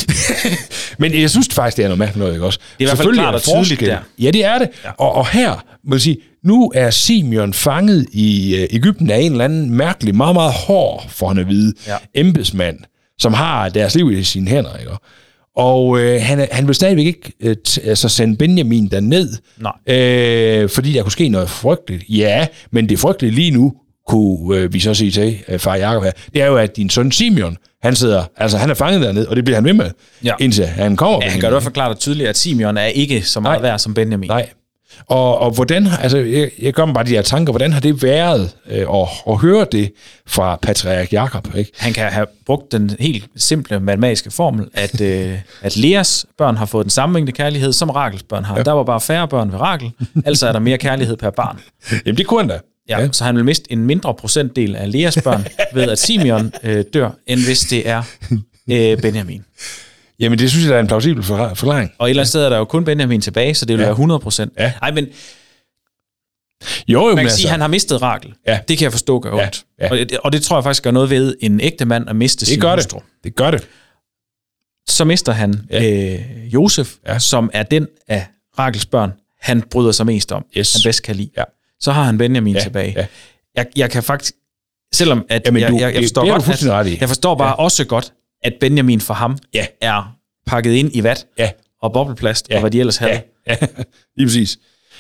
Men 1.00 1.22
jeg 1.22 1.30
synes 1.30 1.48
faktisk, 1.52 1.78
det 1.78 1.84
er 1.84 1.88
noget 1.88 2.00
mærkeligt 2.00 2.20
noget, 2.20 2.34
ikke 2.34 2.46
også? 2.46 2.60
Det 2.60 2.66
er 2.68 2.74
i 2.80 2.84
hvert 2.86 2.90
fald 2.90 2.98
Selvfølgelig 2.98 3.22
klart 3.24 3.34
der 3.46 3.52
og 3.58 3.64
tydeligt 3.66 3.82
der. 3.92 3.98
Ja, 4.20 4.32
det 4.32 4.46
er 4.46 4.58
det. 4.58 4.70
Ja. 4.86 4.90
Og, 4.98 5.12
og 5.16 5.28
her, 5.28 5.66
må 5.84 5.96
jeg 5.96 6.02
sige, 6.02 6.18
nu 6.44 6.72
er 6.76 6.90
Simeon 6.90 7.54
fanget 7.54 8.06
i 8.12 8.56
øh, 8.56 8.68
Ægypten 8.72 9.10
af 9.12 9.18
en 9.20 9.32
eller 9.32 9.46
anden 9.46 9.70
mærkelig, 9.72 10.16
meget, 10.16 10.34
meget 10.36 10.54
hård, 10.54 11.06
for 11.10 11.28
han 11.28 11.38
at 11.38 11.48
vide, 11.48 11.74
Ja. 11.88 11.92
ja. 11.92 11.98
embedsmand, 12.22 12.80
som 13.20 13.34
har 13.34 13.70
deres 13.70 13.96
liv 13.96 14.12
i 14.12 14.24
sine 14.24 14.50
hænder, 14.50 14.78
ikke? 14.78 14.92
Og 15.58 16.00
øh, 16.00 16.22
han, 16.22 16.48
han 16.52 16.68
vil 16.68 16.76
stadigvæk 16.76 17.06
ikke 17.06 17.34
øh, 17.40 17.56
altså 17.84 18.10
sende 18.10 18.38
Benjamin 18.38 18.88
derned, 18.88 19.30
Nej. 19.58 19.96
øh, 19.96 20.70
fordi 20.70 20.94
der 20.94 21.02
kunne 21.02 21.12
ske 21.12 21.30
noget 21.30 21.50
frygteligt. 21.50 22.04
Ja, 22.10 22.48
men 22.72 22.90
det 22.90 23.00
frygtelige 23.00 23.36
lige 23.36 23.52
nu, 23.52 23.74
kunne 24.08 24.58
øh, 24.58 24.74
vi 24.74 24.80
så 24.80 24.94
sige 24.94 25.12
til 25.12 25.38
øh, 25.48 25.60
far 25.60 25.76
Jacob 25.76 26.04
her, 26.04 26.12
det 26.34 26.42
er 26.42 26.46
jo, 26.46 26.58
at 26.58 26.76
din 26.78 26.90
søn 26.90 27.12
Simeon, 27.12 27.58
han 27.84 27.96
sidder, 27.96 28.24
altså 28.38 28.58
han 28.58 28.70
er 28.70 28.74
fanget 28.74 29.02
dernede, 29.02 29.30
og 29.30 29.36
det 29.36 29.46
bliver 29.46 29.58
han 29.58 29.66
ved 29.66 29.74
med, 29.74 29.92
Ja. 30.24 30.34
indtil 30.40 30.66
han 30.66 30.96
kommer. 30.96 31.20
Ja, 31.26 31.30
han 31.30 31.40
gør 31.42 31.48
det 31.48 31.52
i 31.52 31.54
hvert 31.54 31.64
fald 31.64 31.74
klart 31.74 31.92
og 31.92 32.00
tydeligt, 32.00 32.30
at 32.30 32.38
Simeon 32.38 32.78
er 32.78 32.86
ikke 32.86 33.22
så 33.22 33.40
meget 33.40 33.62
Nej. 33.62 33.70
værd 33.70 33.80
som 33.80 33.94
Benjamin. 33.94 34.28
Nej. 34.30 34.50
Og, 35.08 35.40
og 35.40 35.52
hvordan, 35.52 35.88
altså, 36.02 36.18
jeg, 36.18 36.50
jeg 36.62 36.74
gør 36.74 36.86
mig 36.86 36.94
bare 36.94 37.04
de 37.04 37.10
her 37.10 37.22
tanker, 37.22 37.52
hvordan 37.54 37.74
har 37.74 37.80
det 37.80 38.04
været 38.04 38.56
øh, 38.72 38.82
at, 38.94 39.08
at 39.30 39.38
høre 39.38 39.66
det 39.72 39.92
fra 40.28 40.60
patriark 40.62 41.14
Jakob, 41.14 41.56
ikke? 41.56 41.72
Han 41.78 41.94
kan 41.94 42.12
have 42.12 42.28
brugt 42.46 42.72
den 42.72 42.96
helt 43.00 43.26
simple 43.36 43.80
matematiske 43.80 44.32
formel, 44.32 44.68
at, 44.74 45.02
øh, 45.02 45.40
at 45.62 45.78
Leas 45.78 46.26
børn 46.38 46.58
har 46.58 46.66
fået 46.66 46.84
den 46.84 46.92
samme 46.92 47.14
mængde 47.14 47.32
kærlighed, 47.32 47.74
som 47.74 47.90
Rakels 47.90 48.24
børn 48.24 48.44
har. 48.44 48.58
Ja. 48.58 48.64
Der 48.64 48.72
var 48.72 48.84
bare 48.84 49.02
færre 49.02 49.28
børn 49.28 49.52
ved 49.52 49.60
Rakel, 49.60 49.92
altså 50.26 50.48
er 50.48 50.52
der 50.52 50.60
mere 50.60 50.78
kærlighed 50.78 51.18
per 51.18 51.30
barn. 51.30 51.60
Jamen, 52.06 52.18
det 52.18 52.28
kunne 52.28 52.40
han 52.40 52.50
da. 52.50 52.60
Ja, 52.90 53.00
ja. 53.00 53.08
Så 53.12 53.24
han 53.24 53.36
vil 53.36 53.46
miste 53.46 53.72
en 53.72 53.86
mindre 53.86 54.14
procentdel 54.14 54.76
af 54.76 54.92
Leas 54.92 55.18
børn 55.24 55.48
ved, 55.74 55.90
at 55.90 56.00
Simeon 56.00 56.54
øh, 56.64 56.86
dør, 56.94 57.10
end 57.28 57.46
hvis 57.46 57.60
det 57.60 57.90
er 57.90 58.04
øh, 58.72 58.98
Benjamin. 59.02 59.44
Jamen, 60.20 60.40
det 60.40 60.50
synes 60.52 60.64
jeg, 60.66 60.70
der 60.72 60.76
er 60.78 60.82
en 60.82 60.88
plausibel 60.88 61.24
for- 61.24 61.54
forklaring. 61.54 61.92
Og 61.98 62.08
et 62.08 62.10
eller 62.10 62.22
andet 62.22 62.30
sted 62.30 62.44
er 62.46 62.50
der 62.50 62.58
jo 62.58 62.66
kun 62.66 62.86
Benjamin 62.86 63.22
tilbage, 63.22 63.54
så 63.56 63.66
det 63.66 63.74
vil 63.74 63.80
ja. 63.82 63.86
Være 63.86 63.92
100 63.92 64.20
procent. 64.20 64.54
Ja. 64.60 64.74
Nej, 64.82 64.92
men 64.92 65.08
Jo, 66.88 67.00
jo, 67.02 67.06
man 67.08 67.16
kan 67.16 67.20
altså, 67.26 67.38
sige, 67.38 67.48
at 67.48 67.52
han 67.52 67.62
har 67.62 67.68
mistet 67.68 68.02
Rakel. 68.02 68.34
Ja. 68.48 68.60
Det 68.68 68.78
kan 68.78 68.84
jeg 68.84 68.92
forstå 68.92 69.20
gør 69.20 69.36
Ja, 69.38 69.44
ondt. 69.44 69.66
ja. 69.80 69.92
Og, 69.92 69.98
det, 69.98 70.18
og 70.18 70.32
det 70.32 70.42
tror 70.44 70.58
jeg 70.58 70.64
faktisk 70.64 70.84
gør 70.84 70.92
noget 70.92 71.10
ved 71.10 71.36
en 71.42 71.60
ægte 71.62 71.86
mand 71.86 72.10
at 72.10 72.16
miste 72.16 72.40
det 72.40 72.48
sin 72.48 72.60
gør 72.60 72.76
hustru. 72.76 72.98
det. 73.00 73.06
Det 73.24 73.36
gør 73.36 73.52
det. 73.52 73.68
Så 74.90 75.06
mister 75.06 75.32
han 75.32 75.62
ja. 75.70 76.14
øh, 76.14 76.54
Josef, 76.54 76.94
ja. 77.08 77.20
Som 77.20 77.50
er 77.54 77.64
den 77.64 77.88
af 78.08 78.28
Rakels 78.60 78.86
børn, 78.86 79.14
han 79.42 79.62
bryder 79.62 79.92
sig 79.92 80.06
mest 80.06 80.32
om, 80.32 80.46
Yes. 80.58 80.74
han 80.74 80.80
bedst 80.90 81.04
kan 81.04 81.16
lide. 81.16 81.30
Ja. 81.38 81.44
Så 81.80 81.92
har 81.92 82.04
han 82.04 82.18
Benjamin 82.18 82.56
Ja, 82.56 82.62
tilbage. 82.62 82.94
ja. 82.98 83.06
Jeg, 83.56 83.66
jeg 83.76 83.92
kan 83.92 84.04
faktisk, 84.04 84.34
selvom 84.94 85.26
at 85.30 85.42
Jamen, 85.46 85.62
jeg, 85.62 85.72
du- 85.72 85.76
jeg, 85.78 85.82
jeg 85.82 85.94
det- 85.94 86.04
forstår 86.04 86.22
det 86.24 86.32
godt, 86.32 86.88
at, 86.88 87.02
jeg 87.02 87.08
forstår 87.10 87.36
bare 87.36 87.48
ja. 87.48 87.54
også 87.54 87.86
godt, 87.86 88.14
at 88.46 88.54
Benjamin 88.62 89.02
for 89.02 89.14
ham 89.14 89.38
Ja. 89.54 89.66
er 89.82 90.16
pakket 90.48 90.74
ind 90.74 90.92
i 90.94 91.04
vat 91.04 91.26
Ja. 91.40 91.50
og 91.82 91.94
bobleplast 91.94 92.48
Ja. 92.50 92.56
og 92.56 92.60
hvad 92.62 92.72
de 92.72 92.80
ellers 92.80 92.98
havde. 92.98 93.12
Ja, 93.48 93.56
ja. 93.62 93.68
lige 94.18 94.28
præcis. 94.28 94.58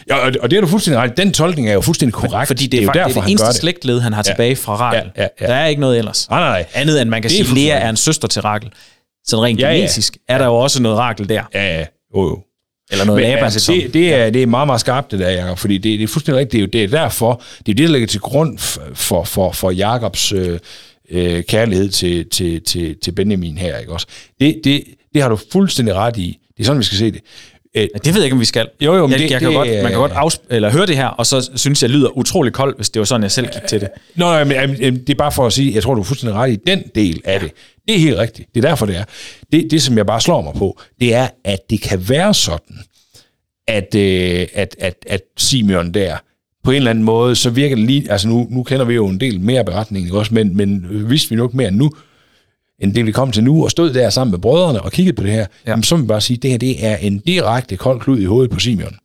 Ja, 0.09 0.15
og, 0.41 0.51
det 0.51 0.57
er 0.57 0.61
du 0.61 0.67
fuldstændig 0.67 1.01
ret. 1.01 1.17
Den 1.17 1.33
tolkning 1.33 1.69
er 1.69 1.73
jo 1.73 1.81
fuldstændig 1.81 2.13
korrekt. 2.13 2.47
Fordi 2.47 2.67
det 2.67 2.77
er, 2.77 2.81
jo 2.81 2.87
jo 2.87 2.91
derfor, 2.93 3.07
det, 3.07 3.11
er 3.11 3.13
det 3.13 3.23
han 3.23 3.31
eneste 3.31 3.47
det. 3.47 3.55
slægtled, 3.55 3.99
han 3.99 4.13
har 4.13 4.19
Ja. 4.27 4.31
tilbage 4.31 4.55
fra 4.55 4.75
Rakel. 4.75 5.11
Ja, 5.17 5.21
ja, 5.21 5.27
ja. 5.41 5.47
Der 5.47 5.53
er 5.53 5.65
ikke 5.67 5.81
noget 5.81 5.97
ellers. 5.97 6.29
Nej, 6.29 6.39
nej, 6.39 6.49
nej. 6.49 6.65
Andet 6.73 7.01
end 7.01 7.09
man 7.09 7.21
kan 7.21 7.31
Det 7.31 7.39
er 7.39 7.43
sige, 7.45 7.55
Lea 7.67 7.77
er 7.79 7.89
en 7.89 7.97
søster 7.97 8.27
til 8.27 8.41
Rakel. 8.41 8.71
Sådan 9.27 9.43
rent 9.43 9.59
Ja, 9.59 9.65
ja, 9.65 9.71
ja. 9.73 9.77
genetisk 9.77 10.17
er 10.29 10.37
der 10.37 10.45
jo 10.45 10.55
også 10.55 10.81
noget 10.81 10.97
Rakel 10.97 11.29
der. 11.29 11.43
Ja, 11.53 11.77
ja. 11.77 11.85
Jo, 12.15 12.21
jo. 12.21 12.39
Eller 12.91 13.05
noget 13.05 13.21
Men 13.21 13.29
Laban, 13.29 13.43
altså, 13.43 13.71
det, 13.71 13.93
det, 13.93 14.13
er, 14.13 14.29
det 14.29 14.43
er 14.43 14.47
meget, 14.47 14.67
meget 14.67 14.81
skarpt, 14.81 15.11
det 15.11 15.19
der, 15.19 15.29
Jacob, 15.29 15.57
fordi 15.57 15.73
det, 15.77 15.83
det 15.99 16.03
er 16.03 16.07
fuldstændig 16.07 16.39
rigtigt. 16.39 16.51
Det 16.73 16.79
er 16.79 16.81
jo 16.81 16.85
det 16.87 16.93
er 16.93 17.01
derfor, 17.03 17.41
det 17.65 17.71
er 17.71 17.75
det, 17.75 17.87
der 17.87 17.91
ligger 17.93 18.07
til 18.07 18.19
grund 18.19 18.57
for, 18.93 19.23
for, 19.23 19.51
for 19.51 19.71
Jakobs 19.71 20.31
øh, 20.31 20.59
øh, 21.11 21.43
kærlighed 21.43 21.89
til, 21.89 22.29
til, 22.29 22.61
til, 22.61 22.95
til 23.03 23.11
Benjamin 23.11 23.57
her, 23.57 23.77
ikke 23.77 23.91
også? 23.93 24.07
Det, 24.39 24.61
det, 24.63 24.83
det 25.13 25.21
har 25.21 25.29
du 25.29 25.39
fuldstændig 25.51 25.95
ret 25.95 26.17
i. 26.17 26.37
Det 26.57 26.63
er 26.63 26.65
sådan, 26.65 26.79
vi 26.79 26.83
skal 26.85 26.97
se 26.97 27.11
det. 27.11 27.21
Øh, 27.77 27.87
det 27.95 28.05
ved 28.05 28.13
jeg 28.15 28.23
ikke, 28.23 28.33
om 28.33 28.39
vi 28.39 28.45
skal. 28.45 28.67
Jo, 28.81 28.95
jo, 28.95 29.07
men 29.07 29.11
jeg, 29.11 29.19
det- 29.19 29.31
jeg 29.31 29.39
kan 29.39 29.47
det- 29.49 29.55
godt, 29.55 29.67
man 29.69 29.91
kan 29.91 29.99
godt 29.99 30.11
afsp- 30.11 30.45
eller 30.49 30.71
høre 30.71 30.85
det 30.85 30.95
her, 30.97 31.07
og 31.07 31.25
så 31.25 31.49
synes 31.55 31.81
jeg, 31.81 31.89
lyder 31.89 32.17
utrolig 32.17 32.53
koldt, 32.53 32.75
hvis 32.75 32.89
det 32.89 32.99
var 32.99 33.05
sådan, 33.05 33.23
jeg 33.23 33.31
selv 33.31 33.47
gik 33.53 33.61
til 33.67 33.81
det. 33.81 33.89
Nå, 34.15 34.25
nej, 34.25 34.43
men 34.43 34.69
øh, 34.79 34.93
det 34.93 35.09
er 35.09 35.15
bare 35.15 35.31
for 35.31 35.45
at 35.45 35.53
sige, 35.53 35.73
jeg 35.75 35.83
tror, 35.83 35.93
du 35.93 36.01
er 36.01 36.05
fuldstændig 36.05 36.35
ret 36.35 36.51
i 36.51 36.55
den 36.67 36.83
del 36.95 37.21
af 37.25 37.39
det. 37.39 37.51
Det 37.87 37.95
er 37.95 37.99
helt 37.99 38.17
rigtigt. 38.17 38.49
Det 38.55 38.65
er 38.65 38.69
derfor, 38.69 38.85
det 38.85 38.97
er. 38.97 39.03
Det, 39.51 39.71
det 39.71 39.81
som 39.81 39.97
jeg 39.97 40.05
bare 40.05 40.21
slår 40.21 40.41
mig 40.41 40.53
på, 40.53 40.79
det 41.01 41.13
er, 41.13 41.27
at 41.43 41.59
det 41.69 41.81
kan 41.81 42.09
være 42.09 42.33
sådan, 42.33 42.77
at, 43.67 43.95
øh, 43.95 44.47
at, 44.53 44.75
at, 44.79 44.95
at 45.07 45.21
Simeon 45.37 45.93
der, 45.93 46.17
på 46.65 46.71
en 46.71 46.77
eller 46.77 46.89
anden 46.89 47.03
måde, 47.03 47.35
så 47.35 47.49
virker 47.49 47.75
det 47.75 47.85
lige, 47.85 48.11
altså 48.11 48.27
nu, 48.27 48.47
nu 48.49 48.63
kender 48.63 48.85
vi 48.85 48.93
jo 48.93 49.07
en 49.07 49.19
del 49.19 49.39
mere 49.41 49.65
beretning, 49.65 50.05
ikke 50.05 50.17
også, 50.17 50.33
men, 50.33 50.57
men 50.57 50.85
vidste 51.09 51.29
vi 51.29 51.35
nok 51.35 51.53
mere 51.53 51.67
end 51.67 51.75
nu, 51.75 51.91
end 52.79 52.93
det 52.93 53.05
vi 53.05 53.11
kom 53.11 53.31
til 53.31 53.43
nu, 53.43 53.63
og 53.63 53.71
stod 53.71 53.93
der 53.93 54.09
sammen 54.09 54.31
med 54.31 54.39
brødrene 54.39 54.81
og 54.81 54.91
kiggede 54.91 55.15
på 55.15 55.23
det 55.23 55.31
her, 55.31 55.39
ja. 55.39 55.45
jamen, 55.71 55.83
så 55.83 55.95
må 55.95 56.01
vi 56.01 56.07
bare 56.07 56.21
sige, 56.21 56.37
at 56.37 56.41
det 56.41 56.51
her 56.51 56.57
det 56.57 56.85
er 56.85 56.95
en 56.97 57.19
direkte 57.19 57.77
kold 57.77 57.99
klud 57.99 58.19
i 58.19 58.25
hovedet 58.25 58.51
på 58.51 58.59
Simeon. 58.59 58.95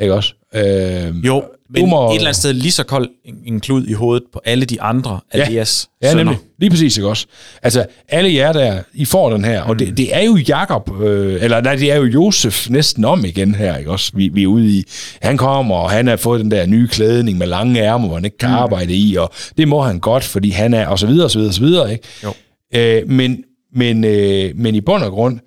Ikke 0.00 0.14
også? 0.14 0.34
Øh, 0.54 1.26
Jo, 1.26 1.42
men 1.80 1.90
må- 1.90 2.10
et 2.10 2.14
eller 2.14 2.28
andet 2.28 2.36
sted 2.36 2.52
lige 2.52 2.72
så 2.72 2.84
kold 2.84 3.08
en, 3.44 3.60
klud 3.60 3.86
i 3.86 3.92
hovedet 3.92 4.22
på 4.32 4.40
alle 4.44 4.64
de 4.64 4.82
andre 4.82 5.20
af 5.32 5.38
Ja. 5.38 5.44
deres 5.54 5.88
Ja, 6.02 6.10
sønner. 6.10 6.24
nemlig. 6.24 6.38
Lige 6.58 6.70
præcis, 6.70 6.96
ikke 6.96 7.08
også? 7.08 7.26
Altså, 7.62 7.86
alle 8.08 8.34
jer 8.34 8.52
der, 8.52 8.82
I 8.94 9.04
får 9.04 9.30
den 9.30 9.44
her, 9.44 9.62
og 9.62 9.78
det, 9.78 9.96
det 9.96 10.16
er 10.16 10.22
jo 10.22 10.36
Jakob, 10.36 11.00
øh, 11.02 11.42
eller 11.42 11.60
nej, 11.60 11.74
det 11.74 11.92
er 11.92 11.96
jo 11.96 12.04
Josef 12.04 12.70
næsten 12.70 13.04
om 13.04 13.24
igen 13.24 13.54
her, 13.54 13.76
ikke 13.76 13.90
også? 13.90 14.12
Vi, 14.14 14.28
vi 14.28 14.42
er 14.42 14.46
ude 14.46 14.68
i, 14.78 14.84
han 15.22 15.36
kommer, 15.36 15.74
og 15.76 15.90
han 15.90 16.06
har 16.06 16.16
fået 16.16 16.40
den 16.40 16.50
der 16.50 16.66
nye 16.66 16.88
klædning 16.88 17.38
med 17.38 17.46
lange 17.46 17.80
ærmer, 17.80 18.06
hvor 18.06 18.16
han 18.16 18.24
ikke 18.24 18.38
kan 18.38 18.48
mm. 18.48 18.54
arbejde 18.54 18.94
i, 18.94 19.16
og 19.16 19.30
det 19.58 19.68
må 19.68 19.80
han 19.82 19.98
godt, 20.00 20.24
fordi 20.24 20.50
han 20.50 20.74
er, 20.74 20.86
og 20.86 20.98
så 20.98 21.06
videre, 21.06 21.24
og 21.26 21.30
så 21.30 21.38
videre, 21.38 21.50
og 21.50 21.54
så 21.54 21.60
videre, 21.60 21.92
ikke? 21.92 22.04
Jo. 22.24 22.32
Øh, 22.74 23.08
men, 23.08 23.44
men, 23.74 24.04
øh, 24.04 24.50
men 24.56 24.74
i 24.74 24.80
bund 24.80 25.02
og 25.02 25.10
grund, 25.10 25.38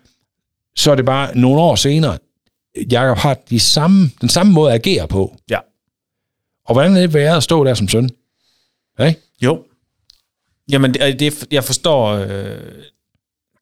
så 0.77 0.91
er 0.91 0.95
det 0.95 1.05
bare 1.05 1.37
nogle 1.37 1.61
år 1.61 1.75
senere, 1.75 2.17
Jakob 2.91 3.17
har 3.17 3.37
de 3.49 3.59
samme, 3.59 4.09
den 4.21 4.29
samme 4.29 4.53
måde 4.53 4.73
at 4.73 4.75
agere 4.87 5.07
på. 5.07 5.35
Ja. 5.49 5.57
Og 6.65 6.73
hvordan 6.73 6.97
er 6.97 7.01
det 7.01 7.13
været 7.13 7.37
at 7.37 7.43
stå 7.43 7.63
der 7.63 7.73
som 7.73 7.87
søn? 7.87 8.09
Ja, 8.99 9.05
ikke? 9.05 9.19
Jo. 9.41 9.63
Jamen, 10.71 10.93
det, 10.93 11.19
det, 11.19 11.47
jeg 11.51 11.63
forstår, 11.63 12.07
øh, 12.13 12.57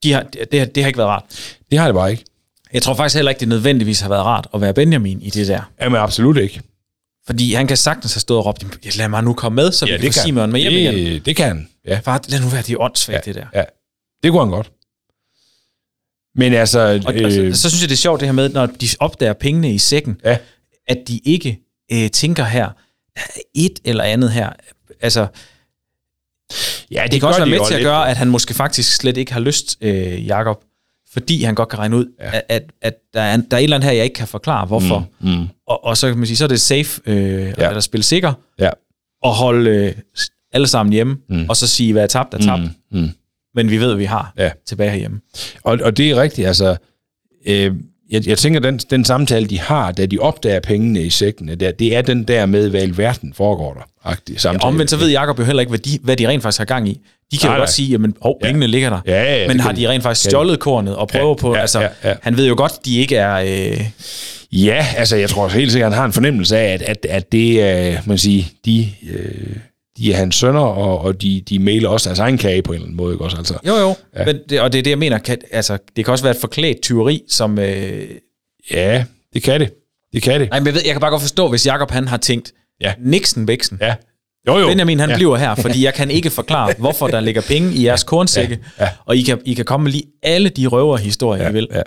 de 0.04 0.14
har, 0.14 0.24
det, 0.24 0.52
det, 0.52 0.76
det 0.76 0.84
har 0.84 0.88
ikke 0.88 0.98
været 0.98 1.10
rart. 1.10 1.56
Det 1.72 1.80
har 1.80 1.86
det 1.88 1.96
bare 1.96 2.12
ikke. 2.12 2.24
Jeg 2.74 2.82
tror 2.82 2.94
faktisk 2.94 3.16
heller 3.16 3.30
ikke, 3.32 3.40
det 3.40 3.48
nødvendigvis 3.48 4.00
har 4.00 4.10
været 4.10 4.24
rart 4.26 4.48
at 4.54 4.62
være 4.62 4.74
Benjamin 4.74 5.22
i 5.22 5.30
det 5.30 5.48
der. 5.48 5.72
Jamen 5.82 6.00
absolut 6.02 6.38
ikke. 6.38 6.62
Fordi 7.26 7.54
han 7.54 7.68
kan 7.68 7.78
sagtens 7.78 8.14
have 8.14 8.20
stået 8.20 8.38
og 8.38 8.46
råbt, 8.46 8.86
"Ja, 8.86 8.90
lad 8.98 9.08
mig 9.08 9.24
nu 9.24 9.34
komme 9.34 9.56
med, 9.56 9.72
så 9.72 9.86
ja, 9.86 9.96
vi 9.98 10.02
kan 10.02 10.14
få 10.14 10.20
Simon 10.26 10.52
med 10.52 10.60
hjem 10.62 10.74
igen. 10.74 10.94
det, 10.94 11.26
det 11.26 11.36
kan 11.36 11.48
han, 11.48 11.70
ja. 11.88 12.00
Far, 12.04 12.22
lad 12.28 12.40
nu 12.42 12.48
være, 12.48 12.62
det 12.62 12.74
er 12.74 12.78
åndssvagt, 12.82 13.26
det 13.26 13.36
der. 13.36 13.46
ja. 13.54 13.64
Det 14.24 14.32
kunne 14.32 14.42
han 14.42 14.50
godt. 14.50 14.72
Men 16.36 16.54
altså... 16.54 16.80
Og, 17.06 17.16
øh, 17.16 17.26
og 17.26 17.32
så, 17.56 17.62
så 17.62 17.70
synes 17.70 17.82
jeg, 17.82 17.90
det 17.90 17.96
er 17.96 17.98
sjovt 17.98 18.20
det 18.20 18.28
her 18.28 18.34
med, 18.34 18.50
når 18.50 18.66
de 18.66 18.88
opdager 19.00 19.34
pengene 19.34 19.74
i 19.74 19.78
sækken, 19.78 20.22
Ja. 20.26 20.38
at 20.88 20.98
de 21.08 21.18
ikke 21.18 21.60
øh, 21.92 22.10
tænker 22.12 22.44
her, 22.44 22.66
er 22.66 22.72
et 23.56 23.80
eller 23.86 24.04
andet 24.04 24.32
her. 24.32 24.50
Altså, 25.02 25.28
ja, 26.92 27.02
det, 27.04 27.12
det 27.12 27.20
kan 27.20 27.28
også 27.30 27.40
være 27.40 27.50
med 27.50 27.68
til 27.68 27.74
at 27.74 27.80
lidt. 27.80 27.88
gøre, 27.88 28.10
at 28.10 28.18
han 28.18 28.30
måske 28.30 28.54
faktisk 28.54 28.96
slet 28.96 29.18
ikke 29.18 29.34
har 29.34 29.40
lyst, 29.40 29.78
øh, 29.82 30.28
Jakob, 30.28 30.64
fordi 31.14 31.44
han 31.44 31.56
godt 31.56 31.70
kan 31.70 31.80
regne 31.80 31.98
ud, 31.98 32.06
ja. 32.20 32.32
at, 32.36 32.44
at, 32.50 32.64
at 32.82 32.94
der, 33.14 33.22
er, 33.22 33.38
der 33.38 33.58
er 33.58 33.60
et 33.60 33.64
eller 33.64 33.78
andet 33.78 33.90
her, 33.90 33.96
jeg 33.96 34.04
ikke 34.04 34.14
kan 34.14 34.28
forklare, 34.28 34.66
hvorfor. 34.66 35.08
Mm, 35.20 35.30
mm. 35.30 35.48
Og, 35.68 35.84
og 35.86 35.98
så 35.98 36.08
kan 36.08 36.18
man 36.18 36.28
sige, 36.28 36.38
så 36.38 36.44
er 36.44 36.48
det 36.48 36.62
safe, 36.62 37.02
øh, 37.06 37.54
ja. 37.58 37.68
eller 37.68 37.80
spille 37.80 38.04
sikker, 38.04 38.34
Ja. 38.60 38.70
og 39.24 39.34
holde 39.34 39.70
øh, 39.70 39.94
alle 40.54 40.68
sammen 40.68 40.94
hjemme, 40.94 41.18
mm. 41.30 41.46
og 41.50 41.58
så 41.58 41.68
sige, 41.68 41.94
hvad 41.94 42.04
er 42.04 42.08
tabt, 42.08 42.34
er 42.34 42.38
tabt. 42.38 42.62
Mm, 42.92 43.00
mm. 43.00 43.10
Men 43.56 43.70
vi 43.70 43.78
ved, 43.78 43.88
hvad 43.88 43.98
vi 43.98 44.06
har 44.06 44.34
Ja. 44.38 44.52
tilbage 44.66 44.90
herhjemme. 44.90 45.22
Og, 45.64 45.80
og 45.84 45.98
det 45.98 46.10
er 46.12 46.22
rigtigt, 46.22 46.48
altså... 46.48 46.76
Øh, 47.48 47.74
jeg, 48.12 48.28
jeg 48.28 48.38
tænker, 48.38 48.60
den, 48.60 48.78
den 48.78 49.06
samtale, 49.06 49.46
de 49.48 49.60
har, 49.60 49.92
da 49.92 50.06
de 50.06 50.20
opdager 50.20 50.60
pengene 50.60 51.02
i 51.02 51.10
sækkene, 51.10 51.56
der, 51.56 51.72
det 51.72 51.96
er 51.96 52.02
den 52.02 52.24
der 52.24 52.46
med, 52.46 52.70
hvad 52.70 52.88
i 52.88 52.98
verden 52.98 53.34
foregår 53.34 53.74
der. 53.74 54.10
Agtig, 54.12 54.42
samtale. 54.42 54.64
Omvendt 54.64 54.90
så 54.92 54.98
ved 54.98 55.10
Jacob 55.12 55.40
jo 55.40 55.44
heller 55.44 55.60
ikke, 55.62 55.70
hvad 55.70 55.80
de, 55.80 56.00
hvad 56.04 56.16
de 56.18 56.28
rent 56.28 56.44
faktisk 56.44 56.58
har 56.60 56.66
gang 56.66 56.90
i. 56.90 57.00
De 57.32 57.38
kan 57.38 57.48
Nej, 57.48 57.56
jo 57.56 57.62
godt 57.62 57.70
sige, 57.70 58.00
hov, 58.22 58.38
Ja. 58.42 58.46
pengene 58.48 58.68
ligger 58.68 58.90
der. 58.90 59.00
Ja, 59.08 59.24
ja, 59.24 59.42
ja, 59.42 59.48
Men 59.48 59.60
har 59.60 59.72
de 59.72 59.90
rent 59.90 60.04
faktisk 60.04 60.30
stjålet 60.30 60.60
kornet 60.60 60.96
og 60.96 61.08
prøver 61.08 61.28
Ja, 61.30 61.34
på, 61.34 61.56
ja, 61.56 61.62
altså, 61.62 61.82
ja, 61.82 61.88
ja. 62.04 62.14
han 62.22 62.38
ved 62.38 62.48
jo 62.48 62.54
godt, 62.58 62.86
de 62.86 62.98
ikke 63.00 63.16
er... 63.16 63.34
Øh, 63.72 63.82
Ja, 64.56 64.86
altså 64.98 65.16
jeg 65.16 65.30
tror 65.30 65.48
helt 65.48 65.72
sikkert, 65.72 65.92
han 65.92 65.98
har 65.98 66.06
en 66.06 66.14
fornemmelse 66.14 66.58
af, 66.58 66.74
at, 66.74 66.82
at, 66.82 67.06
at 67.10 67.32
det 67.32 67.62
er, 67.64 67.98
man 68.06 68.18
siger, 68.18 68.44
de, 68.66 68.90
øh, 69.12 69.56
de 69.98 70.14
er 70.14 70.16
hans 70.18 70.36
sønner, 70.36 70.60
og, 70.62 71.00
og 71.02 71.22
de, 71.22 71.42
de 71.50 71.60
mailer 71.60 71.90
også 71.90 72.10
deres 72.10 72.20
egen 72.20 72.38
kage 72.38 72.62
på 72.62 72.72
en 72.72 72.76
eller 72.76 72.86
anden 72.86 72.98
måde, 72.98 73.14
ikke 73.14 73.24
også? 73.24 73.38
Altså, 73.38 73.54
jo, 73.68 73.76
jo. 73.76 73.96
Ja. 74.18 74.26
Men 74.26 74.40
det, 74.50 74.62
og 74.62 74.74
det 74.74 74.80
er 74.80 74.84
det, 74.84 74.90
jeg 74.90 74.98
mener. 75.00 75.18
Kan, 75.18 75.38
altså, 75.52 75.78
det 75.96 76.06
kan 76.06 76.12
også 76.12 76.24
være 76.24 76.32
et 76.36 76.42
forklædt 76.42 76.82
tyveri, 76.82 77.22
som... 77.30 77.60
Øh, 77.60 78.08
ja, 78.72 79.06
det 79.34 79.44
kan 79.44 79.60
det. 79.62 79.74
Det 80.14 80.22
kan 80.24 80.42
det. 80.42 80.50
nej, 80.50 80.60
men 80.60 80.66
jeg, 80.68 80.74
ved, 80.74 80.82
jeg 80.86 80.92
kan 80.94 81.02
bare 81.02 81.12
godt 81.12 81.22
forstå, 81.22 81.50
hvis 81.50 81.66
Jacob 81.68 81.92
han 81.92 82.08
har 82.08 82.18
tænkt, 82.18 82.52
Ja. 82.82 82.94
Nixon 83.00 83.48
Væksen. 83.48 83.78
Ja. 83.82 83.96
Jo, 84.48 84.58
jo. 84.58 84.68
Benjamin, 84.68 85.00
han 85.00 85.10
ja. 85.10 85.16
bliver 85.16 85.38
her, 85.38 85.56
fordi 85.56 85.84
jeg 85.86 85.94
kan 85.94 86.12
ikke 86.12 86.30
forklare, 86.30 86.74
hvorfor 86.78 87.08
der 87.08 87.20
ligger 87.20 87.42
penge 87.42 87.74
i 87.74 87.86
jeres 87.86 88.04
kornsække, 88.04 88.60
Ja, 88.80 88.84
ja. 88.84 88.90
og 89.06 89.18
I 89.18 89.22
kan, 89.22 89.40
I 89.46 89.54
kan 89.54 89.66
komme 89.66 89.84
med 89.84 89.92
lige 89.92 90.04
alle 90.24 90.50
de 90.50 90.68
røverhistorier, 90.68 91.44
Ja, 91.44 91.50
I 91.50 91.54
vil. 91.54 91.68
ja. 91.72 91.82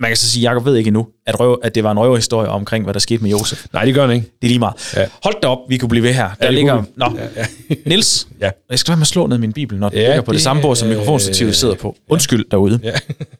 Man 0.00 0.10
kan 0.10 0.16
så 0.16 0.30
sige, 0.30 0.48
at 0.48 0.52
Jacob 0.52 0.64
ved 0.64 0.76
ikke 0.76 0.88
endnu, 0.88 1.06
at, 1.26 1.40
røv, 1.40 1.60
at 1.62 1.74
det 1.74 1.84
var 1.84 1.90
en 1.90 1.98
røverhistorie 1.98 2.48
omkring, 2.48 2.84
hvad 2.84 2.94
der 2.94 3.00
skete 3.00 3.22
med 3.22 3.30
Josef. 3.30 3.66
Nej, 3.72 3.84
det 3.84 3.94
gør 3.94 4.06
han 4.06 4.16
ikke. 4.16 4.26
Det 4.42 4.46
er 4.46 4.48
lige 4.48 4.58
meget. 4.58 4.92
Ja. 4.96 5.00
Ja. 5.00 5.06
Hold 5.22 5.34
da 5.42 5.48
op, 5.48 5.58
vi 5.68 5.78
kunne 5.78 5.88
blive 5.88 6.02
ved 6.02 6.12
her. 6.12 6.30
Der 6.40 6.46
det 6.46 6.54
ligger... 6.54 6.74
kunne 6.76 6.86
Nå, 6.96 7.18
ja, 7.18 7.26
ja. 7.70 7.74
Nils, 7.90 8.28
Ja. 8.40 8.50
jeg 8.70 8.78
skal 8.78 8.90
være 8.90 8.96
med 8.96 9.02
at 9.02 9.06
slå 9.06 9.26
ned 9.26 9.38
min 9.38 9.52
bibel, 9.52 9.78
når 9.78 9.88
den 9.88 9.98
Ja, 9.98 10.06
ligger 10.06 10.20
på 10.22 10.32
det, 10.32 10.36
det, 10.36 10.42
samme 10.42 10.62
bord, 10.62 10.76
som 10.76 10.88
mikrofonstativet 10.88 11.56
sidder 11.56 11.74
på. 11.74 11.96
Undskyld 12.08 12.44
derude. 12.50 12.80
Ja. 12.82 12.92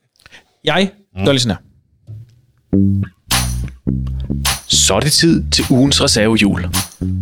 Jeg 0.64 0.90
gør 1.24 1.32
lige 1.32 1.40
sådan 1.40 1.56
her. 1.56 3.10
Så 4.66 4.94
er 4.94 5.00
det 5.00 5.12
tid 5.12 5.44
til 5.50 5.64
ugens 5.70 6.02
reservehjul. 6.02 6.66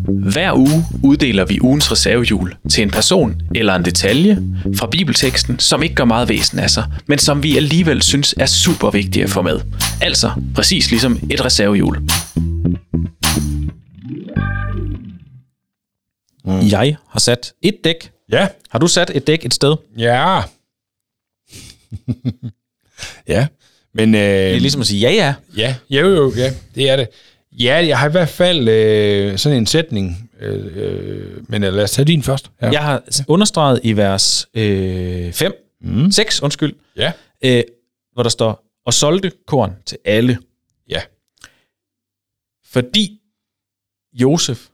Hver 0.09 0.53
uge 0.53 0.85
uddeler 1.03 1.45
vi 1.45 1.61
ugens 1.61 1.93
reservehjul 1.93 2.55
til 2.71 2.83
en 2.83 2.91
person 2.91 3.43
eller 3.55 3.75
en 3.75 3.85
detalje 3.85 4.39
fra 4.77 4.87
bibelteksten, 4.87 5.59
som 5.59 5.83
ikke 5.83 5.95
gør 5.95 6.05
meget 6.05 6.29
væsen 6.29 6.59
af 6.59 6.71
sig, 6.71 6.85
men 7.07 7.19
som 7.19 7.43
vi 7.43 7.57
alligevel 7.57 8.03
synes 8.03 8.35
er 8.39 8.47
super 8.47 8.91
vigtige 8.91 9.25
at 9.25 9.31
få 9.31 9.43
med. 9.43 9.61
Altså 10.01 10.31
præcis 10.55 10.91
ligesom 10.91 11.19
et 11.31 11.45
reservehjul. 11.45 11.99
Mm. 16.45 16.61
Jeg 16.71 16.97
har 17.09 17.21
sat 17.21 17.53
et 17.63 17.77
dæk. 17.85 18.11
Ja. 18.33 18.49
Har 18.71 18.79
du 18.79 18.87
sat 18.87 19.11
et 19.15 19.27
dæk 19.27 19.45
et 19.45 19.55
sted? 19.55 19.77
Ja. 19.99 20.41
ja. 23.29 23.47
Men, 23.95 24.15
øh, 24.15 24.21
Det 24.21 24.55
er 24.57 24.61
ligesom 24.61 24.81
at 24.81 24.87
sige 24.87 25.01
ja, 25.11 25.35
ja. 25.57 25.75
Ja, 25.91 26.01
jo, 26.01 26.09
jo, 26.09 26.33
ja, 26.37 26.53
det 26.75 26.91
er 26.91 26.97
det. 26.97 27.09
Ja, 27.53 27.87
jeg 27.87 27.99
har 27.99 28.09
i 28.09 28.13
hvert 28.13 28.29
fald 28.29 28.69
øh, 28.69 29.39
sådan 29.39 29.59
en 29.59 29.67
sætning, 29.67 30.31
øh, 30.41 30.77
øh, 30.77 31.51
men 31.51 31.65
øh, 31.65 31.75
lad 31.75 31.85
os 31.85 31.91
tage 31.91 32.07
din 32.07 32.23
først. 32.23 32.51
Ja. 32.63 32.71
Jeg 32.71 32.81
har 32.83 33.03
understreget 33.29 33.81
i 33.83 33.93
vers 33.97 34.47
5, 34.55 34.63
øh, 34.63 35.33
5 35.33 35.53
mm. 35.81 36.11
6, 36.11 36.43
undskyld, 36.43 36.75
Ja. 36.97 37.13
øh, 37.45 37.63
hvor 38.13 38.23
der 38.23 38.31
står, 38.31 38.65
og 38.87 38.95
solgte 38.95 39.33
korn 39.47 39.77
til 39.87 39.99
alle, 40.05 40.39
Ja. 40.89 41.01
fordi 42.73 43.21
Josef 44.15 44.67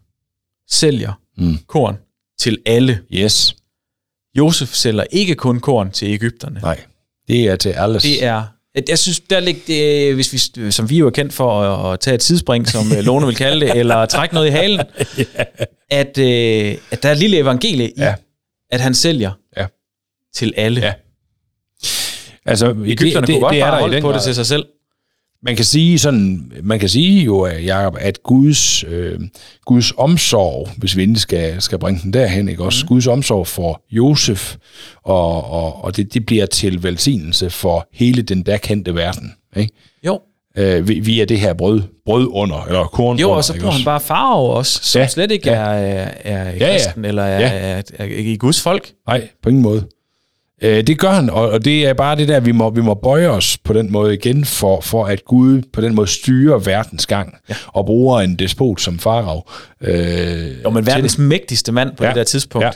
sælger 0.71 1.13
Mm. 1.37 1.59
korn 1.67 1.99
til 2.39 2.59
alle. 2.67 3.01
Yes. 3.13 3.57
Josef 4.35 4.69
sælger 4.69 5.05
ikke 5.11 5.35
kun 5.35 5.61
korn 5.61 5.91
til 5.91 6.09
Ægypterne. 6.09 6.61
Nej, 6.61 6.85
det 7.29 7.49
er 7.49 7.57
til 7.57 7.69
alles. 7.69 8.03
Det 8.03 8.25
er, 8.25 8.43
jeg 8.89 8.99
synes, 8.99 9.21
der 9.21 9.41
ligger 9.41 9.61
det, 9.67 10.15
hvis 10.15 10.33
vi, 10.33 10.71
som 10.71 10.91
vi 10.91 10.99
jo 10.99 11.07
er 11.07 11.11
kendt 11.11 11.33
for 11.33 11.63
at, 11.63 11.93
at 11.93 12.01
tage 12.01 12.15
et 12.15 12.21
tidsspring, 12.21 12.69
som 12.69 12.93
øh, 12.93 13.05
Lone 13.05 13.27
vil 13.27 13.37
kalde 13.37 13.67
det, 13.67 13.77
eller 13.81 14.07
trække 14.07 14.35
noget 14.35 14.47
i 14.47 14.51
halen, 14.51 14.81
at, 15.91 16.19
øh, 16.19 16.75
at 16.91 17.03
der 17.03 17.09
er 17.09 17.13
et 17.13 17.19
lille 17.19 17.37
evangelie 17.39 17.89
i, 17.89 17.93
Ja. 17.99 18.15
at 18.71 18.81
han 18.81 18.95
sælger 18.95 19.31
Ja. 19.57 19.67
til 20.35 20.53
alle. 20.57 20.81
Ja. 20.81 20.93
Altså, 22.47 22.77
Ægypterne 22.87 23.27
kunne 23.27 23.41
godt 23.41 23.57
bare 23.61 23.81
holde 23.81 24.01
på 24.01 24.13
det 24.13 24.23
til 24.23 24.35
sig 24.35 24.47
selv. 24.47 24.65
Man 25.43 25.57
kan 25.57 25.65
sige 25.65 25.99
sådan, 25.99 26.53
man 26.63 26.79
kan 26.79 26.89
sige 26.89 27.25
jo, 27.25 27.41
at 27.41 27.65
Jacob, 27.67 27.97
at 28.01 28.23
Guds, 28.23 28.85
øh, 28.85 29.21
Guds 29.65 29.93
omsorg, 29.97 30.69
hvis 30.77 30.97
vi 30.97 31.03
endelig 31.03 31.21
skal, 31.21 31.63
skal 31.63 31.79
bringe 31.79 32.01
den 32.03 32.13
derhen, 32.13 32.49
ikke 32.49 32.65
også? 32.65 32.85
Mm. 32.85 32.89
Guds 32.89 33.07
omsorg 33.07 33.47
for 33.47 33.83
Josef, 33.91 34.57
og, 35.05 35.51
og, 35.51 35.85
og 35.85 35.97
det, 35.97 36.15
det 36.15 36.27
bliver 36.27 36.47
til 36.47 36.83
velsignelse 36.83 37.51
for 37.51 37.89
hele 37.93 38.23
den 38.23 38.43
der 38.43 38.57
kendte 38.57 38.95
verden, 38.95 39.33
ikke? 39.57 39.73
Jo. 40.07 40.21
Øh, 40.59 40.89
vi- 40.89 41.01
via 41.01 41.25
det 41.25 41.41
her 41.41 41.53
brød, 41.55 41.83
brød 42.07 42.29
under, 42.31 42.63
eller 42.65 42.85
korn 42.85 43.19
Jo, 43.19 43.31
og 43.31 43.45
så 43.45 43.55
bruger 43.61 43.73
han 43.73 43.85
bare 43.85 44.01
farve 44.01 44.51
også, 44.51 44.81
som 44.83 44.99
Ja, 44.99 45.03
ja, 45.05 45.09
slet 45.09 45.31
ikke 45.31 45.51
ja. 45.51 45.57
er, 45.57 45.61
er, 45.71 46.09
er 46.25 46.51
ja. 46.57 46.73
kristen, 46.73 47.05
eller 47.05 47.23
er, 47.23 47.41
Ja. 47.41 47.49
er, 47.49 47.83
er, 47.99 48.05
er 48.05 48.05
i 48.05 48.37
Guds 48.37 48.63
folk. 48.63 48.91
Nej, 49.09 49.29
på 49.43 49.49
ingen 49.49 49.63
måde. 49.63 49.87
Øh, 50.63 50.87
det 50.87 50.99
gør 50.99 51.11
han, 51.11 51.31
og, 51.31 51.51
og 51.51 51.65
det 51.65 51.87
er 51.87 51.93
bare 51.95 52.17
det 52.17 52.29
der, 52.29 52.41
vi 52.41 52.53
må, 52.53 52.71
vi 52.71 52.81
må 52.81 52.95
bøje 52.95 53.29
os 53.29 53.59
på 53.59 53.73
den 53.73 53.93
måde 53.93 54.15
igen, 54.15 54.45
for, 54.45 54.81
for 54.81 55.07
at 55.07 55.25
Gud 55.25 55.63
på 55.73 55.81
den 55.81 55.95
måde 55.95 56.07
styrer 56.07 56.59
verdens 56.59 57.07
gang, 57.07 57.35
ja. 57.49 57.55
og 57.67 57.87
bruger 57.87 58.21
en 58.21 58.37
despot 58.37 58.81
som 58.81 58.99
farag. 58.99 59.43
Øh, 59.81 60.63
Jo, 60.65 60.71
men 60.71 60.87
verdens 60.87 61.19
mægtigste 61.19 61.73
mand 61.73 61.97
på 61.97 62.05
Ja. 62.05 62.09
det 62.09 62.17
der 62.17 62.25
tidspunkt. 62.25 62.65
Ja, 62.65 62.71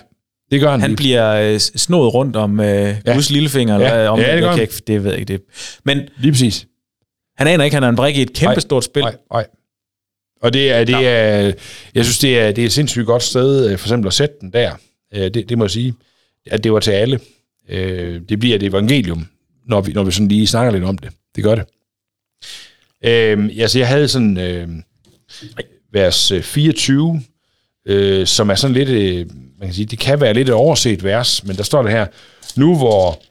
det 0.50 0.60
gør 0.60 0.70
han. 0.70 0.80
Han 0.80 0.90
lige. 0.90 0.96
bliver 0.96 1.34
øh, 1.34 1.58
snået 1.60 2.14
rundt 2.14 2.36
om 2.36 2.60
øh, 2.60 2.94
Guds 3.06 3.30
lillefinger, 3.30 3.78
Ja. 3.78 3.84
eller 3.84 3.96
hvad, 3.96 4.08
om 4.08 4.18
Ja, 4.18 4.24
det 4.24 4.30
gør 4.32 4.38
jeg 4.40 4.48
han. 4.48 4.54
kan 4.56 4.62
ikke, 4.62 4.74
det 4.86 5.04
ved 5.04 5.10
jeg 5.10 5.20
ikke 5.20 5.32
det. 5.32 5.42
Men 5.84 6.00
Lige 6.18 6.32
præcis. 6.32 6.66
han 7.38 7.46
aner 7.46 7.64
ikke, 7.64 7.74
han 7.74 7.84
er 7.84 7.88
en 7.88 7.96
brik 7.96 8.16
i 8.16 8.22
et 8.22 8.32
kæmpestort 8.32 8.84
spil. 8.84 9.02
Nej, 9.02 9.16
nej. 9.32 9.46
Og 10.42 10.52
det 10.52 10.72
er, 10.72 10.84
det 10.84 10.94
er, 11.08 11.52
jeg 11.94 12.04
synes, 12.04 12.18
det 12.18 12.38
er, 12.40 12.52
det 12.52 12.62
er 12.62 12.66
et 12.66 12.72
sindssygt 12.72 13.06
godt 13.06 13.22
sted, 13.22 13.70
øh, 13.70 13.78
for 13.78 13.86
eksempel 13.88 14.06
at 14.06 14.12
sætte 14.14 14.34
den 14.40 14.52
der. 14.52 14.72
Øh, 15.14 15.20
Det, 15.34 15.48
det 15.48 15.58
må 15.58 15.64
jeg 15.64 15.70
sige, 15.70 15.94
at 16.50 16.64
det 16.64 16.72
var 16.72 16.80
til 16.80 16.90
alle. 16.90 17.20
Øh, 17.68 18.20
Det 18.28 18.38
bliver 18.38 18.56
et 18.56 18.62
evangelium, 18.62 19.26
når 19.66 19.80
vi, 19.80 19.92
når 19.92 20.02
vi 20.02 20.10
sådan 20.10 20.28
lige 20.28 20.46
snakker 20.46 20.72
lidt 20.72 20.84
om 20.84 20.98
det. 20.98 21.10
Det 21.36 21.44
gør 21.44 21.54
det. 21.54 21.64
Øh, 23.04 23.50
altså, 23.58 23.78
jeg 23.78 23.88
havde 23.88 24.08
sådan 24.08 24.38
øh, 24.38 24.68
vers 25.92 26.30
øh, 26.30 26.42
24, 26.42 27.22
øh, 27.86 28.26
som 28.26 28.50
er 28.50 28.54
sådan 28.54 28.74
lidt, 28.74 28.88
øh, 28.88 29.26
man 29.58 29.68
kan 29.68 29.74
sige, 29.74 29.86
det 29.86 29.98
kan 29.98 30.20
være 30.20 30.34
lidt 30.34 30.48
et 30.48 30.54
overset 30.54 31.04
vers, 31.04 31.44
men 31.44 31.56
der 31.56 31.62
står 31.62 31.82
det 31.82 31.92
her, 31.92 32.06
nu 32.56 32.76
hvor 32.76 33.22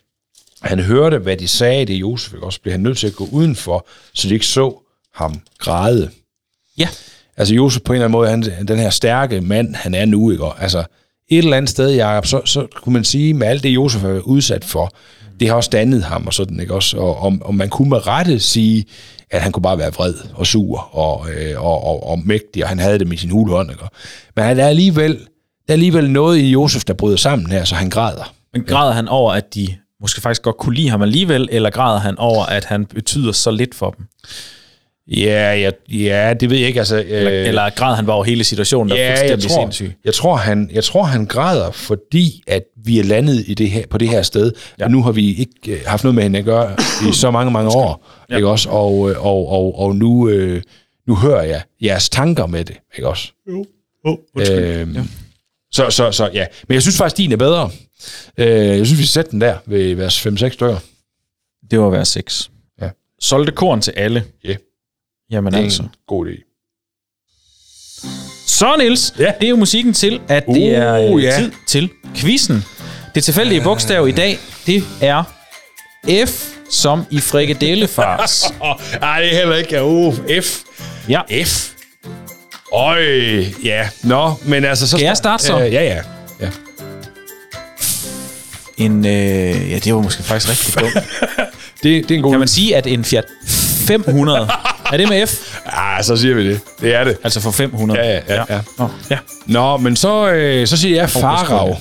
han 0.62 0.80
hørte, 0.80 1.18
hvad 1.18 1.38
de 1.38 1.48
sagde, 1.48 1.86
det 1.86 1.94
Josef, 1.94 2.34
også 2.34 2.62
blev 2.62 2.72
han 2.72 2.82
nødt 2.82 2.98
til 2.98 3.08
at 3.08 3.16
gå 3.16 3.28
udenfor, 3.32 3.88
så 4.14 4.28
de 4.28 4.34
ikke 4.34 4.46
så 4.46 4.84
ham 5.16 5.42
græde. 5.58 6.10
Ja. 6.78 6.90
Altså 7.38 7.56
Josef 7.56 7.82
på 7.84 7.94
en 7.94 7.96
eller 7.96 8.06
anden 8.06 8.12
måde, 8.12 8.30
han, 8.30 8.68
den 8.68 8.80
her 8.80 8.90
stærke 8.90 9.42
mand, 9.42 9.76
han 9.76 9.94
er 9.94 10.06
nu, 10.06 10.32
ikke? 10.32 10.44
Og 10.44 10.64
Altså 10.64 10.84
et 11.32 11.38
eller 11.38 11.58
andet 11.58 11.70
sted, 11.70 11.96
Jacob, 11.96 12.26
så, 12.26 12.42
så 12.46 12.68
kunne 12.84 12.94
man 12.94 13.04
sige, 13.04 13.34
med 13.34 13.48
alt 13.48 13.64
det, 13.64 13.70
Josef 13.70 14.04
er 14.04 14.20
udsat 14.20 14.66
for, 14.66 14.94
det 15.40 15.48
har 15.48 15.56
også 15.56 15.70
dannet 15.70 16.04
ham 16.04 16.28
og 16.28 16.34
sådan, 16.34 16.60
ikke 16.60 16.74
også? 16.74 16.98
Og, 16.98 17.18
og, 17.18 17.38
og 17.42 17.56
man 17.56 17.70
kunne 17.70 17.90
med 17.90 18.08
rette 18.08 18.40
sige, 18.40 18.86
at 19.32 19.42
han 19.42 19.52
kunne 19.52 19.64
bare 19.64 19.78
være 19.78 19.94
vred 19.94 20.14
og 20.34 20.48
sur 20.48 20.78
og, 20.98 21.28
øh, 21.32 21.64
og, 21.64 21.84
og, 21.84 22.10
og 22.10 22.20
mægtig, 22.26 22.64
og 22.64 22.70
han 22.70 22.80
havde 22.80 23.00
det 23.00 23.08
med 23.08 23.18
sin 23.18 23.30
hulhånd, 23.30 23.72
ikke? 23.72 23.84
Men 24.36 24.46
han 24.46 24.60
er 24.60 24.68
alligevel, 24.68 25.14
der 25.14 25.68
er 25.68 25.74
alligevel 25.74 26.10
noget 26.10 26.38
i 26.38 26.50
Josef, 26.50 26.84
der 26.84 26.94
bryder 26.94 27.18
sammen 27.18 27.52
her, 27.52 27.64
så 27.64 27.76
han 27.76 27.90
græder. 27.90 28.34
Men 28.54 28.64
græder 28.64 28.92
han 28.92 29.08
over, 29.08 29.34
at 29.34 29.56
de 29.56 29.68
måske 30.02 30.22
faktisk 30.22 30.42
godt 30.42 30.58
kunne 30.58 30.76
lide 30.76 30.90
ham 30.90 31.02
alligevel, 31.02 31.50
eller 31.52 31.70
græder 31.70 32.00
han 32.00 32.18
over, 32.18 32.46
at 32.46 32.66
han 32.66 32.86
betyder 32.86 33.32
så 33.32 33.52
lidt 33.52 33.76
for 33.76 33.90
dem? 33.92 34.06
Ja, 35.18 35.54
ja, 35.56 35.72
ja 35.90 36.34
det 36.34 36.50
ved 36.50 36.58
jeg 36.58 36.68
ikke. 36.68 36.80
Altså, 36.80 37.04
Eller, 37.08 37.34
øh, 37.34 37.48
eller 37.48 37.70
græder 37.70 37.96
han 37.96 38.06
bare 38.06 38.16
over 38.16 38.26
hele 38.26 38.44
situationen, 38.44 38.90
der 38.90 38.96
er 38.96 39.00
ja, 39.00 39.10
jeg 39.10 39.18
fuldstændig 39.18 39.50
tror, 39.50 39.64
sindssyg? 39.64 39.94
jeg, 40.06 40.14
tror, 40.14 40.36
han, 40.36 40.70
jeg 40.74 40.84
tror, 40.84 41.04
han 41.04 41.26
græder, 41.26 41.72
fordi 41.72 42.44
at 42.48 42.64
vi 42.86 43.00
er 43.00 43.04
landet 43.04 43.44
i 43.48 43.54
det 43.54 43.70
her, 43.70 43.88
på 43.90 43.98
det 43.98 44.10
her 44.10 44.22
sted, 44.22 44.52
ja. 44.80 44.86
og 44.86 44.92
nu 44.92 45.04
har 45.04 45.12
vi 45.12 45.36
ikke 45.36 45.72
øh, 45.72 45.80
haft 45.86 46.04
noget 46.04 46.16
med 46.16 46.24
hende 46.24 46.40
at 46.40 46.46
gøre 46.46 46.76
i 47.10 47.14
så 47.14 47.32
mange, 47.32 47.52
mange 47.52 47.70
år, 47.70 48.08
ja. 48.30 48.36
ikke 48.36 48.48
også? 48.48 48.70
Og, 48.70 49.12
øh, 49.12 49.26
og, 49.26 49.50
og, 49.50 49.80
og 49.80 49.96
nu, 49.96 50.30
øh, 50.30 50.62
nu 51.08 51.16
hører 51.16 51.44
jeg 51.44 51.62
jeres 51.82 52.10
tanker 52.10 52.46
med 52.46 52.66
det, 52.66 52.76
ikke 52.98 53.08
også? 53.08 53.32
Jo. 53.50 53.66
Oh, 54.06 54.18
Øhm, 54.36 54.94
ja. 54.96 55.04
så, 55.72 55.90
så, 55.90 56.12
så 56.12 56.30
ja, 56.34 56.46
men 56.68 56.74
jeg 56.74 56.82
synes 56.82 56.98
faktisk, 56.98 57.18
din 57.18 57.32
er 57.32 57.38
bedre. 57.38 57.70
Øh, 58.38 58.48
jeg 58.48 58.86
synes, 58.86 59.00
vi 59.00 59.06
skal 59.06 59.08
sætte 59.08 59.32
den 59.32 59.42
der 59.42 59.56
ved 59.66 59.96
vers 59.96 60.26
5-6 60.28 60.50
stykker. 60.50 60.78
Det 61.72 61.80
var 61.80 61.90
vers 61.90 62.08
6. 62.08 62.52
Ja. 62.82 62.90
Solgte 63.20 63.52
korn 63.52 63.82
til 63.82 63.92
alle. 63.92 64.24
Ja. 64.44 64.56
Jamen 65.32 65.54
Det 65.54 65.60
er 65.60 65.64
altså. 65.64 65.84
en 65.84 65.90
god 66.08 66.28
idé. 66.28 66.48
Så, 68.48 68.76
Niels, 68.78 69.14
Ja. 69.20 69.32
det 69.40 69.46
er 69.46 69.50
jo 69.50 69.56
musikken 69.56 69.94
til, 69.94 70.22
at 70.28 70.46
det 70.46 70.52
Uh, 70.58 70.58
er 70.58 71.16
øh, 71.16 71.24
ja. 71.24 71.38
tid 71.38 71.52
til 71.68 71.90
quizzen. 72.16 72.66
Det 73.16 73.24
tilfældige 73.24 73.62
bogstav 73.62 74.08
i 74.08 74.12
dag, 74.12 74.40
det 74.66 74.84
er 75.02 75.24
F 76.26 76.48
som 76.70 77.06
i 77.12 77.20
frikadellefars. 77.20 78.44
Ej, 79.02 79.20
det 79.22 79.34
er 79.34 79.38
heller 79.38 79.56
ikke. 79.56 79.84
Uh, 79.84 80.16
F. 80.42 80.60
ja. 81.10 81.22
F. 81.46 81.72
Øj, 82.74 83.00
ja. 83.64 83.90
Nå, 84.04 84.34
men 84.46 84.66
altså... 84.66 84.88
Så 84.88 84.98
Skal 84.98 85.06
jeg 85.06 85.18
starte 85.18 85.44
så? 85.44 85.60
Øh, 85.66 85.74
ja, 85.74 85.84
ja. 85.84 86.02
ja. 86.40 86.50
En, 88.78 89.06
øh, 89.06 89.72
ja, 89.72 89.80
det 89.80 89.96
var 89.96 90.02
måske 90.02 90.24
faktisk 90.24 90.50
rigtig 90.50 90.80
dumt. 90.84 90.94
Det, 91.84 92.10
det 92.10 92.12
er 92.12 92.16
en 92.16 92.22
god... 92.24 92.32
Kan 92.32 92.40
man 92.40 92.48
sige, 92.48 92.76
at 92.76 92.88
en 92.88 93.06
Fiat 93.06 93.26
500, 93.88 94.50
er 94.94 94.98
det 94.98 95.10
med 95.10 95.28
F? 95.28 95.58
Ah, 95.66 96.04
så 96.04 96.18
siger 96.18 96.36
vi 96.36 96.50
det. 96.50 96.60
Det 96.82 96.96
er 96.96 97.04
det. 97.04 97.18
Altså 97.24 97.40
for 97.40 97.52
500. 97.52 98.00
Ja, 98.02 98.12
ja, 98.12 98.22
ja. 98.36 98.44
ja. 98.50 98.62
Nå, 98.78 98.88
ja. 99.10 99.18
Nå, 99.46 99.78
men 99.78 99.96
så, 99.96 100.30
øh, 100.32 100.68
så 100.68 100.78
siger 100.78 100.96
jeg 100.96 101.10
Farag. 101.10 101.78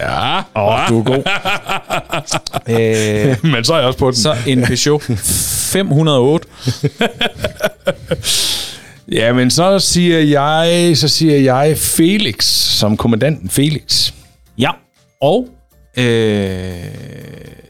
Ja. 0.00 0.38
Åh, 0.38 0.44
oh, 0.56 0.88
du 0.88 1.00
er 1.00 1.04
god. 1.04 1.22
øh, 3.40 3.52
Men 3.52 3.64
så 3.64 3.74
er 3.74 3.78
jeg 3.78 3.86
også 3.86 3.98
på 3.98 4.06
den. 4.06 4.16
så 4.16 4.36
en 4.46 4.62
Peugeot 4.62 5.02
508. 5.18 6.46
Ja, 9.12 9.32
men 9.32 9.50
så 9.50 9.78
siger 9.78 10.18
jeg, 10.18 10.96
så 10.96 11.08
siger 11.08 11.38
jeg 11.38 11.78
Felix, 11.78 12.44
som 12.78 12.96
kommandanten 12.96 13.50
Felix. 13.50 14.12
Ja, 14.58 14.70
og 15.20 15.48
øh, 15.98 16.74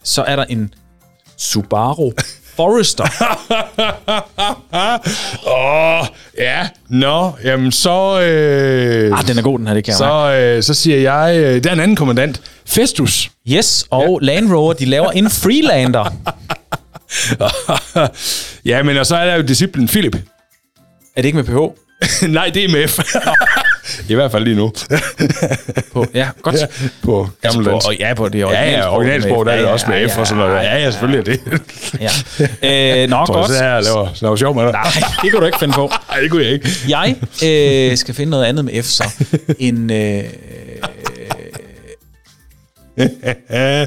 så 0.03 0.23
er 0.23 0.37
der 0.37 0.45
en 0.45 0.75
Subaru 1.37 2.13
Forester. 2.57 3.05
Åh, 5.47 6.01
oh, 6.01 6.07
ja. 6.39 6.69
Nå, 6.89 7.33
jamen 7.45 7.73
så... 7.73 8.21
Øh, 8.21 9.19
ah, 9.19 9.27
den 9.27 9.39
er 9.39 9.43
god, 9.43 9.59
den 9.59 9.67
her, 9.67 9.75
det 9.75 9.85
kan 9.85 9.95
så, 9.95 10.33
øh, 10.33 10.63
så 10.63 10.75
siger 10.75 10.97
jeg, 10.97 11.37
øh, 11.39 11.65
der 11.65 11.71
er 11.71 11.75
en 11.75 11.81
anden 11.81 11.97
kommandant. 11.97 12.41
Festus. 12.67 13.31
Yes, 13.49 13.87
og 13.91 14.19
ja. 14.23 14.27
Land 14.27 14.53
Rover, 14.53 14.73
de 14.73 14.85
laver 14.85 15.11
en 15.11 15.31
Freelander. 15.31 16.15
ja, 18.71 18.83
men 18.83 18.97
og 18.97 19.07
så 19.07 19.17
er 19.17 19.25
der 19.25 19.35
jo 19.35 19.43
disciplen 19.43 19.89
Philip. 19.89 20.17
Er 21.17 21.23
det 21.23 21.25
ikke 21.25 21.37
med 21.37 21.45
PH? 21.45 21.59
Nej, 22.39 22.51
det 22.55 22.65
er 22.65 22.69
med 22.69 22.89
F. 22.89 22.99
I 24.09 24.15
hvert 24.15 24.31
fald 24.31 24.45
lige 24.45 24.57
nu. 24.57 24.73
På, 25.93 26.07
ja, 26.15 26.29
godt. 26.43 26.57
Ja, 26.57 26.67
på 27.03 27.29
gammeldansk. 27.43 27.87
På, 27.87 27.91
og 27.91 27.97
ja, 27.99 28.15
på 28.15 28.29
det 28.29 28.39
Ja, 28.39 28.71
ja, 28.71 28.95
originalsprog, 28.97 29.47
der 29.47 29.53
er 29.53 29.57
det 29.57 29.67
også 29.67 29.87
med 29.89 30.09
F 30.09 30.19
og 30.19 30.27
sådan 30.27 30.45
noget. 30.45 30.55
Ja, 30.55 30.77
ja, 30.77 30.91
selvfølgelig 30.91 31.21
er 31.21 31.37
det. 31.37 31.41
Ja. 32.01 32.11
Øh, 33.03 33.09
nå, 33.11 33.17
Tror 33.17 33.35
godt. 33.35 33.51
jeg, 33.51 33.85
så 33.85 33.95
og 33.95 34.05
laver, 34.05 34.09
laver 34.23 34.37
sjov 34.37 34.55
med 34.55 34.63
dig. 34.63 34.73
Nej, 34.73 34.83
det 35.23 35.31
kunne 35.33 35.41
du 35.41 35.47
ikke 35.47 35.59
finde 35.59 35.75
på. 35.75 35.93
Nej, 36.11 36.21
det 36.21 36.31
kunne 36.31 36.45
jeg 36.45 36.53
ikke. 36.53 36.69
Jeg 36.89 37.17
øh, 37.45 37.97
skal 37.97 38.15
finde 38.15 38.31
noget 38.31 38.45
andet 38.45 38.65
med 38.65 38.83
F, 38.83 38.87
så. 38.87 39.05
En, 39.59 39.91
øh, 39.93 40.25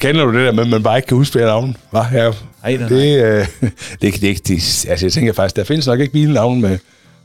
Kender 0.00 0.24
du 0.24 0.32
det 0.32 0.46
der 0.46 0.52
med, 0.52 0.64
at 0.64 0.70
man 0.70 0.82
bare 0.82 0.98
ikke 0.98 1.06
kan 1.06 1.16
huske 1.16 1.32
flere 1.32 1.46
navne? 1.46 1.74
Hva? 1.90 2.00
Ja. 2.12 2.30
Ej, 2.64 2.70
det 2.70 2.82
er 2.82 2.88
det, 2.88 3.24
øh, 3.24 3.46
det, 4.02 4.20
det, 4.20 4.48
det, 4.48 4.86
altså 4.88 5.06
jeg 5.06 5.12
tænker 5.12 5.32
faktisk, 5.32 5.56
der 5.56 5.64
findes 5.64 5.86
nok 5.86 6.00
ikke 6.00 6.12
bilnavne 6.12 6.60
med, 6.60 6.78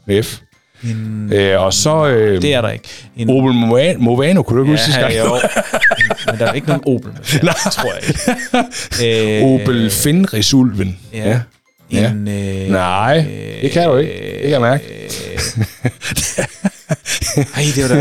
med 0.05 0.23
F. 0.23 0.37
En, 0.83 1.33
øh, 1.33 1.61
og 1.61 1.73
så... 1.73 2.07
Øh, 2.07 2.41
det 2.41 2.53
er 2.53 2.61
der 2.61 2.69
ikke. 2.69 2.89
En, 3.17 3.29
Opel 3.29 3.53
Movano, 3.53 3.99
Movano 3.99 4.43
kunne 4.43 4.59
du 4.59 4.63
ikke 4.63 4.71
huske 4.71 4.85
sidste 4.85 5.01
gang? 5.01 5.17
jo. 5.17 5.39
Men 6.31 6.39
der 6.39 6.45
er 6.47 6.53
ikke 6.53 6.67
nogen 6.67 6.83
Opel. 6.85 7.11
Nej. 7.43 7.53
tror 7.77 7.93
jeg 7.93 8.03
ikke. 9.01 9.41
Øh, 9.41 9.53
Opel 9.53 9.91
Fenrisulven. 9.91 10.99
Ja. 11.13 11.39
Ja. 11.91 12.11
En, 12.11 12.27
øh, 12.27 12.69
Nej, 12.69 13.25
det 13.61 13.71
kan 13.71 13.89
du 13.89 13.97
ikke. 13.97 14.13
Det 14.13 14.41
kan 14.41 14.51
jeg 14.51 14.61
mærke. 14.61 14.83
Ej, 17.55 17.63
det 17.75 17.83
var 17.83 17.95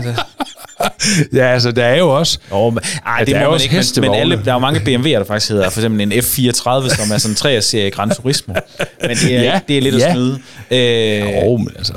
da... 0.00 0.14
Ja, 1.38 1.44
altså, 1.52 1.72
der 1.72 1.84
er 1.84 1.98
jo 1.98 2.08
også... 2.18 2.38
Oh, 2.50 2.74
men, 2.74 2.82
ej, 3.06 3.18
det 3.18 3.26
der 3.26 3.34
er 3.34 3.40
må 3.40 3.44
man 3.44 3.54
også 3.54 3.64
ikke, 3.64 4.00
men, 4.00 4.10
men 4.10 4.20
alle, 4.20 4.40
der 4.44 4.50
er 4.50 4.54
jo 4.54 4.58
mange 4.58 4.80
BMW'er, 4.80 5.18
der 5.18 5.24
faktisk 5.24 5.50
hedder 5.50 5.70
for 5.70 5.80
eksempel 5.80 6.00
en 6.00 6.12
F34, 6.12 6.94
som 6.96 7.10
er 7.12 7.18
sådan 7.18 7.52
en 7.54 7.58
3-serie 7.58 7.90
Gran 7.90 8.10
Turismo. 8.10 8.54
Men 9.00 9.10
det 9.10 9.36
er, 9.36 9.42
Ja, 9.42 9.60
det 9.68 9.78
er 9.78 9.82
lidt 9.82 9.98
ja. 9.98 10.06
at 10.06 10.12
snyde. 10.12 10.38
Øh, 10.70 11.44
oh, 11.44 11.60
men 11.60 11.68
altså... 11.78 11.94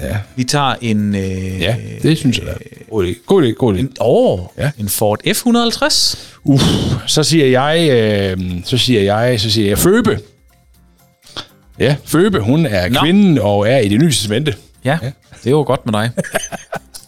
Ja, 0.00 0.16
Vi 0.36 0.44
tager 0.44 0.74
en... 0.80 1.14
Øh, 1.14 1.60
ja 1.60 1.76
det 2.02 2.18
synes 2.18 2.38
jeg 2.38 2.46
da. 2.46 2.52
God 2.90 3.06
idé. 3.06 3.24
God 3.26 3.42
idé. 3.44 3.52
God 3.52 3.74
idé. 3.74 3.78
en, 3.78 3.92
oh, 4.00 4.40
Ja. 4.58 4.62
ja. 4.64 4.70
en 4.78 4.88
Ford 4.88 5.20
F150. 5.26 6.18
Uff, 6.44 6.62
så 7.06 7.22
siger 7.22 7.46
jeg, 7.46 7.90
øh, 7.90 8.38
så 8.64 8.78
siger 8.78 9.02
jeg, 9.02 9.40
så 9.40 9.50
siger 9.50 9.68
jeg 9.68 9.78
Føbe. 9.78 10.18
Ja, 11.78 11.96
Føbe, 12.04 12.40
hun 12.40 12.66
er 12.66 12.88
Nå. 12.88 13.00
kvinden 13.00 13.38
og 13.38 13.68
er 13.68 13.78
i 13.78 13.88
det 13.88 14.00
nye 14.00 14.10
testamente. 14.10 14.54
Ja, 14.84 14.98
ja, 15.02 15.10
det 15.38 15.46
er 15.46 15.50
jo 15.50 15.62
godt 15.62 15.86
med 15.86 15.92
dig. 15.92 16.10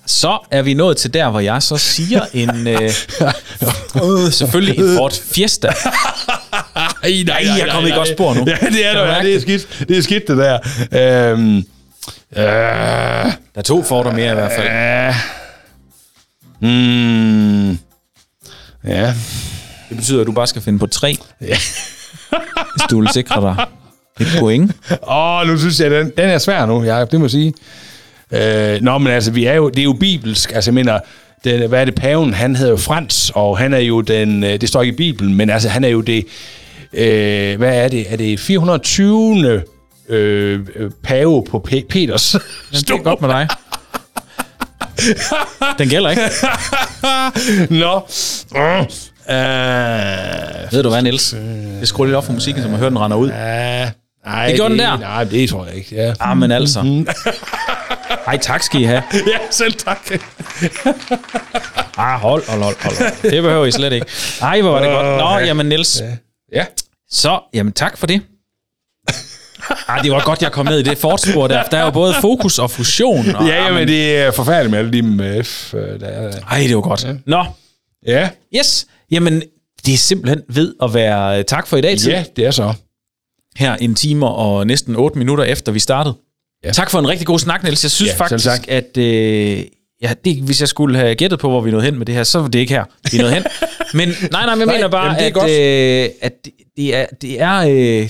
Så 0.07 0.39
er 0.51 0.63
vi 0.63 0.75
nået 0.75 0.97
til 0.97 1.15
der, 1.15 1.31
hvor 1.31 1.41
jeg 1.41 1.63
så 1.63 1.77
siger 1.77 2.21
en... 2.33 2.67
Øh, 2.67 2.91
øh, 4.27 4.33
selvfølgelig 4.33 4.79
en 4.79 4.97
Ford 4.97 5.13
Fiesta. 5.33 5.69
Ej, 7.03 7.23
nej, 7.27 7.37
Ej, 7.39 7.47
jeg 7.47 7.61
er 7.69 7.73
kommet 7.73 7.91
i 7.91 7.93
godt 7.93 8.09
spor 8.09 8.35
nu. 8.35 8.45
Ja, 8.47 8.57
det 8.71 8.87
er 8.87 8.93
du, 8.93 9.01
ja, 9.13 9.23
det 9.23 9.35
er 9.35 9.41
skidt. 9.41 9.85
Det 9.89 9.99
er 9.99 10.03
skidt, 10.03 10.29
det 10.29 10.37
der. 10.37 10.59
Øhm, 11.33 11.57
øh, 11.59 11.65
Der 12.37 13.33
er 13.55 13.63
to 13.63 13.83
Ford'er 13.83 14.13
mere 14.13 14.31
i 14.31 14.35
hvert 14.35 14.53
fald. 14.57 14.69
øh, 16.63 16.69
mm, 16.71 17.79
ja. 18.85 19.15
Det 19.89 19.97
betyder, 19.97 20.21
at 20.21 20.27
du 20.27 20.33
bare 20.33 20.47
skal 20.47 20.63
finde 20.63 20.79
på 20.79 20.87
tre. 20.87 21.17
Hvis 21.39 22.85
du 22.91 23.01
vil 23.01 23.09
sikre 23.13 23.41
dig 23.41 23.67
et 24.21 24.27
point. 24.41 24.73
Åh, 25.09 25.47
nu 25.47 25.59
synes 25.59 25.81
jeg, 25.81 25.91
den, 25.91 26.07
den 26.17 26.29
er 26.29 26.39
svær 26.39 26.67
nu, 26.67 26.83
Jacob, 26.85 27.11
det 27.11 27.21
må 27.21 27.25
jeg 27.27 27.31
sige. 27.31 27.55
Øh, 28.35 28.80
nå, 28.82 28.99
men 28.99 29.12
altså, 29.12 29.30
vi 29.30 29.45
er 29.45 29.55
jo, 29.55 29.68
det 29.68 29.78
er 29.78 29.85
jo 29.85 29.93
bibelsk. 29.93 30.53
Altså, 30.55 30.70
jeg 30.70 30.74
mener, 30.74 30.99
det, 31.45 31.68
hvad 31.68 31.80
er 31.80 31.85
det, 31.85 31.95
paven? 31.95 32.35
Han 32.35 32.57
hedder 32.57 32.70
jo 32.72 32.76
Frans, 32.76 33.32
og 33.35 33.59
han 33.59 33.74
er 33.74 33.78
jo 33.78 34.01
den, 34.01 34.45
øh, 34.45 34.61
det 34.61 34.68
står 34.68 34.82
ikke 34.82 34.95
i 34.95 34.97
Bibelen, 34.97 35.35
men 35.35 35.51
altså, 35.51 35.68
han 35.68 35.85
er 35.85 35.89
jo 35.89 36.01
det, 36.01 36.24
øh, 36.93 37.59
hvad 37.59 37.85
er 37.85 37.89
det, 37.89 38.07
er 38.12 38.16
det 38.16 38.41
420. 38.41 39.62
Øh, 40.09 40.61
øh, 40.76 40.91
pave 41.03 41.45
på 41.51 41.64
P- 41.68 41.87
Peters 41.91 42.37
Det 42.72 42.91
er 42.91 43.03
godt 43.03 43.20
med 43.20 43.28
dig. 43.28 43.49
Den 45.78 45.89
gælder 45.89 46.11
ikke. 46.11 46.22
Nå. 47.80 47.95
Uh, 49.28 50.72
Ved 50.72 50.82
du 50.82 50.89
hvad, 50.89 51.03
Niels? 51.03 51.35
Jeg 51.80 51.89
skruer 51.89 52.07
lidt 52.07 52.16
op 52.16 52.24
for 52.26 52.32
musikken, 52.32 52.62
så 52.62 52.68
man 52.68 52.78
hører, 52.78 52.91
den 52.91 52.99
render 52.99 53.16
ud. 53.16 53.28
uh, 53.28 53.35
nej, 53.35 54.47
Det 54.47 54.55
gjorde 54.57 54.70
den 54.70 54.78
der? 54.78 54.99
Nej, 54.99 55.24
det 55.24 55.49
tror 55.49 55.66
jeg 55.66 55.74
ikke. 55.74 55.95
Ja, 55.97 56.12
Ah, 56.20 56.37
men 56.37 56.51
altså. 56.53 56.80
Ej, 58.27 58.37
tak 58.39 58.63
skal 58.63 58.81
I 58.81 58.85
have. 58.85 59.03
ja 59.33 59.39
selv 59.51 59.73
tak. 59.73 59.99
Ah, 61.97 62.21
hold, 62.21 62.49
hold, 62.49 62.63
hold, 62.63 62.77
hold. 62.83 63.31
Det 63.31 63.43
behøver 63.43 63.67
I 63.67 63.71
slet 63.71 63.93
ikke. 63.93 64.07
Ej, 64.43 64.61
hvor 64.61 64.71
var 64.71 64.81
det 64.81 64.89
godt. 64.91 65.07
Nå, 65.07 65.39
jamen 65.47 65.67
Niels. 65.67 66.03
Ja. 66.53 66.67
Så, 67.11 67.41
jamen 67.55 67.73
tak 67.73 67.99
for 67.99 68.07
det. 68.07 68.21
Ej, 69.89 69.99
det 69.99 70.13
var 70.13 70.25
godt, 70.25 70.43
jeg 70.43 70.53
kom 70.53 70.67
ned 70.67 70.79
i 70.79 70.83
det 70.83 70.99
fortspor 70.99 71.47
der. 71.47 71.63
Der 71.63 71.79
er 71.79 71.85
jo 71.85 71.91
både 71.91 72.15
fokus 72.21 72.59
og 72.59 72.71
fusion. 72.71 73.35
Og, 73.35 73.47
Ja, 73.47 73.65
jamen, 73.65 73.89
det 73.89 74.17
er 74.17 74.31
forfærdeligt 74.31 74.71
med 74.71 74.79
alle 74.79 74.93
de 74.93 75.03
med 75.03 75.45
F, 75.45 75.75
øh, 75.75 76.01
der 76.01 76.07
er. 76.07 76.33
Ej, 76.51 76.59
det 76.59 76.75
var 76.77 76.83
godt. 76.83 77.07
Nå, 77.27 77.45
Ja, 78.07 78.29
yes. 78.57 78.87
Jamen, 79.11 79.43
det 79.87 79.95
er 79.95 79.99
simpelthen 79.99 80.43
ved 80.49 80.75
at 80.83 80.95
være 80.95 81.43
tak 81.43 81.67
for 81.67 81.77
i 81.77 81.81
dag 81.81 81.99
tid. 81.99 82.11
ja, 82.11 82.25
det 82.37 82.47
er 82.47 82.51
så. 82.51 82.75
Her 83.57 83.75
en 83.75 83.95
time 83.95 84.29
og 84.29 84.67
næsten 84.67 84.97
8 84.97 85.19
minutter 85.19 85.45
efter 85.45 85.73
vi 85.73 85.79
startede. 85.79 86.15
Ja. 86.65 86.69
Ja. 86.69 86.73
Tak 86.73 86.91
for 86.91 86.99
en 86.99 87.09
rigtig 87.09 87.27
god 87.27 87.39
snak, 87.39 87.62
Niels. 87.62 87.85
Jeg 87.85 87.91
synes 87.91 88.09
Ja, 88.11 88.15
ja, 88.15 88.19
faktisk, 88.19 88.69
at 88.69 88.97
øh, 88.97 89.65
ja, 90.03 90.12
det, 90.25 90.37
hvis 90.43 90.61
jeg 90.61 90.69
skulle 90.69 90.99
have 90.99 91.15
gættet 91.15 91.39
på, 91.41 91.49
hvor 91.49 91.61
vi 91.61 91.71
nåede 91.71 91.85
hen 91.85 91.99
med 91.99 92.07
det 92.07 92.15
her, 92.15 92.25
så 92.25 92.39
var 92.39 92.49
det 92.49 92.59
ikke 92.59 92.75
her, 92.75 92.85
vi 93.12 93.19
nåede 93.19 93.35
hen. 93.35 93.45
Men 93.95 94.09
nej, 94.09 94.17
nej, 94.33 94.41
jeg 94.41 94.57
Nej, 94.57 94.65
mener 94.65 94.89
bare, 94.89 95.05
jamen, 95.05 95.35
det 95.35 95.37
er 95.37 96.05
at, 96.05 96.05
øh, 96.05 96.11
at 96.21 96.33
det, 96.77 96.95
er, 96.97 97.07
det 97.23 97.41
er, 97.41 97.57
øh, 97.59 98.09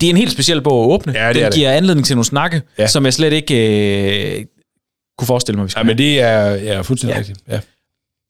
det 0.00 0.06
er 0.06 0.10
en 0.10 0.16
helt 0.16 0.32
speciel 0.32 0.60
bog 0.62 0.84
at 0.84 0.94
åbne. 0.94 1.12
Ja, 1.16 1.28
det 1.28 1.34
Den 1.34 1.44
er 1.44 1.48
det. 1.48 1.56
giver 1.56 1.70
anledning 1.72 2.06
til 2.06 2.16
nogle 2.16 2.24
snakke, 2.24 2.62
Ja. 2.78 2.82
ja. 2.82 2.86
som 2.88 3.04
jeg 3.04 3.14
slet 3.14 3.32
ikke 3.32 3.54
øh, 4.38 4.44
kunne 5.18 5.26
forestille 5.26 5.56
mig, 5.56 5.64
vi 5.64 5.66
Ja, 5.66 5.70
skulle 5.70 5.84
men 5.86 5.98
det 5.98 6.20
er 6.20 6.54
ja, 6.54 6.80
fuldstændig 6.80 7.14
Ja. 7.14 7.18
rigtigt. 7.18 7.38
Ja. 7.48 7.60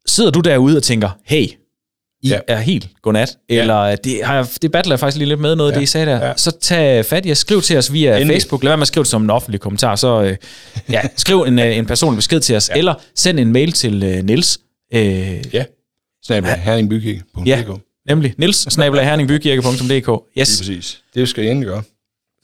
sidder 0.06 0.30
du 0.30 0.40
derude 0.40 0.76
og 0.76 0.82
tænker, 0.82 1.10
hey, 1.24 1.46
I 2.22 2.28
Ja. 2.28 2.34
ja. 2.34 2.40
er 2.54 2.56
helt 2.56 2.88
godnat, 3.02 3.36
eller 3.48 3.96
det, 3.96 4.24
har 4.24 4.34
jeg, 4.34 4.46
det 4.62 4.70
battler 4.72 4.92
jeg 4.94 5.00
faktisk 5.00 5.18
lige 5.18 5.28
lidt 5.28 5.40
med 5.40 5.56
noget 5.56 5.70
af 5.70 5.74
Ja. 5.74 5.78
det, 5.78 5.82
I 5.82 5.86
sagde 5.86 6.06
der, 6.06 6.16
Ja. 6.16 6.26
ja. 6.26 6.32
så 6.36 6.50
tag 6.60 7.04
fat 7.04 7.26
i 7.26 7.30
os, 7.32 7.38
skriv 7.38 7.62
til 7.62 7.78
os 7.78 7.92
via 7.92 8.16
Endelig. 8.16 8.34
Facebook, 8.34 8.62
lad 8.64 8.70
være 8.70 8.76
med 8.76 8.82
at 8.82 8.88
skrive 8.88 9.04
det 9.04 9.10
som 9.10 9.22
en 9.22 9.30
offentlig 9.30 9.60
kommentar, 9.60 9.96
så 9.96 10.22
øh, 10.22 10.36
ja, 10.94 11.00
skriv 11.16 11.40
en, 11.42 11.58
øh, 11.58 11.76
en 11.76 11.86
personlig 11.86 12.16
besked 12.18 12.40
til 12.40 12.56
os, 12.56 12.68
ja. 12.68 12.78
eller 12.78 12.94
send 13.14 13.40
en 13.40 13.52
mail 13.52 13.72
til 13.72 14.02
øh, 14.02 14.24
Nils, 14.24 14.58
øh, 14.94 15.54
ja. 15.54 15.64
Snabel 16.24 16.50
herningbykirke.dk. 16.50 17.46
Ja. 17.46 17.62
nemlig 18.08 18.34
nils 18.38 18.56
snabel 18.56 19.00
herningbykirke.dk, 19.00 20.38
yes, 20.38 20.58
præcis. 20.58 21.02
Det 21.14 21.28
skal 21.28 21.42
jeg 21.44 21.50
endelig 21.50 21.68
gøre. 21.68 21.82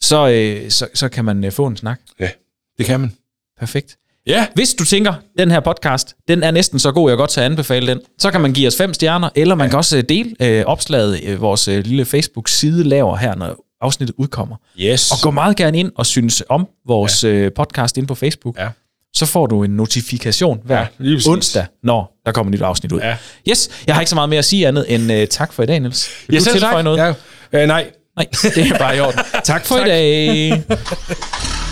så, 0.01 0.27
øh, 0.29 0.69
så, 0.71 0.87
så 0.93 1.09
kan 1.09 1.25
man 1.25 1.43
øh, 1.43 1.51
få 1.51 1.67
en 1.67 1.77
snak. 1.77 1.99
Ja, 2.19 2.29
det 2.77 2.85
kan 2.85 2.99
man. 2.99 3.11
Perfekt. 3.59 3.97
Ja, 4.27 4.47
Hvis 4.55 4.73
du 4.73 4.85
tænker, 4.85 5.13
den 5.37 5.51
her 5.51 5.59
podcast, 5.59 6.15
den 6.27 6.43
er 6.43 6.51
næsten 6.51 6.79
så 6.79 6.91
god, 6.91 7.09
jeg 7.11 7.17
godt 7.17 7.29
til 7.29 7.39
at 7.39 7.45
anbefale 7.45 7.87
den, 7.87 7.99
så 8.19 8.31
kan 8.31 8.41
man 8.41 8.53
give 8.53 8.67
os 8.67 8.77
fem 8.77 8.93
stjerner, 8.93 9.29
eller 9.35 9.55
man 9.55 9.69
kan 9.69 9.77
også 9.77 9.97
øh, 9.97 10.03
dele 10.09 10.35
øh, 10.39 10.65
opslaget, 10.65 11.19
øh, 11.23 11.41
vores 11.41 11.67
øh, 11.67 11.83
lille 11.85 12.05
Facebook-side 12.05 12.83
laver 12.83 13.17
her, 13.17 13.35
når 13.35 13.55
afsnittet 13.81 14.15
udkommer. 14.17 14.55
yes. 14.79 15.11
Og 15.11 15.17
gå 15.21 15.31
meget 15.31 15.55
gerne 15.57 15.79
ind 15.79 15.91
og 15.95 16.05
synes 16.05 16.43
om 16.49 16.67
vores 16.87 17.23
ja. 17.23 17.49
podcast 17.55 17.97
inde 17.97 18.07
på 18.07 18.15
Facebook. 18.15 18.57
Ja. 18.59 18.67
Så 19.13 19.25
får 19.25 19.45
du 19.47 19.63
en 19.63 19.71
notifikation 19.71 20.59
hver 20.63 20.85
Ja, 20.99 21.05
ja, 21.05 21.17
onsdag, 21.29 21.65
når 21.83 22.21
der 22.25 22.31
kommer 22.31 22.49
et 22.51 22.59
nyt 22.59 22.61
afsnit 22.61 22.91
ud. 22.91 22.99
Ja. 22.99 23.17
Yes, 23.49 23.69
jeg 23.87 23.95
har 23.95 24.01
ikke 24.01 24.09
så 24.09 24.15
meget 24.15 24.29
mere 24.29 24.39
at 24.39 24.45
sige 24.45 24.67
andet 24.67 24.85
end 24.95 25.11
uh, 25.13 25.25
tak 25.29 25.53
for 25.53 25.63
i 25.63 25.65
dag, 25.65 25.79
Niels. 25.79 26.09
Vil 26.27 26.33
Ja, 26.35 26.39
du 26.39 26.51
tilføje 26.51 26.83
noget? 26.83 27.15
Ja. 27.53 27.61
Øh, 27.61 27.67
nej. 27.67 27.91
Nej, 28.17 28.25
det 28.41 28.57
er 28.57 28.77
bare 28.77 28.97
i 28.97 28.99
orden. 28.99 29.19
Tak 29.43 29.65
for 29.65 29.77
tak. 29.77 29.87
i 29.87 29.89
dag. 29.89 30.63